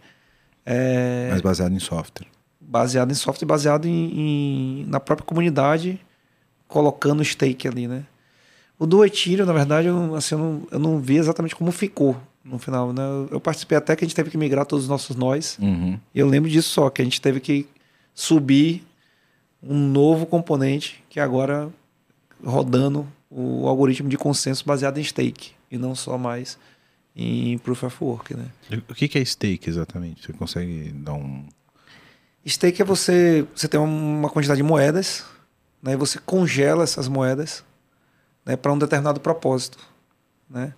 é 0.67 1.29
Mas 1.33 1.41
baseado 1.41 1.73
em 1.73 1.79
software. 1.79 2.27
baseado 2.61 3.11
em 3.11 3.15
software, 3.15 3.47
baseado 3.47 3.87
em, 3.87 4.81
em- 4.83 4.87
na 4.87 5.01
própria 5.01 5.25
comunidade, 5.27 5.99
colocando 6.69 7.25
stake 7.25 7.67
ali, 7.69 7.87
né? 7.89 8.05
O 8.83 8.87
do 8.87 9.05
na 9.47 9.53
verdade, 9.53 9.87
eu, 9.87 9.95
não- 9.95 10.15
assim, 10.17 10.35
eu, 10.35 10.39
não, 10.41 10.63
eu 10.73 10.79
não 10.81 10.99
vi 10.99 11.17
exatamente 11.17 11.55
como 11.55 11.71
ficou 11.71 12.17
no 12.45 12.59
final, 12.59 12.93
né? 12.93 13.01
Eu, 13.31 13.41
participei 13.41 13.79
até 13.79 13.95
que 13.95 14.05
a 14.05 14.09
gente 14.09 14.17
teve 14.17 14.29
que 14.29 14.37
migrar 14.37 14.67
todos 14.67 14.87
os 14.87 14.89
nossos 14.89 15.15
nós, 15.15 15.57
Uhum. 15.63 15.97
e 16.13 16.19
eu 16.19 16.27
lembro 16.27 16.51
disso 16.51 16.71
só, 16.71 16.91
que 16.91 17.01
a 17.01 17.05
gente 17.05 17.21
teve 17.21 17.39
que 17.39 17.69
subir 18.13 18.85
um 19.63 19.79
novo 19.79 20.27
componente 20.27 21.01
que 21.09 21.21
agora 21.21 21.71
rodando 22.45 23.07
o 23.31 23.69
algoritmo 23.69 24.09
de 24.09 24.17
consenso 24.19 24.65
baseado 24.67 24.99
em 24.99 25.05
stake 25.05 25.53
e 25.71 25.79
não 25.79 25.95
só 25.95 26.19
mais 26.19 26.59
em 27.15 27.59
proof 27.59 27.85
of 27.85 27.97
work, 28.01 28.35
né? 28.35 28.47
O 28.89 28.95
que 28.95 29.07
que 29.07 29.17
é 29.17 29.25
stake 29.25 29.71
exatamente? 29.71 30.27
Você 30.27 30.33
consegue 30.33 30.91
dar 30.97 31.13
um. 31.15 31.45
Stake 32.45 32.83
é 32.83 32.85
você, 32.85 33.47
você 33.55 33.69
tem 33.69 33.79
uma 33.79 34.29
quantidade 34.29 34.57
de 34.59 34.65
moedas, 34.65 35.25
né? 35.81 35.93
E 35.93 35.97
você 35.97 36.19
congela 36.19 36.83
essas 36.83 37.07
moedas, 37.07 37.63
né, 38.45 38.57
para 38.57 38.73
um 38.73 38.79
determinado 38.79 39.21
propósito, 39.21 39.79
né? 40.49 40.73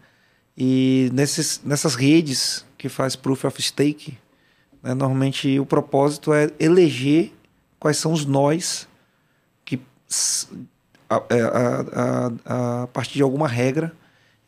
E 0.56 1.10
nesses, 1.12 1.60
nessas 1.64 1.94
redes 1.96 2.64
que 2.78 2.88
faz 2.88 3.16
proof 3.16 3.44
of 3.44 3.60
stake, 3.60 4.16
né, 4.82 4.94
normalmente 4.94 5.58
o 5.58 5.66
propósito 5.66 6.32
é 6.32 6.50
eleger 6.60 7.32
quais 7.80 7.96
são 7.96 8.12
os 8.12 8.24
nós 8.24 8.86
que 9.64 9.80
s- 10.08 10.46
a, 11.10 11.22
é, 11.28 11.42
a, 11.42 12.32
a, 12.44 12.82
a 12.82 12.86
partir 12.86 13.14
de 13.14 13.22
alguma 13.22 13.48
regra 13.48 13.92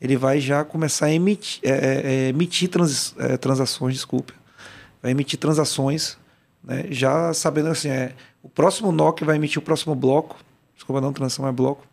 ele 0.01 0.17
vai 0.17 0.39
já 0.41 0.63
começar 0.65 1.07
a 1.07 1.13
emitir, 1.13 1.61
é, 1.65 1.71
é, 1.71 2.13
é, 2.27 2.29
emitir 2.29 2.69
trans, 2.69 3.15
é, 3.19 3.37
transações, 3.37 3.95
desculpe, 3.95 4.33
vai 5.03 5.11
emitir 5.11 5.39
transações 5.41 6.17
né, 6.63 6.85
já 6.91 7.33
sabendo 7.35 7.69
assim, 7.71 7.89
é, 7.89 8.15
o 8.43 8.49
próximo 8.49 8.93
nó 8.93 9.11
que 9.11 9.25
vai 9.25 9.37
emitir 9.37 9.59
o 9.59 9.63
próximo 9.63 9.95
bloco, 9.95 10.37
desculpa, 10.75 11.01
não 11.01 11.13
transação, 11.13 11.49
é 11.49 11.53
bloco, 11.53 11.85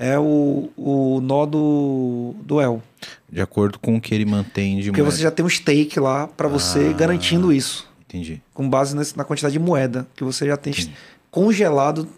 é 0.00 0.18
o, 0.18 0.70
o 0.76 1.20
nó 1.22 1.44
do, 1.44 2.34
do 2.42 2.58
El. 2.60 2.82
De 3.30 3.40
acordo 3.40 3.78
com 3.78 3.96
o 3.96 4.00
que 4.00 4.14
ele 4.14 4.24
mantém 4.24 4.80
de 4.80 4.88
Porque 4.90 5.02
moeda. 5.02 5.14
você 5.14 5.22
já 5.22 5.30
tem 5.30 5.44
um 5.44 5.48
stake 5.48 6.00
lá 6.00 6.26
para 6.26 6.48
você 6.48 6.88
Ah. 6.90 6.96
garantindo 6.96 7.52
isso, 7.52 7.86
Entendi. 8.08 8.42
com 8.54 8.68
base 8.68 8.96
nesse- 8.96 9.16
na 9.16 9.24
quantidade 9.24 9.52
de 9.52 9.58
moeda 9.58 10.06
que 10.16 10.24
você 10.24 10.46
já 10.46 10.56
tem 10.56 10.72
Entendi. 10.72 10.92
congelado, 11.30 12.08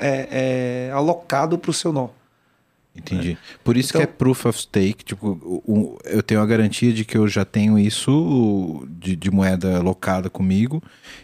é, 0.00 0.88
é, 0.88 0.92
alocado 0.92 1.56
para 1.56 1.70
o 1.70 1.74
seu 1.74 1.92
nó. 1.92 2.08
Entendi. 2.96 3.36
Por 3.64 3.76
isso 3.76 3.90
Então- 3.90 4.00
que 4.00 4.04
é 4.04 4.06
proof 4.06 4.46
of 4.46 4.58
stake. 4.58 5.04
Tipo, 5.04 5.30
o- 5.66 5.98
eu 6.04 6.22
tenho 6.22 6.40
a 6.40 6.46
garantia 6.46 6.92
de 6.92 7.04
que 7.04 7.18
eu 7.18 7.26
já 7.26 7.44
tenho 7.44 7.76
isso 7.78 8.86
de, 8.88 9.16
de 9.16 9.30
moeda 9.32 9.78
alocada 9.78 10.30
comigo. 10.30 10.80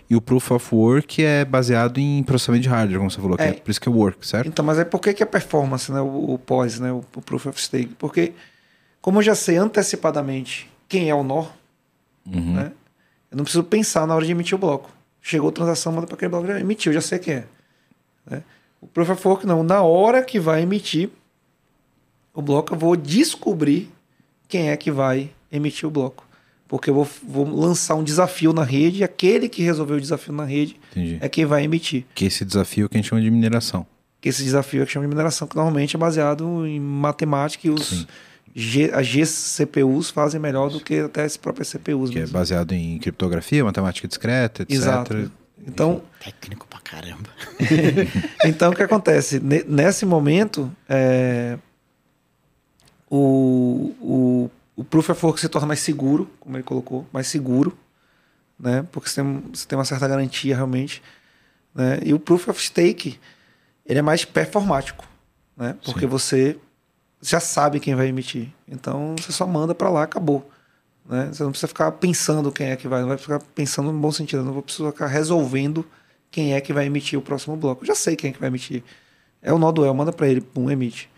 E 0.08 0.16
o 0.16 0.20
proof 0.20 0.50
of 0.50 0.74
work 0.74 1.22
é 1.24 1.44
baseado 1.44 1.98
em 1.98 2.22
processamento 2.24 2.62
de 2.64 2.68
hardware, 2.68 2.98
como 2.98 3.10
você 3.10 3.20
falou. 3.20 3.36
que 3.36 3.42
É. 3.44 3.48
é 3.50 3.52
por 3.52 3.70
isso 3.70 3.80
que 3.80 3.88
é 3.88 3.92
work, 3.92 4.26
certo? 4.26 4.48
Então, 4.48 4.64
mas 4.64 4.78
aí 4.78 4.84
por 4.84 5.00
que, 5.00 5.14
que 5.14 5.22
é 5.22 5.26
performance, 5.26 5.92
né? 5.92 6.00
O, 6.00 6.34
o 6.34 6.38
POS, 6.38 6.80
né? 6.80 6.90
O, 6.92 7.04
o 7.14 7.22
Proof 7.22 7.46
of 7.46 7.62
Stake? 7.62 7.94
Porque, 7.98 8.32
como 9.00 9.18
eu 9.18 9.22
já 9.22 9.34
sei 9.36 9.56
antecipadamente 9.56 10.68
quem 10.88 11.08
é 11.08 11.14
o 11.14 11.22
nó, 11.22 11.46
Uhum. 12.26 12.54
né? 12.54 12.72
Eu 13.30 13.36
não 13.36 13.44
preciso 13.44 13.62
pensar 13.64 14.06
na 14.08 14.14
hora 14.14 14.24
de 14.26 14.32
emitir 14.32 14.56
o 14.56 14.58
bloco. 14.58 14.90
Chegou 15.22 15.48
a 15.50 15.52
transação, 15.52 15.92
manda 15.92 16.06
para 16.06 16.16
aquele 16.16 16.28
bloco, 16.30 16.46
já 16.48 16.58
emitiu, 16.58 16.92
já 16.92 17.00
sei 17.00 17.18
quem 17.20 17.34
é. 17.34 17.44
né? 18.28 18.42
O 18.80 18.86
Proof 18.88 19.10
of 19.10 19.28
Work 19.28 19.46
não. 19.46 19.62
Na 19.62 19.82
hora 19.82 20.22
que 20.22 20.40
vai 20.40 20.62
emitir 20.62 21.10
o 22.34 22.40
bloco, 22.42 22.74
eu 22.74 22.78
vou 22.78 22.96
descobrir 22.96 23.90
quem 24.48 24.70
é 24.70 24.76
que 24.76 24.90
vai 24.90 25.30
emitir 25.50 25.86
o 25.88 25.90
bloco. 25.90 26.26
Porque 26.68 26.88
eu 26.90 26.94
vou, 26.94 27.08
vou 27.26 27.48
lançar 27.52 27.96
um 27.96 28.04
desafio 28.04 28.52
na 28.52 28.62
rede 28.62 29.00
e 29.00 29.04
aquele 29.04 29.48
que 29.48 29.60
resolveu 29.62 29.96
o 29.96 30.00
desafio 30.00 30.32
na 30.32 30.44
rede 30.44 30.76
Entendi. 30.92 31.18
é 31.20 31.28
quem 31.28 31.44
vai 31.44 31.64
emitir. 31.64 32.04
Que 32.14 32.26
esse 32.26 32.44
desafio 32.44 32.86
é 32.86 32.88
que 32.88 32.96
a 32.96 32.98
gente 33.00 33.08
chama 33.08 33.20
de 33.20 33.28
mineração. 33.30 33.84
Que 34.20 34.28
esse 34.28 34.44
desafio 34.44 34.82
é 34.82 34.86
que 34.86 34.92
chama 34.92 35.04
de 35.06 35.08
mineração, 35.08 35.48
que 35.48 35.56
normalmente 35.56 35.96
é 35.96 35.98
baseado 35.98 36.64
em 36.66 36.78
matemática 36.78 37.66
e 37.66 37.70
os. 37.70 38.06
G, 38.54 38.90
as 38.92 39.06
GCPUs 39.06 40.10
fazem 40.10 40.40
melhor 40.40 40.70
do 40.70 40.80
que 40.80 40.98
até 41.00 41.22
as 41.24 41.36
próprias 41.36 41.68
CPUs. 41.68 42.10
Que 42.10 42.18
é 42.18 42.20
mesmo. 42.20 42.32
baseado 42.34 42.72
em 42.72 42.98
criptografia, 42.98 43.64
matemática 43.64 44.06
discreta, 44.06 44.62
etc. 44.62 44.74
Exato. 44.76 45.32
Então, 45.66 46.02
Técnico 46.22 46.66
pra 46.68 46.80
caramba. 46.80 47.28
então 48.44 48.70
o 48.72 48.74
que 48.76 48.82
acontece? 48.82 49.38
Ne- 49.40 49.64
Nesse 49.68 50.04
momento, 50.06 50.70
é, 50.88 51.58
o, 53.10 53.92
o, 54.00 54.50
o 54.76 54.84
Proof 54.84 55.10
of 55.10 55.26
Work 55.26 55.40
se 55.40 55.48
torna 55.48 55.66
mais 55.66 55.80
seguro, 55.80 56.30
como 56.38 56.56
ele 56.56 56.62
colocou, 56.62 57.04
mais 57.12 57.26
seguro, 57.26 57.76
né? 58.58 58.86
porque 58.92 59.08
você 59.08 59.20
tem, 59.20 59.42
você 59.52 59.66
tem 59.66 59.76
uma 59.76 59.84
certa 59.84 60.06
garantia 60.06 60.54
realmente. 60.54 61.02
Né? 61.74 61.98
E 62.04 62.14
o 62.14 62.20
Proof 62.20 62.48
of 62.48 62.62
Stake 62.62 63.18
ele 63.84 63.98
é 63.98 64.02
mais 64.02 64.24
performático, 64.24 65.04
né? 65.56 65.76
porque 65.84 66.02
Sim. 66.02 66.06
você 66.06 66.56
já 67.20 67.40
sabe 67.40 67.80
quem 67.80 67.96
vai 67.96 68.06
emitir. 68.06 68.48
Então 68.68 69.16
você 69.18 69.32
só 69.32 69.46
manda 69.46 69.74
para 69.74 69.90
lá, 69.90 70.04
acabou. 70.04 70.48
Né? 71.04 71.30
Você 71.32 71.42
não 71.42 71.50
precisa 71.50 71.66
ficar 71.66 71.90
pensando 71.92 72.52
quem 72.52 72.68
é 72.68 72.76
que 72.76 72.86
vai, 72.86 73.00
não 73.00 73.08
vai 73.08 73.18
ficar 73.18 73.40
pensando 73.54 73.90
no 73.90 73.98
bom 73.98 74.12
sentido, 74.12 74.44
não 74.44 74.52
vou 74.52 74.62
precisar 74.62 74.92
ficar 74.92 75.08
resolvendo 75.08 75.84
quem 76.30 76.54
é 76.54 76.60
que 76.60 76.72
vai 76.72 76.86
emitir 76.86 77.18
o 77.18 77.22
próximo 77.22 77.56
bloco. 77.56 77.82
Eu 77.82 77.88
já 77.88 77.94
sei 77.96 78.14
quem 78.14 78.30
é 78.30 78.32
que 78.32 78.38
vai 78.38 78.48
emitir. 78.48 78.84
É 79.42 79.52
o 79.52 79.58
nó 79.58 79.72
do 79.72 79.84
El, 79.84 79.92
manda 79.94 80.12
para 80.12 80.28
ele, 80.28 80.40
pum, 80.40 80.70
emite. 80.70 81.10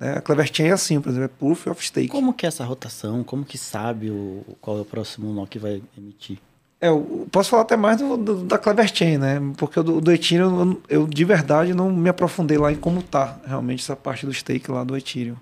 Né? 0.00 0.14
A 0.16 0.20
Clever 0.22 0.50
Chain 0.52 0.68
é 0.68 0.72
assim, 0.72 1.00
por 1.00 1.10
exemplo, 1.10 1.26
é 1.26 1.28
Proof 1.38 1.66
of 1.68 1.86
Stake. 1.86 2.08
Como 2.08 2.32
que 2.32 2.46
é 2.46 2.48
essa 2.48 2.64
rotação? 2.64 3.22
Como 3.22 3.44
que 3.44 3.56
sabe 3.58 4.10
o, 4.10 4.42
qual 4.60 4.78
é 4.78 4.80
o 4.80 4.84
próximo 4.84 5.32
nó 5.32 5.44
que 5.46 5.58
vai 5.58 5.80
emitir? 5.96 6.38
É, 6.80 6.88
eu 6.88 7.28
posso 7.30 7.50
falar 7.50 7.62
até 7.62 7.76
mais 7.76 7.98
do, 7.98 8.16
do- 8.16 8.44
da 8.44 8.56
Clever 8.56 8.90
Chain, 8.92 9.18
né? 9.18 9.38
Porque 9.58 9.78
o 9.78 9.82
do, 9.82 10.00
do 10.00 10.10
Ethereum, 10.10 10.60
eu, 10.88 11.02
eu, 11.02 11.06
de 11.06 11.24
verdade 11.26 11.74
não 11.74 11.92
me 11.92 12.08
aprofundei 12.08 12.56
lá 12.56 12.72
em 12.72 12.76
como 12.76 13.02
tá 13.02 13.38
realmente 13.46 13.82
essa 13.82 13.94
parte 13.94 14.24
do 14.24 14.32
stake 14.32 14.70
lá 14.70 14.82
do 14.82 14.96
Ethereum. 14.96 15.36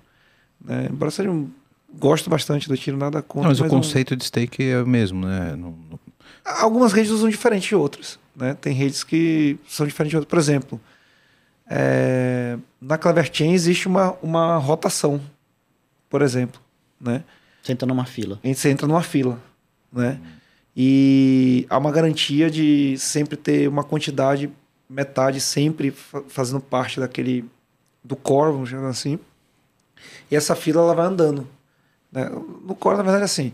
Né? 0.65 0.89
Embora 0.91 1.13
seja 1.13 1.31
um. 1.31 1.49
Gosto 1.97 2.29
bastante 2.29 2.67
do 2.69 2.75
Ethereum, 2.75 2.99
nada 2.99 3.23
contra. 3.23 3.43
Não, 3.45 3.51
mas 3.51 3.61
o 3.61 3.65
eu- 3.65 3.71
conceito 3.71 4.17
de 4.17 4.25
stake 4.25 4.63
é 4.69 4.83
o 4.83 4.87
mesmo, 4.87 5.25
né? 5.25 5.51
Não- 5.57 5.75
não- 5.89 5.99
Algumas 6.45 6.93
redes 6.93 7.11
usam 7.13 7.29
diferente 7.29 7.69
de 7.69 7.77
outras. 7.77 8.19
Né? 8.35 8.55
Tem 8.61 8.73
redes 8.75 9.05
que 9.05 9.57
são 9.69 9.87
diferentes 9.87 10.11
de 10.11 10.17
outras. 10.17 10.29
Por 10.31 10.39
exemplo, 10.39 10.81
é, 11.69 12.59
na 12.81 12.97
Clever 12.99 13.29
Chain 13.33 13.53
existe 13.53 13.87
uma, 13.89 14.13
uma 14.23 14.57
rotação, 14.57 15.21
por 16.09 16.23
exemplo. 16.23 16.61
Né? 17.01 17.23
Senta 17.63 17.85
numa 17.87 18.05
fila. 18.07 18.41
Você 18.43 18.71
entra 18.71 18.87
numa 18.87 19.03
fila. 19.03 19.39
Né? 19.93 20.21
E 20.77 21.67
há 21.69 21.77
uma 21.79 21.91
garantia 21.93 22.51
de 22.51 22.97
sempre 22.99 23.37
ter 23.37 23.69
uma 23.69 23.83
quantidade, 23.85 24.51
metade 24.89 25.41
sempre 25.41 25.91
fa- 25.91 26.23
fazendo 26.29 26.61
parte 26.61 27.01
daquele. 27.01 27.45
do 28.03 28.17
core, 28.17 28.53
vamos 28.53 28.71
chamar 28.71 28.89
assim. 28.89 29.19
E 30.31 30.37
essa 30.37 30.55
fila 30.55 30.81
ela 30.83 30.95
vai 30.95 31.07
andando. 31.07 31.47
né? 32.13 32.29
No 32.65 32.75
core, 32.75 32.97
na 32.97 33.03
verdade, 33.03 33.23
é 33.23 33.25
assim. 33.25 33.53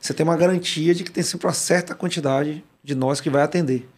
Você 0.00 0.12
tem 0.14 0.24
uma 0.24 0.36
garantia 0.36 0.94
de 0.94 1.02
que 1.02 1.10
tem 1.10 1.22
sempre 1.22 1.46
uma 1.46 1.52
certa 1.54 1.94
quantidade 1.94 2.62
de 2.84 2.94
nós 2.94 3.20
que 3.20 3.30
vai 3.30 3.42
atender. 3.42 3.88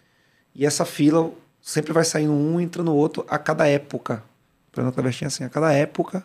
E 0.54 0.64
essa 0.64 0.84
fila 0.84 1.30
sempre 1.68 1.92
vai 1.92 2.02
saindo 2.02 2.32
um, 2.32 2.58
entrando 2.58 2.86
no 2.86 2.94
outro 2.94 3.26
a 3.28 3.36
cada 3.38 3.66
época. 3.66 4.24
Por 4.72 4.80
exemplo, 4.80 5.04
a 5.06 5.26
assim, 5.26 5.44
a 5.44 5.50
cada 5.50 5.70
época 5.70 6.24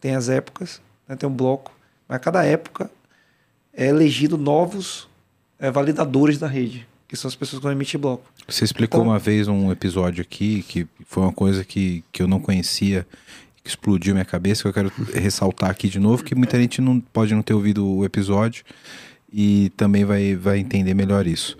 tem 0.00 0.14
as 0.14 0.30
épocas, 0.30 0.80
né, 1.06 1.14
tem 1.14 1.28
um 1.28 1.32
bloco, 1.32 1.70
mas 2.08 2.16
a 2.16 2.18
cada 2.18 2.42
época 2.42 2.90
é 3.74 3.86
elegido 3.86 4.38
novos 4.38 5.06
é, 5.58 5.70
validadores 5.70 6.38
da 6.38 6.46
rede, 6.46 6.88
que 7.06 7.14
são 7.16 7.28
as 7.28 7.34
pessoas 7.34 7.60
que 7.60 7.64
vão 7.64 7.72
emitir 7.72 8.00
bloco. 8.00 8.24
Você 8.48 8.64
explicou 8.64 9.00
Então- 9.00 9.12
uma 9.12 9.18
vez 9.18 9.46
um 9.46 9.70
episódio 9.70 10.22
aqui 10.22 10.62
que 10.62 10.88
foi 11.04 11.22
uma 11.22 11.32
coisa 11.34 11.66
que, 11.66 12.02
que 12.10 12.22
eu 12.22 12.26
não 12.26 12.40
conhecia, 12.40 13.06
que 13.62 13.68
explodiu 13.68 14.14
minha 14.14 14.24
cabeça, 14.24 14.62
que 14.62 14.68
eu 14.68 14.72
quero 14.72 14.90
ressaltar 15.12 15.68
aqui 15.68 15.86
de 15.86 15.98
novo, 15.98 16.24
que 16.24 16.34
muita 16.34 16.58
gente 16.58 16.80
não 16.80 16.98
pode 16.98 17.34
não 17.34 17.42
ter 17.42 17.52
ouvido 17.52 17.86
o 17.86 18.06
episódio 18.06 18.64
e 19.30 19.70
também 19.76 20.06
vai, 20.06 20.34
vai 20.34 20.58
entender 20.60 20.94
melhor 20.94 21.26
isso. 21.26 21.58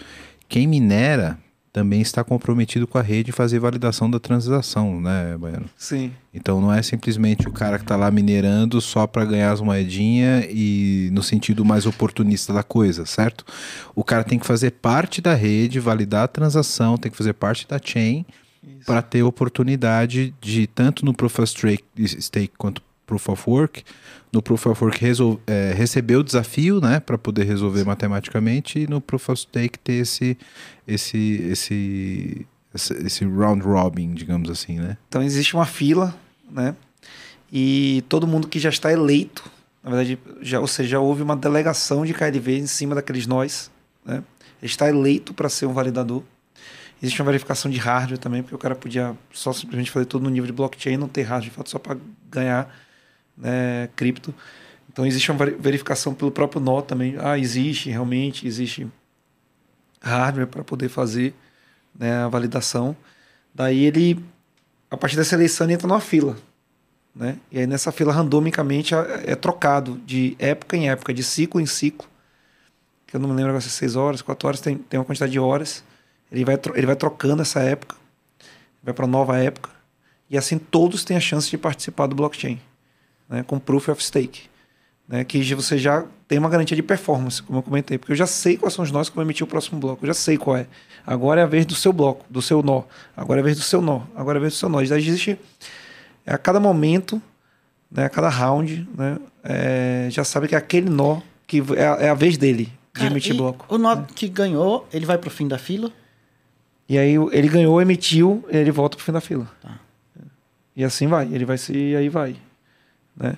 Quem 0.49 0.67
minera 0.67 1.39
também 1.73 2.03
está 2.03 2.23
comprometido 2.23 2.87
com 2.87 2.99
a 2.99 3.03
rede 3.03 3.31
em 3.31 3.33
fazer 3.33 3.59
validação 3.59 4.11
da 4.11 4.21
transação, 4.21 5.01
né, 5.01 5.37
Baiano? 5.39 5.71
Sim. 5.77 6.13
Então 6.35 6.61
não 6.61 6.71
é 6.71 6.83
simplesmente 6.83 7.49
o 7.49 7.53
cara 7.53 7.79
que 7.79 7.85
está 7.85 7.97
lá 7.97 8.11
minerando 8.11 8.79
só 8.81 9.07
para 9.07 9.25
ganhar 9.25 9.51
as 9.51 9.61
moedinhas 9.61 10.47
e 10.51 11.09
no 11.13 11.23
sentido 11.23 11.65
mais 11.65 11.87
oportunista 11.87 12.53
da 12.53 12.63
coisa, 12.63 13.07
certo? 13.07 13.45
O 13.95 14.05
cara 14.05 14.23
tem 14.23 14.39
que 14.39 14.47
fazer 14.47 14.73
parte 14.73 15.23
da 15.23 15.35
rede, 15.35 15.81
validar 15.81 16.25
a 16.25 16.29
transação, 16.29 16.99
tem 16.99 17.11
que 17.11 17.17
fazer 17.17 17.33
parte 17.33 17.67
da 17.67 17.81
chain 17.83 18.27
para 18.85 19.01
ter 19.01 19.23
oportunidade 19.23 20.35
de 20.41 20.67
tanto 20.67 21.05
no 21.07 21.15
Proof 21.15 21.39
of 21.39 21.49
Stake, 21.49 21.85
stake 22.21 22.53
quanto 22.59 22.83
Proof 23.07 23.29
of 23.31 23.43
Work, 23.49 23.83
no 24.33 24.41
Proof 24.41 24.67
of 24.67 24.83
Work 24.83 24.99
resol- 25.05 25.41
é, 25.47 25.73
receber 25.77 26.17
o 26.17 26.23
desafio, 26.23 26.81
né, 26.81 26.99
para 26.99 27.19
poder 27.19 27.45
resolver 27.45 27.85
matematicamente 27.85 28.81
e 28.81 28.87
no 28.87 29.01
Proof 29.01 29.29
of 29.29 29.41
Stake 29.43 29.79
ter 29.79 29.95
esse 29.95 30.39
esse 30.89 31.19
esse 31.51 32.47
esse, 32.75 33.25
round 33.27 33.63
robin, 33.63 34.15
digamos 34.15 34.49
assim, 34.49 34.79
né? 34.79 34.97
Então 35.09 35.23
existe 35.23 35.55
uma 35.55 35.67
fila, 35.67 36.15
né? 36.51 36.75
E 37.53 38.03
todo 38.09 38.27
mundo 38.27 38.49
que 38.49 38.59
já 38.59 38.71
está 38.71 38.91
eleito, 38.91 39.45
na 39.85 39.91
verdade, 39.91 40.19
já, 40.41 40.59
ou 40.59 40.67
seja, 40.67 40.89
já 40.91 40.99
houve 41.01 41.23
uma 41.23 41.37
delegação 41.37 42.07
de 42.07 42.15
KLV 42.15 42.61
em 42.61 42.67
cima 42.67 42.95
daqueles 42.95 43.27
nós, 43.27 43.71
né? 44.05 44.23
Ele 44.63 44.71
está 44.71 44.89
eleito 44.89 45.35
para 45.35 45.51
ser 45.51 45.67
um 45.67 45.73
validador. 45.75 46.23
Existe 47.03 47.21
uma 47.21 47.27
verificação 47.27 47.71
de 47.71 47.77
hardware 47.79 48.17
também, 48.19 48.43
porque 48.43 48.55
o 48.55 48.59
cara 48.59 48.75
podia 48.75 49.15
só 49.33 49.53
simplesmente 49.53 49.91
fazer 49.91 50.07
tudo 50.07 50.23
no 50.23 50.31
nível 50.31 50.47
de 50.47 50.53
blockchain, 50.53 50.97
não 50.97 51.09
ter 51.09 51.23
hardware 51.23 51.51
de 51.51 51.57
fato 51.57 51.69
só 51.69 51.79
para 51.79 51.99
ganhar 52.31 52.75
né, 53.43 53.89
cripto. 53.97 54.35
Então 54.91 55.05
existe 55.05 55.31
uma 55.31 55.39
veri- 55.45 55.57
verificação 55.59 56.15
pelo 56.15 56.31
próprio 56.31 56.61
nó 56.61 56.81
também. 56.81 57.17
Ah, 57.19 57.39
existe 57.39 57.91
realmente, 57.91 58.47
existe 58.47 58.87
hardware 60.01 60.47
para 60.47 60.65
poder 60.65 60.89
fazer 60.89 61.35
né, 61.99 62.15
a 62.25 62.29
validação. 62.29 62.97
Daí 63.55 63.85
ele, 63.85 64.25
a 64.91 64.97
partir 64.97 65.17
dessa 65.17 65.35
eleição, 65.35 65.67
ele 65.67 65.75
entra 65.75 65.89
numa 65.89 66.01
fila. 66.01 66.37
Né? 67.15 67.39
E 67.51 67.59
aí 67.59 67.67
nessa 67.67 67.93
fila, 67.93 68.13
randomicamente, 68.13 68.95
é 68.95 69.33
é 69.33 69.37
trocado 69.37 69.99
de 70.07 70.37
época 70.39 70.77
em 70.77 70.89
época, 70.89 71.13
de 71.13 71.23
ciclo 71.23 71.61
em 71.61 71.67
ciclo. 71.67 72.09
Que 73.07 73.17
eu 73.17 73.21
não 73.21 73.29
me 73.29 73.35
lembro 73.35 73.61
se 73.61 73.69
é 73.69 73.71
6 73.71 73.97
horas, 73.97 74.23
4 74.23 74.49
horas, 74.49 74.61
tem, 74.61 74.79
tem 74.79 74.99
uma 74.99 75.05
quantidade 75.05 75.33
de 75.33 75.39
horas. 75.39 75.85
Ele 76.31 76.45
vai, 76.45 76.59
ele 76.75 76.87
vai 76.87 76.97
trocando 76.97 77.43
essa 77.43 77.61
época, 77.61 77.95
vai 78.83 78.95
para 78.95 79.07
nova 79.07 79.37
época. 79.39 79.69
E 80.31 80.39
assim 80.39 80.59
todos 80.59 81.05
têm 81.05 81.17
a 81.17 81.21
chance 81.21 81.51
de 81.51 81.59
participar 81.59 82.07
do 82.07 82.17
blockchain, 82.17 82.59
né? 83.33 83.43
com 83.43 83.59
Proof 83.59 83.89
of 83.89 84.05
Stake. 84.05 84.43
Né? 85.09 85.25
Que 85.25 85.43
já- 85.43 85.57
você 85.57 85.77
já 85.79 86.05
tem 86.29 86.39
uma 86.39 86.49
garantia 86.49 86.77
de 86.77 86.83
performance, 86.83 87.43
como 87.43 87.59
eu 87.59 87.63
comentei. 87.63 87.99
Porque 87.99 88.13
eu 88.13 88.17
já 88.17 88.27
sei 88.27 88.57
quais 88.57 88.75
são 88.75 88.85
os 88.85 88.91
nós 88.93 89.09
que 89.09 89.17
vão 89.17 89.25
emitir 89.25 89.43
o 89.45 89.47
próximo 89.49 89.81
bloco. 89.81 90.05
Eu 90.05 90.07
já 90.09 90.15
sei 90.15 90.37
qual 90.39 90.57
é. 90.57 90.67
Agora 91.05 91.41
é 91.41 91.45
a 91.45 91.47
vez 91.47 91.67
do 91.67 91.75
seu 91.75 91.93
bloco, 91.93 92.25
do 92.31 92.41
seu 92.41 92.63
nó. 92.63 92.83
Agora 93.17 93.41
é 93.41 93.43
a 93.43 93.45
vez 93.45 93.57
do 93.57 93.63
seu 93.65 93.83
nó. 93.83 94.03
Agora 94.15 94.39
é 94.39 94.41
a 94.41 94.43
vez 94.43 94.53
do 94.53 94.57
seu 94.57 94.69
nó. 94.69 94.79
Daí 94.83 94.99
existe 95.07 95.37
a 96.25 96.39
cada 96.39 96.61
momento, 96.61 97.21
né, 97.91 98.05
a 98.05 98.09
cada 98.09 98.29
round, 98.29 98.89
né, 98.97 99.19
é, 99.43 100.07
já 100.11 100.23
sabe 100.23 100.47
que 100.47 100.55
é 100.55 100.59
aquele 100.59 100.89
nó 100.89 101.21
que 101.49 101.61
é 101.77 101.87
a, 101.87 101.95
é 101.95 102.09
a 102.11 102.15
vez 102.15 102.39
dele 102.39 102.67
de 102.67 102.73
Cara, 103.01 103.11
emitir 103.11 103.35
e 103.35 103.37
bloco. 103.37 103.67
O 103.69 103.77
nó 103.77 103.97
que 104.15 104.29
ganhou, 104.29 104.87
ele 104.93 105.05
vai 105.05 105.19
pro 105.19 105.29
fim 105.31 105.49
da 105.49 105.59
fila? 105.59 105.91
E 106.89 106.97
aí 106.97 107.15
ele 107.33 107.49
ganhou, 107.49 107.83
emitiu, 107.83 108.45
ele 108.49 108.71
volta 108.71 108.97
pro 108.97 109.05
fim 109.05 109.13
da 109.13 109.21
fila. 109.21 109.51
Tá. 109.61 109.81
E 110.77 110.85
assim 110.85 111.07
vai, 111.09 111.27
ele 111.33 111.45
vai 111.45 111.59
se 111.59 111.73
aí 111.97 112.09
vai, 112.09 112.37
né? 113.17 113.37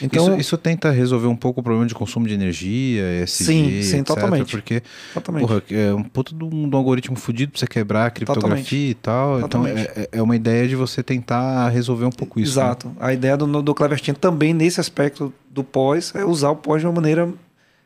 Então, 0.00 0.24
isso, 0.24 0.40
isso 0.40 0.58
tenta 0.58 0.90
resolver 0.90 1.26
um 1.26 1.36
pouco 1.36 1.60
o 1.60 1.62
problema 1.62 1.86
de 1.86 1.94
consumo 1.94 2.26
de 2.26 2.34
energia, 2.34 3.22
ESG, 3.22 3.44
Sim, 3.44 3.82
sim, 3.82 3.96
etc, 3.98 4.06
totalmente. 4.06 4.50
Porque, 4.50 4.82
totalmente. 5.12 5.46
porra, 5.46 5.62
é 5.70 5.92
um 5.92 6.02
puto 6.02 6.34
de 6.34 6.44
um, 6.44 6.70
algoritmo 6.76 7.16
fudido 7.16 7.52
pra 7.52 7.58
você 7.58 7.66
quebrar 7.66 8.06
a 8.06 8.10
criptografia 8.10 8.54
Totalmente. 8.62 8.90
e 8.90 8.94
tal. 8.94 9.40
Totalmente. 9.40 9.80
Então, 9.80 10.02
é, 10.02 10.08
é 10.12 10.22
uma 10.22 10.36
ideia 10.36 10.68
de 10.68 10.76
você 10.76 11.02
tentar 11.02 11.68
resolver 11.70 12.04
um 12.04 12.10
pouco 12.10 12.38
isso. 12.38 12.58
né? 12.58 12.64
Exato. 12.64 12.96
A 13.00 13.12
ideia 13.12 13.36
do, 13.36 13.62
do 13.62 13.74
Clever 13.74 14.02
Chain 14.02 14.14
também 14.14 14.54
nesse 14.54 14.80
aspecto 14.80 15.32
do 15.50 15.64
pós 15.64 16.14
é 16.14 16.24
usar 16.24 16.50
o 16.50 16.56
pós 16.56 16.80
de 16.80 16.86
uma 16.86 16.94
maneira 16.94 17.28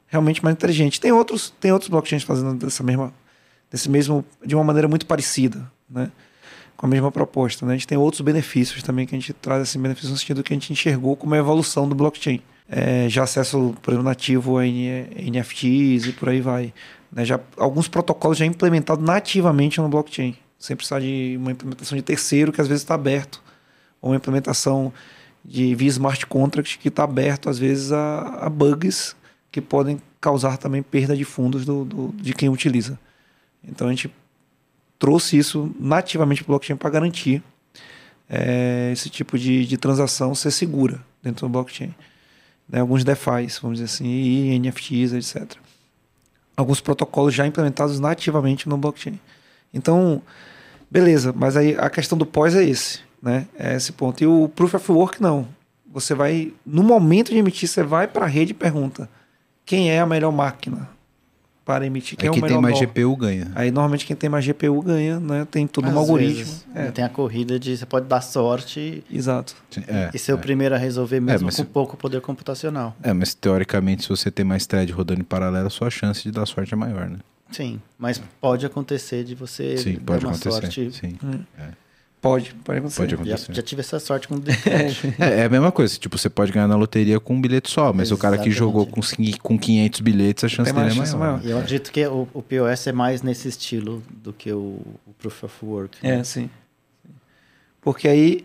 realmente 0.06 0.44
mais 0.44 0.54
inteligente. 0.54 1.00
Tem 1.00 1.10
outros, 1.10 1.54
tem 1.58 1.72
outros 1.72 1.88
blockchains 1.88 2.22
fazendo 2.22 2.54
dessa 2.54 2.82
mesma, 2.82 3.12
desse 3.70 3.88
mesmo, 3.88 4.24
de 4.44 4.54
uma 4.54 4.64
maneira 4.64 4.88
muito 4.88 5.06
parecida, 5.06 5.70
né? 5.88 6.10
Com 6.80 6.86
a 6.86 6.88
mesma 6.88 7.12
proposta. 7.12 7.66
Né? 7.66 7.74
A 7.74 7.76
gente 7.76 7.86
tem 7.86 7.98
outros 7.98 8.22
benefícios 8.22 8.82
também 8.82 9.06
que 9.06 9.14
a 9.14 9.18
gente 9.18 9.34
traz 9.34 9.62
esse 9.64 9.76
benefício 9.76 10.08
no 10.08 10.16
sentido 10.16 10.42
que 10.42 10.50
a 10.50 10.56
gente 10.56 10.72
enxergou 10.72 11.14
como 11.14 11.34
a 11.34 11.36
evolução 11.36 11.86
do 11.86 11.94
blockchain. 11.94 12.40
É, 12.66 13.06
já 13.06 13.24
acesso, 13.24 13.74
por 13.82 13.90
exemplo, 13.90 14.08
nativo 14.08 14.56
a 14.56 14.62
NFTs 14.64 16.06
e 16.06 16.12
por 16.18 16.30
aí 16.30 16.40
vai. 16.40 16.72
Né? 17.12 17.22
Já, 17.26 17.38
alguns 17.58 17.86
protocolos 17.86 18.38
já 18.38 18.46
implementados 18.46 19.04
nativamente 19.04 19.78
no 19.78 19.90
blockchain, 19.90 20.34
sem 20.58 20.74
precisar 20.74 21.00
de 21.00 21.36
uma 21.38 21.52
implementação 21.52 21.98
de 21.98 22.02
terceiro 22.02 22.50
que 22.50 22.62
às 22.62 22.68
vezes 22.68 22.82
está 22.82 22.94
aberto 22.94 23.42
ou 24.00 24.10
uma 24.12 24.16
implementação 24.16 24.90
de 25.44 25.74
via 25.74 25.88
smart 25.88 26.24
contract 26.26 26.78
que 26.78 26.88
está 26.88 27.04
aberto 27.04 27.50
às 27.50 27.58
vezes 27.58 27.92
a, 27.92 28.46
a 28.46 28.48
bugs 28.48 29.14
que 29.52 29.60
podem 29.60 30.00
causar 30.18 30.56
também 30.56 30.82
perda 30.82 31.14
de 31.14 31.24
fundos 31.24 31.66
do, 31.66 31.84
do- 31.84 32.14
de 32.14 32.32
quem 32.32 32.48
utiliza. 32.48 32.98
Então 33.62 33.86
a 33.88 33.90
gente 33.90 34.10
trouxe 35.00 35.38
isso 35.38 35.74
nativamente 35.80 36.44
para 36.44 36.50
o 36.50 36.52
blockchain 36.52 36.76
para 36.76 36.90
garantir 36.90 37.42
eh, 38.28 38.90
esse 38.92 39.08
tipo 39.08 39.38
de, 39.38 39.66
de 39.66 39.76
transação 39.78 40.34
ser 40.34 40.50
segura 40.52 41.00
dentro 41.22 41.48
do 41.48 41.50
blockchain. 41.50 41.92
Né, 42.68 42.80
alguns 42.80 43.02
DeFis, 43.02 43.58
vamos 43.58 43.78
dizer 43.78 43.86
assim, 43.86 44.06
e 44.06 44.58
NFTs, 44.60 45.14
etc. 45.14 45.56
Alguns 46.54 46.80
protocolos 46.80 47.34
já 47.34 47.46
implementados 47.46 47.98
nativamente 47.98 48.68
no 48.68 48.76
blockchain. 48.76 49.18
Então, 49.72 50.22
beleza, 50.90 51.32
mas 51.34 51.56
aí 51.56 51.74
a 51.78 51.88
questão 51.88 52.18
do 52.18 52.26
pós 52.26 52.54
é 52.54 52.62
esse, 52.62 53.00
né? 53.22 53.48
É 53.58 53.74
esse 53.74 53.92
ponto. 53.92 54.22
E 54.22 54.26
o 54.26 54.50
Proof 54.50 54.74
of 54.74 54.92
Work 54.92 55.22
não. 55.22 55.48
Você 55.90 56.14
vai, 56.14 56.52
no 56.64 56.82
momento 56.82 57.30
de 57.30 57.38
emitir, 57.38 57.68
você 57.68 57.82
vai 57.82 58.06
para 58.06 58.26
a 58.26 58.28
rede 58.28 58.50
e 58.50 58.54
pergunta 58.54 59.08
quem 59.64 59.90
é 59.90 59.98
a 59.98 60.06
melhor 60.06 60.30
máquina 60.30 60.99
para 61.74 61.86
emitir, 61.86 62.18
quem 62.18 62.24
Aí 62.24 62.28
é 62.28 62.30
o 62.30 62.34
quem 62.34 62.42
melhor 62.42 62.54
tem 62.56 62.62
mais 62.62 62.74
nó. 62.74 62.86
GPU 62.86 63.16
ganha. 63.16 63.50
Aí 63.54 63.70
normalmente 63.70 64.04
quem 64.06 64.16
tem 64.16 64.28
mais 64.30 64.44
GPU 64.44 64.82
ganha, 64.82 65.20
né? 65.20 65.46
Tem 65.50 65.66
todo 65.66 65.88
um 65.88 65.96
algoritmo. 65.98 66.52
É, 66.74 66.90
Tem 66.90 67.04
a 67.04 67.08
corrida 67.08 67.58
de 67.58 67.76
você 67.76 67.86
pode 67.86 68.06
dar 68.06 68.20
sorte 68.20 69.04
exato. 69.10 69.54
É, 69.86 70.10
e 70.14 70.18
ser 70.18 70.32
o 70.32 70.36
é. 70.36 70.38
primeiro 70.38 70.74
a 70.74 70.78
resolver 70.78 71.20
mesmo 71.20 71.46
mas 71.46 71.56
com 71.56 71.62
se- 71.62 71.68
pouco 71.68 71.96
poder 71.96 72.20
computacional. 72.20 72.96
É, 73.02 73.12
mas 73.12 73.34
teoricamente, 73.34 74.02
se 74.02 74.08
você 74.08 74.30
tem 74.30 74.44
mais 74.44 74.66
thread 74.66 74.90
rodando 74.92 75.20
em 75.20 75.24
paralelo, 75.24 75.66
a 75.66 75.70
sua 75.70 75.90
chance 75.90 76.22
de 76.22 76.30
dar 76.30 76.46
sorte 76.46 76.72
é 76.74 76.76
maior, 76.76 77.08
né? 77.08 77.18
Sim, 77.50 77.80
mas 77.98 78.20
pode 78.40 78.64
acontecer 78.64 79.24
de 79.24 79.34
você 79.34 79.76
Sim, 79.76 79.94
dar 79.94 80.00
pode 80.04 80.24
uma 80.24 80.32
acontecer. 80.32 80.60
sorte. 80.60 80.90
Sim. 80.92 81.18
Pode, 82.20 82.54
pode 82.62 82.78
acontecer. 82.78 83.00
Pode 83.00 83.10
Já, 83.10 83.34
acontecer. 83.34 83.54
já 83.54 83.62
tive 83.62 83.80
essa 83.80 83.98
sorte 83.98 84.28
com 84.28 84.34
o 84.34 84.42
É, 85.18 85.40
é 85.40 85.44
a 85.44 85.48
mesma 85.48 85.72
coisa. 85.72 85.96
Tipo, 85.98 86.18
você 86.18 86.28
pode 86.28 86.52
ganhar 86.52 86.68
na 86.68 86.76
loteria 86.76 87.18
com 87.18 87.34
um 87.34 87.40
bilhete 87.40 87.70
só, 87.70 87.92
mas 87.92 88.12
o 88.12 88.18
cara 88.18 88.36
que 88.36 88.48
Exatamente. 88.48 88.58
jogou 88.58 88.86
com, 88.86 89.00
com 89.42 89.58
500 89.58 90.00
bilhetes, 90.00 90.44
a 90.44 90.48
chance 90.48 90.70
dele 90.72 90.94
mais 90.94 91.14
é 91.14 91.16
maior. 91.16 91.32
maior. 91.38 91.46
E 91.46 91.50
eu 91.50 91.56
acredito 91.58 91.90
que 91.90 92.06
o, 92.06 92.28
o 92.34 92.42
POS 92.42 92.88
é 92.88 92.92
mais 92.92 93.22
nesse 93.22 93.48
estilo 93.48 94.02
do 94.10 94.32
que 94.34 94.52
o, 94.52 94.80
o 95.06 95.12
Proof 95.18 95.44
of 95.44 95.54
Work. 95.64 95.98
né? 96.02 96.18
É, 96.20 96.24
sim. 96.24 96.50
Porque 97.80 98.06
aí 98.06 98.44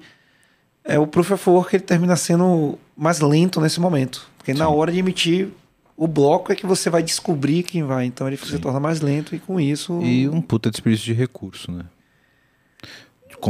é, 0.86 0.98
o 0.98 1.06
Proof 1.06 1.32
of 1.32 1.50
Work 1.50 1.76
ele 1.76 1.84
termina 1.84 2.16
sendo 2.16 2.80
mais 2.96 3.20
lento 3.20 3.60
nesse 3.60 3.80
momento. 3.80 4.26
Porque 4.38 4.54
na 4.54 4.68
Sim. 4.68 4.72
hora 4.72 4.92
de 4.92 5.00
emitir 5.00 5.50
o 5.98 6.08
bloco 6.08 6.52
é 6.52 6.56
que 6.56 6.66
você 6.66 6.90
vai 6.90 7.02
descobrir 7.02 7.64
quem 7.64 7.84
vai. 7.84 8.06
Então 8.06 8.28
ele 8.28 8.38
se 8.38 8.48
Sim. 8.52 8.60
torna 8.60 8.80
mais 8.80 9.02
lento 9.02 9.36
e 9.36 9.40
com 9.40 9.60
isso. 9.60 10.02
E 10.02 10.30
um 10.30 10.42
puta 10.42 10.70
desperdício 10.70 11.06
de 11.08 11.14
recurso, 11.14 11.72
né? 11.72 11.86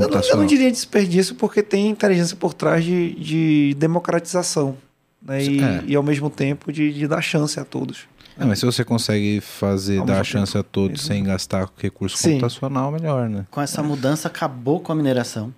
Eu, 0.04 0.10
não, 0.10 0.22
eu 0.22 0.38
não 0.38 0.46
diria 0.46 0.72
desperdício 0.72 1.36
porque 1.36 1.62
tem 1.64 1.90
inteligência 1.90 2.36
por 2.36 2.54
trás 2.54 2.84
de, 2.84 3.16
de 3.16 3.76
democratização. 3.78 4.78
Né? 5.22 5.44
E, 5.44 5.64
É. 5.64 5.84
e 5.88 5.96
ao 5.96 6.04
mesmo 6.04 6.30
tempo 6.30 6.72
de, 6.72 6.94
de 6.94 7.08
dar 7.08 7.22
chance 7.22 7.60
a 7.60 7.66
todos. 7.66 8.04
É, 8.38 8.44
mas 8.44 8.60
se 8.60 8.66
você 8.66 8.84
consegue 8.84 9.40
fazer, 9.40 10.00
Ao 10.00 10.06
dar 10.06 10.20
a 10.20 10.24
chance 10.24 10.58
a 10.58 10.62
todos 10.64 11.02
Mesmo 11.02 11.08
sem 11.08 11.24
gastar 11.24 11.70
recurso 11.78 12.18
Sim. 12.18 12.32
computacional, 12.32 12.92
melhor, 12.92 13.30
né? 13.30 13.46
Com 13.50 13.62
essa 13.62 13.82
mudança, 13.82 14.28
acabou 14.28 14.80
com 14.82 14.92
a 14.92 14.96
mineração. 14.96 15.54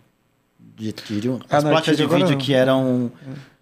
De, 0.76 0.94
de, 0.94 1.30
Ah, 1.50 1.58
as 1.58 1.64
não, 1.64 1.72
placas 1.72 1.98
de 1.98 2.06
vídeo 2.06 2.30
não. 2.30 2.38
que 2.38 2.54
eram. 2.54 3.12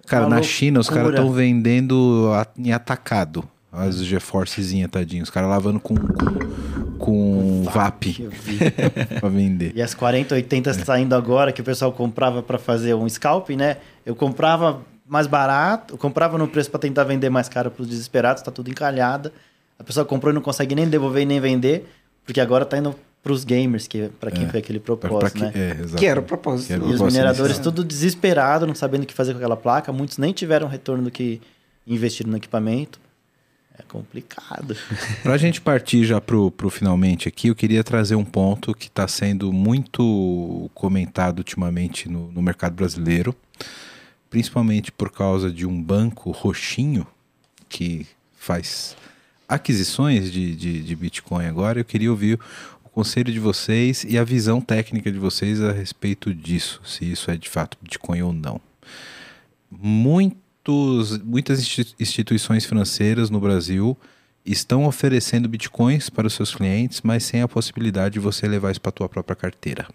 Cara, 0.06 0.28
na 0.28 0.42
China, 0.42 0.82
os 0.82 0.90
caras 0.90 1.10
estão 1.12 1.32
vendendo 1.32 2.30
em 2.58 2.74
atacado 2.74 3.48
as 3.72 4.04
GeForcezinha, 4.04 4.88
tadinhos. 4.90 5.30
Os 5.30 5.34
caras 5.34 5.50
lavando 5.50 5.80
com, 5.80 5.96
com, 5.96 6.75
com 6.98 7.64
VAP 7.64 8.16
Eu 8.20 8.30
vi. 8.32 8.58
pra 9.20 9.30
vender. 9.30 9.72
E 9.76 9.82
as 9.82 9.94
40, 9.94 10.36
80 10.36 10.74
saindo 10.74 11.14
agora, 11.16 11.52
que 11.52 11.62
o 11.62 11.64
pessoal 11.64 11.92
comprava 11.92 12.42
para 12.42 12.58
fazer 12.58 12.94
um 12.94 13.08
scalp, 13.08 13.50
né? 13.52 13.78
Eu 14.06 14.16
comprava 14.16 14.82
mais 15.08 15.28
barato, 15.28 15.94
eu 15.94 15.98
comprava 15.98 16.38
no 16.38 16.48
preço 16.48 16.70
para 16.72 16.80
tentar 16.80 17.04
vender 17.04 17.30
mais 17.30 17.48
caro 17.48 17.70
para 17.70 17.82
os 17.84 17.88
desesperados, 17.88 18.42
tá 18.42 18.52
tudo 18.52 18.70
encalhada. 18.70 19.32
A 19.78 19.84
pessoa 19.84 20.06
comprou 20.06 20.32
e 20.32 20.34
não 20.36 20.42
consegue 20.42 20.74
nem 20.74 20.88
devolver 20.88 21.24
e 21.24 21.26
nem 21.26 21.40
vender, 21.40 21.88
porque 22.26 22.40
agora 22.42 22.66
tá 22.66 22.78
indo 22.78 22.96
pros 23.22 23.44
gamers, 23.44 23.88
que 23.88 24.10
para 24.20 24.30
quem 24.32 24.46
É. 24.46 24.48
foi 24.50 24.60
aquele 24.60 24.80
Pra- 24.80 24.96
pra 24.96 25.10
propósito, 25.10 25.38
que- 25.38 25.44
né? 25.44 25.52
é, 25.54 25.82
exato. 25.84 25.96
Que 25.98 26.06
era 26.06 26.20
o 26.20 26.24
propósito. 26.24 26.72
Era 26.72 26.82
o 26.82 26.86
E 26.86 26.90
os 26.92 26.96
propósito 26.98 27.18
mineradores 27.18 27.60
tudo 27.60 27.84
desesperado, 27.84 28.66
não 28.68 28.76
sabendo 28.76 29.04
o 29.04 29.06
que 29.06 29.14
fazer 29.14 29.34
com 29.34 29.38
aquela 29.40 29.58
placa. 29.58 29.92
Muitos 29.92 30.18
nem 30.20 30.32
tiveram 30.32 30.68
retorno 30.68 31.04
do 31.04 31.12
que 31.12 31.42
investiram 31.88 32.32
no 32.32 32.38
equipamento. 32.38 33.00
É 33.78 33.84
complicado. 33.84 34.76
Para 35.22 35.34
a 35.34 35.38
gente 35.38 35.60
partir 35.60 36.06
já 36.06 36.22
pro, 36.22 36.50
pro 36.52 36.70
finalmente 36.70 37.28
aqui, 37.28 37.50
eu 37.50 37.56
queria 37.56 37.84
trazer 37.84 38.16
um 38.16 38.26
ponto 38.26 38.74
que 38.74 38.88
está 38.88 39.08
sendo 39.08 39.52
muito 39.52 40.70
comentado 40.74 41.40
ultimamente 41.40 42.08
no, 42.10 42.32
no 42.32 42.42
mercado 42.42 42.74
brasileiro, 42.74 43.36
principalmente 44.30 44.92
por 44.92 45.12
causa 45.12 45.52
de 45.52 45.66
um 45.66 45.82
banco 45.82 46.32
roxinho 46.32 47.06
que 47.68 48.08
faz 48.36 48.96
aquisições 49.48 50.32
de, 50.32 50.56
de, 50.56 50.84
de 50.84 50.96
Bitcoin 50.96 51.46
agora. 51.46 51.80
Eu 51.80 51.86
queria 51.86 52.10
ouvir 52.10 52.40
o 52.84 52.90
conselho 52.90 53.32
de 53.32 53.40
vocês 53.40 54.06
e 54.08 54.18
a 54.18 54.24
visão 54.24 54.62
técnica 54.62 55.12
de 55.12 55.20
vocês 55.20 55.62
a 55.62 55.72
respeito 55.72 56.34
disso, 56.34 56.82
se 56.86 57.10
isso 57.12 57.30
é 57.30 57.36
de 57.36 57.50
fato 57.50 57.78
Bitcoin 57.82 58.22
ou 58.22 58.34
não. 58.34 58.62
Muitos, 60.76 61.18
muitas 61.20 61.60
institu- 61.60 61.96
instituições 62.00 62.66
financeiras 62.66 63.30
no 63.30 63.40
Brasil 63.40 63.96
estão 64.44 64.86
oferecendo 64.86 65.48
bitcoins 65.48 66.10
para 66.10 66.26
os 66.28 66.34
seus 66.34 66.54
clientes, 66.56 67.02
mas 67.04 67.24
sem 67.24 67.42
a 67.42 67.48
possibilidade 67.48 68.14
de 68.14 68.20
você 68.20 68.48
levar 68.48 68.72
isso 68.72 68.82
para 68.82 68.90
a 68.90 68.94
tua 68.94 69.10
própria 69.10 69.36
carteira. 69.36 69.88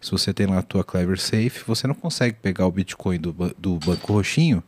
Se 0.00 0.10
você 0.10 0.32
tem 0.34 0.46
lá 0.46 0.58
a 0.58 0.62
tua 0.62 0.82
Clever 0.82 1.20
Safe, 1.20 1.62
você 1.64 1.86
não 1.86 1.94
consegue 1.94 2.36
pegar 2.42 2.66
o 2.66 2.72
Bitcoin 2.72 3.20
do, 3.20 3.32
do 3.56 3.76
banco 3.78 4.12
roxinho 4.12 4.60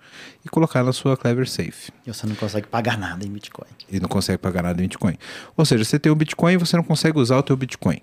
e 0.44 0.48
colocar 0.48 0.84
na 0.84 0.92
sua 0.92 1.16
Clever 1.16 1.48
Safe. 1.48 1.90
E 2.06 2.12
você 2.14 2.24
não 2.28 2.36
consegue 2.36 2.68
pagar 2.68 2.96
nada 2.96 3.26
em 3.26 3.28
Bitcoin. 3.30 3.66
E 3.90 3.98
não 3.98 4.08
consegue 4.08 4.38
pagar 4.38 4.62
nada 4.62 4.80
em 4.80 4.84
Bitcoin. 4.84 5.18
Ou 5.56 5.64
seja, 5.64 5.84
você 5.84 5.98
tem 5.98 6.12
o 6.12 6.14
Bitcoin 6.14 6.52
e 6.52 6.56
você 6.56 6.76
não 6.76 6.84
consegue 6.84 7.18
usar 7.18 7.36
o 7.38 7.42
teu 7.42 7.56
Bitcoin. 7.56 8.00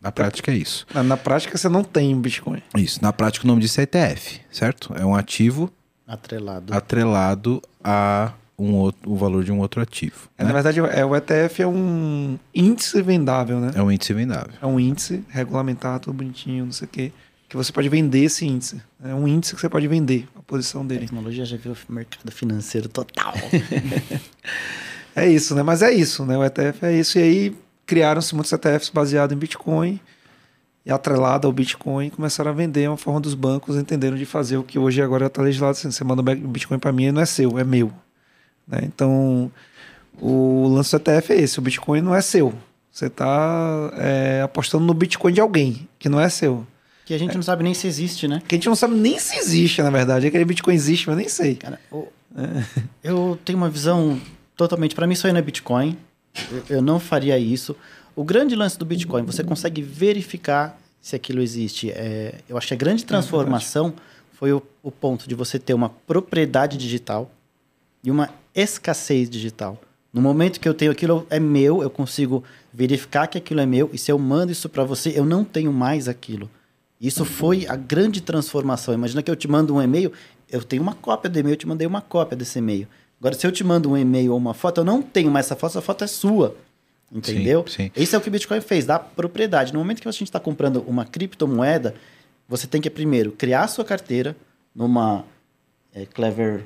Na 0.00 0.10
prática 0.10 0.50
é 0.50 0.56
isso. 0.56 0.86
Na, 0.94 1.02
na 1.02 1.16
prática, 1.18 1.58
você 1.58 1.68
não 1.68 1.84
tem 1.84 2.18
Bitcoin. 2.18 2.62
Isso. 2.74 3.00
Na 3.02 3.12
prática 3.12 3.44
o 3.44 3.48
nome 3.48 3.60
disso 3.60 3.78
é 3.78 3.84
ETF, 3.84 4.40
certo? 4.50 4.94
É 4.96 5.04
um 5.04 5.14
ativo 5.14 5.70
Atrelado. 6.06 6.74
atrelado 6.74 7.62
a 7.82 8.32
um 8.58 8.74
outro, 8.74 9.10
o 9.10 9.16
valor 9.16 9.42
de 9.44 9.50
um 9.50 9.58
outro 9.60 9.80
ativo. 9.80 10.28
É, 10.36 10.42
né? 10.44 10.48
Na 10.48 10.54
verdade, 10.54 10.78
é, 10.80 11.04
o 11.04 11.16
ETF 11.16 11.62
é 11.62 11.66
um 11.66 12.38
índice 12.54 13.00
vendável, 13.02 13.58
né? 13.60 13.72
É 13.74 13.82
um 13.82 13.90
índice 13.90 14.12
vendável. 14.12 14.52
É 14.60 14.66
um 14.66 14.78
índice 14.78 15.24
regulamentado, 15.28 16.04
tudo 16.04 16.14
bonitinho, 16.14 16.66
não 16.66 16.72
sei 16.72 16.86
o 16.86 16.88
quê. 16.88 17.12
Que 17.48 17.56
você 17.56 17.72
pode 17.72 17.88
vender 17.88 18.24
esse 18.24 18.46
índice. 18.46 18.80
É 19.04 19.14
um 19.14 19.26
índice 19.28 19.54
que 19.54 19.60
você 19.60 19.68
pode 19.68 19.86
vender 19.88 20.28
a 20.36 20.42
posição 20.42 20.82
A 20.82 20.84
dele. 20.84 21.00
tecnologia 21.00 21.44
já 21.44 21.56
virou 21.56 21.76
mercado 21.88 22.30
financeiro 22.30 22.88
total. 22.88 23.34
É 25.14 25.28
isso, 25.28 25.54
né? 25.54 25.62
Mas 25.62 25.82
é 25.82 25.92
isso, 25.92 26.24
né? 26.24 26.38
O 26.38 26.42
ETF 26.44 26.86
é 26.86 26.92
isso. 26.98 27.18
E 27.18 27.22
aí 27.22 27.56
criaram-se 27.84 28.34
muitos 28.34 28.50
ETFs 28.50 28.88
baseados 28.88 29.36
em 29.36 29.38
Bitcoin 29.38 30.00
e 30.84 30.90
atrelado 30.90 31.46
ao 31.46 31.52
Bitcoin 31.52 32.10
começaram 32.10 32.50
a 32.50 32.54
vender 32.54 32.88
uma 32.88 32.96
forma 32.96 33.20
dos 33.20 33.34
bancos 33.34 33.76
entenderam 33.76 34.16
de 34.16 34.24
fazer 34.26 34.56
o 34.56 34.62
que 34.64 34.78
hoje 34.78 35.00
agora 35.00 35.26
está 35.26 35.40
legislado 35.42 35.72
assim, 35.72 35.90
você 35.90 36.02
manda 36.02 36.20
o 36.22 36.48
Bitcoin 36.48 36.78
para 36.78 36.90
mim 36.92 37.04
e 37.04 37.12
não 37.12 37.20
é 37.22 37.26
seu, 37.26 37.58
é 37.58 37.64
meu. 37.64 37.92
Né? 38.66 38.80
Então, 38.82 39.50
o 40.20 40.68
lance 40.68 40.90
do 40.90 40.96
ETF 40.96 41.32
é 41.32 41.36
esse, 41.40 41.58
o 41.58 41.62
Bitcoin 41.62 42.00
não 42.00 42.14
é 42.14 42.20
seu. 42.20 42.52
Você 42.90 43.06
está 43.06 43.90
apostando 44.44 44.84
no 44.84 44.92
Bitcoin 44.94 45.32
de 45.32 45.40
alguém, 45.40 45.88
que 45.98 46.08
não 46.08 46.20
é 46.20 46.28
seu. 46.28 46.66
que 47.06 47.14
a 47.14 47.18
gente 47.18 47.34
não 47.34 47.42
sabe 47.42 47.62
nem 47.64 47.74
se 47.74 47.86
existe, 47.86 48.28
né? 48.28 48.42
Que 48.46 48.54
a 48.54 48.58
gente 48.58 48.68
não 48.68 48.74
sabe 48.76 48.94
nem 48.94 49.18
se 49.18 49.36
existe, 49.38 49.82
na 49.82 49.90
verdade. 49.90 50.26
Aquele 50.26 50.44
Bitcoin 50.44 50.74
existe, 50.74 51.06
mas 51.08 51.14
eu 51.14 51.18
nem 51.20 51.28
sei. 51.28 51.54
Cara, 51.56 51.80
o- 51.90 52.06
eu 53.02 53.38
tenho 53.44 53.56
uma 53.58 53.68
visão 53.70 54.20
totalmente. 54.56 54.94
Para 54.94 55.06
mim, 55.06 55.14
isso 55.14 55.26
aí 55.26 55.32
não 55.32 55.38
é 55.40 55.42
Bitcoin. 55.42 55.96
Eu, 56.50 56.76
eu 56.76 56.82
não 56.82 56.98
faria 57.00 57.38
isso. 57.38 57.76
O 58.14 58.24
grande 58.24 58.54
lance 58.54 58.78
do 58.78 58.84
Bitcoin, 58.84 59.24
você 59.24 59.42
consegue 59.42 59.80
verificar 59.80 60.78
se 61.00 61.16
aquilo 61.16 61.40
existe. 61.40 61.90
É, 61.90 62.34
eu 62.48 62.58
acho 62.58 62.68
que 62.68 62.74
a 62.74 62.76
grande 62.76 63.04
transformação 63.04 63.94
foi 64.32 64.52
o, 64.52 64.62
o 64.82 64.90
ponto 64.90 65.28
de 65.28 65.34
você 65.34 65.58
ter 65.58 65.72
uma 65.72 65.88
propriedade 65.88 66.76
digital 66.76 67.30
e 68.04 68.10
uma 68.10 68.28
escassez 68.54 69.30
digital. 69.30 69.80
No 70.12 70.20
momento 70.20 70.60
que 70.60 70.68
eu 70.68 70.74
tenho 70.74 70.92
aquilo 70.92 71.26
é 71.30 71.40
meu, 71.40 71.82
eu 71.82 71.88
consigo 71.88 72.44
verificar 72.72 73.26
que 73.26 73.38
aquilo 73.38 73.60
é 73.60 73.66
meu 73.66 73.88
e 73.92 73.98
se 73.98 74.12
eu 74.12 74.18
mando 74.18 74.52
isso 74.52 74.68
para 74.68 74.84
você, 74.84 75.12
eu 75.16 75.24
não 75.24 75.42
tenho 75.42 75.72
mais 75.72 76.06
aquilo. 76.06 76.50
Isso 77.00 77.24
foi 77.24 77.66
a 77.66 77.74
grande 77.74 78.20
transformação. 78.20 78.92
Imagina 78.92 79.22
que 79.22 79.30
eu 79.30 79.36
te 79.36 79.48
mando 79.48 79.74
um 79.74 79.82
e-mail, 79.82 80.12
eu 80.50 80.62
tenho 80.62 80.82
uma 80.82 80.94
cópia 80.94 81.30
do 81.30 81.38
e-mail, 81.38 81.54
eu 81.54 81.58
te 81.58 81.66
mandei 81.66 81.86
uma 81.86 82.02
cópia 82.02 82.36
desse 82.36 82.58
e-mail. 82.58 82.86
Agora, 83.18 83.34
se 83.34 83.46
eu 83.46 83.50
te 83.50 83.64
mando 83.64 83.90
um 83.90 83.96
e-mail 83.96 84.32
ou 84.32 84.38
uma 84.38 84.52
foto, 84.52 84.82
eu 84.82 84.84
não 84.84 85.00
tenho 85.00 85.30
mais 85.30 85.46
essa 85.46 85.56
foto, 85.56 85.70
essa 85.70 85.80
foto 85.80 86.04
é 86.04 86.06
sua. 86.06 86.54
Entendeu? 87.12 87.64
Sim, 87.68 87.84
sim. 87.84 87.90
Isso 87.94 88.16
é 88.16 88.18
o 88.18 88.22
que 88.22 88.28
o 88.28 88.32
Bitcoin 88.32 88.60
fez, 88.60 88.86
dá 88.86 88.98
propriedade. 88.98 89.72
No 89.72 89.78
momento 89.78 90.00
que 90.00 90.08
a 90.08 90.12
gente 90.12 90.24
está 90.24 90.40
comprando 90.40 90.82
uma 90.86 91.04
criptomoeda, 91.04 91.94
você 92.48 92.66
tem 92.66 92.80
que 92.80 92.88
primeiro 92.88 93.32
criar 93.32 93.64
a 93.64 93.68
sua 93.68 93.84
carteira 93.84 94.34
numa 94.74 95.24
é, 95.94 96.06
Clever 96.06 96.64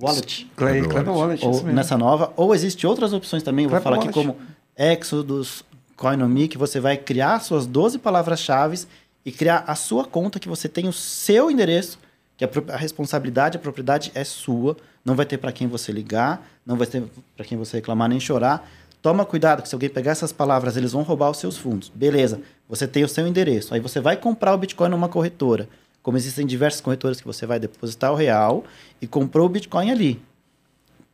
Wallet 0.00 0.50
Clever 0.56 0.88
Clever 0.88 1.14
Wallet, 1.14 1.44
ou 1.44 1.50
isso 1.50 1.62
mesmo. 1.62 1.76
nessa 1.76 1.98
nova, 1.98 2.32
ou 2.36 2.54
existe 2.54 2.86
outras 2.86 3.12
opções 3.12 3.42
também, 3.42 3.66
eu 3.66 3.70
vou 3.70 3.80
falar 3.80 3.96
aqui 3.96 4.08
Wallet. 4.08 4.34
como 4.34 4.36
Exodus, 4.76 5.62
Coinomi, 5.96 6.48
que 6.48 6.58
você 6.58 6.80
vai 6.80 6.96
criar 6.96 7.40
suas 7.40 7.66
12 7.66 7.98
palavras-chave 7.98 8.86
e 9.24 9.30
criar 9.30 9.64
a 9.66 9.74
sua 9.74 10.04
conta, 10.04 10.40
que 10.40 10.48
você 10.48 10.68
tem 10.68 10.88
o 10.88 10.92
seu 10.92 11.50
endereço, 11.50 11.98
que 12.36 12.44
a, 12.44 12.48
a 12.68 12.76
responsabilidade, 12.76 13.56
a 13.56 13.60
propriedade 13.60 14.10
é 14.14 14.24
sua, 14.24 14.76
não 15.04 15.14
vai 15.14 15.26
ter 15.26 15.38
para 15.38 15.52
quem 15.52 15.68
você 15.68 15.92
ligar, 15.92 16.44
não 16.66 16.76
vai 16.76 16.86
ter 16.86 17.04
para 17.36 17.44
quem 17.44 17.56
você 17.56 17.76
reclamar 17.76 18.08
nem 18.08 18.18
chorar. 18.18 18.68
Toma 19.04 19.26
cuidado, 19.26 19.60
que 19.60 19.68
se 19.68 19.74
alguém 19.74 19.90
pegar 19.90 20.12
essas 20.12 20.32
palavras, 20.32 20.78
eles 20.78 20.92
vão 20.92 21.02
roubar 21.02 21.28
os 21.28 21.36
seus 21.36 21.58
fundos. 21.58 21.92
Beleza, 21.94 22.40
você 22.66 22.88
tem 22.88 23.04
o 23.04 23.08
seu 23.08 23.26
endereço. 23.26 23.74
Aí 23.74 23.78
você 23.78 24.00
vai 24.00 24.16
comprar 24.16 24.54
o 24.54 24.56
Bitcoin 24.56 24.88
numa 24.88 25.10
corretora. 25.10 25.68
Como 26.02 26.16
existem 26.16 26.46
diversas 26.46 26.80
corretoras 26.80 27.20
que 27.20 27.26
você 27.26 27.44
vai 27.44 27.60
depositar 27.60 28.10
o 28.10 28.14
real 28.14 28.64
e 29.02 29.06
comprou 29.06 29.44
o 29.44 29.48
Bitcoin 29.50 29.90
ali. 29.90 30.22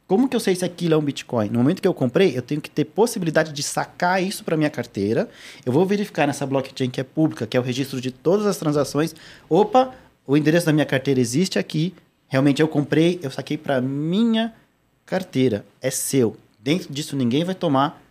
Como 0.06 0.28
que 0.28 0.36
eu 0.36 0.38
sei 0.38 0.54
se 0.54 0.64
aquilo 0.64 0.94
é 0.94 0.96
um 0.96 1.02
Bitcoin? 1.02 1.48
No 1.48 1.58
momento 1.58 1.82
que 1.82 1.88
eu 1.88 1.92
comprei, 1.92 2.38
eu 2.38 2.42
tenho 2.42 2.60
que 2.60 2.70
ter 2.70 2.84
possibilidade 2.84 3.52
de 3.52 3.62
sacar 3.64 4.22
isso 4.22 4.44
para 4.44 4.56
minha 4.56 4.70
carteira. 4.70 5.28
Eu 5.66 5.72
vou 5.72 5.84
verificar 5.84 6.28
nessa 6.28 6.46
blockchain 6.46 6.90
que 6.90 7.00
é 7.00 7.04
pública, 7.04 7.44
que 7.44 7.56
é 7.56 7.60
o 7.60 7.62
registro 7.64 8.00
de 8.00 8.12
todas 8.12 8.46
as 8.46 8.56
transações. 8.56 9.16
Opa, 9.48 9.92
o 10.24 10.36
endereço 10.36 10.66
da 10.66 10.72
minha 10.72 10.86
carteira 10.86 11.18
existe 11.18 11.58
aqui. 11.58 11.92
Realmente 12.28 12.62
eu 12.62 12.68
comprei, 12.68 13.18
eu 13.20 13.32
saquei 13.32 13.58
para 13.58 13.80
minha 13.80 14.54
carteira. 15.04 15.66
É 15.82 15.90
seu. 15.90 16.36
Dentro 16.62 16.92
disso 16.92 17.16
ninguém 17.16 17.44
vai 17.44 17.54
tomar. 17.54 18.02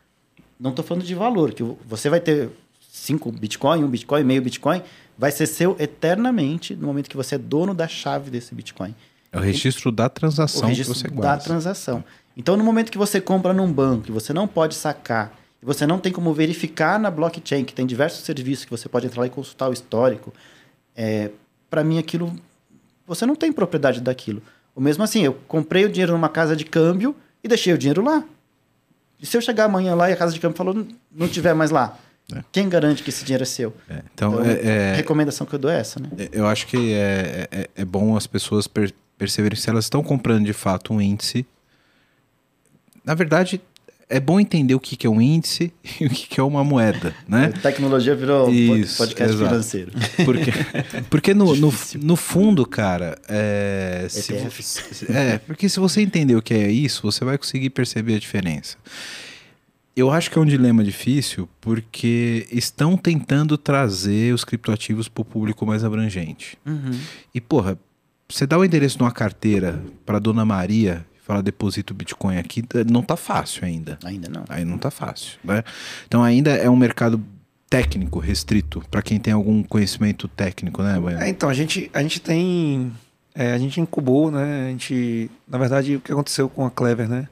Não 0.59 0.71
estou 0.71 0.83
falando 0.83 1.05
de 1.05 1.15
valor, 1.15 1.53
que 1.53 1.63
você 1.85 2.09
vai 2.09 2.19
ter 2.19 2.49
5 2.91 3.31
Bitcoin, 3.31 3.83
um 3.83 3.87
Bitcoin, 3.87 4.23
meio 4.23 4.41
Bitcoin, 4.41 4.81
vai 5.17 5.31
ser 5.31 5.47
seu 5.47 5.75
eternamente 5.79 6.75
no 6.75 6.87
momento 6.87 7.09
que 7.09 7.15
você 7.15 7.35
é 7.35 7.37
dono 7.37 7.73
da 7.73 7.87
chave 7.87 8.29
desse 8.29 8.53
Bitcoin 8.55 8.95
É 9.31 9.37
o 9.37 9.41
registro 9.41 9.91
da 9.91 10.07
o 10.07 10.09
transação 10.09 10.67
registro 10.67 10.95
que 10.95 11.01
você 11.01 11.07
da 11.07 11.13
guarda. 11.13 11.43
transação. 11.43 12.03
Então, 12.35 12.57
no 12.57 12.63
momento 12.63 12.91
que 12.91 12.97
você 12.97 13.21
compra 13.21 13.53
num 13.53 13.71
banco 13.71 14.09
e 14.09 14.11
você 14.11 14.33
não 14.33 14.47
pode 14.47 14.75
sacar, 14.75 15.37
e 15.61 15.65
você 15.65 15.85
não 15.85 15.99
tem 15.99 16.11
como 16.11 16.33
verificar 16.33 16.99
na 16.99 17.11
blockchain, 17.11 17.65
que 17.65 17.73
tem 17.73 17.85
diversos 17.85 18.23
serviços 18.23 18.65
que 18.65 18.71
você 18.71 18.87
pode 18.87 19.07
entrar 19.07 19.21
lá 19.21 19.27
e 19.27 19.29
consultar 19.29 19.69
o 19.69 19.73
histórico, 19.73 20.33
é, 20.95 21.31
para 21.69 21.83
mim 21.83 21.97
aquilo, 21.99 22.33
você 23.05 23.25
não 23.25 23.35
tem 23.35 23.51
propriedade 23.51 24.01
daquilo. 24.01 24.41
O 24.73 24.81
mesmo 24.81 25.03
assim, 25.03 25.23
eu 25.23 25.37
comprei 25.47 25.85
o 25.85 25.89
dinheiro 25.89 26.13
numa 26.13 26.29
casa 26.29 26.55
de 26.55 26.63
câmbio 26.63 27.15
e 27.43 27.47
deixei 27.47 27.73
o 27.73 27.77
dinheiro 27.77 28.01
lá. 28.01 28.23
E 29.21 29.25
se 29.25 29.35
eu 29.35 29.41
chegar 29.41 29.65
amanhã 29.65 29.95
lá 29.95 30.09
e 30.09 30.13
a 30.13 30.15
casa 30.15 30.33
de 30.33 30.39
câmbio 30.39 30.57
falou, 30.57 30.85
"Não- 31.11 31.27
tiver 31.27 31.53
mais 31.53 31.71
lá, 31.71 31.97
É. 32.33 32.41
quem 32.51 32.69
garante 32.69 33.03
que 33.03 33.09
esse 33.09 33.23
dinheiro 33.25 33.43
é 33.43 33.45
seu? 33.45 33.73
É, 33.89 34.01
Então, 34.13 34.33
Então, 34.33 34.45
é- 34.45 34.53
a 34.53 34.71
é, 34.93 34.95
recomendação 34.95 35.45
que 35.45 35.53
eu 35.55 35.59
dou 35.59 35.69
é 35.71 35.79
essa, 35.79 35.99
né? 35.99 36.09
Eu 36.31 36.45
acho 36.47 36.67
que 36.67 36.93
é, 36.93 37.47
é, 37.51 37.69
é 37.75 37.85
bom 37.85 38.15
as 38.15 38.25
pessoas 38.27 38.67
per- 38.67 38.93
perceberem 39.17 39.57
se 39.59 39.69
elas 39.69 39.85
estão 39.85 40.01
comprando 40.01 40.45
de 40.45 40.53
fato 40.53 40.93
um 40.93 41.01
índice. 41.01 41.45
Na 43.03 43.13
verdade, 43.15 43.61
é 44.09 44.19
bom 44.19 44.39
entender 44.39 44.73
o 44.73 44.79
que, 44.79 44.95
que 44.95 45.05
é 45.05 45.09
um 45.09 45.21
índice 45.21 45.71
e 46.01 46.07
o 46.07 46.09
que, 46.09 46.27
que 46.27 46.39
é 46.39 46.43
uma 46.43 46.63
moeda, 46.63 47.15
né? 47.27 47.53
A 47.55 47.59
tecnologia 47.59 48.15
virou 48.15 48.49
Isso, 48.51 48.97
podcast 48.97 49.35
exato. 49.35 49.49
financeiro. 49.49 49.91
Porque, 50.25 50.51
porque 51.09 51.33
no, 51.33 51.55
no, 51.55 51.73
no 52.01 52.15
fundo, 52.15 52.65
cara, 52.65 53.17
é, 53.27 54.07
se 54.09 54.33
é, 55.11 55.37
porque 55.39 55.69
se 55.69 55.79
você 55.79 56.01
entender 56.01 56.35
o 56.35 56.41
que 56.41 56.53
é 56.53 56.69
isso, 56.69 57.01
você 57.01 57.23
vai 57.23 57.37
conseguir 57.37 57.69
perceber 57.69 58.15
a 58.15 58.19
diferença. 58.19 58.77
Eu 59.95 60.11
acho 60.11 60.29
que 60.29 60.37
é 60.37 60.41
um 60.41 60.45
dilema 60.45 60.83
difícil 60.83 61.47
porque 61.59 62.47
estão 62.51 62.95
tentando 62.95 63.57
trazer 63.57 64.33
os 64.33 64.43
criptoativos 64.43 65.07
para 65.07 65.21
o 65.21 65.25
público 65.25 65.65
mais 65.65 65.83
abrangente. 65.83 66.57
Uhum. 66.65 66.97
E, 67.33 67.41
porra, 67.41 67.77
você 68.27 68.45
dá 68.45 68.57
o 68.57 68.63
endereço 68.63 68.97
de 68.97 69.03
uma 69.03 69.11
carteira 69.11 69.81
para 70.05 70.19
Dona 70.19 70.45
Maria 70.45 71.05
e 71.29 71.33
fala 71.33 71.43
deposita 71.43 71.93
o 71.93 71.95
Bitcoin 71.95 72.37
aqui, 72.37 72.63
não 72.89 73.03
tá 73.03 73.15
fácil 73.15 73.65
ainda. 73.65 73.99
Ainda 74.03 74.29
não. 74.29 74.43
Aí 74.49 74.65
não 74.65 74.77
tá 74.77 74.89
fácil, 74.89 75.37
né? 75.43 75.63
Então 76.07 76.23
ainda 76.23 76.51
é 76.51 76.69
um 76.69 76.75
mercado 76.75 77.23
técnico 77.69 78.19
restrito 78.19 78.83
para 78.89 79.01
quem 79.01 79.19
tem 79.19 79.31
algum 79.31 79.61
conhecimento 79.61 80.27
técnico, 80.27 80.81
né, 80.81 80.99
Baiano? 80.99 81.23
É, 81.23 81.29
então, 81.29 81.47
a 81.47 81.53
gente, 81.53 81.89
a 81.93 82.01
gente 82.01 82.19
tem. 82.19 82.91
é, 83.35 83.53
a 83.53 83.57
gente 83.57 83.79
incubou, 83.79 84.31
né? 84.31 84.67
A 84.67 84.71
gente. 84.71 85.29
Na 85.47 85.57
verdade, 85.57 85.97
o 85.97 86.01
que 86.01 86.11
aconteceu 86.11 86.49
com 86.49 86.65
a 86.65 86.71
Clever, 86.71 87.07
né? 87.07 87.27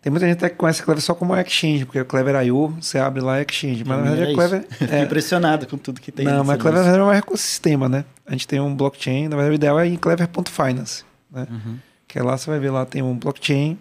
Tem 0.00 0.10
muita 0.10 0.26
gente 0.26 0.38
até 0.38 0.50
que 0.50 0.56
conhece 0.56 0.82
a 0.82 0.84
Clever 0.84 1.00
só 1.00 1.14
como 1.14 1.36
exchange, 1.36 1.84
porque 1.84 2.00
a 2.00 2.04
Clever 2.04 2.34
IO, 2.46 2.70
você 2.80 2.98
abre 2.98 3.22
lá 3.22 3.38
é 3.38 3.46
exchange. 3.48 3.84
Mas 3.84 3.98
na 3.98 4.02
verdade 4.02 4.20
a 4.20 4.24
era 4.24 4.34
Clever. 4.34 4.66
Fiquei 4.68 4.98
é, 4.98 5.02
impressionado 5.02 5.66
com 5.68 5.78
tudo 5.78 6.00
que 6.00 6.10
tem. 6.10 6.26
não, 6.26 6.42
mas 6.42 6.56
a 6.56 6.58
Clever 6.58 6.80
na 6.80 6.86
lance. 6.86 6.90
verdade 6.90 7.10
é 7.10 7.14
um 7.14 7.18
ecossistema, 7.18 7.88
né? 7.88 8.04
A 8.26 8.32
gente 8.32 8.48
tem 8.48 8.60
um 8.60 8.74
blockchain, 8.74 9.28
na 9.28 9.36
verdade 9.36 9.52
o 9.52 9.54
ideal 9.54 9.78
é 9.78 9.86
em 9.86 9.94
clever.finance, 9.96 11.04
né? 11.30 11.46
Uhum. 11.48 11.78
Que 12.12 12.20
lá 12.20 12.36
você 12.36 12.50
vai 12.50 12.60
ver 12.60 12.68
lá 12.68 12.84
tem 12.84 13.00
um 13.00 13.16
blockchain 13.16 13.78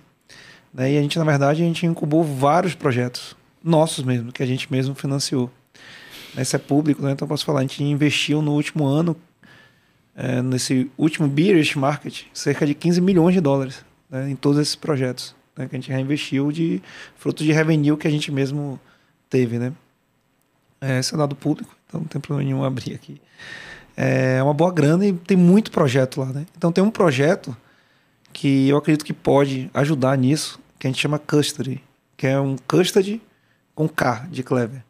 Né? 0.73 0.93
E 0.93 0.97
a 0.97 1.01
gente, 1.01 1.19
na 1.19 1.25
verdade, 1.25 1.61
a 1.61 1.65
gente 1.65 1.85
incubou 1.85 2.23
vários 2.23 2.73
projetos, 2.73 3.35
nossos 3.61 4.05
mesmo, 4.05 4.31
que 4.31 4.41
a 4.41 4.45
gente 4.45 4.71
mesmo 4.71 4.95
financiou. 4.95 5.51
Esse 6.37 6.55
é 6.55 6.59
público, 6.59 7.01
né? 7.01 7.11
então 7.11 7.27
posso 7.27 7.43
falar, 7.43 7.59
a 7.59 7.63
gente 7.63 7.83
investiu 7.83 8.41
no 8.41 8.53
último 8.53 8.85
ano, 8.85 9.17
é, 10.15 10.41
nesse 10.41 10.89
último 10.97 11.27
Bearish 11.27 11.75
Market, 11.75 12.23
cerca 12.33 12.65
de 12.65 12.73
15 12.73 13.01
milhões 13.01 13.35
de 13.35 13.41
dólares 13.41 13.83
né? 14.09 14.29
em 14.29 14.35
todos 14.37 14.57
esses 14.57 14.75
projetos, 14.75 15.35
né? 15.57 15.67
que 15.67 15.75
a 15.75 15.79
gente 15.79 15.91
reinvestiu 15.91 16.53
de 16.53 16.81
fruto 17.17 17.43
de 17.43 17.51
revenue 17.51 17.97
que 17.97 18.07
a 18.07 18.11
gente 18.11 18.31
mesmo 18.31 18.79
teve. 19.29 19.59
Né? 19.59 19.73
É, 20.79 20.99
esse 20.99 21.13
é 21.13 21.17
dado 21.17 21.35
público, 21.35 21.75
então 21.85 21.99
não 21.99 22.07
tem 22.07 22.21
problema 22.21 22.47
nenhum 22.47 22.63
abrir 22.63 22.95
aqui. 22.95 23.21
É 23.97 24.41
uma 24.41 24.53
boa 24.53 24.71
grana 24.71 25.05
e 25.05 25.11
tem 25.11 25.35
muito 25.35 25.69
projeto 25.69 26.21
lá. 26.21 26.27
Né? 26.27 26.45
Então 26.57 26.71
tem 26.71 26.81
um 26.81 26.89
projeto 26.89 27.53
que 28.31 28.69
eu 28.69 28.77
acredito 28.77 29.05
que 29.05 29.13
pode 29.13 29.69
ajudar 29.73 30.17
nisso, 30.17 30.59
que 30.79 30.87
a 30.87 30.89
gente 30.89 31.01
chama 31.01 31.19
Custody, 31.19 31.83
que 32.17 32.27
é 32.27 32.39
um 32.39 32.55
Custody 32.67 33.21
com 33.75 33.87
K 33.87 34.27
de 34.29 34.43
Clever. 34.43 34.83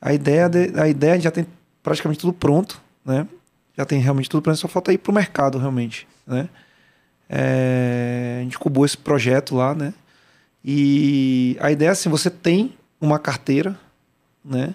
A 0.00 0.14
ideia, 0.14 0.48
de, 0.48 0.78
a 0.80 0.88
ideia 0.88 1.20
já 1.20 1.30
tem 1.30 1.46
praticamente 1.82 2.20
tudo 2.20 2.32
pronto, 2.32 2.80
né? 3.04 3.26
Já 3.76 3.84
tem 3.84 4.00
realmente 4.00 4.28
tudo 4.28 4.42
pronto, 4.42 4.58
só 4.58 4.68
falta 4.68 4.92
ir 4.92 4.98
para 4.98 5.10
o 5.10 5.14
mercado 5.14 5.58
realmente, 5.58 6.06
né? 6.26 6.48
É, 7.28 8.38
a 8.40 8.42
gente 8.42 8.58
cubou 8.58 8.84
esse 8.84 8.96
projeto 8.96 9.54
lá, 9.54 9.74
né? 9.74 9.94
E 10.64 11.56
a 11.60 11.70
ideia 11.70 11.90
é 11.90 11.92
assim, 11.92 12.08
você 12.08 12.28
tem 12.30 12.74
uma 13.00 13.18
carteira, 13.18 13.78
né? 14.44 14.74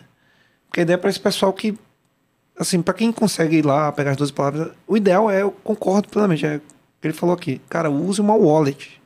Porque 0.68 0.80
a 0.80 0.84
ideia 0.84 0.96
é 0.96 0.98
para 0.98 1.10
esse 1.10 1.20
pessoal 1.20 1.54
que, 1.54 1.78
assim, 2.58 2.82
para 2.82 2.94
quem 2.94 3.12
consegue 3.12 3.58
ir 3.58 3.66
lá, 3.66 3.92
pegar 3.92 4.12
as 4.12 4.18
12 4.18 4.34
palavras, 4.34 4.72
o 4.88 4.98
ideal 4.98 5.30
é, 5.30 5.42
eu 5.42 5.52
concordo 5.52 6.10
plenamente, 6.10 6.46
é 6.46 6.62
ele 7.08 7.14
falou 7.14 7.34
aqui, 7.34 7.62
cara, 7.70 7.90
use 7.90 8.20
uma 8.22 8.36
wallet. 8.36 9.02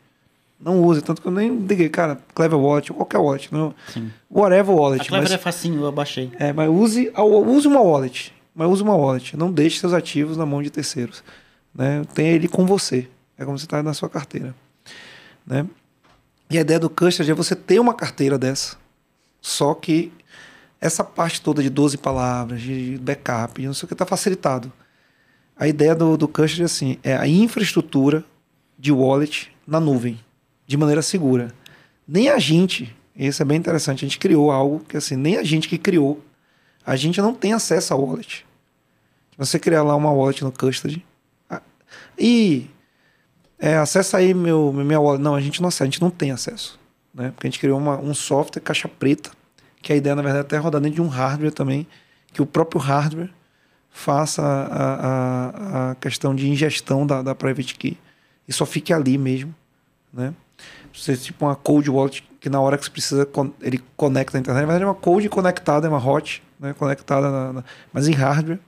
Não 0.59 0.83
use, 0.83 1.01
tanto 1.01 1.21
que 1.21 1.27
eu 1.27 1.31
nem 1.31 1.55
liguei, 1.55 1.87
cara, 1.87 2.19
Clever 2.35 2.59
Wallet 2.59 2.91
qualquer 2.91 3.17
wallet. 3.17 3.47
Não, 3.51 3.73
Sim. 3.93 4.11
whatever 4.29 4.75
wallet. 4.75 5.01
A 5.01 5.05
Clever 5.05 5.29
mas, 5.29 5.31
é 5.31 5.37
facinho, 5.37 5.81
eu 5.81 5.91
baixei. 5.91 6.31
é, 6.37 6.51
mas 6.51 6.69
use, 6.69 7.11
use 7.15 7.67
uma 7.67 7.79
wallet. 7.79 8.33
Mas 8.53 8.69
use 8.69 8.83
uma 8.83 8.95
wallet. 8.95 9.37
Não 9.37 9.49
deixe 9.49 9.79
seus 9.79 9.93
ativos 9.93 10.35
na 10.35 10.45
mão 10.45 10.61
de 10.61 10.69
terceiros. 10.69 11.23
Né? 11.73 12.03
Tenha 12.13 12.31
ele 12.31 12.49
com 12.49 12.65
você. 12.65 13.07
É 13.37 13.45
como 13.45 13.57
você 13.57 13.65
está 13.65 13.81
na 13.81 13.93
sua 13.93 14.09
carteira. 14.09 14.53
Né? 15.47 15.65
E 16.49 16.57
a 16.57 16.61
ideia 16.61 16.79
do 16.79 16.89
custody 16.89 17.31
é 17.31 17.33
você 17.33 17.55
ter 17.55 17.79
uma 17.79 17.93
carteira 17.93 18.37
dessa. 18.37 18.75
Só 19.41 19.73
que 19.73 20.11
essa 20.81 21.03
parte 21.05 21.41
toda 21.41 21.63
de 21.63 21.69
12 21.69 21.97
palavras, 21.97 22.61
de 22.61 22.97
backup, 23.01 23.61
de 23.61 23.67
não 23.67 23.73
sei 23.73 23.85
o 23.85 23.87
que, 23.87 23.93
está 23.93 24.05
facilitado. 24.05 24.71
A 25.59 25.67
ideia 25.67 25.93
do, 25.93 26.15
do 26.15 26.25
custody 26.25 26.61
é 26.61 26.65
assim, 26.65 26.97
é 27.03 27.17
a 27.17 27.27
infraestrutura 27.27 28.23
de 28.77 28.93
wallet 28.93 29.51
na 29.67 29.77
nuvem, 29.77 30.17
de 30.65 30.77
maneira 30.77 31.01
segura. 31.01 31.53
Nem 32.07 32.29
a 32.29 32.39
gente, 32.39 32.95
isso 33.13 33.41
é 33.41 33.45
bem 33.45 33.57
interessante, 33.57 34.05
a 34.05 34.07
gente 34.07 34.17
criou 34.17 34.51
algo 34.51 34.79
que 34.87 34.95
assim, 34.95 35.17
nem 35.17 35.35
a 35.35 35.43
gente 35.43 35.67
que 35.67 35.77
criou, 35.77 36.23
a 36.85 36.95
gente 36.95 37.19
não 37.21 37.33
tem 37.33 37.51
acesso 37.51 37.93
à 37.93 37.97
wallet. 37.97 38.45
Você 39.37 39.59
criar 39.59 39.83
lá 39.83 39.97
uma 39.97 40.11
wallet 40.11 40.41
no 40.45 40.53
ah, 41.49 41.61
e 42.17 42.67
é, 43.59 43.75
acessa 43.75 44.17
aí 44.17 44.33
meu, 44.33 44.71
minha 44.71 44.99
wallet. 44.99 45.21
Não, 45.21 45.35
a 45.35 45.41
gente 45.41 45.61
não 45.61 45.67
acessa, 45.67 45.83
a 45.83 45.87
gente 45.87 46.01
não 46.01 46.09
tem 46.09 46.31
acesso. 46.31 46.79
Né? 47.13 47.31
Porque 47.31 47.47
a 47.47 47.49
gente 47.49 47.59
criou 47.59 47.77
uma, 47.77 47.99
um 47.99 48.13
software 48.13 48.61
caixa 48.61 48.87
preta, 48.87 49.31
que 49.81 49.91
a 49.91 49.95
ideia, 49.95 50.15
na 50.15 50.21
verdade, 50.21 50.43
é 50.43 50.47
até 50.47 50.57
rodar 50.57 50.79
dentro 50.79 50.95
de 50.95 51.01
um 51.01 51.07
hardware 51.07 51.51
também, 51.51 51.85
que 52.31 52.41
o 52.41 52.45
próprio 52.45 52.81
hardware 52.81 53.29
faça 53.99 54.41
a, 54.41 55.89
a, 55.89 55.91
a 55.91 55.95
questão 55.95 56.33
de 56.33 56.49
ingestão 56.49 57.05
da, 57.05 57.21
da 57.21 57.35
private 57.35 57.75
key 57.75 57.97
e 58.47 58.53
só 58.53 58.65
fique 58.65 58.93
ali 58.93 59.17
mesmo, 59.17 59.53
né? 60.13 60.33
Você 60.93 61.15
tipo 61.15 61.45
uma 61.45 61.55
cold 61.55 61.89
wallet 61.89 62.23
que 62.39 62.49
na 62.49 62.59
hora 62.59 62.77
que 62.77 62.85
você 62.85 62.91
precisa 62.91 63.27
ele 63.61 63.81
conecta 63.97 64.37
a 64.37 64.39
internet, 64.39 64.61
verdade 64.65 64.83
é 64.83 64.87
uma 64.87 64.95
cold 64.95 65.27
conectada, 65.29 65.87
é 65.87 65.89
uma 65.89 66.03
hot, 66.03 66.41
né? 66.59 66.73
Conectada, 66.73 67.29
na, 67.29 67.53
na- 67.53 67.63
mas 67.93 68.07
em 68.07 68.13
hardware. 68.13 68.59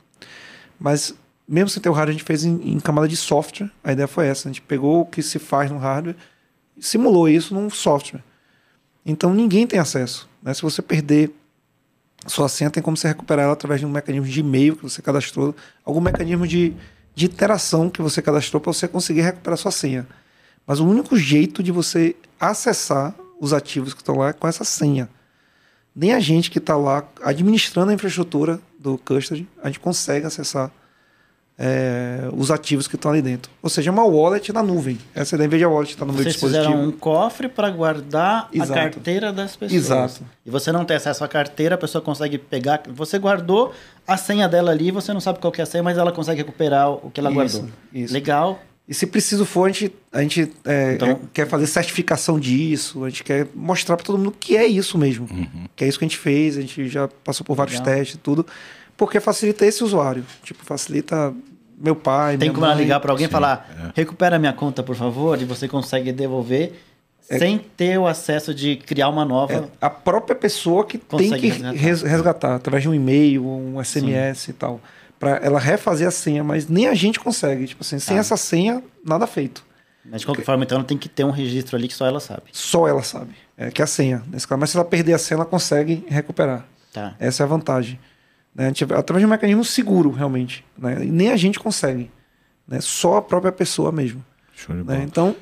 Mas 0.79 1.13
mesmo 1.47 1.69
sem 1.69 1.81
ter 1.81 1.89
o 1.89 1.93
hardware, 1.93 2.15
a 2.15 2.17
gente 2.17 2.25
fez 2.25 2.43
em, 2.43 2.73
em 2.73 2.79
camada 2.79 3.07
de 3.07 3.15
software. 3.17 3.69
A 3.83 3.91
ideia 3.93 4.07
foi 4.07 4.27
essa, 4.27 4.47
a 4.47 4.51
gente 4.51 4.61
pegou 4.61 5.01
o 5.01 5.05
que 5.05 5.21
se 5.21 5.39
faz 5.39 5.71
no 5.71 5.77
hardware, 5.77 6.15
simulou 6.79 7.27
isso 7.29 7.53
num 7.53 7.69
software. 7.69 8.23
Então 9.05 9.33
ninguém 9.33 9.65
tem 9.65 9.79
acesso, 9.79 10.29
né? 10.43 10.53
Se 10.53 10.61
você 10.61 10.81
perder 10.81 11.31
sua 12.27 12.47
senha 12.47 12.69
tem 12.69 12.83
como 12.83 12.95
você 12.95 13.07
recuperar 13.07 13.45
ela 13.45 13.53
através 13.53 13.79
de 13.79 13.85
um 13.85 13.89
mecanismo 13.89 14.27
de 14.27 14.39
e-mail 14.39 14.75
que 14.75 14.83
você 14.83 15.01
cadastrou, 15.01 15.55
algum 15.83 15.99
mecanismo 15.99 16.47
de, 16.47 16.73
de 17.15 17.25
interação 17.25 17.89
que 17.89 18.01
você 18.01 18.21
cadastrou 18.21 18.61
para 18.61 18.71
você 18.71 18.87
conseguir 18.87 19.21
recuperar 19.21 19.57
sua 19.57 19.71
senha. 19.71 20.07
Mas 20.65 20.79
o 20.79 20.87
único 20.87 21.17
jeito 21.17 21.63
de 21.63 21.71
você 21.71 22.15
acessar 22.39 23.15
os 23.39 23.53
ativos 23.53 23.93
que 23.93 24.01
estão 24.01 24.15
lá 24.17 24.29
é 24.29 24.33
com 24.33 24.47
essa 24.47 24.63
senha. 24.63 25.09
Nem 25.95 26.13
a 26.13 26.19
gente 26.19 26.51
que 26.51 26.59
está 26.59 26.77
lá 26.77 27.03
administrando 27.23 27.91
a 27.91 27.93
infraestrutura 27.93 28.59
do 28.79 28.97
custody, 28.99 29.47
a 29.61 29.67
gente 29.67 29.79
consegue 29.79 30.25
acessar 30.25 30.71
é, 31.63 32.27
os 32.35 32.49
ativos 32.49 32.87
que 32.87 32.95
estão 32.95 33.11
ali 33.11 33.21
dentro. 33.21 33.51
Ou 33.61 33.69
seja, 33.69 33.91
uma 33.91 34.03
wallet 34.03 34.51
na 34.51 34.63
nuvem. 34.63 34.97
Essa 35.13 35.35
é 35.35 35.35
a 35.35 35.37
ideia, 35.37 35.45
em 35.45 35.49
vez 35.49 35.59
de 35.59 35.63
a 35.65 35.69
wallet 35.69 35.91
estar 35.91 36.05
no 36.05 36.11
meu 36.11 36.23
Vocês 36.23 36.33
dispositivo. 36.33 36.65
fizeram 36.71 36.87
um 36.87 36.91
cofre 36.91 37.47
para 37.47 37.69
guardar 37.69 38.49
Exato. 38.51 38.71
a 38.71 38.75
carteira 38.75 39.31
das 39.31 39.55
pessoas. 39.55 39.71
Exato. 39.83 40.21
E 40.43 40.49
você 40.49 40.71
não 40.71 40.83
tem 40.83 40.97
acesso 40.97 41.23
à 41.23 41.27
carteira, 41.27 41.75
a 41.75 41.77
pessoa 41.77 42.01
consegue 42.01 42.39
pegar. 42.39 42.81
Você 42.89 43.19
guardou 43.19 43.71
a 44.07 44.17
senha 44.17 44.49
dela 44.49 44.71
ali, 44.71 44.89
você 44.89 45.13
não 45.13 45.21
sabe 45.21 45.37
qual 45.37 45.51
que 45.51 45.61
é 45.61 45.63
a 45.63 45.67
senha, 45.67 45.83
mas 45.83 45.99
ela 45.99 46.11
consegue 46.11 46.39
recuperar 46.41 46.89
o 46.89 47.11
que 47.11 47.19
ela 47.19 47.29
Isso, 47.29 47.35
guardou. 47.59 47.69
isso. 47.93 48.13
Legal. 48.13 48.59
E 48.87 48.93
se 48.95 49.05
preciso 49.05 49.45
for, 49.45 49.65
a 49.69 49.71
gente, 49.71 49.93
a 50.11 50.21
gente 50.23 50.51
é, 50.65 50.93
Então- 50.95 51.09
é, 51.09 51.17
quer 51.31 51.47
fazer 51.47 51.67
certificação 51.67 52.39
disso, 52.39 53.05
a 53.05 53.09
gente 53.09 53.23
quer 53.23 53.47
mostrar 53.53 53.95
para 53.95 54.05
todo 54.05 54.17
mundo 54.17 54.33
que 54.37 54.57
é 54.57 54.65
isso 54.65 54.97
mesmo. 54.97 55.27
Que 55.75 55.85
é 55.85 55.87
isso 55.87 55.99
que 55.99 56.03
a 56.03 56.07
gente 56.07 56.17
fez, 56.17 56.57
a 56.57 56.61
gente 56.61 56.89
já 56.89 57.07
passou 57.23 57.45
por 57.45 57.55
vários 57.55 57.77
Legal. 57.79 57.93
testes 57.95 58.15
e 58.15 58.17
tudo, 58.17 58.45
porque 58.97 59.19
facilita 59.19 59.65
esse 59.65 59.83
usuário. 59.83 60.25
Tipo, 60.43 60.65
facilita 60.65 61.31
meu 61.81 61.95
pai, 61.95 62.37
Tem 62.37 62.47
minha 62.49 62.53
como 62.53 62.65
ela 62.65 62.75
mãe. 62.75 62.83
ligar 62.83 62.99
para 62.99 63.11
alguém 63.11 63.25
e 63.25 63.27
Sim, 63.27 63.31
falar: 63.31 63.91
recupera 63.95 64.37
minha 64.39 64.53
conta, 64.53 64.83
por 64.83 64.95
favor, 64.95 65.41
e 65.41 65.45
você 65.45 65.67
consegue 65.67 66.11
devolver 66.11 66.73
É. 67.29 67.37
sem 67.39 67.57
ter 67.57 67.97
o 67.97 68.05
acesso 68.07 68.53
de 68.53 68.75
criar 68.75 69.09
uma 69.09 69.23
nova. 69.25 69.53
É 69.81 69.85
a 69.85 69.89
própria 69.89 70.35
pessoa 70.35 70.85
que 70.85 70.97
tem 70.97 71.29
que 71.31 71.47
resgatar. 71.49 71.77
res- 71.77 72.01
resgatar, 72.01 72.55
através 72.55 72.83
de 72.83 72.89
um 72.89 72.93
e-mail, 72.93 73.45
um 73.47 73.79
SMS 73.83 74.49
e 74.49 74.53
tal. 74.53 74.79
Para 75.19 75.37
ela 75.37 75.59
refazer 75.59 76.07
a 76.07 76.11
senha, 76.11 76.43
mas 76.43 76.67
nem 76.67 76.87
a 76.87 76.93
gente 76.95 77.19
consegue. 77.19 77.67
Tipo 77.67 77.83
assim, 77.83 77.99
sem 77.99 78.15
Tá. 78.15 78.21
essa 78.21 78.35
senha, 78.37 78.83
nada 79.05 79.27
feito. 79.27 79.63
Mas 80.03 80.21
de 80.21 80.25
qualquer 80.25 80.43
forma, 80.43 80.63
então 80.63 80.77
ela 80.79 80.83
tem 80.87 80.97
que 80.97 81.07
ter 81.07 81.23
um 81.23 81.29
registro 81.29 81.77
ali 81.77 81.87
que 81.87 81.93
só 81.93 82.07
ela 82.07 82.19
sabe. 82.19 82.41
Só 82.51 82.87
ela 82.87 83.03
sabe. 83.03 83.35
É 83.55 83.69
que 83.69 83.81
é 83.81 83.85
a 83.85 83.87
senha. 83.87 84.23
Nesse 84.31 84.47
caso. 84.47 84.59
Mas 84.59 84.71
se 84.71 84.77
ela 84.77 84.83
perder 84.83 85.13
a 85.13 85.19
senha, 85.19 85.37
ela 85.37 85.45
consegue 85.45 86.03
recuperar. 86.09 86.65
Tá. 86.91 87.13
Essa 87.19 87.43
é 87.43 87.45
a 87.45 87.47
vantagem. 87.47 87.99
Né? 88.53 88.67
Através 88.97 89.21
de 89.21 89.25
um 89.25 89.29
mecanismo 89.29 89.63
seguro, 89.63 90.11
realmente. 90.11 90.65
Né? 90.77 91.05
E 91.05 91.09
nem 91.11 91.29
a 91.31 91.37
gente 91.37 91.59
consegue. 91.59 92.11
Né? 92.67 92.79
Só 92.81 93.17
a 93.17 93.21
própria 93.21 93.51
pessoa 93.51 93.91
mesmo. 93.91 94.23
Né? 94.69 95.03
Então, 95.03 95.35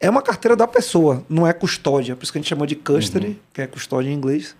é 0.00 0.10
uma 0.10 0.20
carteira 0.22 0.54
da 0.56 0.66
pessoa, 0.66 1.24
não 1.28 1.46
é 1.46 1.52
custódia. 1.52 2.14
Por 2.16 2.24
isso 2.24 2.32
que 2.32 2.38
a 2.38 2.40
gente 2.42 2.48
chamou 2.48 2.66
de 2.66 2.76
custody, 2.76 3.28
Uhum. 3.28 3.36
que 3.52 3.62
é 3.62 3.66
custódia 3.66 4.10
em 4.10 4.12
inglês. 4.14 4.54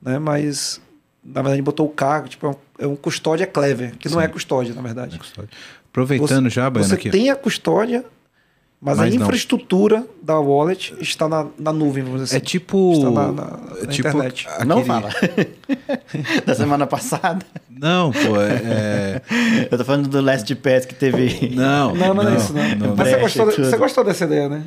Né? 0.00 0.18
Mas, 0.18 0.80
na 1.24 1.34
verdade, 1.42 1.54
a 1.54 1.56
gente 1.56 1.64
botou 1.64 1.86
o 1.86 1.90
K, 1.90 2.22
tipo, 2.28 2.46
é 2.46 2.50
um, 2.50 2.54
é 2.78 2.86
um 2.86 2.94
custódia 2.96 3.46
clever, 3.46 3.96
que 3.96 4.08
não 4.08 4.20
é 4.20 4.28
custódia, 4.28 4.74
na 4.74 4.82
verdade. 4.82 5.18
Aproveitando 5.90 6.44
Você- 6.44 6.50
já, 6.50 6.70
Baiano, 6.70 6.88
Você 6.88 6.94
aqui. 6.94 7.10
tem 7.10 7.30
a 7.30 7.34
custódia, 7.36 8.04
mas, 8.80 8.96
Mas 8.98 9.12
a 9.12 9.16
não. 9.18 9.24
infraestrutura 9.24 10.06
da 10.22 10.38
wallet 10.38 10.94
está 11.00 11.28
na, 11.28 11.46
na 11.58 11.72
nuvem, 11.72 12.04
vamos 12.04 12.22
dizer 12.22 12.36
É 12.36 12.38
assim. 12.38 12.46
tipo. 12.46 12.92
Está 12.94 13.10
na, 13.10 13.32
na- 13.32 13.42
é 13.42 13.86
na 13.86 13.86
tipo 13.92 14.08
internet. 14.08 14.46
aquele- 14.48 14.68
Não 14.68 14.84
fala. 14.84 15.10
da 16.46 16.54
semana 16.54 16.86
passada. 16.86 17.44
Não, 17.70 18.12
pô, 18.12 18.40
é. 18.40 18.52
é- 18.64 19.68
Eu 19.70 19.78
tô 19.78 19.84
falando 19.84 20.08
do 20.08 20.20
Last 20.20 20.54
Pass 20.56 20.84
que 20.86 20.94
teve. 20.94 21.50
Não, 21.54 21.94
Não, 21.94 22.14
não, 22.14 22.28
é 22.28 22.36
isso, 22.36 22.52
não. 22.52 22.68
não. 22.88 22.96
Mas 22.96 23.08
você 23.08 23.16
gostou, 23.18 23.46
você 23.46 23.76
gostou 23.76 24.04
dessa 24.04 24.24
ideia, 24.24 24.48
né? 24.48 24.64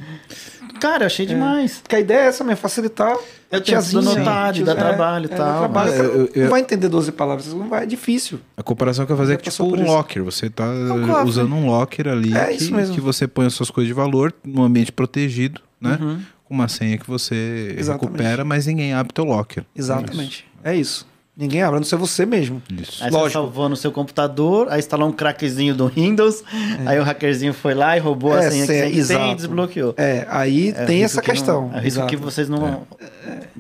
Cara, 0.81 1.03
eu 1.03 1.07
achei 1.07 1.25
demais. 1.25 1.77
Porque 1.81 1.95
a 1.95 1.99
ideia 1.99 2.19
é 2.21 2.25
essa 2.25 2.43
mesmo, 2.43 2.57
facilitar. 2.57 3.15
Eu 3.51 3.59
a 3.59 3.61
tenho 3.61 3.81
tudo 3.83 3.99
anotado, 3.99 4.53
tiozinha, 4.55 4.65
dá 4.65 4.71
é, 4.71 4.75
trabalho 4.75 5.29
e 5.29 5.33
é, 5.33 5.37
tal, 5.37 5.59
trabalho. 5.59 5.91
mas- 5.91 5.99
Eu- 5.99 6.29
eu- 6.33 6.43
Não 6.43 6.49
vai 6.49 6.61
entender 6.61 6.89
12 6.89 7.11
palavras, 7.11 7.53
não 7.53 7.69
vai, 7.69 7.83
é 7.83 7.85
difícil. 7.85 8.39
A 8.57 8.63
comparação 8.63 9.05
que 9.05 9.11
eu 9.11 9.15
ia 9.15 9.17
fazer 9.19 9.33
é 9.33 9.37
que 9.37 9.49
tipo 9.49 9.63
um 9.63 9.75
isso. 9.75 9.83
locker. 9.85 10.23
Você 10.23 10.49
tá 10.49 10.65
um 10.65 11.05
cofre. 11.07 11.29
usando 11.29 11.53
um 11.55 11.67
locker 11.67 12.07
ali 12.07 12.35
É 12.35 12.45
que, 12.47 12.53
isso 12.55 12.73
mesmo. 12.73 12.95
que 12.95 13.01
você 13.01 13.27
põe 13.27 13.45
as 13.45 13.53
suas 13.53 13.69
coisas 13.69 13.87
de 13.87 13.93
valor 13.93 14.33
num 14.43 14.63
ambiente 14.63 14.91
protegido, 14.91 15.61
né? 15.79 15.99
Uhum. 16.01 16.19
Com 16.45 16.53
uma 16.55 16.67
senha 16.67 16.97
que 16.97 17.07
você 17.07 17.75
Exatamente. 17.77 18.11
recupera, 18.17 18.43
mas 18.43 18.65
ninguém 18.65 18.93
abre 18.93 19.13
teu 19.13 19.23
locker. 19.25 19.63
Exatamente. 19.75 20.45
É 20.63 20.75
isso. 20.75 21.05
Ninguém 21.41 21.63
abre, 21.63 21.77
a 21.77 21.79
não 21.79 21.85
ser 21.85 21.95
você 21.95 22.25
mesmo. 22.25 22.61
Isso. 22.71 23.03
Aí 23.03 23.09
Lógico. 23.09 23.27
você 23.29 23.33
salvou 23.33 23.67
no 23.67 23.75
seu 23.75 23.91
computador, 23.91 24.67
aí 24.69 24.79
instalou 24.79 25.09
um 25.09 25.11
crackzinho 25.11 25.73
do 25.73 25.87
Windows, 25.87 26.43
aí 26.85 26.99
o 26.99 27.03
hackerzinho 27.03 27.51
foi 27.53 27.73
lá 27.73 27.97
e 27.97 27.99
roubou 27.99 28.31
a 28.33 28.43
É, 28.43 28.51
senha 28.51 28.61
que 28.61 28.67
senha, 28.67 28.83
você 28.83 28.89
tem 28.89 28.95
e 28.95 28.99
exato. 28.99 29.35
desbloqueou. 29.35 29.93
É, 29.97 30.27
aí 30.29 30.69
É 30.69 30.85
tem 30.85 31.03
essa 31.03 31.19
que 31.21 31.27
não- 31.29 31.33
questão. 31.35 31.71
é 31.73 31.79
risco 31.79 32.05
que 32.05 32.15
vocês 32.15 32.47
não 32.47 32.85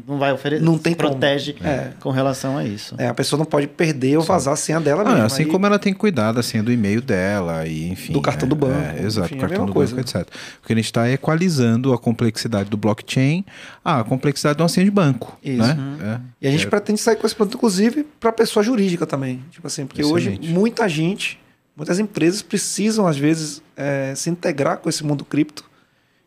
não 0.07 0.17
vai 0.17 0.31
oferecer. 0.31 0.63
Não 0.63 0.77
tem 0.77 0.93
como. 0.93 1.09
protege 1.09 1.55
É. 1.63 1.89
com 1.99 2.09
relação 2.11 2.57
a 2.57 2.63
isso. 2.65 2.95
É, 2.97 3.07
a 3.07 3.13
pessoa 3.13 3.37
não 3.37 3.45
pode 3.45 3.67
perder 3.67 4.17
ou 4.17 4.23
vazar 4.23 4.53
a 4.53 4.57
senha 4.57 4.79
dela 4.79 5.01
Ah, 5.03 5.09
mesmo. 5.09 5.25
assim 5.25 5.43
Aí- 5.43 5.49
como 5.49 5.65
ela 5.65 5.79
tem 5.79 5.93
cuidado 5.93 6.39
assim 6.39 6.61
do 6.63 6.71
e-mail 6.71 7.01
dela 7.01 7.65
e 7.65 7.89
enfim 7.89 8.13
Do 8.13 8.21
cartão 8.21 8.45
é, 8.45 8.49
do 8.49 8.55
banco, 8.55 8.73
é, 8.97 9.03
exato 9.05 9.27
enfim, 9.27 9.35
é 9.35 9.37
a 9.37 9.41
cartão 9.47 9.65
do 9.65 9.73
coisa. 9.73 9.95
banco 9.95 10.07
etc 10.07 10.27
o 10.63 10.67
que 10.67 10.73
a 10.73 10.75
gente 10.75 10.85
está 10.85 11.07
é 11.07 11.13
equalizando 11.13 11.93
a 11.93 11.97
complexidade 11.97 12.69
do 12.69 12.77
blockchain 12.77 13.43
à 13.83 14.03
complexidade 14.03 14.57
de 14.57 14.61
uma 14.63 14.69
senha 14.69 14.85
de 14.85 14.91
banco 14.91 15.37
Isso. 15.43 15.57
né 15.57 15.73
Uhum. 15.73 15.97
É. 16.13 16.21
E 16.41 16.47
a 16.47 16.51
gente 16.51 16.65
É. 16.65 16.69
pretende 16.69 16.99
sair 17.01 17.15
com 17.15 17.25
esse 17.25 17.35
produto, 17.35 17.55
inclusive, 17.55 18.03
para 18.19 18.31
pessoa 18.31 18.63
jurídica 18.63 19.05
também. 19.05 19.43
Tipo 19.51 19.67
assim, 19.67 19.85
porque 19.85 20.03
hoje 20.03 20.29
Excelente. 20.31 20.49
muita 20.53 20.87
gente, 20.87 21.39
muitas 21.75 21.99
empresas 21.99 22.41
precisam, 22.41 23.07
às 23.07 23.17
vezes, 23.17 23.61
é, 23.75 24.13
se 24.15 24.29
integrar 24.29 24.77
com 24.77 24.87
esse 24.89 25.03
mundo 25.03 25.25
cripto 25.25 25.63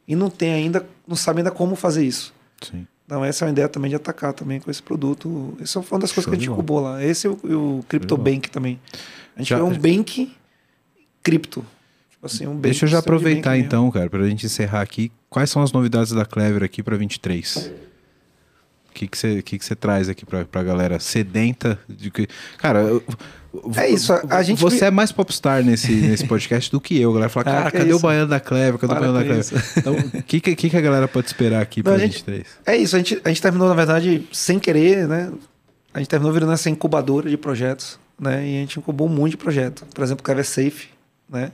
e 0.09 0.14
não 0.16 0.28
tem 0.31 0.52
ainda, 0.52 0.85
não 1.06 1.16
sabe 1.16 1.39
ainda 1.40 1.51
como 1.51 1.76
fazer 1.76 2.05
isso. 2.05 2.35
Sim. 2.62 2.86
Então 3.06 3.22
essa 3.24 3.44
é 3.44 3.47
uma 3.47 3.52
ideia 3.52 3.68
também 3.68 3.90
de 3.90 3.97
atacar 3.97 4.32
também 4.32 4.59
com 4.60 4.70
esse 4.70 4.82
produto. 4.82 5.56
Essa 5.60 5.82
foi 5.82 5.97
uma 5.97 6.01
das 6.01 6.10
coisas 6.10 6.24
Show 6.24 6.32
que 6.32 6.36
a 6.36 6.40
gente 6.40 6.51
incubou 6.51 6.81
lá. 6.81 7.05
Esse 7.05 7.26
e 7.26 7.31
o, 7.31 7.39
e 7.44 7.55
o 7.55 7.85
Crypto. 7.89 8.16
Bank 8.16 8.48
também. 8.51 8.81
A 9.36 9.40
gente 9.40 9.48
Já- 9.51 9.56
criou 9.56 9.70
um 9.70 9.78
bank 9.78 10.32
cripto. 11.22 11.64
Assim, 12.24 12.46
um 12.46 12.59
deixa 12.59 12.84
eu 12.86 12.88
já 12.88 12.98
aproveitar 12.98 13.56
então 13.59 13.90
cara 13.90 14.09
para 14.09 14.22
a 14.24 14.28
gente 14.28 14.46
encerrar 14.46 14.80
aqui 14.80 15.12
quais 15.28 15.51
são 15.51 15.62
as 15.62 15.72
novidades 15.72 16.12
da 16.12 16.24
Clever 16.24 16.62
aqui 16.62 16.82
para 16.82 16.96
23 16.96 17.70
o 18.88 18.92
que 18.94 19.09
que 19.09 19.18
você 19.18 19.42
que 19.42 19.59
que 19.59 19.74
traz 19.74 20.09
aqui 20.09 20.24
para 20.24 20.46
a 20.52 20.62
galera 20.62 20.98
sedenta 21.01 21.78
de 21.88 22.10
que 22.10 22.28
cara 22.59 22.80
eu- 22.80 23.02
É 23.76 23.88
isso, 23.88 24.12
a- 24.12 24.42
gente 24.42 24.60
você 24.60 24.86
é 24.86 24.90
mais 24.90 25.12
popstar 25.12 25.62
nesse, 25.64 25.92
nesse 25.92 26.26
podcast 26.26 26.70
do 26.72 26.80
que 26.80 26.98
eu. 27.01 27.10
A 27.10 27.14
galera 27.14 27.28
fala, 27.28 27.46
Ah, 27.46 27.52
cara, 27.62 27.70
cadê 27.70 27.92
o 27.92 28.01
baiano 28.01 28.28
da 28.28 28.40
Clever? 28.40 28.80
Cadê 28.80 28.92
o 28.92 28.96
Para 28.96 29.12
baiano 29.12 29.18
da 29.18 29.24
Clever? 29.24 29.64
Então, 29.76 29.94
o 30.20 30.22
que, 30.24 30.40
que, 30.40 30.70
que 30.70 30.76
a 30.76 30.80
galera 30.80 31.06
pode 31.06 31.26
esperar 31.28 31.62
aqui 31.62 31.80
para 31.82 31.92
a 31.94 31.98
gente- 31.98 32.14
23? 32.24 32.46
É 32.66 32.76
isso, 32.76 32.96
a 32.96 32.98
gente, 32.98 33.20
a 33.24 33.28
gente 33.28 33.40
terminou, 33.40 33.68
na 33.68 33.74
verdade, 33.76 34.26
sem 34.32 34.59
querer, 34.59 35.06
né? 35.06 35.30
A 35.92 35.98
gente 36.01 36.09
terminou 36.09 36.32
virando 36.32 36.51
essa 36.52 36.68
incubadora 36.68 37.30
de 37.30 37.36
projetos, 37.36 37.96
né? 38.18 38.44
E 38.44 38.56
a 38.56 38.60
gente 38.60 38.78
incubou 38.80 39.06
um 39.06 39.10
monte 39.12 39.32
de 39.32 39.36
projetos. 39.36 39.84
Por 39.94 40.02
exemplo, 40.02 40.20
o 40.22 40.24
Clever 40.24 40.44
Safe, 40.44 40.88
né? 41.28 41.52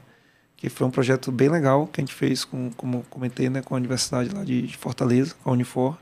Que 0.61 0.69
foi 0.69 0.87
um 0.87 0.91
projeto 0.91 1.33
bem 1.33 1.49
legal 1.49 1.87
que 1.89 2.01
a 2.01 2.05
gente 2.05 2.15
fez, 2.15 2.45
com, 2.45 2.71
como 2.77 3.03
comentei, 3.11 3.49
né? 3.51 3.63
Com 3.63 3.75
a 3.75 3.79
Universidade 3.79 4.29
lá 4.33 4.45
de, 4.45 4.77
Fortaleza, 4.77 5.35
com 5.43 5.51
a 5.51 5.53
Unifor. 5.55 5.97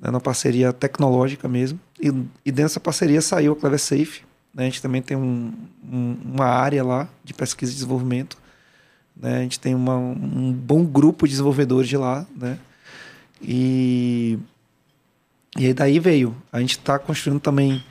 Né, 0.00 0.08
numa 0.10 0.20
parceria 0.20 0.72
tecnológica 0.72 1.48
mesmo. 1.48 1.78
E, 2.00 2.12
e 2.44 2.52
dessa 2.52 2.78
parceria 2.78 3.20
saiu 3.20 3.52
a 3.52 3.56
Clever 3.56 3.78
Safe. 3.80 4.22
Né? 4.54 4.62
A 4.62 4.66
gente 4.66 4.80
também 4.80 5.02
tem 5.02 5.16
um, 5.16 5.52
um- 5.82 6.16
uma 6.34 6.44
área 6.46 6.84
lá 6.84 7.08
de 7.24 7.34
pesquisa 7.34 7.72
e 7.72 7.74
desenvolvimento. 7.74 8.38
Né? 9.16 9.38
A 9.38 9.42
gente 9.42 9.58
tem 9.58 9.74
uma, 9.74 9.96
um 9.96 10.52
bom 10.52 10.84
grupo 10.84 11.26
de 11.26 11.32
desenvolvedores 11.32 11.88
de 11.88 11.96
lá. 11.96 12.24
Né? 12.36 12.58
E, 13.42 14.38
e 15.58 15.66
aí 15.66 15.74
daí 15.74 15.98
veio. 15.98 16.36
A 16.52 16.60
gente 16.60 16.78
está 16.78 16.98
construindo 16.98 17.40
também 17.40 17.82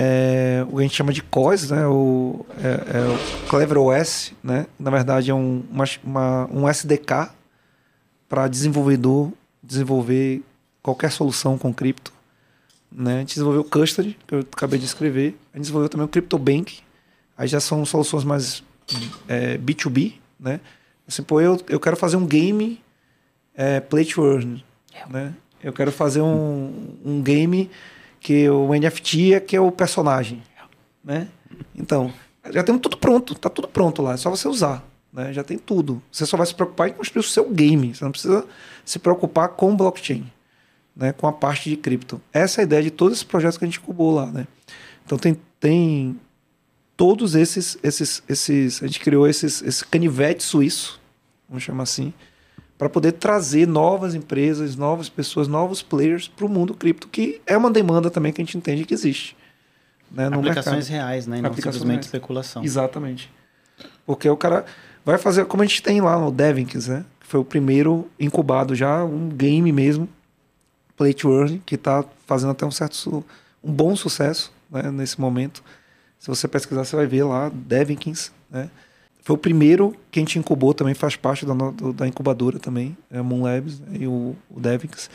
é, 0.00 0.64
o 0.68 0.76
que 0.76 0.78
a 0.78 0.82
gente 0.82 0.94
chama 0.94 1.12
de 1.12 1.20
COS, 1.22 1.70
né? 1.70 1.84
o, 1.86 2.46
é, 2.62 2.98
é 2.98 3.44
o 3.44 3.48
Clever 3.48 3.78
OS. 3.78 4.32
Né? 4.44 4.66
Na 4.78 4.92
verdade, 4.92 5.28
é 5.30 5.34
um, 5.34 5.64
uma, 5.68 5.84
uma- 6.04 6.48
um 6.52 6.68
SDK 6.68 7.30
para 8.28 8.46
desenvolvedor 8.46 9.32
desenvolver 9.60 10.40
qualquer 10.80 11.10
solução 11.10 11.58
com 11.58 11.74
cripto. 11.74 12.12
Né? 12.92 13.16
A 13.16 13.18
gente 13.20 13.30
desenvolveu 13.34 13.62
o 13.62 13.64
Custody, 13.64 14.16
que 14.26 14.34
eu 14.36 14.40
acabei 14.40 14.78
de 14.78 14.84
escrever. 14.84 15.36
A 15.52 15.56
gente 15.56 15.62
desenvolveu 15.64 15.88
também 15.88 16.04
o 16.06 16.08
CryptoBank. 16.08 16.78
Aí 17.36 17.48
já 17.48 17.58
são 17.60 17.84
soluções 17.84 18.22
mais 18.24 18.62
é, 19.26 19.58
B2B, 19.58 20.14
né? 20.38 20.60
Assim, 21.06 21.22
pô, 21.22 21.40
eu, 21.40 21.60
eu 21.68 21.78
quero 21.80 21.96
fazer 21.96 22.16
um 22.16 22.26
game 22.26 22.80
é, 23.54 23.80
play 23.80 24.04
to 24.04 24.24
earn, 24.24 24.64
né? 25.10 25.34
Eu 25.62 25.72
quero 25.72 25.90
fazer 25.92 26.20
um, 26.20 26.94
um 27.04 27.20
game 27.22 27.70
que 28.28 28.46
o 28.50 28.74
NFT 28.74 29.32
é 29.32 29.40
que 29.40 29.56
é 29.56 29.60
o 29.60 29.72
personagem, 29.72 30.42
né? 31.02 31.28
Então, 31.74 32.12
já 32.52 32.62
tem 32.62 32.78
tudo 32.78 32.98
pronto, 32.98 33.34
tá 33.34 33.48
tudo 33.48 33.66
pronto 33.66 34.02
lá, 34.02 34.12
é 34.12 34.16
só 34.18 34.28
você 34.28 34.46
usar, 34.46 34.86
né? 35.10 35.32
Já 35.32 35.42
tem 35.42 35.56
tudo. 35.56 36.02
Você 36.12 36.26
só 36.26 36.36
vai 36.36 36.44
se 36.44 36.54
preocupar 36.54 36.90
em 36.90 36.92
construir 36.92 37.20
o 37.20 37.22
seu 37.22 37.48
game, 37.48 37.94
você 37.94 38.04
não 38.04 38.10
precisa 38.10 38.44
se 38.84 38.98
preocupar 38.98 39.48
com 39.48 39.74
blockchain, 39.74 40.30
né? 40.94 41.10
Com 41.14 41.26
a 41.26 41.32
parte 41.32 41.70
de 41.70 41.76
cripto. 41.78 42.20
Essa 42.30 42.60
é 42.60 42.62
a 42.62 42.64
ideia 42.64 42.82
de 42.82 42.90
todos 42.90 43.14
esses 43.14 43.24
projetos 43.24 43.56
que 43.56 43.64
a 43.64 43.66
gente 43.66 43.78
incubou 43.78 44.14
lá, 44.14 44.26
né? 44.26 44.46
Então 45.06 45.16
tem, 45.16 45.40
tem 45.58 46.20
todos 46.98 47.34
esses, 47.34 47.78
esses, 47.82 48.22
esses, 48.28 48.82
a 48.82 48.86
gente 48.86 49.00
criou 49.00 49.26
esses, 49.26 49.62
esse 49.62 49.82
canivete 49.86 50.42
suíço, 50.42 51.00
vamos 51.48 51.64
chamar 51.64 51.84
assim, 51.84 52.12
para 52.78 52.88
poder 52.88 53.12
trazer 53.12 53.66
novas 53.66 54.14
empresas, 54.14 54.76
novas 54.76 55.08
pessoas, 55.08 55.48
novos 55.48 55.82
players 55.82 56.28
para 56.28 56.46
o 56.46 56.48
mundo 56.48 56.72
cripto, 56.72 57.08
que 57.08 57.40
é 57.44 57.56
uma 57.56 57.70
demanda 57.70 58.08
também 58.08 58.32
que 58.32 58.40
a 58.40 58.44
gente 58.44 58.56
entende 58.56 58.84
que 58.84 58.94
existe. 58.94 59.36
Né, 60.10 60.28
no 60.30 60.38
Aplicações 60.38 60.88
mercado. 60.88 61.06
reais, 61.06 61.26
né? 61.26 61.38
E 61.38 61.42
não 61.42 61.50
Aplicações 61.50 61.74
simplesmente 61.74 62.04
reais. 62.04 62.06
especulação. 62.06 62.64
Exatamente. 62.64 63.30
Porque 64.06 64.30
o 64.30 64.36
cara 64.36 64.64
vai 65.04 65.18
fazer, 65.18 65.44
como 65.44 65.62
a 65.62 65.66
gente 65.66 65.82
tem 65.82 66.00
lá 66.00 66.18
no 66.18 66.30
Devinx, 66.30 66.86
né? 66.86 67.04
Que 67.20 67.26
foi 67.26 67.40
o 67.40 67.44
primeiro 67.44 68.08
incubado 68.18 68.74
já, 68.74 69.04
um 69.04 69.28
game 69.28 69.70
mesmo, 69.72 70.08
Play 70.96 71.12
to 71.12 71.30
Earn, 71.30 71.62
que 71.66 71.74
está 71.74 72.04
fazendo 72.26 72.50
até 72.50 72.64
um 72.64 72.70
certo, 72.70 73.24
um 73.62 73.72
bom 73.72 73.94
sucesso 73.94 74.52
né, 74.70 74.90
nesse 74.90 75.20
momento. 75.20 75.62
Se 76.18 76.28
você 76.28 76.48
pesquisar, 76.48 76.84
você 76.84 76.96
vai 76.96 77.06
ver 77.06 77.24
lá, 77.24 77.50
Devinkins, 77.52 78.32
né? 78.50 78.70
Foi 79.28 79.34
o 79.34 79.38
primeiro 79.38 79.94
que 80.10 80.18
a 80.18 80.22
gente 80.22 80.38
incubou, 80.38 80.72
também 80.72 80.94
faz 80.94 81.14
parte 81.14 81.44
da, 81.44 81.52
da 81.94 82.08
incubadora 82.08 82.58
também, 82.58 82.96
é 83.10 83.20
Moon 83.20 83.42
Labs 83.42 83.82
e 83.92 84.06
o, 84.06 84.34
o 84.48 84.58
Devinx, 84.58 85.10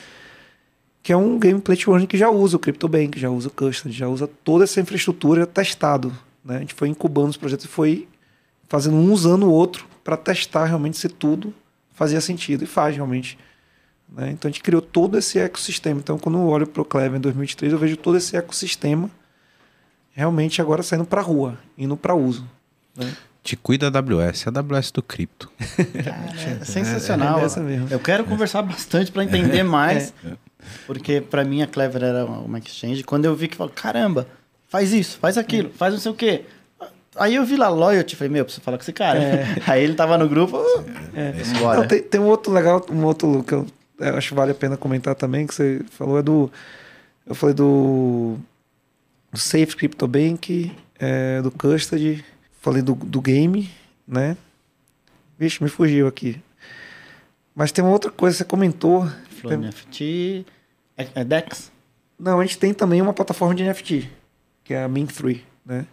que 1.02 1.11
é 1.11 1.18
um 1.18 1.40
game 1.40 1.60
play 1.60 1.76
to 1.76 2.07
que 2.07 2.15
já 2.15 2.30
usa 2.30 2.56
o 2.57 2.60
CryptoBank, 2.60 3.19
já 3.19 3.31
usa 3.31 3.48
o 3.48 3.52
Custody, 3.52 3.91
já 3.91 4.07
usa 4.07 4.27
toda 4.27 4.65
essa 4.65 4.80
infraestrutura 4.80 5.48
testado. 5.48 6.15
Né? 6.45 6.57
A 6.57 6.60
gente 6.60 6.76
foi 6.76 6.90
incubando 6.90 7.31
os 7.31 7.38
projetos 7.38 7.65
e 7.65 7.68
foi 7.68 8.07
fazendo 8.69 8.98
um 8.98 9.11
usando 9.11 9.48
o 9.48 9.52
outro 9.52 9.88
para 10.03 10.15
testar 10.15 10.65
realmente 10.65 10.99
se 10.99 11.10
tudo 11.10 11.52
fazia 11.91 12.22
sentido, 12.22 12.65
e 12.65 12.68
faz 12.68 12.95
realmente. 12.95 13.35
né? 14.07 14.30
Então 14.30 14.48
a 14.48 14.52
gente 14.52 14.61
criou 14.61 14.84
todo 14.84 15.18
esse 15.18 15.40
ecossistema. 15.40 15.99
Então 15.99 16.19
quando 16.19 16.38
eu 16.38 16.45
olho 16.45 16.68
para 16.68 16.84
o 16.84 16.85
Clever 16.85 17.18
em 17.18 17.19
2023, 17.19 17.73
eu 17.73 17.80
vejo 17.80 17.98
todo 17.98 18.15
esse 18.15 18.38
ecossistema 18.38 19.10
realmente 20.11 20.61
agora 20.61 20.84
saindo 20.84 21.03
para 21.03 21.19
a 21.19 21.23
rua, 21.23 21.57
indo 21.76 21.98
para 21.98 22.14
uso. 22.14 22.48
né? 22.95 23.11
Te 23.44 23.57
cuida 23.57 23.88
a 23.88 23.90
AWS, 23.90 24.48
a 24.48 24.60
AWS 24.60 24.91
do 24.91 25.03
cripto. 25.03 25.52
Cara, 26.03 26.61
é 26.61 26.64
sensacional. 26.64 27.40
é 27.40 27.44
essa 27.44 27.60
mesmo. 27.60 27.88
Eu 27.91 27.99
quero 27.99 28.24
conversar 28.24 28.61
bastante 28.61 29.11
para 29.11 29.24
entender 29.26 29.64
mais, 29.64 30.14
porque 30.88 31.20
para 31.20 31.44
mim 31.44 31.61
a 31.61 31.68
Clever 31.68 32.03
era 32.03 32.26
uma 32.26 32.57
exchange. 32.60 33.03
Quando 33.03 33.26
eu 33.26 33.36
vi 33.36 33.49
que 33.49 33.57
falou, 33.57 33.74
caramba, 33.76 34.28
faz 34.70 34.94
isso, 34.94 35.18
faz 35.20 35.38
aquilo, 35.38 35.70
faz 35.72 35.94
não 35.94 35.99
sei 35.99 36.11
o 36.11 36.15
quê. 36.15 36.45
Aí 37.15 37.36
eu 37.36 37.45
vi 37.45 37.57
lá 37.57 37.70
Loyalty, 37.70 38.15
falei, 38.15 38.32
meu, 38.32 38.45
preciso 38.45 38.64
falar 38.64 38.78
com 38.78 38.84
esse 38.84 38.94
cara. 38.94 39.20
Aí 39.68 39.84
ele 39.84 39.94
tava 39.94 40.18
no 40.18 40.28
grupo, 40.28 40.57
uh, 40.57 41.60
bora. 41.60 41.82
Não, 41.82 41.88
tem, 41.88 42.02
tem 42.02 42.20
um 42.20 42.26
outro 42.26 42.52
legal, 42.52 42.84
um 42.90 43.03
outro 43.03 43.44
que 43.44 43.53
eu, 43.53 43.68
eu 43.99 44.18
acho 44.18 44.30
que 44.30 44.36
vale 44.36 44.52
a 44.52 44.56
pena 44.56 44.78
comentar 44.78 45.15
também, 45.15 45.45
que 45.45 45.53
você 45.53 45.82
falou, 45.91 46.18
é 46.18 46.24
do. 46.24 46.52
Eu 47.26 47.36
falei 47.36 47.53
do, 47.53 48.38
do 49.32 49.40
Safe 49.40 49.76
Crypto 49.76 50.07
Bank, 50.07 50.72
é, 50.99 51.41
do 51.41 51.52
Custody, 51.52 52.24
falei 52.64 52.81
do, 52.81 52.95
do 52.95 53.22
game, 53.22 53.69
né? 54.07 54.35
Vixe, 55.38 55.61
me 55.61 55.69
fugiu 55.69 56.07
aqui. 56.07 56.41
Mas 57.53 57.72
tem 57.72 57.84
uma 57.84 57.91
outra 57.91 58.10
coisa, 58.10 58.38
você 58.38 58.45
comentou. 58.45 59.06
Falou 59.41 59.57
NFT, 59.57 60.45
é, 60.98 61.23
Dex? 61.26 61.72
Não, 62.18 62.40
a 62.40 62.45
gente 62.45 62.57
tem 62.57 62.73
também 62.73 63.02
uma 63.02 63.14
plataforma 63.14 63.53
de 63.53 63.64
NFT, 63.64 64.10
que 64.64 64.73
é 64.73 64.84
a 64.84 64.88
Mint3, 64.90 65.41
né? 65.65 65.85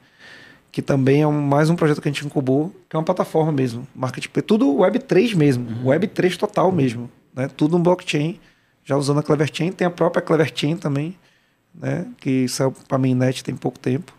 Que 0.71 0.81
também 0.81 1.23
é 1.23 1.27
um- 1.27 1.43
mais 1.43 1.69
um 1.69 1.75
projeto 1.75 2.01
que 2.01 2.09
a 2.09 2.13
gente 2.13 2.25
incubou, 2.25 2.73
que 2.89 2.95
é 2.95 2.99
uma 2.99 3.05
plataforma 3.05 3.51
mesmo, 3.51 3.87
marketplace, 3.95 4.47
tudo 4.47 4.73
Web3 4.77 5.35
mesmo, 5.35 5.67
Web3 5.85 6.37
total 6.37 6.71
mesmo, 6.71 7.11
né? 7.35 7.49
Tudo 7.49 7.77
um 7.77 7.83
blockchain, 7.83 8.39
já 8.85 8.97
usando 8.97 9.19
a 9.19 9.23
Clever 9.25 9.51
Chain, 9.53 9.73
tem 9.73 9.87
a 9.87 9.91
própria 9.91 10.23
Clever 10.23 10.53
Chain 10.55 10.77
também, 10.77 11.17
né? 11.75 12.07
Que 12.19 12.47
saiu 12.49 12.71
para 12.71 12.97
a 12.97 12.99
mainnet 12.99 13.43
tem 13.43 13.57
pouco 13.57 13.79
tempo. 13.81 14.15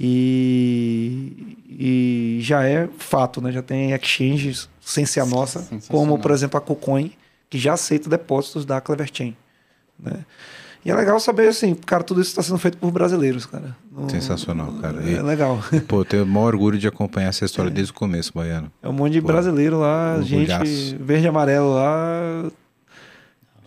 E, 0.00 1.56
e 1.68 2.38
já 2.40 2.62
é 2.64 2.88
fato, 2.98 3.40
né? 3.40 3.50
Já 3.52 3.62
tem 3.62 3.92
exchanges 3.92 4.68
sem 4.80 5.04
ser 5.04 5.20
a 5.20 5.26
nossa, 5.26 5.66
como 5.88 6.18
por 6.18 6.30
exemplo 6.30 6.56
a 6.56 6.60
KuCoin, 6.60 7.12
que 7.50 7.58
já 7.58 7.72
aceita 7.74 8.08
depósitos 8.08 8.64
da 8.64 8.80
Clever 8.80 9.08
Chain, 9.12 9.36
né? 9.98 10.24
E 10.84 10.90
é 10.90 10.94
legal 10.94 11.18
saber, 11.18 11.48
assim, 11.48 11.74
cara, 11.74 12.04
tudo 12.04 12.20
isso 12.20 12.30
está 12.30 12.40
sendo 12.42 12.56
feito 12.56 12.78
por 12.78 12.90
brasileiros, 12.92 13.44
cara. 13.44 13.76
Não- 13.92 14.08
Sensacional, 14.08 14.72
cara. 14.80 15.02
É 15.02 15.14
E, 15.14 15.20
legal. 15.22 15.58
pô, 15.88 16.00
eu 16.00 16.04
tenho 16.04 16.22
o 16.22 16.26
maior 16.26 16.54
orgulho 16.54 16.78
de 16.78 16.86
acompanhar 16.86 17.28
essa 17.28 17.44
história 17.44 17.70
desde 17.70 17.90
o 17.90 17.94
começo, 17.94 18.32
Baiano. 18.32 18.70
É 18.80 18.88
um 18.88 18.92
monte 18.92 19.14
de 19.14 19.20
Pô, 19.20 19.26
brasileiro 19.26 19.80
lá, 19.80 20.20
gente 20.22 20.50
orgulhaço. 20.52 20.96
verde 21.00 21.24
e 21.24 21.28
amarelo 21.28 21.74
lá, 21.74 22.50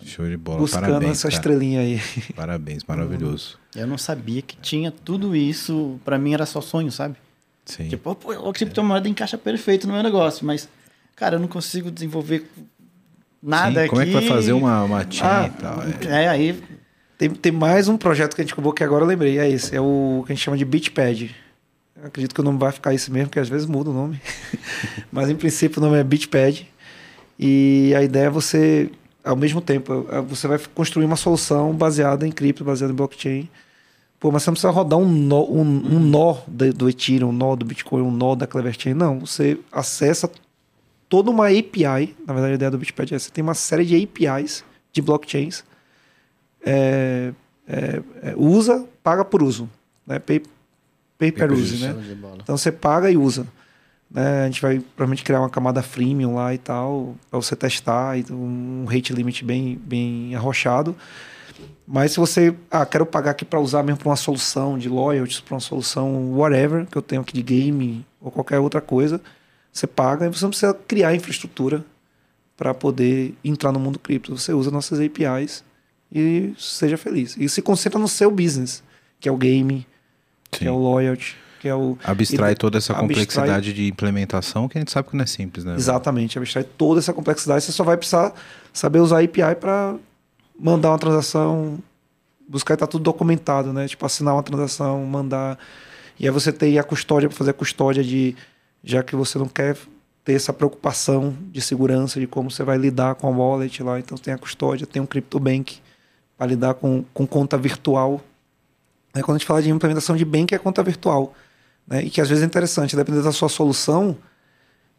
Show 0.05 0.27
de 0.27 0.37
bola. 0.37 0.59
buscando 0.59 0.81
Parabéns, 0.85 1.11
essa 1.11 1.23
cara. 1.29 1.33
estrelinha 1.35 1.79
aí. 1.81 2.01
Parabéns, 2.35 2.83
maravilhoso. 2.83 3.57
Eu 3.75 3.87
não 3.87 3.97
sabia 3.97 4.41
que 4.41 4.55
tinha 4.57 4.91
tudo 4.91 5.35
isso. 5.35 5.99
Pra 6.03 6.17
mim 6.17 6.33
era 6.33 6.45
só 6.45 6.61
sonho, 6.61 6.91
sabe? 6.91 7.15
Sim. 7.65 7.87
Tipo, 7.89 8.15
pô, 8.15 8.31
a 8.49 8.53
criptomoeda 8.53 9.07
encaixa 9.07 9.37
perfeito 9.37 9.87
no 9.87 9.93
meu 9.93 10.03
negócio, 10.03 10.45
mas, 10.45 10.67
cara, 11.15 11.35
eu 11.35 11.39
não 11.39 11.47
consigo 11.47 11.91
desenvolver 11.91 12.45
nada 13.41 13.83
Sim, 13.83 13.87
como 13.89 14.01
é 14.01 14.05
que 14.05 14.11
vai 14.11 14.23
aqui. 14.23 14.29
fazer 14.33 14.53
uma, 14.53 14.83
uma 14.83 15.05
chain 15.09 15.27
Ah, 15.29 15.47
e 15.47 15.61
tal? 15.61 15.83
É. 16.11 16.23
É, 16.23 16.27
aí 16.27 16.61
Tem, 17.17 17.29
tem 17.29 17.51
mais 17.51 17.87
um 17.87 17.97
projeto 17.97 18.35
que 18.35 18.41
a 18.41 18.43
gente 18.43 18.53
acabou 18.53 18.73
que 18.73 18.83
agora 18.83 19.03
eu 19.03 19.07
lembrei, 19.07 19.37
é 19.37 19.49
esse. 19.49 19.75
É 19.75 19.79
o 19.81 20.23
que 20.25 20.31
a 20.31 20.35
gente 20.35 20.43
chama 20.43 20.57
de 20.57 20.65
Beachpad. 20.65 21.35
Eu 21.95 22.07
acredito 22.07 22.33
que 22.33 22.41
o 22.41 22.43
nome 22.43 22.57
vai 22.57 22.71
ficar 22.71 22.93
esse 22.95 23.11
mesmo, 23.11 23.27
porque 23.27 23.39
às 23.39 23.47
vezes 23.47 23.67
muda 23.67 23.91
o 23.91 23.93
nome. 23.93 24.19
Mas 25.11 25.29
em 25.29 25.35
princípio 25.35 25.79
o 25.79 25.85
nome 25.85 25.97
é 25.99 26.03
Beachpad. 26.03 26.67
E 27.39 27.93
a 27.95 28.01
ideia 28.03 28.25
é 28.25 28.29
você, 28.29 28.89
ao 29.23 29.35
mesmo 29.35 29.61
tempo, 29.61 30.07
é- 30.09 30.21
você 30.21 30.47
vai 30.47 30.59
construir 30.73 31.05
uma 31.05 31.15
solução 31.15 31.73
baseada 31.73 32.27
em 32.27 32.31
cripto, 32.31 32.63
baseada 32.63 32.91
em 32.93 32.95
blockchain. 32.95 33.49
Pô, 34.19 34.31
mas 34.31 34.43
você 34.43 34.49
não 34.51 34.53
precisa 34.53 34.71
rodar 34.71 34.99
um 34.99 35.09
nó, 35.09 35.43
um, 35.43 35.61
um 35.61 35.99
nó 35.99 36.37
do, 36.47 36.87
Ethereum, 36.87 37.29
um 37.29 37.31
nó 37.31 37.55
do 37.55 37.65
Bitcoin, 37.65 38.03
um 38.03 38.11
nó 38.11 38.35
da 38.35 38.45
Clever 38.45 38.75
Chain. 38.77 38.93
Não, 38.93 39.19
você 39.19 39.57
acessa 39.71 40.29
toda 41.09 41.31
uma 41.31 41.47
API. 41.47 42.15
Na 42.27 42.33
verdade, 42.33 42.51
a 42.51 42.55
ideia 42.55 42.71
do 42.71 42.77
Beachpad 42.77 43.15
é 43.15 43.19
você 43.19 43.31
tem 43.31 43.43
uma 43.43 43.55
série 43.55 43.83
de 43.83 43.95
APIs 43.95 44.63
de 44.93 45.01
blockchains 45.01 45.63
é, 46.63 47.33
é, 47.67 48.01
é, 48.21 48.35
usa, 48.37 48.87
paga 49.03 49.25
por 49.25 49.41
uso. 49.41 49.69
Né? 50.05 50.19
Pay, 50.19 50.43
pay 51.17 51.31
per 51.31 51.51
use, 51.51 51.77
né? 51.77 51.95
Então 52.41 52.57
você 52.57 52.71
paga 52.71 53.09
e 53.09 53.17
usa. 53.17 53.47
Né? 54.13 54.43
A 54.43 54.45
gente 54.45 54.61
vai 54.61 54.79
provavelmente 54.79 55.23
criar 55.23 55.39
uma 55.39 55.49
camada 55.49 55.81
freemium 55.81 56.35
lá 56.35 56.53
e 56.53 56.57
tal, 56.57 57.15
para 57.29 57.39
você 57.39 57.55
testar, 57.55 58.17
e 58.17 58.25
um 58.31 58.85
rate 58.85 59.13
limit 59.13 59.43
bem, 59.43 59.79
bem 59.83 60.35
arrochado. 60.35 60.95
Mas 61.87 62.11
se 62.11 62.19
você, 62.19 62.55
ah, 62.69 62.85
quero 62.85 63.05
pagar 63.05 63.31
aqui 63.31 63.43
para 63.43 63.59
usar 63.59 63.83
mesmo 63.83 63.99
para 63.99 64.09
uma 64.09 64.15
solução 64.15 64.77
de 64.77 64.87
loyalties, 64.87 65.39
para 65.39 65.55
uma 65.55 65.59
solução 65.59 66.31
whatever 66.33 66.85
que 66.85 66.97
eu 66.97 67.01
tenho 67.01 67.21
aqui 67.21 67.33
de 67.33 67.41
game 67.41 68.05
ou 68.19 68.31
qualquer 68.31 68.59
outra 68.59 68.79
coisa, 68.79 69.21
você 69.71 69.87
paga 69.87 70.25
e 70.25 70.29
você 70.29 70.43
não 70.43 70.49
precisa 70.51 70.73
criar 70.73 71.15
infraestrutura 71.15 71.83
para 72.55 72.73
poder 72.73 73.35
entrar 73.43 73.71
no 73.71 73.79
mundo 73.79 73.97
cripto. 73.97 74.37
Você 74.37 74.53
usa 74.53 74.69
nossas 74.69 74.99
APIs 74.99 75.63
e 76.11 76.53
seja 76.57 76.97
feliz. 76.97 77.35
E 77.37 77.49
se 77.49 77.61
concentra 77.61 77.99
no 77.99 78.07
seu 78.07 78.29
business, 78.29 78.83
que 79.19 79.27
é 79.27 79.31
o 79.31 79.37
game, 79.37 79.87
que 80.49 80.59
Sim. 80.59 80.67
é 80.67 80.71
o 80.71 80.77
loyalty, 80.77 81.37
que 81.61 81.67
é 81.67 81.75
o 81.75 81.95
Abstrai 82.03 82.55
toda 82.55 82.79
essa 82.79 82.91
abstrai- 82.91 83.07
complexidade 83.07 83.71
de 83.71 83.87
implementação 83.87 84.67
que 84.67 84.79
a 84.79 84.81
gente 84.81 84.91
sabe 84.91 85.09
que 85.09 85.15
não 85.15 85.23
é 85.23 85.27
simples, 85.27 85.63
né? 85.63 85.75
Exatamente, 85.75 86.39
abstrai 86.39 86.63
toda 86.63 86.99
essa 86.99 87.13
complexidade. 87.13 87.63
Você 87.63 87.71
só 87.71 87.83
vai 87.83 87.97
precisar 87.97 88.33
saber 88.73 88.97
usar 88.99 89.19
a 89.19 89.23
API 89.23 89.55
para 89.59 89.95
mandar 90.59 90.89
uma 90.89 90.97
transação, 90.97 91.77
buscar 92.49 92.73
e 92.73 92.77
tá 92.77 92.87
tudo 92.87 93.03
documentado, 93.03 93.71
né? 93.71 93.87
Tipo, 93.87 94.03
assinar 94.07 94.33
uma 94.33 94.41
transação, 94.41 95.05
mandar. 95.05 95.59
E 96.19 96.25
aí 96.25 96.31
você 96.31 96.51
tem 96.51 96.79
a 96.79 96.83
custódia 96.83 97.29
para 97.29 97.37
fazer 97.37 97.51
a 97.51 97.53
custódia 97.53 98.03
de. 98.03 98.35
Já 98.83 99.03
que 99.03 99.15
você 99.15 99.37
não 99.37 99.47
quer 99.47 99.77
ter 100.25 100.33
essa 100.33 100.51
preocupação 100.51 101.35
de 101.51 101.61
segurança, 101.61 102.19
de 102.19 102.25
como 102.25 102.49
você 102.49 102.63
vai 102.63 102.77
lidar 102.79 103.13
com 103.13 103.27
a 103.27 103.29
wallet 103.29 103.83
lá. 103.83 103.99
Então 103.99 104.17
tem 104.17 104.33
a 104.33 104.37
custódia, 104.39 104.87
tem 104.87 104.99
um 104.99 105.05
CryptoBank 105.05 105.79
para 106.35 106.47
lidar 106.47 106.73
com, 106.73 107.05
com 107.13 107.27
conta 107.27 107.55
virtual. 107.55 108.19
Quando 109.13 109.29
a 109.29 109.37
gente 109.37 109.45
fala 109.45 109.61
de 109.61 109.69
implementação 109.69 110.15
de 110.15 110.25
bank, 110.25 110.55
é 110.55 110.57
conta 110.57 110.81
virtual. 110.81 111.35
Né? 111.91 112.05
E 112.05 112.09
que 112.09 112.21
às 112.21 112.29
vezes 112.29 112.41
é 112.41 112.47
interessante, 112.47 112.95
dependendo 112.95 113.25
da 113.25 113.33
sua 113.33 113.49
solução, 113.49 114.15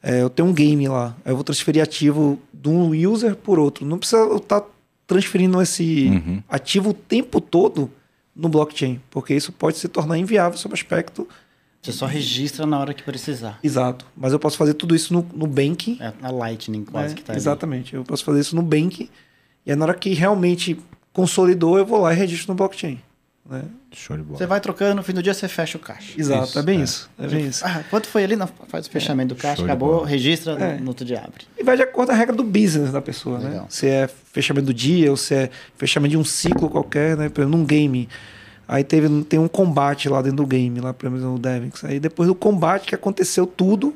é, 0.03 0.21
eu 0.23 0.29
tenho 0.29 0.49
um 0.49 0.53
game 0.53 0.87
lá, 0.89 1.17
eu 1.25 1.35
vou 1.35 1.43
transferir 1.43 1.83
ativo 1.83 2.39
de 2.53 2.69
um 2.69 2.91
user 3.11 3.35
por 3.35 3.59
outro. 3.59 3.87
Não 3.87 3.97
precisa 3.99 4.21
eu 4.21 4.37
estar 4.37 4.63
transferindo 5.07 5.61
esse 5.63 6.07
Uhum. 6.09 6.43
ativo 6.49 6.91
o 6.91 6.95
tempo 6.95 7.41
todo 7.41 7.91
no 8.37 8.49
blockchain, 8.49 9.01
porque 9.11 9.35
isso 9.35 9.53
pode 9.53 9.79
se 9.79 9.89
tornar 9.89 10.19
inviável 10.19 10.57
sob 10.59 10.73
o 10.73 10.77
aspecto 10.77 11.27
Você 11.83 11.93
só 11.93 12.07
registra 12.07 12.65
na 12.67 12.79
hora 12.79 12.95
que 12.95 13.03
precisar. 13.03 13.59
exato. 13.63 14.07
Mas 14.17 14.33
eu 14.33 14.39
posso 14.39 14.57
fazer 14.57 14.75
tudo 14.75 14.95
isso 14.95 15.13
no, 15.13 15.27
no 15.35 15.47
banking. 15.47 15.99
É 16.01 16.13
a 16.23 16.31
Lightning 16.31 16.85
quase 16.85 17.09
né? 17.09 17.15
que 17.17 17.23
tá 17.25 17.33
ali. 17.33 17.39
Exatamente. 17.39 17.95
Eu 17.95 18.05
posso 18.05 18.25
fazer 18.25 18.41
isso 18.41 18.55
no 18.55 18.63
banking. 18.63 19.09
E 19.67 19.71
aí, 19.71 19.77
na 19.77 19.85
hora 19.87 19.95
que 19.95 20.15
realmente 20.15 20.79
consolidou, 21.13 21.77
eu 21.79 21.85
vou 21.85 22.01
lá 22.01 22.13
e 22.13 22.17
registro 22.17 22.53
no 22.53 22.57
blockchain. 22.57 23.01
Né? 23.49 23.63
Show 23.93 24.17
de 24.17 24.23
bola. 24.23 24.39
Você 24.39 24.47
vai 24.47 24.61
trocando, 24.61 24.95
no 24.95 25.03
fim 25.03 25.13
do 25.13 25.23
dia 25.23 25.35
você 25.35 25.49
fecha 25.49 25.77
o 25.77 25.81
caixa. 25.81 26.19
Exato, 26.19 26.45
Isso, 26.51 26.59
é 26.59 26.63
bem 26.63 26.81
é. 26.81 26.85
isso. 26.85 27.11
É 27.19 27.27
bem 27.27 27.47
isso. 27.47 27.65
Ah, 27.67 27.83
quanto 27.91 28.07
foi 28.07 28.23
ali? 28.23 28.37
Não, 28.37 28.49
faz 28.69 28.87
o 28.87 28.91
fechamento 28.91 29.35
do 29.35 29.41
caixa, 29.41 29.65
acabou, 29.65 30.05
registra, 30.05 30.53
É. 30.53 30.79
no 30.79 30.89
outro 30.89 31.05
dia 31.05 31.19
abre. 31.19 31.45
E 31.59 31.63
vai 31.65 31.77
de 31.77 31.83
acordo 31.83 32.09
com 32.09 32.15
a 32.15 32.17
regra 32.17 32.37
do 32.37 32.45
business 32.45 32.93
da 32.93 33.03
pessoa, 33.03 33.39
né? 33.41 33.49
Legal. 33.51 33.67
Se 33.69 33.89
é 33.89 34.07
fechamento 34.09 34.67
do 34.67 34.75
dia 34.75 35.11
ou 35.11 35.17
se 35.17 35.35
é 35.35 35.51
fechamento 35.77 36.11
de 36.13 36.17
um 36.19 36.25
ciclo 36.25 36.71
qualquer, 36.71 37.17
né? 37.17 37.29
Por 37.29 37.41
exemplo, 37.41 37.59
num 37.59 37.65
game. 37.67 38.09
Aí 38.69 38.85
teve, 38.85 39.09
tem 39.25 39.41
um 39.41 39.49
combate 39.49 40.09
lá 40.09 40.23
dentro 40.23 40.37
do 40.39 40.47
game, 40.47 40.81
lá, 40.81 40.95
por 40.95 41.07
exemplo, 41.07 41.33
no 41.33 41.39
Devix. 41.39 41.85
Aí 41.85 41.99
depois 41.99 42.29
do 42.29 42.35
combate 42.37 42.87
que 42.87 42.95
aconteceu 42.95 43.45
tudo, 43.45 43.95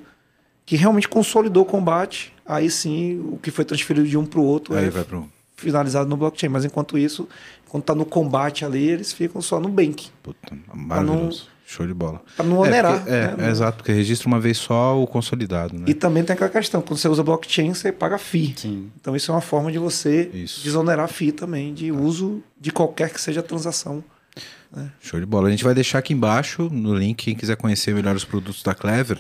que 0.67 0.75
realmente 0.77 1.09
consolidou 1.09 1.63
o 1.63 1.67
combate, 1.67 2.33
aí 2.45 2.69
sim 2.69 3.21
o 3.33 3.39
que 3.39 3.53
foi 3.53 3.65
transferido 3.65 4.07
de 4.09 4.19
um 4.19 4.27
para 4.27 4.41
o 4.41 4.45
outro 4.45 4.75
Aí 4.77 4.87
é 4.87 4.91
vai 4.91 5.05
pro. 5.05 5.27
Finalizado 5.57 6.09
no 6.09 6.17
blockchain. 6.17 6.49
Mas 6.51 6.65
enquanto 6.65 6.97
isso, 6.99 7.29
quando 7.69 7.85
tá 7.85 7.95
no 7.95 8.05
combate 8.05 8.65
ali, 8.65 8.89
eles 8.91 9.13
ficam 9.13 9.41
só 9.43 9.59
no 9.61 9.69
bank. 9.69 10.09
Puta, 10.23 10.57
maravilhoso. 10.75 11.49
Show 11.69 11.85
de 11.85 11.93
bola. 11.93 12.23
Pra 12.37 12.47
não 12.47 12.59
onerar. 12.59 12.95
É, 12.95 12.99
porque- 12.99 13.11
é, 13.11 13.37
né? 13.37 13.49
é 13.49 13.51
exato, 13.51 13.79
porque 13.79 13.91
registra 13.93 14.29
uma 14.29 14.39
vez 14.39 14.57
só 14.57 15.03
o 15.03 15.05
consolidado, 15.05 15.77
né? 15.77 15.85
E 15.89 15.95
também 15.95 16.23
tem 16.23 16.35
aquela 16.35 16.49
questão, 16.49 16.81
quando 16.81 16.97
você 16.97 17.09
usa 17.09 17.25
blockchain, 17.25 17.75
você 17.75 17.91
paga 17.91 18.19
FII. 18.19 18.55
Sim. 18.57 18.91
Então 19.01 19.17
isso 19.17 19.33
é 19.33 19.35
uma 19.35 19.41
forma 19.41 19.73
de 19.73 19.79
você 19.79 20.31
Isso. 20.33 20.63
desonerar 20.63 21.09
FII 21.09 21.33
também, 21.33 21.75
de 21.75 21.91
uso 21.91 22.41
de 22.61 22.71
qualquer 22.71 23.11
que 23.11 23.21
seja 23.21 23.41
a 23.41 23.43
transação. 23.43 24.05
Show 25.01 25.19
de 25.19 25.25
bola. 25.27 25.49
A 25.49 25.51
gente 25.51 25.65
vai 25.65 25.75
deixar 25.75 25.99
aqui 26.01 26.13
embaixo 26.13 26.69
no 26.71 26.95
link, 26.95 27.25
quem 27.25 27.35
quiser 27.35 27.57
conhecer 27.57 27.95
melhor 27.95 28.15
os 28.15 28.25
produtos 28.25 28.63
da 28.63 28.75
Clever, 28.75 29.19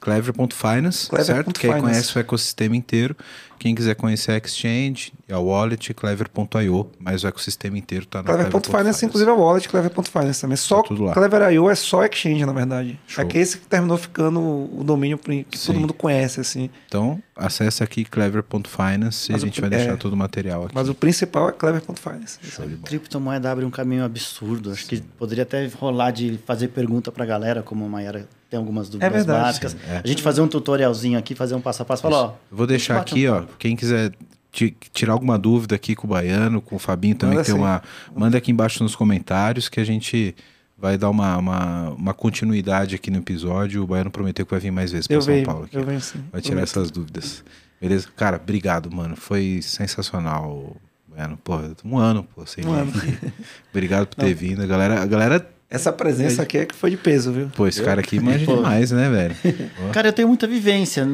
clever.finance, 0.00 1.08
Clever 1.08 1.26
certo? 1.26 1.44
ponto 1.46 1.60
Quem 1.60 1.78
conhece 1.78 2.16
o 2.16 2.20
ecossistema 2.20 2.74
inteiro. 2.76 3.16
Quem 3.58 3.74
quiser 3.74 3.94
conhecer 3.94 4.32
a 4.32 4.36
Exchange, 4.38 5.12
a 5.30 5.38
Wallet, 5.38 5.92
clever.io, 5.94 6.90
mas 6.98 7.24
o 7.24 7.26
ecossistema 7.26 7.76
inteiro 7.78 8.06
tá 8.06 8.22
na 8.22 8.24
Clever.finance, 8.32 9.04
inclusive 9.04 9.30
a 9.30 9.34
wallet, 9.34 9.68
Clever.finance 9.68 10.40
também. 10.40 10.56
Só 10.56 10.82
Tá 10.82 10.88
tudo 10.88 11.04
lá. 11.04 11.12
Clever.io 11.14 11.68
é 11.70 11.74
só 11.74 12.04
exchange, 12.04 12.44
na 12.44 12.52
verdade. 12.52 12.98
Show. 13.06 13.24
É 13.24 13.26
que 13.26 13.38
esse 13.38 13.58
que 13.58 13.66
terminou 13.66 13.96
ficando 13.98 14.40
o 14.40 14.82
domínio 14.84 15.18
que 15.18 15.44
Sim. 15.58 15.66
todo 15.72 15.80
mundo 15.80 15.94
conhece, 15.94 16.40
assim. 16.40 16.70
Então, 16.86 17.20
acesse 17.34 17.82
aqui 17.82 18.04
clever.finance 18.04 19.30
e 19.30 19.32
a 19.32 19.34
Mas 19.34 19.42
o- 19.42 19.46
gente 19.46 19.60
vai 19.60 19.70
deixar 19.70 19.92
é. 19.92 19.96
todo 19.96 20.12
o 20.12 20.16
material 20.16 20.64
aqui. 20.64 20.74
Mas 20.74 20.88
o 20.88 20.94
principal 20.94 21.48
é 21.48 21.52
Clever.finance. 21.52 22.38
Criptomoeda 22.84 23.50
abre 23.50 23.64
um 23.64 23.70
caminho 23.70 24.04
absurdo. 24.04 24.70
Acho 24.70 24.86
que 24.86 25.00
poderia 25.18 25.42
até 25.42 25.66
rolar 25.66 26.10
de 26.10 26.38
fazer 26.46 26.68
pergunta 26.68 27.10
pra 27.10 27.24
galera, 27.24 27.62
como 27.62 27.84
a 27.84 27.88
Mayara 27.88 28.28
tem 28.48 28.58
algumas 28.58 28.88
dúvidas 28.88 29.08
É 29.08 29.10
verdade. 29.12 29.42
básicas. 29.42 29.76
É. 29.88 30.00
A 30.04 30.06
gente 30.06 30.22
fazer 30.22 30.40
um 30.40 30.46
tutorialzinho 30.48 31.18
aqui, 31.18 31.34
fazer 31.34 31.54
um 31.56 31.60
passo 31.60 31.82
a 31.82 31.84
passo. 31.84 32.02
Falar, 32.02 32.22
ó, 32.22 32.32
vou 32.50 32.66
deixar 32.66 32.96
um 32.96 33.00
aqui, 33.00 33.26
ó, 33.26 33.42
quem 33.58 33.74
quiser 33.76 34.12
ti- 34.52 34.76
tirar 34.92 35.12
alguma 35.12 35.38
dúvida 35.38 35.74
aqui 35.74 35.94
com 35.94 36.06
o 36.06 36.10
Baiano, 36.10 36.60
com 36.60 36.76
o 36.76 36.78
Fabinho 36.78 37.14
também, 37.14 37.36
Manda 37.36 37.46
tem 37.46 37.54
sim. 37.54 37.60
uma. 37.60 37.82
Manda 38.14 38.38
aqui 38.38 38.50
embaixo 38.50 38.82
nos 38.82 38.94
comentários 38.96 39.68
que 39.68 39.80
a 39.80 39.84
gente 39.84 40.34
vai 40.78 40.98
dar 40.98 41.08
uma, 41.10 41.36
uma, 41.38 41.90
uma 41.90 42.14
continuidade 42.14 42.94
aqui 42.94 43.10
no 43.10 43.18
episódio. 43.18 43.82
O 43.82 43.86
Baiano 43.86 44.10
prometeu 44.10 44.44
que 44.44 44.50
vai 44.50 44.60
vir 44.60 44.70
mais 44.70 44.92
vezes 44.92 45.06
para 45.06 45.20
São 45.20 45.42
Paulo 45.42 45.64
aqui. 45.64 45.76
eu 45.76 45.84
venho 45.84 46.00
sim. 46.00 46.18
Vai 46.30 46.40
tirar 46.40 46.54
Prometo. 46.56 46.70
essas 46.70 46.90
dúvidas. 46.90 47.44
Beleza? 47.80 48.08
Cara, 48.16 48.36
obrigado, 48.42 48.90
mano. 48.94 49.16
Foi 49.16 49.60
sensacional, 49.62 50.76
Baiano. 51.08 51.38
Pô, 51.42 51.58
um 51.84 51.98
ano, 51.98 52.24
pô, 52.34 52.44
sem 52.46 52.64
Um 52.66 52.84
vir. 52.84 53.32
Obrigado 53.70 54.06
por 54.06 54.16
ter 54.16 54.34
vindo. 54.34 54.62
A 54.62 54.66
galera, 54.66 55.02
a 55.02 55.06
galera. 55.06 55.50
Essa 55.68 55.92
presença 55.92 56.42
aqui 56.42 56.58
é 56.58 56.64
que 56.64 56.74
foi 56.76 56.90
de 56.90 56.96
peso, 56.96 57.32
viu? 57.32 57.48
Pô, 57.48 57.66
esse 57.66 57.82
cara 57.82 58.00
aqui 58.00 58.20
manja 58.20 58.46
demais, 58.46 58.92
né, 58.92 59.10
velho? 59.10 59.34
Cara, 59.92 60.08
eu 60.08 60.12
tenho 60.12 60.28
muita 60.28 60.46
vivência, 60.46 61.04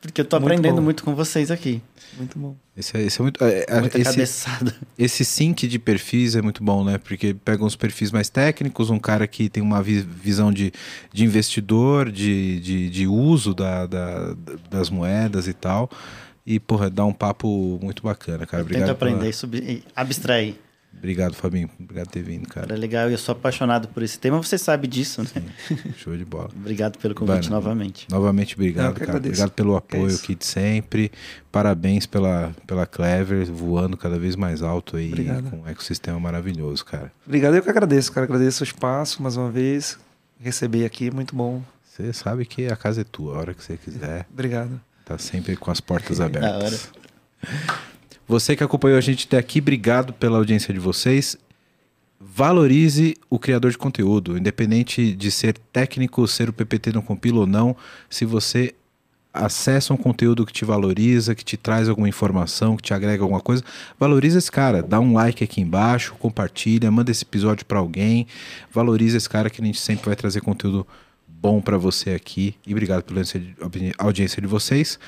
porque 0.00 0.20
eu 0.20 0.24
tô 0.24 0.36
Muito 0.38 0.46
aprendendo 0.52 0.76
bom. 0.76 0.82
muito 0.82 1.02
com 1.02 1.12
vocês 1.14 1.50
aqui. 1.50 1.82
Muito 2.16 2.38
bom. 2.38 2.56
Esse 2.76 2.96
é, 2.96 3.02
esse 3.02 3.20
é 3.20 3.22
muito. 3.22 3.42
é, 3.42 3.64
é, 3.68 3.80
Muita 3.80 3.98
esse, 3.98 4.10
cabeçada. 4.10 4.74
Esse 4.96 5.24
sync 5.24 5.66
de 5.66 5.78
perfis 5.78 6.36
é 6.36 6.40
muito 6.40 6.62
bom, 6.62 6.84
né? 6.84 6.98
Porque 6.98 7.34
pega 7.34 7.64
uns 7.64 7.74
perfis 7.74 8.12
mais 8.12 8.28
técnicos, 8.28 8.90
um 8.90 8.98
cara 8.98 9.26
que 9.26 9.48
tem 9.48 9.62
uma 9.62 9.82
vi- 9.82 10.00
visão 10.22 10.52
de, 10.52 10.72
de 11.12 11.24
investidor, 11.24 12.10
de, 12.10 12.60
de, 12.60 12.88
de 12.88 13.06
uso 13.08 13.52
da, 13.54 13.86
da- 13.86 14.34
das 14.70 14.88
moedas 14.88 15.48
e 15.48 15.52
tal. 15.52 15.90
E, 16.46 16.60
porra, 16.60 16.88
dá 16.88 17.04
um 17.04 17.12
papo 17.12 17.78
muito 17.82 18.02
bacana, 18.04 18.46
cara. 18.46 18.62
Eu 18.62 18.66
tento 18.66 18.76
Obrigado. 18.76 18.96
pela- 18.96 19.10
aprender, 19.12 19.32
subir, 19.32 19.62
e 19.68 19.82
abstrair. 19.96 20.54
Obrigado, 20.98 21.34
Fabinho. 21.34 21.68
Obrigado 21.78 22.06
por 22.06 22.12
ter 22.12 22.22
vindo, 22.22 22.48
cara. 22.48 22.74
É 22.74 22.76
legal, 22.76 23.08
eu 23.10 23.18
sou 23.18 23.32
apaixonado 23.32 23.88
por 23.88 24.02
esse 24.02 24.18
tema, 24.18 24.38
você 24.42 24.56
sabe 24.58 24.86
disso, 24.86 25.22
né? 25.22 25.42
Show 25.96 26.16
de 26.16 26.24
bola. 26.24 26.50
Obrigado 26.56 26.98
pelo 26.98 27.14
convite 27.14 27.34
Vai, 27.34 27.42
né? 27.44 27.50
novamente. 27.50 28.06
Novamente, 28.10 28.54
obrigado, 28.54 28.94
cara. 28.94 29.04
agradeço. 29.04 29.28
Obrigado 29.34 29.50
pelo 29.52 29.70
Que 29.72 29.96
apoio 29.96 30.08
isso. 30.08 30.24
aqui 30.24 30.34
de 30.34 30.44
sempre. 30.46 31.12
Parabéns 31.52 32.06
pela, 32.06 32.54
pela 32.66 32.86
Clever, 32.86 33.46
voando 33.52 33.96
cada 33.96 34.18
vez 34.18 34.34
mais 34.36 34.62
alto 34.62 34.96
aí, 34.96 35.08
Obrigado. 35.08 35.50
com 35.50 35.56
um 35.62 35.68
ecossistema 35.68 36.18
maravilhoso, 36.18 36.84
cara. 36.84 37.12
Obrigado, 37.24 37.54
eu 37.54 37.62
que 37.62 37.70
agradeço, 37.70 38.10
cara. 38.12 38.24
Agradeço 38.24 38.62
o 38.62 38.66
espaço 38.66 39.22
mais 39.22 39.36
uma 39.36 39.50
vez. 39.50 39.98
Receber 40.40 40.84
aqui, 40.84 41.10
muito 41.10 41.34
bom. 41.36 41.62
Você 41.84 42.12
sabe 42.12 42.44
que 42.44 42.66
a 42.66 42.76
casa 42.76 43.00
é 43.00 43.04
tua, 43.04 43.36
a 43.36 43.38
hora 43.38 43.54
que 43.54 43.62
você 43.62 43.76
quiser. 43.76 44.26
Obrigado. 44.30 44.80
Tá 45.04 45.16
sempre 45.16 45.56
com 45.56 45.70
as 45.70 45.80
portas 45.80 46.18
Da 46.18 46.26
abertas. 46.26 46.90
Você 48.28 48.56
que 48.56 48.64
acompanhou 48.64 48.98
a 48.98 49.00
gente 49.00 49.26
até 49.26 49.38
aqui, 49.38 49.60
obrigado 49.60 50.12
pela 50.12 50.38
audiência 50.38 50.74
de 50.74 50.80
vocês. 50.80 51.36
Valorize 52.18 53.16
o 53.30 53.38
criador 53.38 53.70
de 53.70 53.78
conteúdo, 53.78 54.36
independente 54.36 55.14
de 55.14 55.30
ser 55.30 55.56
técnico, 55.72 56.26
ser 56.26 56.48
o 56.48 56.52
PPT 56.52 56.92
não 56.92 57.02
compila 57.02 57.40
ou 57.40 57.46
não. 57.46 57.76
Se 58.10 58.24
você 58.24 58.74
acessa 59.32 59.94
um 59.94 59.96
conteúdo 59.96 60.44
que 60.44 60.52
te 60.52 60.64
valoriza, 60.64 61.34
que 61.34 61.44
te 61.44 61.56
traz 61.56 61.88
alguma 61.88 62.08
informação, 62.08 62.76
que 62.76 62.82
te 62.82 62.94
agrega 62.94 63.22
alguma 63.22 63.40
coisa, 63.40 63.62
valoriza 63.98 64.38
esse 64.38 64.50
cara. 64.50 64.82
Dá 64.82 64.98
um 64.98 65.12
like 65.12 65.44
aqui 65.44 65.60
embaixo, 65.60 66.14
compartilha, 66.18 66.90
manda 66.90 67.10
esse 67.10 67.22
episódio 67.22 67.64
para 67.64 67.78
alguém. 67.78 68.26
Valoriza 68.72 69.18
esse 69.18 69.28
cara 69.28 69.50
que 69.50 69.60
a 69.62 69.64
gente 69.64 69.78
sempre 69.78 70.06
vai 70.06 70.16
trazer 70.16 70.40
conteúdo 70.40 70.86
bom 71.28 71.60
para 71.60 71.78
você 71.78 72.10
aqui. 72.10 72.56
E 72.66 72.72
obrigado 72.72 73.02
pela 73.04 73.22
audiência 73.98 74.40
de 74.42 74.48
vocês. 74.48 74.98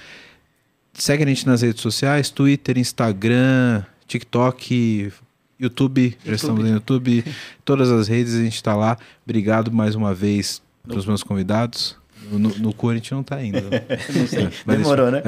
Segue 0.99 1.23
a 1.23 1.27
gente 1.27 1.47
nas 1.47 1.63
redes 1.63 1.81
sociais, 1.81 2.29
Twitter, 2.29 2.77
Instagram, 2.77 3.85
TikTok, 4.09 5.13
YouTube, 5.59 6.19
já 6.27 6.35
estamos 6.35 6.65
no 6.65 6.71
YouTube, 6.71 7.25
todas 7.65 7.89
as 7.89 8.09
redes 8.09 8.35
a 8.35 8.43
gente 8.43 8.57
está 8.57 8.75
lá. 8.75 8.99
Obrigado 9.25 9.71
mais 9.71 9.95
uma 9.95 10.13
vez 10.13 10.61
para 10.83 10.99
os 10.99 11.07
meus 11.07 11.23
convidados. 11.23 11.97
No, 12.33 12.39
no 12.39 12.75
cu 12.75 12.91
a 12.91 12.95
gente 12.95 13.13
não 13.13 13.21
indo. 13.43 13.63
Né? 13.71 13.81
Demorou, 14.67 15.11
né? 15.13 15.23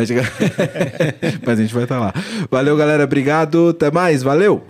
Mas 1.46 1.58
a 1.58 1.62
gente 1.62 1.72
vai 1.72 1.84
estar 1.84 1.98
tá 1.98 2.00
lá. 2.00 2.14
Valeu, 2.50 2.76
galera. 2.76 3.04
Obrigado. 3.04 3.68
Até 3.68 3.92
mais. 3.92 4.24
Valeu. 4.24 4.66